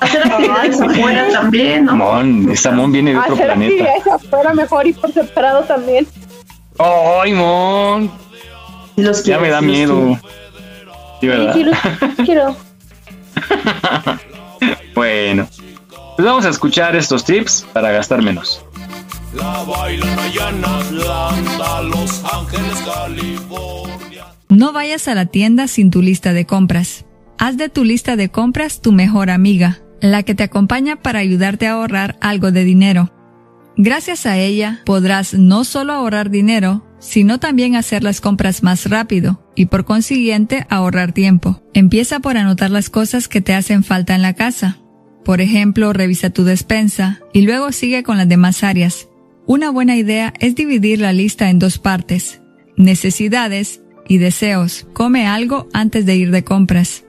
Hacer 0.02 0.22
actividades 0.28 0.82
afuera 0.82 1.28
también, 1.32 1.86
¿no? 1.86 1.96
Mon, 1.96 2.52
esa 2.52 2.72
Mon 2.72 2.92
viene 2.92 3.12
de 3.12 3.18
otro 3.18 3.34
Hacer 3.34 3.46
planeta. 3.48 3.72
actividades 3.84 4.08
afuera 4.08 4.54
mejor 4.54 4.88
y 4.88 4.94
por 4.94 5.12
separado 5.12 5.64
también. 5.64 6.08
¡Ay, 6.80 7.34
Mon! 7.34 8.12
Los 8.96 9.24
Ya 9.24 9.40
me 9.40 9.50
da 9.50 9.62
miedo. 9.62 10.20
Sí, 11.22 11.28
¿verdad? 11.28 11.54
Sí, 11.56 11.64
los 11.64 11.78
quiero. 12.26 12.56
Bueno, 14.96 15.48
pues 16.16 16.26
vamos 16.26 16.46
a 16.46 16.50
escuchar 16.50 16.96
estos 16.96 17.24
tips 17.24 17.66
para 17.74 17.92
gastar 17.92 18.22
menos. 18.22 18.64
La 19.34 19.64
bailan 19.64 20.18
allá 20.20 20.50
en 20.50 20.66
Atlanta, 20.66 21.82
Los 21.84 22.24
Ángeles, 22.34 22.78
California. 22.86 24.26
No 24.50 24.72
vayas 24.74 25.08
a 25.08 25.14
la 25.16 25.26
tienda 25.28 25.68
sin 25.68 25.92
tu 25.92 26.02
lista 26.02 26.34
de 26.34 26.46
compras. 26.46 27.06
Haz 27.38 27.58
de 27.58 27.70
tu 27.70 27.84
lista 27.84 28.16
de 28.16 28.30
compras 28.30 28.82
tu 28.82 28.92
mejor 28.92 29.30
amiga, 29.30 29.78
la 30.02 30.24
que 30.24 30.36
te 30.36 30.44
acompaña 30.44 30.98
para 30.98 31.20
ayudarte 31.20 31.68
a 31.68 31.74
ahorrar 31.74 32.18
algo 32.22 32.52
de 32.52 32.64
dinero. 32.64 33.12
Gracias 33.76 34.26
a 34.26 34.38
ella 34.38 34.82
podrás 34.86 35.34
no 35.36 35.64
solo 35.64 35.94
ahorrar 35.94 36.32
dinero, 36.32 36.84
sino 37.00 37.40
también 37.40 37.76
hacer 37.76 38.04
las 38.04 38.22
compras 38.22 38.64
más 38.64 38.90
rápido 38.90 39.44
y 39.56 39.68
por 39.68 39.86
consiguiente 39.86 40.66
ahorrar 40.70 41.14
tiempo. 41.14 41.62
Empieza 41.74 42.20
por 42.20 42.38
anotar 42.38 42.72
las 42.72 42.90
cosas 42.90 43.28
que 43.28 43.42
te 43.42 43.54
hacen 43.54 43.84
falta 43.84 44.16
en 44.16 44.24
la 44.24 44.34
casa. 44.34 44.80
Por 45.24 45.42
ejemplo, 45.42 45.94
revisa 45.94 46.30
tu 46.30 46.44
despensa 46.44 47.20
y 47.34 47.42
luego 47.42 47.72
sigue 47.72 48.02
con 48.02 48.18
las 48.18 48.28
demás 48.30 48.64
áreas. 48.64 49.10
Una 49.46 49.70
buena 49.70 49.96
idea 49.96 50.34
es 50.40 50.56
dividir 50.56 51.00
la 51.00 51.14
lista 51.14 51.50
en 51.50 51.60
dos 51.60 51.78
partes. 51.78 52.42
Necesidades 52.78 53.82
y 54.08 54.18
deseos. 54.18 54.88
Come 54.94 55.28
algo 55.28 55.68
antes 55.74 56.06
de 56.06 56.16
ir 56.16 56.32
de 56.32 56.44
compras. 56.44 57.04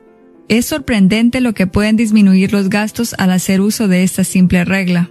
Es 0.49 0.65
sorprendente 0.65 1.43
lo 1.43 1.53
que 1.53 1.67
pueden 1.67 1.97
disminuir 1.97 2.53
los 2.53 2.71
gastos 2.71 3.15
al 3.19 3.31
hacer 3.33 3.61
uso 3.61 3.87
de 3.87 4.03
esta 4.03 4.25
simple 4.25 4.65
regla. 4.65 5.11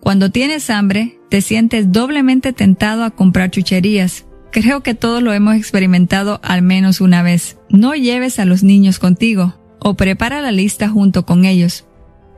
Cuando 0.00 0.30
tienes 0.30 0.70
hambre, 0.70 1.18
te 1.28 1.42
sientes 1.42 1.92
doblemente 1.92 2.52
tentado 2.54 3.04
a 3.04 3.10
comprar 3.10 3.50
chucherías. 3.50 4.24
Creo 4.50 4.82
que 4.82 4.94
todos 4.94 5.22
lo 5.22 5.32
hemos 5.32 5.56
experimentado 5.56 6.40
al 6.42 6.62
menos 6.62 7.00
una 7.00 7.22
vez. 7.22 7.58
No 7.68 7.94
lleves 7.94 8.38
a 8.38 8.46
los 8.46 8.62
niños 8.62 8.98
contigo 8.98 9.54
o 9.78 9.94
prepara 9.94 10.40
la 10.40 10.52
lista 10.52 10.88
junto 10.88 11.26
con 11.26 11.44
ellos. 11.44 11.86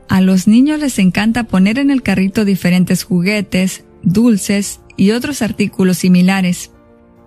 A 0.09 0.21
los 0.21 0.47
niños 0.47 0.79
les 0.79 0.99
encanta 0.99 1.45
poner 1.45 1.79
en 1.79 1.89
el 1.89 2.03
carrito 2.03 2.45
diferentes 2.45 3.03
juguetes, 3.03 3.85
dulces 4.03 4.81
y 4.97 5.11
otros 5.11 5.41
artículos 5.41 5.97
similares. 5.97 6.71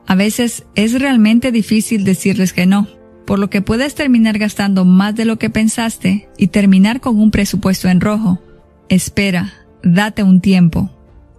A 0.07 0.15
veces 0.15 0.65
es 0.75 0.99
realmente 1.01 1.51
difícil 1.51 2.05
decirles 2.05 2.53
que 2.53 2.67
no, 2.67 2.89
por 3.29 3.39
lo 3.39 3.51
que 3.51 3.61
puedes 3.61 3.95
terminar 3.95 4.39
gastando 4.39 4.87
más 4.87 5.15
de 5.15 5.27
lo 5.27 5.39
que 5.39 5.51
pensaste 5.51 6.31
y 6.39 6.47
terminar 6.47 7.03
con 7.03 7.21
un 7.21 7.31
presupuesto 7.31 7.89
en 7.89 8.01
rojo. 8.01 8.41
Espera, 8.89 9.53
date 9.83 10.23
un 10.23 10.41
tiempo. 10.41 10.91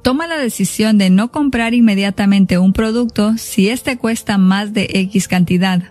Toma 0.04 0.28
la 0.28 0.38
decisión 0.38 1.00
de 1.00 1.10
no 1.10 1.32
comprar 1.32 1.74
inmediatamente 1.74 2.60
un 2.60 2.74
producto 2.74 3.40
si 3.40 3.70
éste 3.70 3.98
cuesta 3.98 4.38
más 4.38 4.72
de 4.72 4.88
X 4.94 5.28
cantidad. 5.28 5.82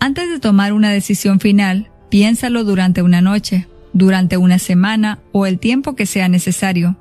Antes 0.00 0.28
de 0.28 0.38
tomar 0.38 0.74
una 0.74 0.90
decisión 0.90 1.40
final, 1.40 1.90
piénsalo 2.10 2.62
durante 2.62 3.00
una 3.00 3.22
noche, 3.22 3.68
durante 3.94 4.36
una 4.36 4.58
semana 4.58 5.18
o 5.32 5.46
el 5.46 5.58
tiempo 5.58 5.96
que 5.96 6.04
sea 6.04 6.28
necesario. 6.28 6.98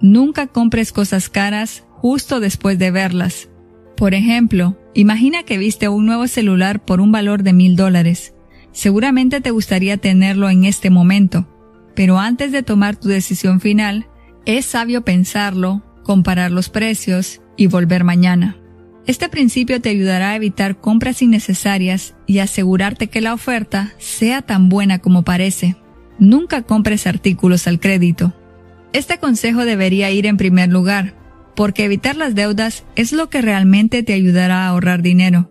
Nunca 0.00 0.46
compres 0.46 0.92
cosas 0.92 1.28
caras 1.28 1.82
justo 1.90 2.38
después 2.38 2.78
de 2.78 2.92
verlas. 2.92 3.48
Por 4.00 4.14
ejemplo, 4.14 4.78
imagina 4.94 5.42
que 5.42 5.58
viste 5.58 5.90
un 5.90 6.06
nuevo 6.06 6.26
celular 6.26 6.82
por 6.82 7.02
un 7.02 7.12
valor 7.12 7.42
de 7.42 7.52
mil 7.52 7.76
dólares. 7.76 8.32
Seguramente 8.72 9.42
te 9.42 9.50
gustaría 9.50 9.98
tenerlo 9.98 10.48
en 10.48 10.64
este 10.64 10.88
momento, 10.88 11.46
pero 11.94 12.18
antes 12.18 12.50
de 12.50 12.62
tomar 12.62 12.96
tu 12.96 13.08
decisión 13.08 13.60
final, 13.60 14.06
es 14.46 14.64
sabio 14.64 15.02
pensarlo, 15.02 15.82
comparar 16.02 16.50
los 16.50 16.70
precios 16.70 17.42
y 17.58 17.66
volver 17.66 18.02
mañana. 18.04 18.56
Este 19.06 19.28
principio 19.28 19.82
te 19.82 19.90
ayudará 19.90 20.30
a 20.30 20.36
evitar 20.36 20.80
compras 20.80 21.20
innecesarias 21.20 22.14
y 22.26 22.38
asegurarte 22.38 23.08
que 23.08 23.20
la 23.20 23.34
oferta 23.34 23.92
sea 23.98 24.40
tan 24.40 24.70
buena 24.70 25.00
como 25.00 25.24
parece. 25.24 25.76
nunca 26.18 26.62
compres 26.62 27.06
artículos 27.06 27.66
al 27.66 27.80
crédito. 27.80 28.32
Este 28.94 29.18
consejo 29.18 29.66
debería 29.66 30.10
ir 30.10 30.24
en 30.24 30.38
primer 30.38 30.70
lugar, 30.70 31.19
porque 31.54 31.84
evitar 31.84 32.16
las 32.16 32.34
deudas 32.34 32.84
es 32.96 33.12
lo 33.12 33.28
que 33.30 33.42
realmente 33.42 34.02
te 34.02 34.12
ayudará 34.12 34.64
a 34.64 34.68
ahorrar 34.68 35.02
dinero. 35.02 35.50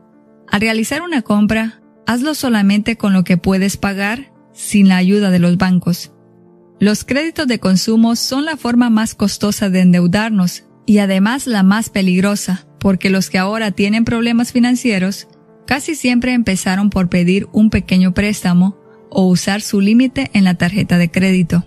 Al 0.49 0.61
realizar 0.61 1.01
una 1.01 1.21
compra, 1.21 1.81
hazlo 2.07 2.33
solamente 2.33 2.97
con 2.97 3.13
lo 3.13 3.23
que 3.23 3.37
puedes 3.37 3.77
pagar 3.77 4.31
sin 4.53 4.87
la 4.89 4.97
ayuda 4.97 5.29
de 5.29 5.39
los 5.39 5.57
bancos. 5.57 6.11
Los 6.79 7.03
créditos 7.03 7.47
de 7.47 7.59
consumo 7.59 8.15
son 8.15 8.45
la 8.45 8.57
forma 8.57 8.89
más 8.89 9.13
costosa 9.13 9.69
de 9.69 9.81
endeudarnos 9.81 10.63
y 10.85 10.99
además 10.99 11.45
la 11.45 11.61
más 11.61 11.89
peligrosa, 11.89 12.65
porque 12.79 13.09
los 13.09 13.29
que 13.29 13.37
ahora 13.37 13.71
tienen 13.71 14.05
problemas 14.05 14.51
financieros 14.51 15.27
casi 15.67 15.93
siempre 15.93 16.33
empezaron 16.33 16.89
por 16.89 17.09
pedir 17.09 17.47
un 17.51 17.69
pequeño 17.69 18.13
préstamo 18.13 18.77
o 19.11 19.27
usar 19.27 19.61
su 19.61 19.81
límite 19.81 20.31
en 20.33 20.45
la 20.45 20.55
tarjeta 20.55 20.97
de 20.97 21.11
crédito. 21.11 21.65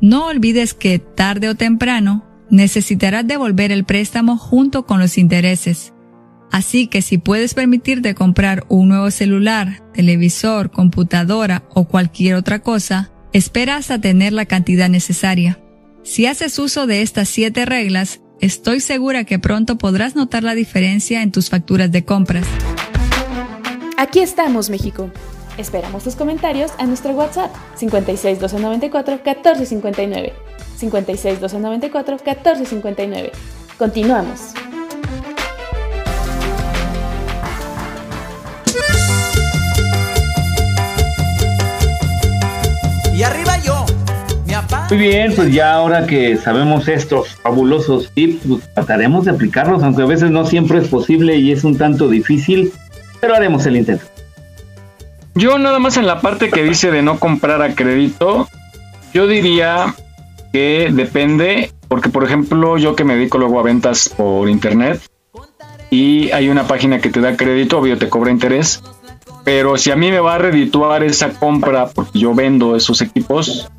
No 0.00 0.26
olvides 0.26 0.74
que 0.74 0.98
tarde 0.98 1.48
o 1.48 1.54
temprano 1.54 2.24
necesitarás 2.50 3.26
devolver 3.26 3.72
el 3.72 3.84
préstamo 3.84 4.36
junto 4.36 4.86
con 4.86 4.98
los 4.98 5.18
intereses. 5.18 5.92
Así 6.50 6.86
que 6.86 7.02
si 7.02 7.18
puedes 7.18 7.54
permitirte 7.54 8.14
comprar 8.14 8.64
un 8.68 8.88
nuevo 8.88 9.10
celular, 9.10 9.82
televisor, 9.92 10.70
computadora 10.70 11.64
o 11.74 11.86
cualquier 11.86 12.36
otra 12.36 12.60
cosa, 12.60 13.10
espera 13.32 13.76
hasta 13.76 14.00
tener 14.00 14.32
la 14.32 14.46
cantidad 14.46 14.88
necesaria. 14.88 15.60
Si 16.02 16.26
haces 16.26 16.58
uso 16.58 16.86
de 16.86 17.02
estas 17.02 17.28
siete 17.28 17.66
reglas, 17.66 18.20
estoy 18.40 18.80
segura 18.80 19.24
que 19.24 19.38
pronto 19.38 19.76
podrás 19.76 20.16
notar 20.16 20.42
la 20.42 20.54
diferencia 20.54 21.22
en 21.22 21.32
tus 21.32 21.50
facturas 21.50 21.92
de 21.92 22.04
compras. 22.04 22.46
Aquí 23.98 24.20
estamos, 24.20 24.70
México. 24.70 25.10
Esperamos 25.58 26.04
tus 26.04 26.14
comentarios 26.14 26.70
a 26.78 26.86
nuestro 26.86 27.10
WhatsApp 27.14 27.50
56 27.74 28.38
294 28.38 29.14
1459. 29.14 30.32
56 30.76 31.40
294 31.40 32.16
1459. 32.24 33.32
Continuamos. 33.76 34.52
Y 43.12 43.22
arriba 43.24 43.58
yo, 43.58 43.84
mi 44.46 44.52
papá. 44.52 44.86
Muy 44.90 44.98
bien, 44.98 45.34
pues 45.34 45.52
ya 45.52 45.74
ahora 45.74 46.06
que 46.06 46.36
sabemos 46.36 46.86
estos 46.86 47.34
fabulosos 47.34 48.12
tips, 48.12 48.46
pues 48.46 48.74
trataremos 48.74 49.24
de 49.24 49.32
aplicarlos, 49.32 49.82
aunque 49.82 50.02
a 50.02 50.06
veces 50.06 50.30
no 50.30 50.46
siempre 50.46 50.78
es 50.78 50.86
posible 50.86 51.36
y 51.36 51.50
es 51.50 51.64
un 51.64 51.76
tanto 51.76 52.08
difícil, 52.08 52.72
pero 53.20 53.34
haremos 53.34 53.66
el 53.66 53.76
intento. 53.76 54.04
Yo 55.38 55.56
nada 55.56 55.78
más 55.78 55.96
en 55.96 56.08
la 56.08 56.20
parte 56.20 56.50
que 56.50 56.64
dice 56.64 56.90
de 56.90 57.00
no 57.00 57.20
comprar 57.20 57.62
a 57.62 57.76
crédito, 57.76 58.48
yo 59.14 59.28
diría 59.28 59.94
que 60.52 60.88
depende, 60.92 61.72
porque 61.86 62.08
por 62.08 62.24
ejemplo 62.24 62.76
yo 62.76 62.96
que 62.96 63.04
me 63.04 63.14
dedico 63.14 63.38
luego 63.38 63.60
a 63.60 63.62
ventas 63.62 64.08
por 64.08 64.48
internet 64.48 65.00
y 65.90 66.32
hay 66.32 66.48
una 66.48 66.66
página 66.66 67.00
que 67.00 67.10
te 67.10 67.20
da 67.20 67.36
crédito, 67.36 67.78
obvio 67.78 67.96
te 67.98 68.08
cobra 68.08 68.32
interés, 68.32 68.82
pero 69.44 69.76
si 69.76 69.92
a 69.92 69.96
mí 69.96 70.10
me 70.10 70.18
va 70.18 70.34
a 70.34 70.38
redituar 70.38 71.04
esa 71.04 71.30
compra, 71.30 71.86
porque 71.86 72.18
yo 72.18 72.34
vendo 72.34 72.74
esos 72.74 73.00
equipos, 73.00 73.70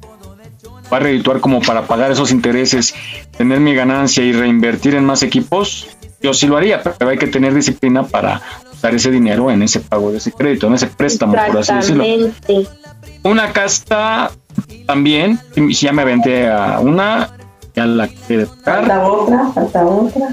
va 0.91 0.95
a 0.95 1.02
redituar 1.02 1.41
como 1.41 1.60
para 1.61 1.88
pagar 1.88 2.10
esos 2.10 2.31
intereses, 2.31 2.95
tener 3.38 3.60
mi 3.60 3.76
ganancia 3.76 4.23
y 4.23 4.31
reinvertir 4.31 4.95
en 4.95 5.03
más 5.03 5.23
equipos, 5.23 5.90
yo 6.22 6.34
sí 6.34 6.48
lo 6.48 6.56
haría, 6.56 6.81
pero 6.81 7.11
hay 7.11 7.18
que 7.18 7.27
tener 7.27 7.53
disciplina 7.53 8.03
para 8.03 8.41
ese 8.84 9.12
dinero 9.12 9.52
en 9.52 9.62
ese 9.64 9.80
pago 9.80 10.12
de 10.12 10.18
ese 10.18 10.32
crédito, 10.32 10.68
en 10.68 10.74
ese 10.76 10.88
préstamo, 10.88 11.34
por 11.34 11.58
así 11.58 11.74
decirlo. 11.74 12.04
Una 13.24 13.52
casta 13.52 14.32
también, 14.86 15.40
si 15.54 15.74
ya 15.74 15.94
me 15.94 16.02
aventé 16.02 16.48
a 16.48 16.80
una, 16.80 17.32
ya 17.80 17.86
la 17.86 18.08
quiere 18.08 18.46
tocar. 18.46 18.76
Falta 18.80 19.08
otra, 19.08 19.40
falta 19.54 19.86
otra. 19.86 20.28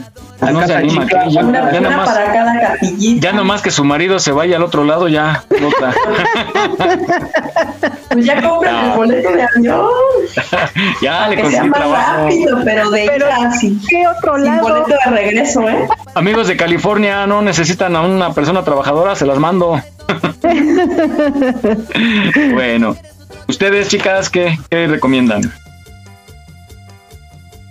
No 0.52 0.66
se 0.66 0.74
anima, 0.74 1.06
que 1.06 1.30
ya, 1.30 1.44
Una, 1.44 1.72
ya 1.72 1.78
una 1.78 1.90
nomás, 1.90 2.08
para 2.10 2.32
cada 2.32 2.60
capillita. 2.60 3.20
ya 3.28 3.32
nomás 3.32 3.62
que 3.62 3.70
su 3.70 3.84
marido 3.84 4.18
se 4.18 4.32
vaya 4.32 4.56
al 4.56 4.62
otro 4.64 4.84
lado, 4.84 5.08
ya 5.08 5.44
otra. 5.66 5.94
Pues 8.10 8.24
ya 8.24 8.40
compran 8.42 8.74
el 8.76 8.88
No. 8.90 8.96
boleto 8.96 9.30
de 9.32 9.42
avión. 9.42 9.86
ya 11.02 11.28
le 11.28 11.36
Que 11.36 11.50
sea 11.50 11.60
conseguí 11.62 11.68
más 11.70 11.80
trabajo. 11.80 12.16
rápido, 12.24 12.58
pero 12.64 12.90
de 12.90 13.06
Pero, 13.12 13.26
¿qué 13.88 14.06
otro 14.08 14.34
sin 14.36 14.44
lado? 14.44 14.62
boleto 14.62 14.88
de 15.04 15.10
regreso, 15.10 15.68
¿eh? 15.68 15.88
Amigos 16.14 16.48
de 16.48 16.56
California, 16.56 17.26
no 17.26 17.42
necesitan 17.42 17.94
a 17.96 18.00
una 18.02 18.32
persona 18.32 18.62
trabajadora, 18.64 19.14
se 19.16 19.26
las 19.26 19.38
mando. 19.38 19.80
bueno, 22.52 22.96
ustedes, 23.48 23.88
chicas, 23.88 24.30
¿qué, 24.30 24.58
qué 24.70 24.86
recomiendan? 24.86 25.42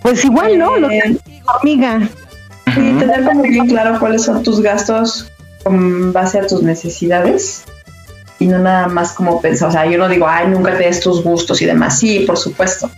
Pues 0.06 0.24
igual, 0.24 0.56
¿no? 0.60 0.78
Lo 0.78 0.88
que 0.88 1.00
Eh, 1.00 1.20
amiga. 1.62 2.08
Sí, 2.68 2.96
tener 3.00 3.24
como 3.24 3.42
bien 3.42 3.66
claro 3.66 4.00
cuáles 4.00 4.24
son 4.24 4.44
tus 4.44 4.62
gastos 4.62 5.32
con 5.64 6.14
base 6.14 6.42
a 6.42 6.46
tus 6.46 6.62
necesidades 6.62 7.64
y 8.38 8.46
no 8.46 8.60
nada 8.60 8.88
más 8.88 9.14
como 9.14 9.42
pensar, 9.42 9.70
o 9.70 9.72
sea, 9.72 9.88
yo 9.88 9.98
no 9.98 10.08
digo, 10.08 10.28
ay, 10.28 10.48
nunca 10.48 10.78
te 10.78 10.84
des 10.84 11.00
tus 11.00 11.24
gustos 11.24 11.60
y 11.64 11.66
demás, 11.66 11.98
sí, 11.98 12.20
por 12.20 12.38
supuesto, 12.38 12.92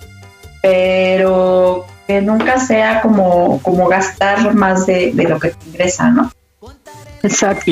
pero 0.62 1.86
que 2.08 2.22
nunca 2.22 2.60
sea 2.60 3.02
como, 3.02 3.62
como 3.62 3.88
gastar 3.88 4.54
más 4.54 4.86
de, 4.86 5.14
de 5.14 5.24
lo 5.30 5.40
que 5.40 5.52
te 5.52 5.70
ingresa, 5.70 6.10
¿no? 6.10 6.30
Exacto. 7.24 7.72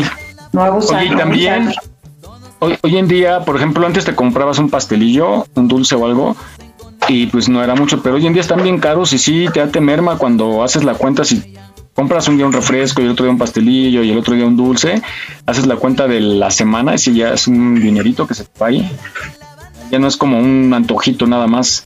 No 0.53 0.63
abusar. 0.63 0.99
Oye, 0.99 1.07
y 1.07 1.09
no 1.09 1.17
también, 1.17 1.63
abusar. 1.63 1.83
hoy, 2.59 2.77
hoy 2.83 2.97
en 2.97 3.09
día, 3.09 3.41
por 3.41 3.57
ejemplo, 3.57 3.85
antes 3.85 4.05
te 4.05 4.15
comprabas 4.15 4.59
un 4.59 4.69
pastelillo, 4.69 5.45
un 5.55 5.67
dulce 5.67 5.95
o 5.95 6.05
algo, 6.05 6.37
y 7.07 7.27
pues 7.27 7.49
no 7.49 7.63
era 7.63 7.75
mucho, 7.75 8.01
pero 8.01 8.15
hoy 8.15 8.25
en 8.25 8.33
día 8.33 8.41
están 8.41 8.63
bien 8.63 8.79
caros 8.79 9.13
y 9.13 9.17
sí 9.17 9.45
te 9.53 9.65
te 9.67 9.81
merma 9.81 10.17
cuando 10.17 10.63
haces 10.63 10.83
la 10.83 10.95
cuenta, 10.95 11.23
si 11.23 11.55
compras 11.93 12.27
un 12.27 12.37
día 12.37 12.45
un 12.45 12.53
refresco 12.53 13.01
y 13.01 13.05
el 13.05 13.11
otro 13.11 13.25
día 13.25 13.31
un 13.31 13.37
pastelillo 13.37 14.03
y 14.03 14.11
el 14.11 14.17
otro 14.17 14.35
día 14.35 14.45
un 14.45 14.57
dulce, 14.57 15.01
haces 15.45 15.65
la 15.65 15.77
cuenta 15.77 16.07
de 16.07 16.19
la 16.19 16.51
semana 16.51 16.95
y 16.95 16.97
si 16.97 17.13
ya 17.13 17.33
es 17.33 17.47
un 17.47 17.75
dinerito 17.75 18.27
que 18.27 18.33
se 18.33 18.43
te 18.43 18.63
ahí. 18.63 18.91
Ya 19.91 19.99
no 19.99 20.07
es 20.07 20.17
como 20.17 20.39
un 20.39 20.73
antojito 20.73 21.25
nada 21.27 21.47
más. 21.47 21.85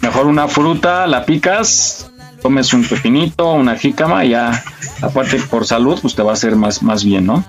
Mejor 0.00 0.26
una 0.26 0.48
fruta, 0.48 1.06
la 1.06 1.24
picas, 1.24 2.10
tomes 2.42 2.74
un 2.74 2.84
pepinito, 2.84 3.52
una 3.52 3.76
jícama 3.76 4.24
y 4.24 4.30
ya, 4.30 4.62
aparte 5.00 5.38
por 5.48 5.64
salud, 5.64 5.98
pues 6.02 6.14
te 6.14 6.22
va 6.22 6.30
a 6.30 6.34
hacer 6.34 6.56
más, 6.56 6.82
más 6.82 7.04
bien, 7.04 7.26
¿no? 7.26 7.44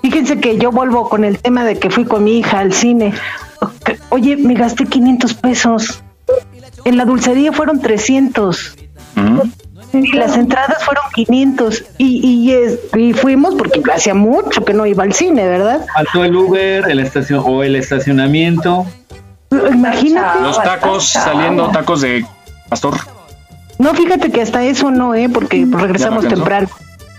Fíjense 0.00 0.40
que 0.40 0.58
yo 0.58 0.72
vuelvo 0.72 1.08
con 1.08 1.24
el 1.24 1.38
tema 1.38 1.64
de 1.64 1.78
que 1.78 1.90
fui 1.90 2.04
con 2.04 2.24
mi 2.24 2.38
hija 2.38 2.58
al 2.58 2.72
cine. 2.72 3.12
Oye, 4.10 4.36
me 4.36 4.54
gasté 4.54 4.86
500 4.86 5.34
pesos. 5.34 6.02
En 6.84 6.96
la 6.96 7.04
dulcería 7.04 7.52
fueron 7.52 7.80
300. 7.80 8.76
Y 9.94 10.12
las 10.14 10.36
entradas 10.36 10.82
fueron 10.84 11.04
500. 11.14 11.84
Y, 11.98 12.26
y, 12.26 12.52
es- 12.52 12.78
y 12.96 13.12
fuimos 13.12 13.54
porque 13.54 13.82
hacía 13.94 14.14
mucho 14.14 14.64
que 14.64 14.72
no 14.72 14.86
iba 14.86 15.02
al 15.04 15.12
cine, 15.12 15.46
¿verdad? 15.46 15.84
Faltó 15.92 16.24
el 16.24 16.34
Uber, 16.34 16.88
el 16.88 17.00
estacion 17.00 17.42
o 17.44 17.62
el 17.62 17.76
estacionamiento. 17.76 18.86
Imagínate. 19.50 20.40
Los 20.40 20.62
tacos 20.62 21.08
saliendo, 21.08 21.68
tacos 21.68 22.00
de 22.00 22.24
pastor. 22.70 22.94
No, 23.78 23.92
fíjate 23.94 24.30
que 24.30 24.40
hasta 24.40 24.64
eso 24.64 24.90
no, 24.90 25.14
¿eh? 25.14 25.28
Porque 25.28 25.66
regresamos 25.70 26.26
temprano. 26.26 26.68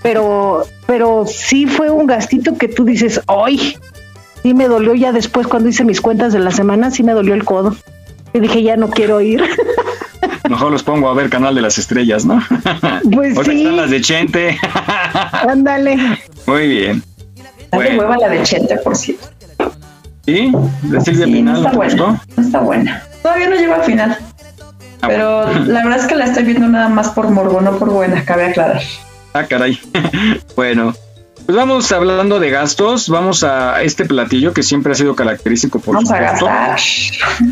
Pero, 0.01 0.63
pero 0.87 1.25
sí 1.27 1.65
fue 1.67 1.89
un 1.91 2.07
gastito 2.07 2.57
que 2.57 2.67
tú 2.67 2.83
dices, 2.85 3.21
¡ay! 3.27 3.77
Sí 4.43 4.53
me 4.53 4.67
dolió 4.67 4.93
ya 4.93 5.11
después 5.11 5.47
cuando 5.47 5.69
hice 5.69 5.83
mis 5.85 6.01
cuentas 6.01 6.33
de 6.33 6.39
la 6.39 6.51
semana, 6.51 6.91
sí 6.91 7.01
me 7.03 7.13
dolió 7.13 7.33
el 7.33 7.43
codo. 7.45 7.75
Y 8.33 8.39
dije, 8.39 8.61
ya 8.63 8.75
no 8.77 8.89
quiero 8.89 9.21
ir. 9.21 9.43
Mejor 10.49 10.71
los 10.71 10.83
pongo 10.83 11.09
a 11.09 11.13
ver 11.13 11.29
Canal 11.29 11.55
de 11.55 11.61
las 11.61 11.77
Estrellas, 11.77 12.25
¿no? 12.25 12.41
Pues 13.13 13.35
Ahorita 13.37 13.51
sí. 13.53 13.59
están 13.61 13.77
las 13.77 13.89
de 13.89 14.01
Chente. 14.01 14.57
Ándale. 15.47 15.97
Muy 16.45 16.67
bien. 16.67 17.03
Dale 17.71 17.85
Bueno. 17.85 18.01
hueva 18.01 18.17
la 18.17 18.29
de 18.29 18.43
Chente, 18.43 18.77
por 18.77 18.95
cierto. 18.95 19.23
¿Sí? 20.25 20.51
¿De 20.83 21.01
Silvia 21.01 21.25
Sí, 21.25 21.41
no 21.41 21.55
está 21.55 21.71
buena. 21.71 21.93
gustó? 21.93 22.17
No 22.37 22.43
está 22.43 22.59
buena. 22.59 23.03
Todavía 23.21 23.49
no 23.49 23.55
llego 23.55 23.73
al 23.75 23.83
final. 23.83 24.17
Ah, 25.01 25.07
Pero 25.07 25.45
bueno. 25.47 25.65
la 25.65 25.83
verdad 25.83 25.99
es 25.99 26.05
que 26.05 26.15
la 26.15 26.25
estoy 26.25 26.43
viendo 26.43 26.67
nada 26.67 26.89
más 26.89 27.09
por 27.09 27.29
morbo, 27.29 27.59
no 27.61 27.77
por 27.77 27.89
buena, 27.89 28.23
cabe 28.23 28.45
aclarar. 28.45 28.81
Ah, 29.33 29.43
caray. 29.45 29.79
bueno. 30.55 30.93
Pues 31.45 31.57
vamos 31.57 31.91
hablando 31.91 32.39
de 32.39 32.49
gastos, 32.49 33.09
vamos 33.09 33.43
a 33.43 33.81
este 33.83 34.05
platillo 34.05 34.53
que 34.53 34.63
siempre 34.63 34.93
ha 34.93 34.95
sido 34.95 35.15
característico 35.15 35.79
por 35.79 35.95
Vamos 35.95 36.09
a 36.11 36.17
supuesto. 36.37 36.45
gastar. 36.45 36.79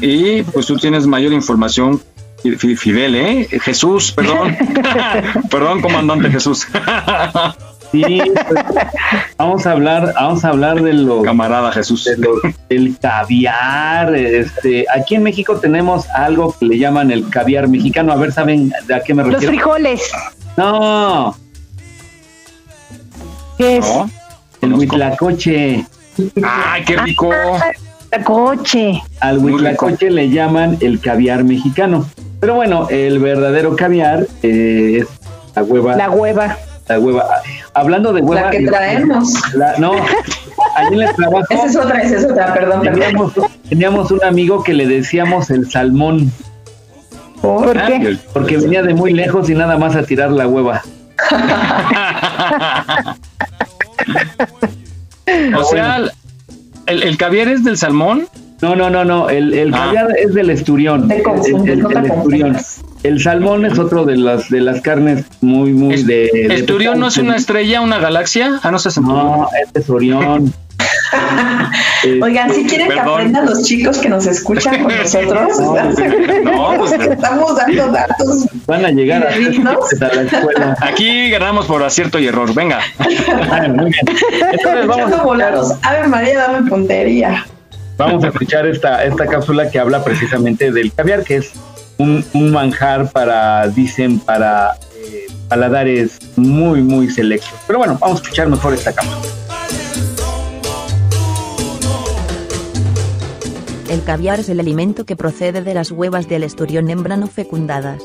Y 0.02 0.44
pues 0.44 0.66
tú 0.66 0.78
tienes 0.78 1.06
mayor 1.08 1.34
información, 1.34 2.02
Fi- 2.58 2.76
Fidel, 2.78 3.16
¿eh? 3.16 3.48
Jesús, 3.62 4.12
perdón. 4.14 4.56
perdón, 5.52 5.82
comandante 5.82 6.30
Jesús. 6.32 6.68
Sí, 7.92 8.22
pues, 8.48 8.64
vamos 9.38 9.66
a 9.68 9.72
hablar, 9.72 10.14
vamos 10.16 10.46
a 10.46 10.48
hablar 10.50 10.82
de 10.82 10.94
los 10.94 11.26
camarada 11.26 11.74
Jesús, 11.74 12.06
del 12.70 12.98
caviar. 13.02 14.16
Este, 14.16 14.86
aquí 14.96 15.16
en 15.16 15.24
México 15.24 15.58
tenemos 15.58 16.08
algo 16.12 16.56
que 16.58 16.66
le 16.68 16.78
llaman 16.80 17.12
el 17.12 17.28
caviar 17.30 17.68
mexicano. 17.68 18.14
A 18.14 18.16
ver, 18.16 18.32
saben 18.32 18.72
a 18.96 19.02
qué 19.02 19.14
me 19.14 19.24
Los 19.24 19.34
refiero. 19.34 19.52
frijoles. 19.54 20.10
No, 20.56 21.36
¿Qué 23.58 23.78
es? 23.78 23.86
el 24.62 24.74
huitlacoche. 24.74 25.86
¡Ay, 26.44 26.84
qué 26.86 26.98
rico! 26.98 27.30
Huitlacoche. 28.12 29.02
Al 29.22 29.38
huitlacoche 29.40 30.10
le 30.12 30.30
llaman 30.30 30.78
el 30.82 31.00
caviar 31.00 31.44
mexicano. 31.44 32.06
Pero 32.40 32.56
bueno, 32.56 32.88
el 32.90 33.20
verdadero 33.20 33.76
caviar 33.76 34.28
eh, 34.44 35.00
es 35.02 35.08
la 35.56 35.64
hueva. 35.64 35.96
La 35.96 36.10
hueva. 36.10 36.58
La 36.88 37.00
hueva. 37.00 37.26
Hablando 37.74 38.14
de 38.14 38.22
hueva. 38.22 38.42
La 38.44 38.50
que 38.52 38.66
traemos. 38.68 39.34
la- 39.54 39.78
no, 39.78 39.94
allí 40.76 40.94
en 40.96 41.02
el 41.02 41.16
trabajo. 41.16 41.46
Esa 41.50 41.66
es 41.66 41.76
otra, 41.78 42.02
esa 42.02 42.18
es 42.18 42.26
otra, 42.26 42.54
perdón. 42.54 42.82
perdón. 42.82 43.00
Teníamos, 43.00 43.34
teníamos 43.70 44.12
un 44.12 44.24
amigo 44.24 44.64
que 44.64 44.74
le 44.74 44.86
decíamos 44.88 45.50
el 45.50 45.70
salmón. 45.72 46.32
¿Por 47.42 47.78
Ah, 47.78 47.88
qué? 47.88 48.18
Porque 48.34 48.58
venía 48.58 48.84
de 48.84 48.94
muy 48.94 49.14
lejos 49.14 49.50
y 49.50 49.56
nada 49.56 49.78
más 49.78 49.96
a 49.96 50.04
tirar 50.04 50.32
la 50.32 50.48
hueva. 50.48 50.82
O 55.58 55.64
sea, 55.64 56.02
el, 56.88 57.04
el 57.04 57.18
caviar 57.18 57.48
es 57.48 57.64
del 57.64 57.78
salmón. 57.78 58.28
No, 58.62 58.76
no, 58.76 58.90
no, 58.90 59.04
no. 59.06 59.30
El, 59.30 59.54
el 59.54 59.74
Ah. 59.74 59.86
caviar 59.86 60.08
es 60.20 60.34
del 60.34 60.50
esturión. 60.50 61.08
Te 61.08 61.24
confundes, 61.24 61.64
El- 61.64 61.70
el- 61.70 61.80
no 61.80 61.90
te 61.90 61.98
el 62.00 62.06
esturión. 62.06 62.42
confundas. 62.54 62.82
El 63.04 63.20
salmón 63.20 63.66
es 63.66 63.80
otro 63.80 64.06
de 64.06 64.16
las 64.18 64.50
de 64.50 64.62
las 64.62 64.82
carnes 64.82 65.26
muy, 65.42 65.72
muy 65.74 66.04
de. 66.04 66.30
de 66.34 66.56
¿Esturión 66.56 67.00
no 67.00 67.08
es 67.08 67.18
una 67.18 67.36
estrella, 67.36 67.82
una 67.82 67.98
galaxia? 67.98 68.60
Ah, 68.62 68.70
no 68.72 68.78
se 68.78 68.90
No, 69.02 69.48
este 69.64 69.80
es 69.80 69.90
Orión. 69.90 70.54
Oigan, 72.22 72.54
si 72.54 72.66
quieren 72.66 72.90
que 72.90 73.00
aprendan 73.00 73.46
los 73.46 73.64
chicos 73.64 73.98
que 73.98 74.10
nos 74.10 74.26
escuchan 74.26 74.84
con 74.84 74.96
nosotros, 74.96 75.60
No, 76.44 76.74
pues, 76.78 76.92
estamos 77.02 77.56
dando 77.56 77.92
datos. 77.92 78.46
Van 78.66 78.86
a 78.86 78.92
llegar 78.92 79.28
a, 79.28 79.36
la 79.36 80.22
escuela. 80.22 80.78
Aquí 80.82 81.30
ganamos 81.30 81.66
por 81.66 81.84
acierto 81.84 82.20
y 82.20 82.28
error. 82.28 82.54
Venga. 82.54 82.80
Ah, 83.50 83.68
muy 83.68 83.92
bien. 83.92 84.06
Entonces 84.52 84.88
vamos 84.88 85.24
volados. 85.24 85.74
A 85.84 85.94
ver, 85.94 86.08
María, 86.08 86.40
dame 86.40 86.70
puntería. 86.70 87.46
Vamos 87.98 88.24
a 88.24 88.30
escuchar 88.30 88.66
esta, 88.66 89.04
esta 89.04 89.28
cápsula 89.28 89.70
que 89.70 89.78
habla 89.78 90.04
precisamente 90.04 90.72
del 90.72 90.92
caviar, 90.92 91.24
que 91.24 91.38
es 91.38 91.52
un, 91.98 92.26
un 92.34 92.52
manjar 92.52 93.12
para, 93.12 93.68
dicen, 93.68 94.20
para 94.20 94.72
eh, 94.96 95.28
paladares 95.48 96.18
muy, 96.36 96.82
muy 96.82 97.10
selectos. 97.10 97.54
Pero 97.68 97.78
bueno, 97.78 97.98
vamos 98.00 98.20
a 98.20 98.24
escuchar 98.24 98.48
mejor 98.48 98.74
esta 98.74 98.92
cápsula. 98.92 99.41
El 103.92 104.06
caviar 104.06 104.40
es 104.40 104.48
el 104.48 104.62
alimento 104.62 105.06
que 105.06 105.18
procede 105.18 105.62
de 105.62 105.74
las 105.74 105.92
huevas 105.92 106.30
del 106.30 106.44
esturión 106.44 106.90
hembra 106.90 107.18
no 107.18 107.28
fecundadas. 107.28 108.02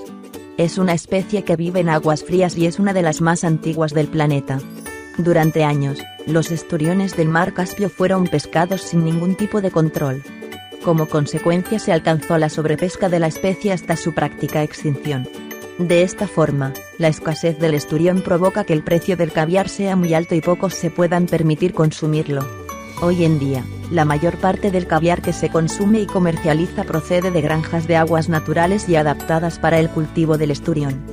Es 0.56 0.78
una 0.78 0.94
especie 0.94 1.44
que 1.44 1.54
vive 1.54 1.78
en 1.78 1.88
aguas 1.88 2.24
frías 2.24 2.58
y 2.58 2.66
es 2.66 2.80
una 2.80 2.92
de 2.92 3.02
las 3.02 3.20
más 3.20 3.44
antiguas 3.44 3.94
del 3.94 4.08
planeta. 4.08 4.58
Durante 5.16 5.62
años, 5.62 6.00
los 6.26 6.50
esturiones 6.50 7.16
del 7.16 7.28
mar 7.28 7.54
Caspio 7.54 7.88
fueron 7.88 8.26
pescados 8.26 8.80
sin 8.80 9.04
ningún 9.04 9.36
tipo 9.36 9.60
de 9.60 9.70
control. 9.70 10.24
Como 10.82 11.06
consecuencia 11.06 11.78
se 11.78 11.92
alcanzó 11.92 12.36
la 12.36 12.48
sobrepesca 12.48 13.08
de 13.08 13.20
la 13.20 13.28
especie 13.28 13.72
hasta 13.72 13.94
su 13.94 14.12
práctica 14.12 14.64
extinción. 14.64 15.28
De 15.78 16.02
esta 16.02 16.26
forma, 16.26 16.72
la 16.98 17.06
escasez 17.06 17.60
del 17.60 17.74
esturión 17.74 18.22
provoca 18.22 18.64
que 18.64 18.72
el 18.72 18.82
precio 18.82 19.16
del 19.16 19.30
caviar 19.30 19.68
sea 19.68 19.94
muy 19.94 20.14
alto 20.14 20.34
y 20.34 20.40
pocos 20.40 20.74
se 20.74 20.90
puedan 20.90 21.26
permitir 21.26 21.74
consumirlo. 21.74 22.65
Hoy 23.02 23.24
en 23.24 23.39
día, 23.39 23.62
la 23.90 24.06
mayor 24.06 24.39
parte 24.39 24.70
del 24.70 24.86
caviar 24.86 25.20
que 25.20 25.35
se 25.35 25.51
consume 25.51 26.01
y 26.01 26.06
comercializa 26.06 26.85
procede 26.85 27.31
de 27.31 27.43
granjas 27.43 27.86
de 27.86 27.97
aguas 27.97 28.31
naturales 28.31 28.89
y 28.89 28.97
adaptadas 28.97 29.59
para 29.59 29.78
el 29.78 29.90
cultivo 29.90 30.39
del 30.39 30.51
esturión. 30.51 31.05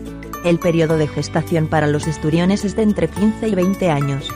El 0.46 0.60
periodo 0.60 0.98
de 0.98 1.08
gestación 1.08 1.68
para 1.68 1.88
los 1.88 2.08
esturiones 2.08 2.64
es 2.64 2.78
de 2.78 2.84
entre 2.84 3.10
15 3.10 3.50
y 3.50 3.56
20 3.56 3.90
años. 3.92 4.32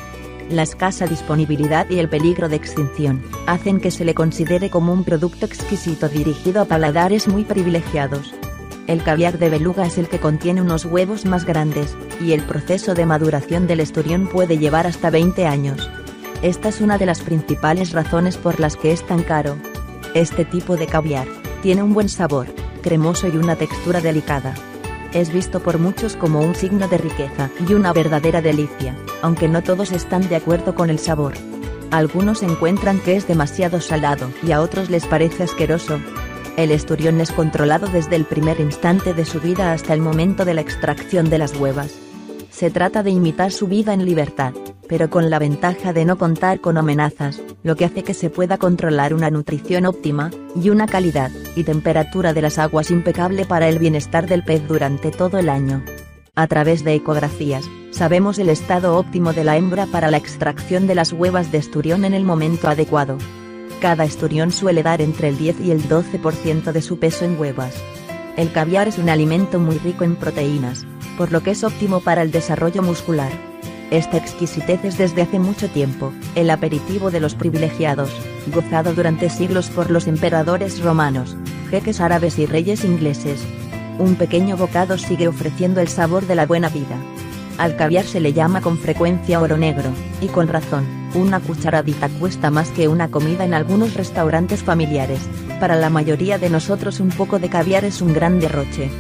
La 0.50 0.64
escasa 0.64 1.08
disponibilidad 1.08 1.90
y 1.90 2.00
el 2.00 2.10
peligro 2.10 2.50
de 2.50 2.58
extinción 2.58 3.24
hacen 3.46 3.80
que 3.80 3.92
se 3.92 4.04
le 4.04 4.14
considere 4.14 4.70
como 4.70 4.92
un 4.92 5.06
producto 5.06 5.46
exquisito 5.46 6.10
dirigido 6.10 6.62
a 6.62 6.66
paladares 6.66 7.30
muy 7.30 7.46
privilegiados. 7.46 8.34
El 8.88 9.04
caviar 9.04 9.38
de 9.38 9.50
beluga 9.50 9.86
es 9.86 9.98
el 9.98 10.10
que 10.10 10.20
contiene 10.20 10.62
unos 10.62 10.84
huevos 10.84 11.26
más 11.26 11.46
grandes, 11.46 11.98
y 12.22 12.34
el 12.34 12.44
proceso 12.44 12.94
de 12.94 13.06
maduración 13.06 13.68
del 13.68 13.80
esturión 13.80 14.28
puede 14.28 14.58
llevar 14.58 14.86
hasta 14.86 15.10
20 15.10 15.46
años. 15.48 15.90
Esta 16.44 16.70
es 16.70 16.82
una 16.82 17.00
de 17.00 17.08
las 17.08 17.22
principales 17.22 17.94
razones 17.94 18.38
por 18.38 18.60
las 18.60 18.76
que 18.76 18.92
es 18.92 19.06
tan 19.06 19.24
caro. 19.24 19.58
Este 20.14 20.46
tipo 20.46 20.78
de 20.78 20.86
caviar 20.86 21.28
tiene 21.64 21.82
un 21.82 21.96
buen 21.96 22.10
sabor, 22.10 22.46
cremoso 22.84 23.28
y 23.28 23.38
una 23.38 23.56
textura 23.56 24.02
delicada. 24.02 24.54
Es 25.14 25.34
visto 25.34 25.62
por 25.62 25.80
muchos 25.80 26.16
como 26.16 26.42
un 26.42 26.54
signo 26.54 26.88
de 26.88 27.00
riqueza 27.00 27.50
y 27.68 27.74
una 27.74 27.92
verdadera 27.92 28.42
delicia, 28.42 28.96
aunque 29.24 29.48
no 29.48 29.64
todos 29.64 29.92
están 29.92 30.30
de 30.30 30.36
acuerdo 30.36 30.76
con 30.76 30.92
el 30.92 31.00
sabor. 31.00 31.34
Algunos 31.90 32.44
encuentran 32.44 33.00
que 33.00 33.16
es 33.16 33.28
demasiado 33.28 33.82
salado 33.82 34.30
y 34.44 34.52
a 34.52 34.62
otros 34.62 34.92
les 34.92 35.08
parece 35.08 35.44
asqueroso. 35.44 36.00
El 36.56 36.70
esturión 36.70 37.20
es 37.20 37.32
controlado 37.32 37.88
desde 37.88 38.16
el 38.16 38.26
primer 38.26 38.60
instante 38.60 39.16
de 39.16 39.26
su 39.26 39.40
vida 39.40 39.74
hasta 39.74 39.96
el 39.96 40.02
momento 40.02 40.46
de 40.46 40.54
la 40.54 40.62
extracción 40.62 41.32
de 41.32 41.40
las 41.40 41.56
huevas. 41.56 41.96
Se 42.52 42.70
trata 42.70 43.02
de 43.02 43.12
imitar 43.12 43.52
su 43.52 43.68
vida 43.68 43.94
en 43.94 44.06
libertad, 44.06 44.54
pero 44.88 45.10
con 45.10 45.30
la 45.30 45.40
ventaja 45.40 45.94
de 45.94 46.06
no 46.06 46.18
contar 46.18 46.62
con 46.62 46.78
amenazas, 46.78 47.42
lo 47.64 47.76
que 47.76 47.86
hace 47.86 48.04
que 48.04 48.14
se 48.14 48.30
pueda 48.30 48.58
controlar 48.58 49.14
una 49.14 49.30
nutrición 49.30 49.86
óptima, 49.86 50.32
y 50.56 50.70
una 50.70 50.88
calidad 50.88 51.32
y 51.56 51.64
temperatura 51.64 52.34
de 52.34 52.42
las 52.42 52.58
aguas 52.58 52.92
impecable 52.92 53.46
para 53.46 53.68
el 53.68 53.80
bienestar 53.80 54.28
del 54.28 54.44
pez 54.44 54.68
durante 54.68 55.12
todo 55.12 55.38
el 55.38 55.50
año. 55.50 55.84
A 56.36 56.48
través 56.48 56.84
de 56.84 56.94
ecografías, 56.94 57.66
sabemos 57.92 58.38
el 58.38 58.50
estado 58.50 58.98
óptimo 58.98 59.34
de 59.34 59.44
la 59.44 59.58
hembra 59.58 59.88
para 59.88 60.12
la 60.12 60.18
extracción 60.18 60.86
de 60.86 60.96
las 60.96 61.12
huevas 61.12 61.52
de 61.52 61.58
esturión 61.58 62.06
en 62.06 62.14
el 62.14 62.24
momento 62.24 62.68
adecuado. 62.70 63.18
Cada 63.82 64.06
esturión 64.06 64.52
suele 64.52 64.84
dar 64.84 65.02
entre 65.02 65.30
el 65.30 65.38
10 65.38 65.62
y 65.62 65.72
el 65.72 65.88
12% 65.90 66.72
de 66.72 66.82
su 66.82 67.00
peso 67.00 67.26
en 67.26 67.40
huevas. 67.40 67.74
El 68.36 68.52
caviar 68.52 68.88
es 68.88 69.00
un 69.00 69.10
alimento 69.10 69.60
muy 69.60 69.80
rico 69.80 70.04
en 70.04 70.16
proteínas, 70.16 70.86
por 71.18 71.32
lo 71.32 71.42
que 71.42 71.52
es 71.52 71.64
óptimo 71.64 72.02
para 72.02 72.22
el 72.22 72.32
desarrollo 72.32 72.84
muscular. 72.84 73.32
Esta 73.90 74.18
exquisitez 74.18 74.84
es 74.84 74.98
desde 74.98 75.22
hace 75.22 75.40
mucho 75.40 75.70
tiempo, 75.70 76.12
el 76.36 76.50
aperitivo 76.50 77.10
de 77.10 77.22
los 77.22 77.36
privilegiados, 77.36 78.12
gozado 78.54 78.94
durante 78.94 79.30
siglos 79.30 79.70
por 79.70 79.92
los 79.92 80.08
emperadores 80.08 80.82
romanos, 80.82 81.38
jeques 81.70 82.02
árabes 82.02 82.38
y 82.38 82.46
reyes 82.46 82.84
ingleses. 82.84 83.42
Un 83.98 84.16
pequeño 84.16 84.58
bocado 84.58 84.98
sigue 84.98 85.30
ofreciendo 85.30 85.80
el 85.80 85.88
sabor 85.88 86.28
de 86.28 86.36
la 86.36 86.46
buena 86.46 86.68
vida. 86.68 86.98
Al 87.58 87.78
caviar 87.78 88.04
se 88.04 88.20
le 88.20 88.34
llama 88.34 88.62
con 88.62 88.78
frecuencia 88.78 89.40
oro 89.40 89.58
negro, 89.58 89.90
y 90.22 90.28
con 90.28 90.50
razón, 90.50 90.86
una 91.16 91.40
cucharadita 91.40 92.10
cuesta 92.10 92.52
más 92.52 92.70
que 92.72 92.90
una 92.90 93.08
comida 93.08 93.46
en 93.46 93.54
algunos 93.54 93.94
restaurantes 93.94 94.64
familiares. 94.64 95.22
Para 95.62 95.78
la 95.78 95.90
mayoría 95.90 96.38
de 96.38 96.50
nosotros 96.50 97.00
un 97.00 97.10
poco 97.10 97.40
de 97.40 97.50
caviar 97.50 97.86
es 97.86 98.02
un 98.02 98.14
gran 98.14 98.42
derroche. 98.42 98.92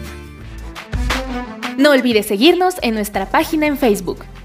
No 1.77 1.91
olvides 1.91 2.25
seguirnos 2.25 2.75
en 2.81 2.95
nuestra 2.95 3.29
página 3.29 3.67
en 3.67 3.77
Facebook. 3.77 4.19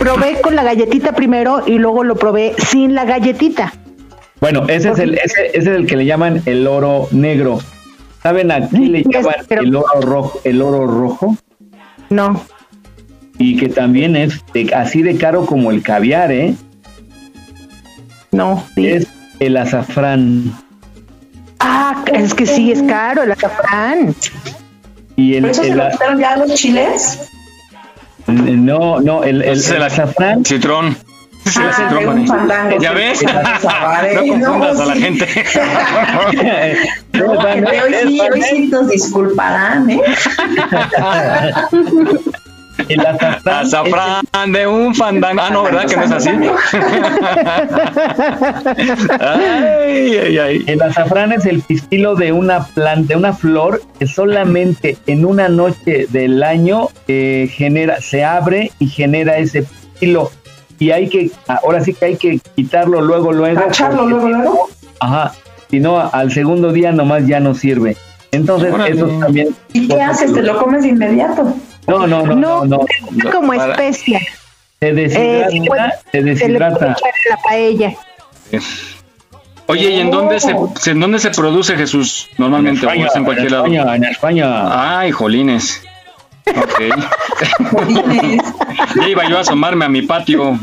Probé 0.00 0.40
con 0.40 0.56
la 0.56 0.64
galletita 0.64 1.12
primero 1.12 1.62
y 1.66 1.78
luego 1.78 2.02
lo 2.02 2.16
probé 2.16 2.54
sin 2.58 2.94
la 2.94 3.04
galletita. 3.04 3.72
Bueno, 4.40 4.64
ese 4.68 4.90
es 4.90 4.98
el, 4.98 5.14
ese, 5.18 5.48
ese 5.48 5.58
es 5.58 5.66
el 5.66 5.86
que 5.86 5.96
le 5.96 6.06
llaman 6.06 6.42
el 6.46 6.66
oro 6.66 7.06
negro. 7.12 7.58
¿Saben 8.22 8.50
a 8.50 8.68
qué 8.68 8.78
le 8.78 9.02
llaman 9.04 9.34
el 9.50 9.76
oro 9.76 10.00
rojo? 10.00 10.40
El 10.44 10.62
oro 10.62 10.86
rojo. 10.86 11.36
No. 12.08 12.42
Y 13.38 13.56
que 13.58 13.68
también 13.68 14.16
es 14.16 14.40
de- 14.52 14.74
así 14.74 15.02
de 15.02 15.16
caro 15.16 15.44
como 15.46 15.70
el 15.70 15.82
caviar, 15.82 16.32
¿eh? 16.32 16.54
No. 18.32 18.64
Es 18.76 19.06
el 19.40 19.56
azafrán. 19.56 20.52
Ah, 21.58 22.02
es 22.12 22.32
que 22.34 22.46
sí, 22.46 22.72
es 22.72 22.82
caro 22.82 23.22
el 23.22 23.32
azafrán. 23.32 24.14
Y 25.16 25.34
el, 25.34 25.42
¿Por 25.42 25.50
eso 25.50 25.62
se 25.62 25.68
el- 25.70 25.76
lo 25.78 25.90
quitaron 25.90 26.18
ya 26.18 26.36
los 26.36 26.54
chiles? 26.54 27.30
No, 28.30 29.00
no, 29.00 29.24
el, 29.24 29.42
el, 29.42 29.58
el 29.58 29.72
el 29.72 29.82
azafrán. 29.82 30.44
Citrón. 30.44 30.96
Ah. 31.56 32.76
¿Ya 32.80 32.92
ves? 32.92 33.22
No 33.22 33.32
no, 33.32 33.40
confundas 34.28 34.80
a 34.80 34.86
la 34.86 34.94
sí. 34.94 35.00
gente. 35.00 35.26
No, 37.12 37.32
hoy 37.32 37.94
sí, 38.02 38.20
hoy 38.20 38.42
sí 38.42 38.66
nos 38.68 38.88
disculparán, 38.88 39.90
¿eh? 39.90 40.00
El 42.88 43.00
azafrán. 43.00 43.66
Azafrán 43.66 44.52
de 44.52 44.66
un 44.66 44.94
fandango. 44.94 45.40
Ah, 45.42 45.50
no, 45.50 45.64
¿verdad 45.64 45.86
que 45.86 45.96
no 45.96 46.04
es 46.04 46.10
así? 46.12 46.30
ay, 49.20 50.16
ay, 50.16 50.38
ay. 50.38 50.64
El 50.66 50.82
azafrán 50.82 51.32
es 51.32 51.46
el 51.46 51.62
pistilo 51.62 52.14
de 52.14 52.32
una 52.32 52.64
planta, 52.64 53.08
de 53.08 53.16
una 53.16 53.32
flor 53.32 53.82
que 53.98 54.06
solamente 54.06 54.96
en 55.06 55.24
una 55.24 55.48
noche 55.48 56.06
del 56.10 56.42
año 56.42 56.88
eh, 57.08 57.48
genera, 57.52 58.00
se 58.00 58.24
abre 58.24 58.72
y 58.78 58.88
genera 58.88 59.38
ese 59.38 59.62
pistilo. 59.62 60.30
Y 60.78 60.92
hay 60.92 61.08
que, 61.08 61.30
ahora 61.46 61.80
sí 61.82 61.92
que 61.92 62.04
hay 62.06 62.16
que 62.16 62.40
quitarlo 62.56 63.00
luego, 63.02 63.32
luego. 63.32 63.60
¿Tacharlo 63.60 64.02
porque- 64.02 64.10
luego, 64.14 64.28
luego? 64.28 64.68
Ajá. 65.00 65.32
Si 65.70 65.78
no, 65.78 66.00
al 66.12 66.32
segundo 66.32 66.72
día 66.72 66.90
nomás 66.92 67.26
ya 67.26 67.38
no 67.40 67.54
sirve. 67.54 67.96
Entonces, 68.32 68.72
Órale. 68.72 68.96
eso 68.96 69.06
también. 69.20 69.48
¿Y 69.72 69.88
qué 69.88 70.00
haces? 70.00 70.32
¿Te 70.32 70.42
lo 70.42 70.56
comes 70.58 70.82
de 70.82 70.88
inmediato? 70.90 71.52
No, 71.86 72.06
no, 72.06 72.24
no, 72.26 72.34
no, 72.36 72.64
no. 72.64 72.80
Es 73.18 73.24
como 73.32 73.52
Para- 73.54 73.72
especia. 73.72 74.20
Se 74.80 74.92
deshidrata, 74.94 75.54
Eh, 75.54 75.62
pues, 75.66 75.92
se 75.92 76.00
Se 76.10 76.18
le 76.18 76.22
puede 76.22 76.34
deshidrata. 76.34 76.96
la 77.28 77.36
paella. 77.42 77.92
Oye, 79.66 79.90
¿y 79.90 80.00
en 80.00 80.10
dónde 80.10 80.40
se, 80.40 80.54
se- 80.80 80.90
en 80.92 81.00
dónde 81.00 81.18
se 81.18 81.30
produce 81.30 81.76
Jesús? 81.76 82.28
Normalmente, 82.38 82.80
En 82.80 82.86
España, 82.88 83.04
o 83.04 83.08
es 83.10 83.16
en 83.16 83.24
cualquier 83.24 83.46
en 83.48 83.52
lado. 83.52 83.64
España, 83.66 83.96
en 83.96 84.04
España. 84.04 84.98
Ay, 85.00 85.10
jolines. 85.12 85.82
Ok. 86.46 86.80
ya 88.96 89.08
iba 89.08 89.28
yo 89.28 89.38
a 89.38 89.40
asomarme 89.40 89.84
a 89.84 89.88
mi 89.88 90.02
patio. 90.02 90.58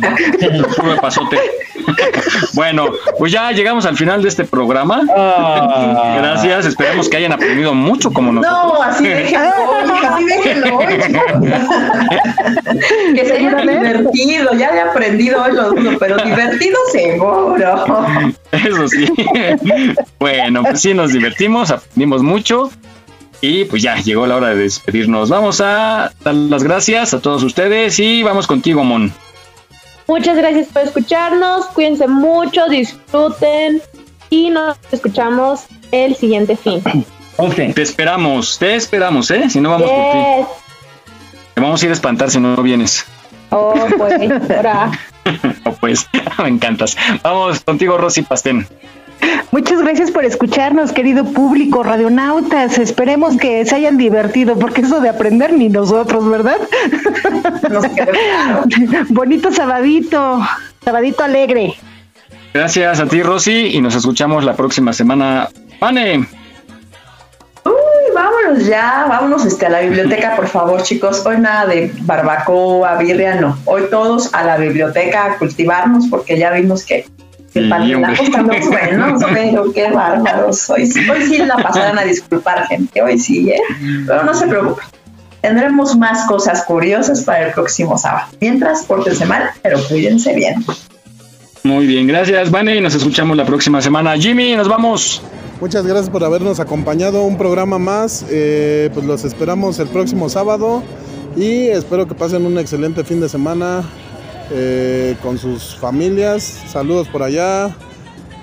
Puro 0.76 0.92
de 0.94 0.98
pasote. 1.00 1.40
bueno, 2.54 2.90
pues 3.18 3.32
ya 3.32 3.52
llegamos 3.52 3.86
al 3.86 3.98
final 3.98 4.22
de 4.22 4.30
este 4.30 4.44
programa. 4.44 5.02
Ah. 5.16 6.18
Gracias, 6.20 6.66
esperemos 6.66 7.10
que 7.10 7.18
hayan 7.18 7.32
aprendido 7.32 7.74
mucho 7.74 8.12
como 8.12 8.32
nosotros. 8.32 8.74
No, 8.74 8.84
así 8.84 9.08
déjenlo, 9.08 9.50
así 10.10 10.26
déjenlo. 10.26 10.80
que 13.16 13.26
se 13.26 13.34
haya 13.34 13.62
divertido, 13.62 14.54
ya 14.54 14.70
he 14.70 14.82
aprendido 14.82 15.44
hoy 15.44 15.54
lo 15.54 15.72
dudo, 15.72 15.98
pero 16.00 16.18
divertido 16.18 16.78
seguro. 16.92 17.86
Eso 18.52 18.88
sí. 18.88 19.08
bueno, 20.20 20.64
pues 20.64 20.82
sí, 20.82 20.94
nos 20.94 21.14
divertimos, 21.14 21.72
aprendimos 21.72 22.24
mucho. 22.24 22.72
Y 23.40 23.66
pues 23.66 23.84
ya 23.84 23.98
llegó 23.98 24.26
la 24.26 24.36
hora 24.36 24.50
de 24.50 24.56
despedirnos. 24.56 25.30
Vamos 25.30 25.62
a 25.62 26.12
dar 26.24 26.34
las 26.34 26.64
gracias 26.64 27.14
a 27.14 27.22
todos 27.22 27.44
ustedes 27.44 28.00
y 28.00 28.24
vamos 28.24 28.48
contigo, 28.48 28.84
Mon. 28.84 29.14
Muchas 30.08 30.38
gracias 30.38 30.68
por 30.68 30.84
escucharnos, 30.84 31.66
cuídense 31.68 32.08
mucho, 32.08 32.68
disfruten 32.70 33.82
y 34.30 34.50
nos 34.50 34.78
escuchamos 34.92 35.66
el 35.92 36.16
siguiente 36.16 36.56
fin. 36.56 36.82
Te 37.76 37.82
esperamos, 37.84 38.58
te 38.58 38.76
esperamos, 38.76 39.30
¿eh? 39.30 39.48
Si 39.48 39.62
no 39.62 39.70
vamos 39.70 39.88
por 39.92 40.12
ti. 40.12 40.18
Yes. 40.18 40.48
Te 41.54 41.62
vamos 41.62 41.82
a 41.82 41.86
ir 41.86 41.92
a 41.92 41.94
espantar 41.94 42.32
si 42.32 42.40
no 42.40 42.56
vienes. 42.64 43.06
Oh, 43.52 43.76
pues, 43.96 44.32
ahora. 44.50 44.92
No, 45.64 45.74
pues, 45.74 46.10
me 46.40 46.48
encantas. 46.48 46.98
Vamos 47.22 47.60
contigo, 47.60 47.98
Rosy 47.98 48.24
Pastén. 48.24 48.68
Muchas 49.52 49.82
gracias 49.82 50.12
por 50.12 50.26
escucharnos, 50.26 50.92
querido 50.92 51.26
público, 51.26 51.84
radionautas. 51.84 52.78
Esperemos 52.78 53.38
que 53.38 53.66
se 53.66 53.76
hayan 53.76 53.98
divertido, 53.98 54.60
porque 54.60 54.82
eso 54.82 55.00
de 55.00 55.10
aprender 55.10 55.54
ni 55.54 55.70
nosotros, 55.70 56.30
¿verdad? 56.30 56.58
Bonito 59.10 59.52
sabadito, 59.52 60.42
sabadito 60.84 61.24
alegre. 61.24 61.74
Gracias 62.54 63.00
a 63.00 63.08
ti, 63.08 63.24
Rosy, 63.24 63.72
y 63.74 63.82
nos 63.82 63.96
escuchamos 63.96 64.44
la 64.44 64.56
próxima 64.56 64.94
semana. 64.94 65.50
Pane, 65.80 66.28
Uy, 67.68 68.14
vámonos 68.16 68.66
ya, 68.66 69.06
vámonos 69.10 69.46
este, 69.46 69.66
a 69.66 69.70
la 69.70 69.82
biblioteca, 69.82 70.36
por 70.36 70.48
favor, 70.48 70.82
chicos. 70.84 71.26
Hoy 71.26 71.38
nada 71.38 71.66
de 71.66 71.92
barbacoa, 72.02 72.98
birria, 72.98 73.36
no. 73.36 73.58
Hoy 73.66 73.84
todos 73.92 74.34
a 74.34 74.44
la 74.44 74.58
biblioteca 74.58 75.26
a 75.26 75.38
cultivarnos, 75.38 76.08
porque 76.08 76.38
ya 76.38 76.52
vimos 76.52 76.86
que 76.86 77.06
Sí, 77.58 77.64
el 77.64 77.70
panelazo 77.70 78.22
hombre. 78.24 78.58
estamos 78.58 78.68
buenos, 78.70 79.24
pero 79.34 79.72
qué 79.74 79.92
bárbaros. 79.92 80.70
Hoy, 80.70 80.86
sí- 80.86 81.10
hoy 81.10 81.22
sí 81.28 81.38
la 81.40 81.56
pasarán 81.58 81.98
a 82.00 82.04
disculpar, 82.04 82.68
gente, 82.68 83.02
hoy 83.02 83.18
sí, 83.20 83.50
¿eh? 83.50 83.60
Pero 84.06 84.24
no 84.24 84.34
se 84.34 84.48
preocupen. 84.48 84.86
Tendremos 85.42 85.96
más 85.96 86.26
cosas 86.28 86.64
curiosas 86.64 87.22
para 87.24 87.48
el 87.48 87.54
próximo 87.54 87.98
sábado. 87.98 88.28
Mientras, 88.42 88.84
pórtense 88.86 89.26
mal, 89.26 89.50
pero 89.62 89.80
cuídense 89.88 90.34
bien. 90.34 90.66
muy 91.64 91.86
bien, 91.86 92.08
gracias, 92.08 92.50
Vane, 92.50 92.76
y 92.78 92.82
nos 92.82 92.96
escuchamos 92.96 93.38
la 93.38 93.46
próxima 93.46 93.82
semana. 93.82 94.16
Jimmy, 94.18 94.56
nos 94.56 94.68
vamos. 94.68 95.22
Muchas 95.62 95.86
gracias 95.86 96.10
por 96.10 96.24
habernos 96.24 96.60
acompañado. 96.60 97.24
Un 97.24 97.38
programa 97.38 97.78
más. 97.78 98.26
eh, 98.30 98.90
pues 98.94 99.06
los 99.06 99.24
esperamos 99.26 99.80
el 99.80 99.88
próximo 99.88 100.30
sábado. 100.30 100.84
Y 101.36 101.68
espero 101.68 102.08
que 102.08 102.16
pasen 102.16 102.46
un 102.46 102.58
excelente 102.58 103.04
fin 103.04 103.20
de 103.22 103.30
semana 103.30 103.84
eh, 104.52 105.16
con 105.22 105.38
sus 105.38 105.76
familias. 105.76 106.44
Saludos 106.68 107.08
por 107.08 107.24
allá. 107.24 107.76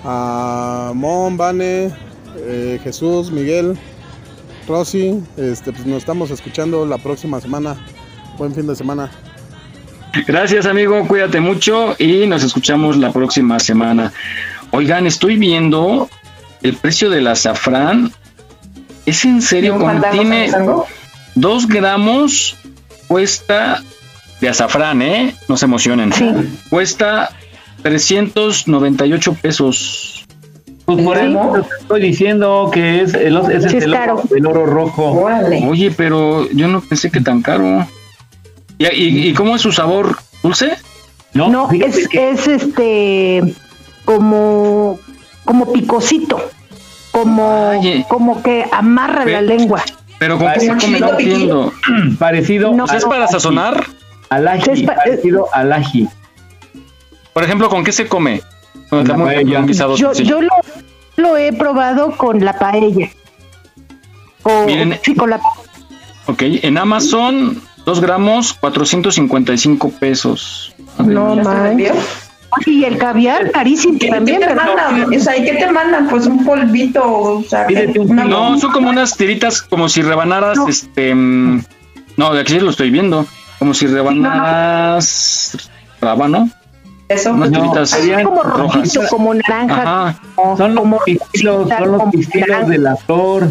A 0.05 0.93
Mon, 0.95 1.37
Vane, 1.37 1.91
eh, 2.37 2.79
Jesús, 2.83 3.31
Miguel, 3.31 3.79
Rosy. 4.69 5.23
Este, 5.37 5.73
pues 5.73 5.87
nos 5.87 5.99
estamos 5.99 6.31
escuchando 6.31 6.85
la 6.85 6.99
próxima 6.99 7.41
semana. 7.41 7.77
Buen 8.37 8.55
fin 8.55 8.67
de 8.67 8.77
semana. 8.77 9.11
Gracias, 10.27 10.67
amigo, 10.67 11.07
cuídate 11.09 11.41
mucho 11.41 11.97
y 11.99 12.27
nos 12.27 12.45
escuchamos 12.45 12.97
la 12.97 13.13
próxima 13.13 13.59
semana. 13.59 14.13
Oigan, 14.71 15.07
estoy 15.07 15.37
viendo 15.37 16.09
el 16.63 16.77
precio 16.77 17.11
del 17.11 17.27
azafrán. 17.27 18.13
¿Es 19.07 19.25
en 19.25 19.43
serio? 19.43 19.75
¿Un 19.75 19.81
fandango, 19.81 20.17
Contiene 20.17 20.53
dos 21.35 21.67
gramos, 21.67 22.57
cuesta 23.09 23.83
de 24.45 24.51
azafrán, 24.51 25.01
¿eh? 25.03 25.35
No 25.49 25.57
se 25.57 25.65
emocionen. 25.65 26.13
Cuesta 26.71 27.31
398 27.83 29.35
pesos. 29.41 30.25
Pues 30.85 31.03
por 31.03 31.17
eso 31.17 31.53
te 31.53 31.77
estoy 31.81 32.01
diciendo 32.03 32.69
que 32.73 33.01
es 33.01 33.15
el, 33.15 33.35
Sí, 33.47 33.53
es 33.55 33.65
es 33.65 33.85
el, 33.85 33.95
oro, 33.95 34.23
el 34.37 34.47
oro 34.47 34.67
rojo. 34.67 35.27
Oye, 35.67 35.91
pero 35.91 36.47
yo 36.51 36.69
no 36.69 36.83
pensé 36.83 37.11
que 37.11 37.21
tan 37.23 37.41
caro. 37.41 37.87
¿Y, 38.77 38.87
y, 38.87 39.29
y 39.29 39.33
cómo 39.35 39.57
es 39.57 39.63
su 39.63 39.73
sabor? 39.73 40.19
¿Dulce? 40.43 40.77
No, 41.33 41.49
No, 41.49 41.71
es, 41.73 42.07
que- 42.09 42.31
es 42.31 42.47
este 42.47 43.55
como 44.05 44.99
como 45.47 45.73
picosito, 45.73 46.51
como 47.13 47.71
Ay. 47.83 48.05
como 48.09 48.43
que 48.43 48.67
amarra 48.71 49.25
la 49.25 49.41
lengua. 49.41 49.83
Pero 50.19 50.39
con 50.39 50.53
qué 50.53 50.61
se 50.61 50.69
come, 50.77 51.01
no 51.01 51.11
entiendo. 51.19 51.73
parecido 52.19 52.73
No, 52.75 52.85
O 52.85 52.87
sea, 52.87 52.99
¿Es 52.99 53.05
para 53.07 53.27
sazonar? 53.27 53.87
Al 54.31 54.49
ají, 54.49 54.71
Es 54.71 54.83
pa- 54.83 54.95
parecido 54.97 55.47
al 55.53 55.73
ají. 55.73 56.09
Por 57.33 57.43
ejemplo, 57.45 57.69
¿con 57.69 57.85
qué 57.85 57.93
se 57.93 58.07
come? 58.07 58.41
Con 58.91 59.01
el 59.01 59.07
Con 59.07 59.09
la 59.09 59.15
jamón, 59.15 59.27
paella. 59.35 59.61
un 59.61 59.67
guisado 59.67 59.97
Yo, 59.97 60.13
lo, 60.41 60.49
lo 61.17 61.37
he 61.37 61.53
probado 61.53 62.17
con 62.17 62.45
la 62.45 62.59
paella. 62.59 63.09
O, 64.43 64.67
Miren. 64.67 64.99
sí, 65.03 65.15
con 65.15 65.31
la 65.31 65.41
Ok, 66.27 66.43
en 66.43 66.79
Amazon, 66.79 67.61
2 67.85 68.01
gramos, 68.01 68.55
455 68.55 69.91
pesos. 69.99 70.75
No, 70.99 71.37
man. 71.37 71.79
Y 72.67 72.85
el 72.85 72.99
caviar 72.99 73.51
carísimo 73.51 73.99
¿Qué, 73.99 74.09
también, 74.11 74.41
qué 74.41 74.47
te 74.47 74.55
mandan? 74.55 75.13
O 75.13 75.19
sea, 75.21 75.37
¿y 75.37 75.45
qué 75.45 75.55
te 75.55 75.71
mandan? 75.73 76.07
Pues 76.09 76.27
un 76.27 76.45
polvito, 76.45 77.03
o 77.05 77.43
sea, 77.43 77.67
una. 77.99 78.25
No, 78.25 78.59
son 78.61 78.71
como 78.71 78.91
unas 78.91 79.17
tiritas, 79.17 79.61
como 79.61 79.89
si 79.89 80.03
rebanaras, 80.03 80.57
este... 80.69 81.15
mm, 81.15 81.65
No, 82.17 82.33
de 82.33 82.41
aquí 82.41 82.61
lo 82.61 82.71
estoy 82.71 82.91
viendo. 82.91 83.27
Como 83.65 83.73
si 83.73 83.87
rebanaras... 83.87 85.57
Rábano. 85.99 86.51
Eso. 87.09 87.33
Unas 87.33 87.51
No, 87.51 87.63
tiritas 87.63 87.89
serían 87.89 88.23
como 88.25 88.43
rojas. 88.43 88.99
como 89.09 89.33
naranja. 89.33 90.09
Ajá, 90.09 90.21
Son 90.59 90.75
los 90.75 90.83
como 90.85 90.99
pistilos, 91.03 91.67
son 91.71 91.93
los 91.93 92.03
pistilos 92.13 92.69
de 92.69 92.77
la 92.77 92.95
flor. 92.97 93.49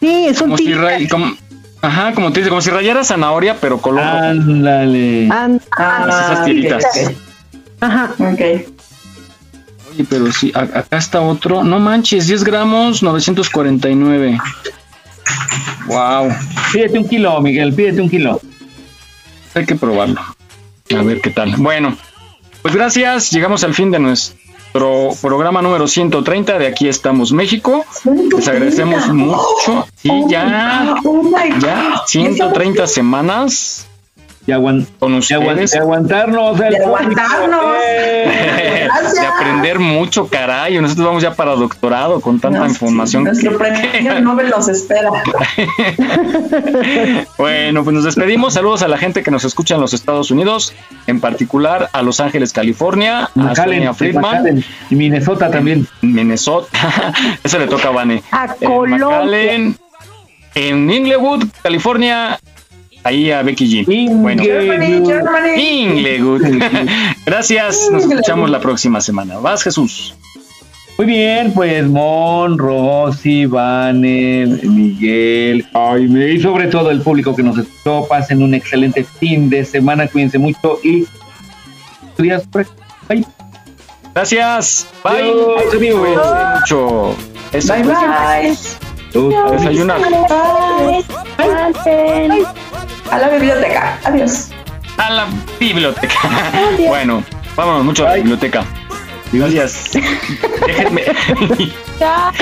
Sí, 0.00 0.26
es 0.28 0.38
un 0.42 0.50
como 0.50 0.58
si 0.58 1.08
como- 1.08 1.34
Ajá, 1.80 2.12
como 2.12 2.30
te 2.30 2.40
dice, 2.40 2.50
como 2.50 2.60
si 2.60 2.68
rayara 2.68 3.04
zanahoria, 3.04 3.56
pero 3.58 3.78
color. 3.78 4.02
Ándale. 4.04 5.30
An- 5.30 5.62
Ah, 5.78 6.04
esas 6.30 6.44
tiritas. 6.44 6.84
Ajá. 7.80 8.10
Ok. 8.18 8.40
Oye, 9.92 10.04
pero 10.10 10.30
sí, 10.30 10.52
acá 10.54 10.98
está 10.98 11.22
otro. 11.22 11.64
No 11.64 11.78
manches, 11.80 12.26
10 12.26 12.44
gramos, 12.44 13.02
949. 13.02 14.38
Wow, 15.86 16.28
Pídete 16.70 16.98
un 16.98 17.08
kilo, 17.08 17.40
Miguel, 17.40 17.72
pídete 17.72 18.02
un 18.02 18.10
kilo. 18.10 18.40
Hay 19.56 19.66
que 19.66 19.74
probarlo. 19.74 20.20
A 20.96 21.02
ver 21.02 21.20
qué 21.20 21.30
tal. 21.30 21.54
Bueno, 21.56 21.96
pues 22.62 22.74
gracias. 22.74 23.30
Llegamos 23.30 23.64
al 23.64 23.74
fin 23.74 23.90
de 23.90 23.98
nuestro 23.98 25.10
programa 25.20 25.62
número 25.62 25.88
130 25.88 26.58
de 26.58 26.66
Aquí 26.66 26.88
estamos 26.88 27.32
México. 27.32 27.84
Les 28.36 28.46
agradecemos 28.46 29.08
mucho. 29.08 29.86
Sí, 29.96 30.10
ya, 30.28 30.94
Oh 31.04 31.30
ya 31.60 32.02
130 32.06 32.86
semanas 32.86 33.85
Y, 34.46 34.52
aguan- 34.52 34.86
con 35.00 35.12
y 35.12 35.16
aguan- 35.32 35.48
ustedes. 35.54 35.74
y 35.74 35.78
aguantarnos. 35.78 36.58
De 36.58 36.76
aguantarnos. 36.78 37.64
Eh. 37.84 38.88
De 39.20 39.26
aprender 39.26 39.78
mucho, 39.80 40.28
caray. 40.28 40.78
Nosotros 40.80 41.04
vamos 41.06 41.22
ya 41.22 41.34
para 41.34 41.52
doctorado 41.56 42.20
con 42.20 42.38
tanta 42.38 42.58
No, 42.60 42.64
sí, 42.66 42.70
información. 42.72 43.24
Nuestro 43.24 43.52
que- 43.52 43.56
premio 43.58 44.20
Nobel 44.20 44.50
nos 44.50 44.68
espera. 44.68 45.10
Bueno, 47.38 47.84
pues 47.84 47.94
nos 47.94 48.04
despedimos. 48.04 48.54
Saludos 48.54 48.82
a 48.82 48.88
la 48.88 48.98
gente 48.98 49.22
que 49.22 49.30
nos 49.30 49.44
escucha 49.44 49.74
en 49.74 49.80
los 49.80 49.94
Estados 49.94 50.30
Unidos, 50.30 50.72
en 51.06 51.20
particular 51.20 51.88
a 51.92 52.02
Los 52.02 52.20
Ángeles, 52.20 52.52
California, 52.52 53.30
a 53.36 53.54
Sonia 53.54 53.94
Friedman. 53.94 54.64
Y 54.90 54.94
Minnesota 54.96 55.50
también. 55.50 55.86
Minnesota. 56.02 56.68
Eso 57.44 57.58
le 57.58 57.66
toca 57.66 57.88
a 57.88 57.92
Vane. 57.92 58.22
A 58.32 58.54
En 58.60 58.68
Colombia. 58.68 59.06
McAllen, 59.06 59.76
en 60.54 60.90
Inglewood, 60.90 61.44
California, 61.62 62.38
ahí 63.06 63.30
a 63.30 63.42
Becky 63.42 63.84
G. 63.84 64.08
Bueno. 64.20 64.42
Inglewood. 65.56 66.42
Gracias, 67.26 67.88
nos 67.90 68.04
escuchamos 68.04 68.50
la 68.50 68.60
próxima 68.60 69.00
semana. 69.00 69.38
Vas, 69.38 69.62
Jesús. 69.62 70.14
Muy 70.98 71.06
bien, 71.06 71.52
pues 71.52 71.86
Mon, 71.86 72.58
Rosy, 72.58 73.44
Vane, 73.44 74.46
Miguel, 74.62 75.66
Jaime 75.72 76.32
y 76.32 76.40
sobre 76.40 76.68
todo 76.68 76.90
el 76.90 77.02
público 77.02 77.36
que 77.36 77.42
nos 77.42 77.58
escuchó. 77.58 78.06
Pasen 78.08 78.42
un 78.42 78.54
excelente 78.54 79.04
fin 79.04 79.50
de 79.50 79.64
semana, 79.64 80.08
cuídense 80.08 80.38
mucho 80.38 80.78
y 80.82 81.06
días. 82.18 82.44
Bye. 82.50 83.24
Gracias. 84.14 84.86
Bye. 85.04 85.12
Adiós, 85.12 85.74
amigos. 85.74 86.00
Cuídense 86.00 86.58
mucho. 86.60 87.14
Eso, 87.52 87.74
Bye, 87.74 87.84
pues, 87.84 88.78
bye. 89.12 89.56
Desayuna. 89.58 89.98
Bye. 91.84 92.46
A 93.10 93.18
la 93.18 93.28
biblioteca. 93.28 93.98
Adiós. 94.04 94.48
A 94.98 95.10
la 95.10 95.26
biblioteca. 95.58 96.14
Bueno, 96.86 97.22
vámonos 97.54 97.84
mucho 97.84 98.06
a 98.06 98.10
la 98.10 98.16
biblioteca. 98.16 98.64
Gracias. 99.32 99.90
Déjenme. 100.66 101.04
No, 102.00 102.32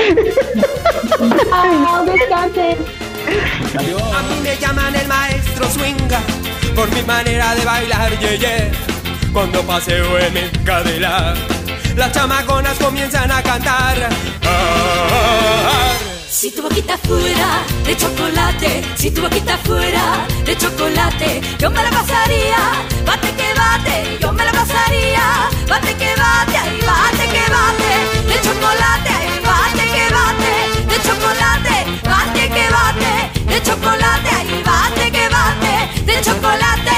descansen. 2.05 2.77
A 3.77 4.23
mí 4.23 4.41
me 4.43 4.57
llaman 4.57 4.95
el 4.97 5.07
maestro 5.07 5.69
swinga 5.70 6.20
por 6.74 6.91
mi 6.93 7.03
manera 7.03 7.55
de 7.55 7.65
bailar, 7.65 8.19
yeah, 8.19 8.35
yeah. 8.35 8.73
Cuando 9.32 9.62
paseo 9.62 10.19
en 10.19 10.36
el 10.36 10.51
Cadillac, 10.65 11.36
las 11.97 12.11
chamaconas 12.12 12.77
comienzan 12.78 13.31
a 13.31 13.41
cantar. 13.43 14.09
Ah, 14.45 15.93
Si 16.35 16.51
tu 16.51 16.62
boquita 16.62 16.98
fuera 16.98 17.62
de 17.86 17.97
chocolate, 17.97 18.82
si 18.97 19.09
tu 19.12 19.23
boquita 19.23 19.56
fuera 19.59 20.27
de 20.44 20.56
chocolate, 20.59 21.40
yo 21.61 21.70
me 21.70 21.81
la 21.81 21.90
pasaría, 21.90 22.59
bate 23.06 23.31
que 23.39 23.55
bate, 23.55 24.19
yo 24.20 24.32
me 24.32 24.44
la 24.44 24.51
pasaría, 24.51 25.48
bate 25.69 25.94
que 25.94 26.12
bate, 26.16 26.56
ay 26.59 26.81
bate 26.90 27.24
que 27.35 27.44
bate, 27.55 27.93
de 28.27 28.36
chocolate, 28.43 29.11
ay 29.20 29.40
bate 29.47 29.85
que 29.94 30.05
bate, 30.16 30.52
de 30.90 30.97
chocolate, 31.06 31.77
bate 32.02 32.48
que 32.55 32.69
bate, 32.77 33.12
de 33.52 33.62
chocolate, 33.62 34.31
ay 34.36 34.62
bate 34.66 35.11
que 35.12 35.28
bate, 35.28 36.02
de 36.05 36.20
chocolate. 36.20 36.93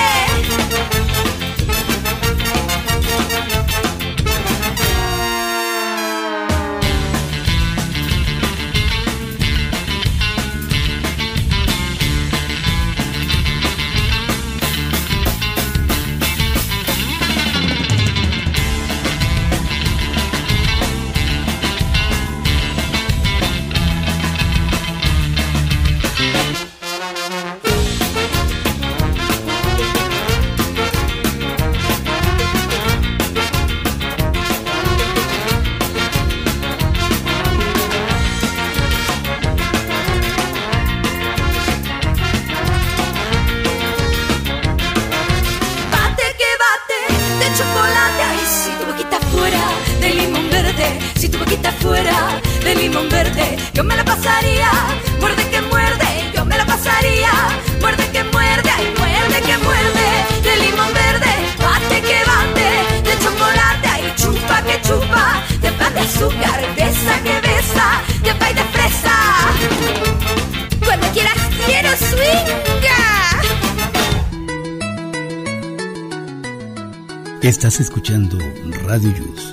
De 51.93 52.75
limón 52.75 53.09
verde, 53.09 53.57
yo 53.73 53.85
me 53.85 53.95
la 53.97 54.05
pasaría. 54.05 54.71
Muerde 55.21 55.49
que 55.51 55.61
muerde, 55.63 56.33
yo 56.35 56.45
me 56.45 56.57
la 56.57 56.67
pasaría. 56.67 57.31
Muerde 57.81 58.09
que 58.11 58.25
muerde, 58.25 58.71
ay, 58.77 58.93
muerde 58.99 59.41
que 59.43 59.59
muerde 59.59 60.07
de 60.43 60.57
limón 60.65 60.93
verde. 60.93 61.31
Bate 61.63 62.01
que 62.03 62.25
bate 62.25 63.09
de 63.09 63.19
chocolate. 63.23 63.89
Ay, 63.89 64.13
chupa 64.17 64.63
que 64.63 64.81
chupa 64.83 65.43
de 65.61 65.71
pan 65.73 65.95
de 65.95 66.01
azúcar. 66.01 66.61
Besa 66.77 67.23
que 67.23 67.41
besa 67.41 68.03
de 68.23 68.35
pay 68.35 68.55
de 68.55 68.65
fresa. 68.65 69.17
Cuando 70.85 71.07
quieras 71.13 71.39
quiero 71.67 71.91
swinga. 71.97 72.97
Estás 77.43 77.79
escuchando 77.79 78.39
Radio 78.89 79.13
Yus, 79.15 79.53